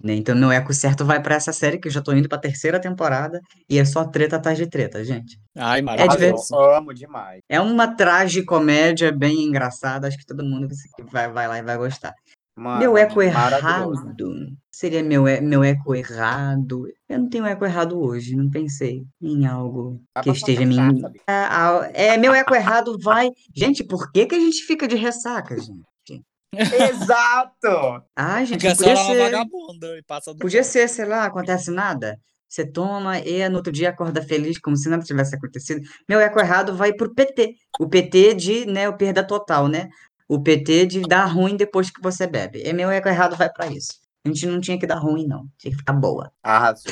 né? 0.04 0.14
Então, 0.16 0.36
meu 0.36 0.52
eco 0.52 0.74
certo 0.74 1.06
vai 1.06 1.22
pra 1.22 1.36
essa 1.36 1.54
série, 1.54 1.78
que 1.80 1.88
eu 1.88 1.92
já 1.92 2.02
tô 2.02 2.12
indo 2.14 2.28
pra 2.30 2.38
terceira 2.38 2.80
temporada, 2.80 3.40
e 3.70 3.78
é 3.78 3.86
só 3.86 4.04
treta 4.06 4.36
atrás 4.38 4.58
de 4.58 4.68
treta, 4.68 5.04
gente. 5.04 5.38
Ai, 5.56 5.80
É 5.80 5.84
Valeu, 5.84 6.08
divertido. 6.10 6.60
amo 6.60 6.94
demais. 6.94 7.42
É 7.50 7.60
uma 7.62 7.88
tragicomédia 7.96 9.12
bem 9.12 9.44
engraçada, 9.44 10.08
acho 10.08 10.18
que 10.18 10.26
todo 10.26 10.44
mundo 10.44 10.68
vai, 11.12 11.32
vai 11.32 11.48
lá 11.48 11.58
e 11.60 11.64
vai 11.64 11.78
gostar. 11.78 12.14
Meu 12.58 12.98
eco 12.98 13.16
maravilhoso. 13.22 14.08
errado 14.08 14.58
seria 14.72 15.04
meu, 15.04 15.28
e- 15.28 15.42
meu 15.42 15.64
eco 15.64 15.94
errado. 15.94 16.88
Eu 17.10 17.20
não 17.20 17.30
tenho 17.30 17.46
eco 17.46 17.66
errado 17.66 18.00
hoje, 18.00 18.36
não 18.36 18.50
pensei 18.50 19.04
em 19.22 19.46
algo 19.46 20.02
Dá 20.16 20.22
que 20.22 20.30
pra 20.30 20.38
esteja 20.38 20.66
me. 20.66 20.76
sabe? 20.76 21.22
Ah, 21.28 21.80
ah, 21.82 21.90
É, 21.94 22.18
meu 22.18 22.34
eco 22.34 22.56
errado 22.56 22.98
vai. 23.02 23.30
Gente, 23.54 23.84
por 23.84 24.12
que 24.12 24.26
que 24.26 24.36
a 24.36 24.40
gente 24.40 24.64
fica 24.64 24.88
de 24.88 24.96
ressaca, 24.96 25.58
gente? 25.60 26.24
Exato! 26.54 28.04
Ah, 28.16 28.44
gente, 28.46 28.52
Porque 28.60 28.68
a 28.68 28.76
podia 28.76 28.96
senhora 28.96 29.00
é 29.00 29.04
uma 29.04 29.14
ser. 29.26 29.32
vagabunda 29.32 29.98
e 29.98 30.04
passa 30.04 30.34
do 30.34 30.40
Podia 30.40 30.64
ser, 30.64 30.88
sei 30.88 31.06
lá, 31.06 31.26
acontece 31.26 31.70
nada. 31.72 32.18
Você 32.48 32.66
toma 32.66 33.20
e 33.20 33.48
no 33.50 33.58
outro 33.58 33.72
dia 33.74 33.90
acorda 33.90 34.22
feliz, 34.22 34.58
como 34.60 34.78
se 34.78 34.88
nada 34.88 35.04
tivesse 35.04 35.36
acontecido. 35.36 35.82
Meu 36.08 36.20
eco 36.22 36.40
errado 36.40 36.76
vai 36.76 36.94
pro 36.94 37.14
PT. 37.14 37.56
O 37.80 37.90
PT 37.90 38.34
de, 38.36 38.66
né, 38.66 38.88
o 38.88 38.96
perda 38.96 39.26
total, 39.26 39.68
né? 39.68 39.90
O 40.28 40.42
PT 40.42 40.88
de 40.88 41.02
dar 41.02 41.26
ruim 41.26 41.56
depois 41.56 41.92
que 41.92 42.02
você 42.02 42.26
bebe. 42.26 42.64
E 42.66 42.74
meu 42.74 42.90
eco 42.90 43.08
errado 43.08 43.36
vai 43.36 43.50
pra 43.52 43.68
isso. 43.68 44.06
A 44.26 44.30
gente 44.30 44.48
não 44.48 44.60
tinha 44.60 44.80
que 44.80 44.88
dar 44.88 44.98
ruim, 44.98 45.28
não. 45.28 45.48
Tinha 45.56 45.72
que 45.72 45.78
ficar 45.78 45.94
boa. 45.94 46.32
Arrasou. 46.42 46.92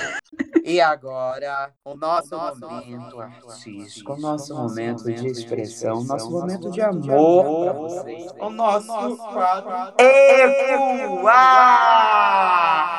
E 0.63 0.79
agora, 0.79 1.73
o 1.83 1.95
nosso 1.95 2.37
momento 2.37 3.19
artístico, 3.19 4.13
o 4.13 4.17
nosso 4.17 4.53
momento 4.53 5.03
de 5.05 5.27
expressão, 5.27 5.97
o 6.01 6.03
nosso 6.03 6.29
momento 6.29 6.69
de 6.69 6.79
amor 6.79 7.65
para 7.65 7.73
vocês, 7.73 8.31
o 8.39 8.49
nosso 8.51 9.17
quadro 9.17 9.95
Eco 9.97 11.27
Arte. 11.27 12.93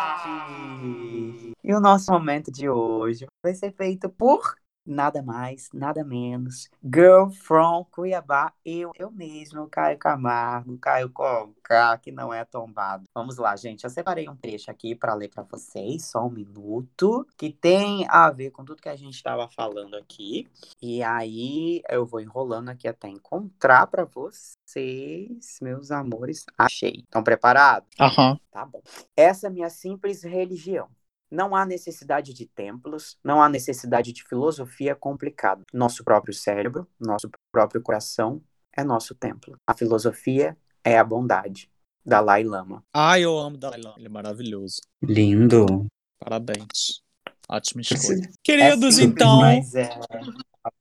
E 1.62 1.72
o 1.72 1.80
nosso 1.80 2.12
momento 2.12 2.50
de 2.50 2.68
hoje 2.68 3.26
vai 3.42 3.54
ser 3.54 3.72
feito 3.72 4.10
por 4.10 4.56
nada 4.86 5.22
mais, 5.22 5.68
nada 5.72 6.04
menos. 6.04 6.68
Girl 6.82 7.30
from 7.30 7.84
Cuiabá, 7.90 8.52
eu, 8.64 8.92
eu 8.98 9.10
mesmo, 9.10 9.68
Caio 9.68 9.98
Camargo, 9.98 10.78
Caio 10.78 11.10
Conká, 11.10 11.96
que 11.98 12.12
não 12.12 12.32
é 12.32 12.44
tombado. 12.44 13.04
Vamos 13.14 13.36
lá, 13.36 13.56
gente. 13.56 13.84
Eu 13.84 13.90
separei 13.90 14.28
um 14.28 14.36
trecho 14.36 14.70
aqui 14.70 14.94
para 14.94 15.14
ler 15.14 15.28
para 15.28 15.42
vocês, 15.44 16.06
só 16.06 16.26
um 16.26 16.30
minuto, 16.30 17.26
que 17.36 17.50
tem 17.50 18.06
a 18.08 18.30
ver 18.30 18.50
com 18.50 18.64
tudo 18.64 18.82
que 18.82 18.88
a 18.88 18.96
gente 18.96 19.14
estava 19.14 19.48
falando 19.48 19.96
aqui. 19.96 20.48
E 20.80 21.02
aí 21.02 21.82
eu 21.88 22.04
vou 22.04 22.20
enrolando 22.20 22.68
aqui 22.68 22.86
até 22.86 23.08
encontrar 23.08 23.86
para 23.86 24.04
vocês, 24.04 25.58
meus 25.60 25.90
amores. 25.90 26.44
Achei. 26.58 27.02
Estão 27.04 27.22
preparados? 27.22 27.88
Aham. 27.98 28.38
Tá 28.50 28.64
bom. 28.64 28.82
Essa 29.16 29.46
é 29.46 29.50
minha 29.50 29.70
simples 29.70 30.22
religião. 30.22 30.88
Não 31.30 31.54
há 31.54 31.64
necessidade 31.66 32.32
de 32.32 32.46
templos, 32.46 33.18
não 33.24 33.42
há 33.42 33.48
necessidade 33.48 34.12
de 34.12 34.22
filosofia 34.24 34.94
complicada. 34.94 35.62
Nosso 35.72 36.04
próprio 36.04 36.34
cérebro, 36.34 36.86
nosso 37.00 37.28
próprio 37.50 37.82
coração 37.82 38.42
é 38.76 38.84
nosso 38.84 39.14
templo. 39.14 39.56
A 39.66 39.74
filosofia 39.74 40.56
é 40.84 40.98
a 40.98 41.04
bondade. 41.04 41.70
Dalai 42.04 42.44
Lama. 42.44 42.84
Ai, 42.92 43.24
eu 43.24 43.36
amo 43.38 43.56
Dalai 43.56 43.80
Lama. 43.80 43.96
Ele 43.96 44.06
é 44.06 44.10
maravilhoso. 44.10 44.80
Lindo. 45.02 45.86
Parabéns. 46.18 47.02
Ótima 47.48 47.80
escolha. 47.82 48.30
Queridos, 48.42 48.98
é 48.98 49.02
simples, 49.02 49.22
então. 49.22 49.40
Mas 49.40 49.74
é... 49.74 49.88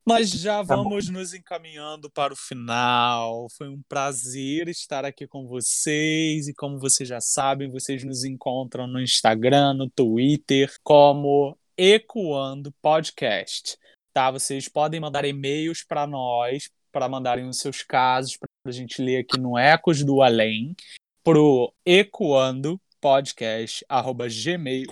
Mas 0.06 0.30
já 0.30 0.64
Tá 0.64 0.76
vamos 0.76 1.08
nos 1.08 1.34
encaminhando 1.34 2.10
para 2.10 2.32
o 2.32 2.36
final. 2.36 3.48
Foi 3.56 3.68
um 3.68 3.80
prazer 3.88 4.68
estar 4.68 5.04
aqui 5.04 5.26
com 5.26 5.46
vocês. 5.46 6.48
E 6.48 6.54
como 6.54 6.78
vocês 6.78 7.08
já 7.08 7.20
sabem, 7.20 7.70
vocês 7.70 8.04
nos 8.04 8.24
encontram 8.24 8.86
no 8.86 9.00
Instagram, 9.00 9.74
no 9.74 9.90
Twitter, 9.90 10.72
como 10.82 11.58
Ecoando 11.76 12.72
Podcast. 12.80 13.76
Tá? 14.12 14.30
Vocês 14.30 14.68
podem 14.68 15.00
mandar 15.00 15.24
e-mails 15.24 15.84
para 15.84 16.06
nós, 16.06 16.70
para 16.92 17.08
mandarem 17.08 17.48
os 17.48 17.58
seus 17.58 17.82
casos, 17.82 18.36
para 18.36 18.48
a 18.66 18.72
gente 18.72 19.02
ler 19.02 19.18
aqui 19.18 19.38
no 19.38 19.58
Ecos 19.58 20.04
do 20.04 20.22
Além, 20.22 20.74
pro 21.22 21.74
ecoando 21.84 22.80
podcast 23.00 23.84
arroba 23.88 24.28
gmail 24.28 24.86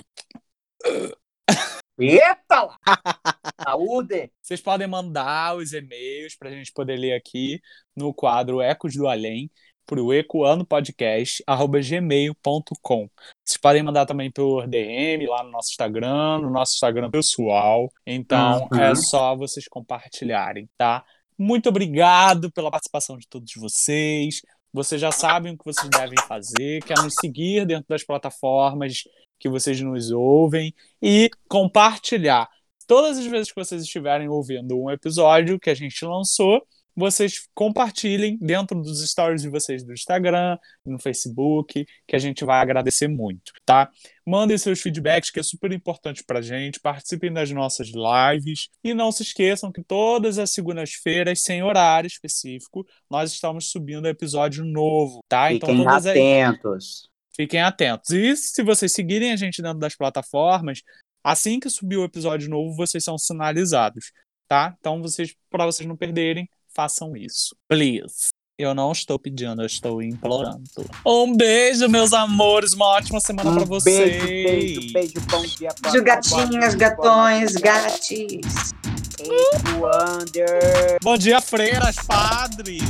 Eita 1.99 2.63
lá! 2.63 2.79
Saúde! 3.65 4.31
Vocês 4.41 4.61
podem 4.61 4.87
mandar 4.87 5.57
os 5.57 5.73
e-mails 5.73 6.37
para 6.37 6.49
a 6.49 6.53
gente 6.53 6.71
poder 6.73 6.97
ler 6.97 7.15
aqui 7.15 7.61
no 7.97 8.15
quadro 8.15 8.61
Ecos 8.61 8.95
do 8.95 9.09
Além 9.09 9.51
para 9.85 10.01
o 10.01 10.13
ecoandopodcast.gmail.com. 10.13 13.11
Vocês 13.45 13.61
podem 13.61 13.83
mandar 13.83 14.07
também 14.07 14.31
por 14.31 14.69
DM 14.69 15.27
lá 15.27 15.43
no 15.43 15.51
nosso 15.51 15.71
Instagram, 15.71 16.39
no 16.39 16.51
nosso 16.51 16.75
Instagram 16.75 17.11
pessoal. 17.11 17.91
Então 18.07 18.69
Uhum. 18.73 18.81
é 18.81 18.95
só 18.95 19.35
vocês 19.37 19.67
compartilharem, 19.69 20.69
tá? 20.79 21.05
Muito 21.37 21.69
obrigado 21.69 22.51
pela 22.53 22.71
participação 22.71 23.19
de 23.19 23.27
todos 23.27 23.53
vocês. 23.57 24.41
Vocês 24.73 25.01
já 25.01 25.11
sabem 25.11 25.53
o 25.53 25.59
que 25.59 25.65
vocês 25.65 25.91
devem 25.91 26.15
fazer, 26.29 26.81
que 26.85 26.93
é 26.93 26.97
nos 27.03 27.15
seguir 27.21 27.67
dentro 27.67 27.87
das 27.89 28.05
plataformas 28.05 29.03
que 29.39 29.49
vocês 29.49 29.81
nos 29.81 30.13
ouvem 30.13 30.73
e 31.03 31.29
compartilhar. 31.49 32.49
Todas 32.87 33.19
as 33.19 33.27
vezes 33.27 33.49
que 33.53 33.61
vocês 33.63 33.83
estiverem 33.83 34.29
ouvindo 34.29 34.81
um 34.81 34.91
episódio 34.91 35.59
que 35.59 35.71
a 35.71 35.75
gente 35.75 36.05
lançou, 36.05 36.63
vocês 36.95 37.49
compartilhem 37.55 38.37
dentro 38.39 38.83
dos 38.83 39.03
stories 39.09 39.41
de 39.41 39.49
vocês 39.49 39.83
do 39.83 39.95
Instagram, 39.95 40.59
no 40.85 40.99
Facebook, 40.99 41.87
que 42.07 42.15
a 42.15 42.19
gente 42.19 42.45
vai 42.45 42.61
agradecer 42.61 43.09
muito, 43.09 43.51
tá? 43.65 43.91
Mandem 44.27 44.59
seus 44.59 44.79
feedbacks, 44.83 45.31
que 45.31 45.41
é 45.41 45.43
super 45.43 45.73
importante 45.73 46.23
pra 46.23 46.43
gente. 46.43 46.79
Participem 46.81 47.33
das 47.33 47.51
nossas 47.51 47.89
lives. 47.89 48.69
E 48.85 48.93
não 48.93 49.11
se 49.11 49.23
esqueçam 49.23 49.73
que 49.73 49.83
todas 49.83 50.39
as 50.39 50.51
segundas-feiras, 50.51 51.41
sem 51.41 51.63
horário 51.63 52.07
específico, 52.09 52.87
nós 53.11 53.33
estamos 53.33 53.71
subindo 53.71 54.07
episódio 54.07 54.63
novo, 54.63 55.21
tá? 55.27 55.49
Fiquem 55.49 55.61
todas 55.79 55.95
as- 55.95 56.07
atentos. 56.09 57.09
Fiquem 57.35 57.63
atentos. 57.63 58.11
E 58.11 58.37
se 58.37 58.63
vocês 58.63 58.93
seguirem 58.93 59.33
a 59.33 59.37
gente 59.37 59.63
dentro 59.63 59.79
das 59.79 59.97
plataformas, 59.97 60.83
assim 61.23 61.61
que 61.61 61.71
subir 61.71 61.97
o 61.97 62.05
episódio 62.05 62.49
novo, 62.49 62.75
vocês 62.75 63.05
são 63.05 63.17
sinalizados, 63.19 64.13
tá? 64.49 64.75
Então, 64.79 65.01
vocês, 65.01 65.35
para 65.51 65.65
vocês 65.67 65.89
não 65.89 65.97
perderem, 65.97 66.49
façam 66.75 67.17
isso. 67.17 67.57
Please. 67.69 68.29
Eu 68.59 68.75
não 68.75 68.93
estou 68.93 69.19
pedindo, 69.19 69.63
eu 69.63 69.67
estou 69.67 70.03
implorando. 70.03 70.63
Um 71.05 71.35
beijo, 71.35 71.89
meus 71.89 72.13
amores. 72.13 72.75
Uma 72.75 72.87
ótima 72.87 73.19
semana 73.19 73.51
pra 73.51 73.63
Um 73.63 73.67
vocês. 73.67 74.23
beijo, 74.23 74.27
beijo, 74.27 74.93
beijo, 74.93 75.21
bom 75.29 75.43
dia. 75.43 75.71
boa 75.81 75.93
Beijo, 75.93 76.05
gatinhas, 76.05 76.75
gatões, 76.75 77.55
gatis. 77.55 78.73
Ecoander. 79.19 80.99
Bom 81.03 81.17
dia, 81.17 81.41
freiras, 81.41 81.97
padres. 82.07 82.83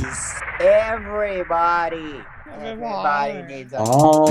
Everybody. 0.59 2.23
Everybody 2.61 3.43
needs 3.47 3.73
a... 3.73 3.83
Oh. 3.83 4.25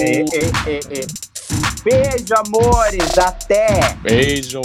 Eh, 0.00 0.24
eh, 0.66 0.80
eh. 0.90 1.37
Beijo, 1.84 2.34
amores. 2.34 3.18
Até. 3.18 3.96
Beijo. 4.02 4.60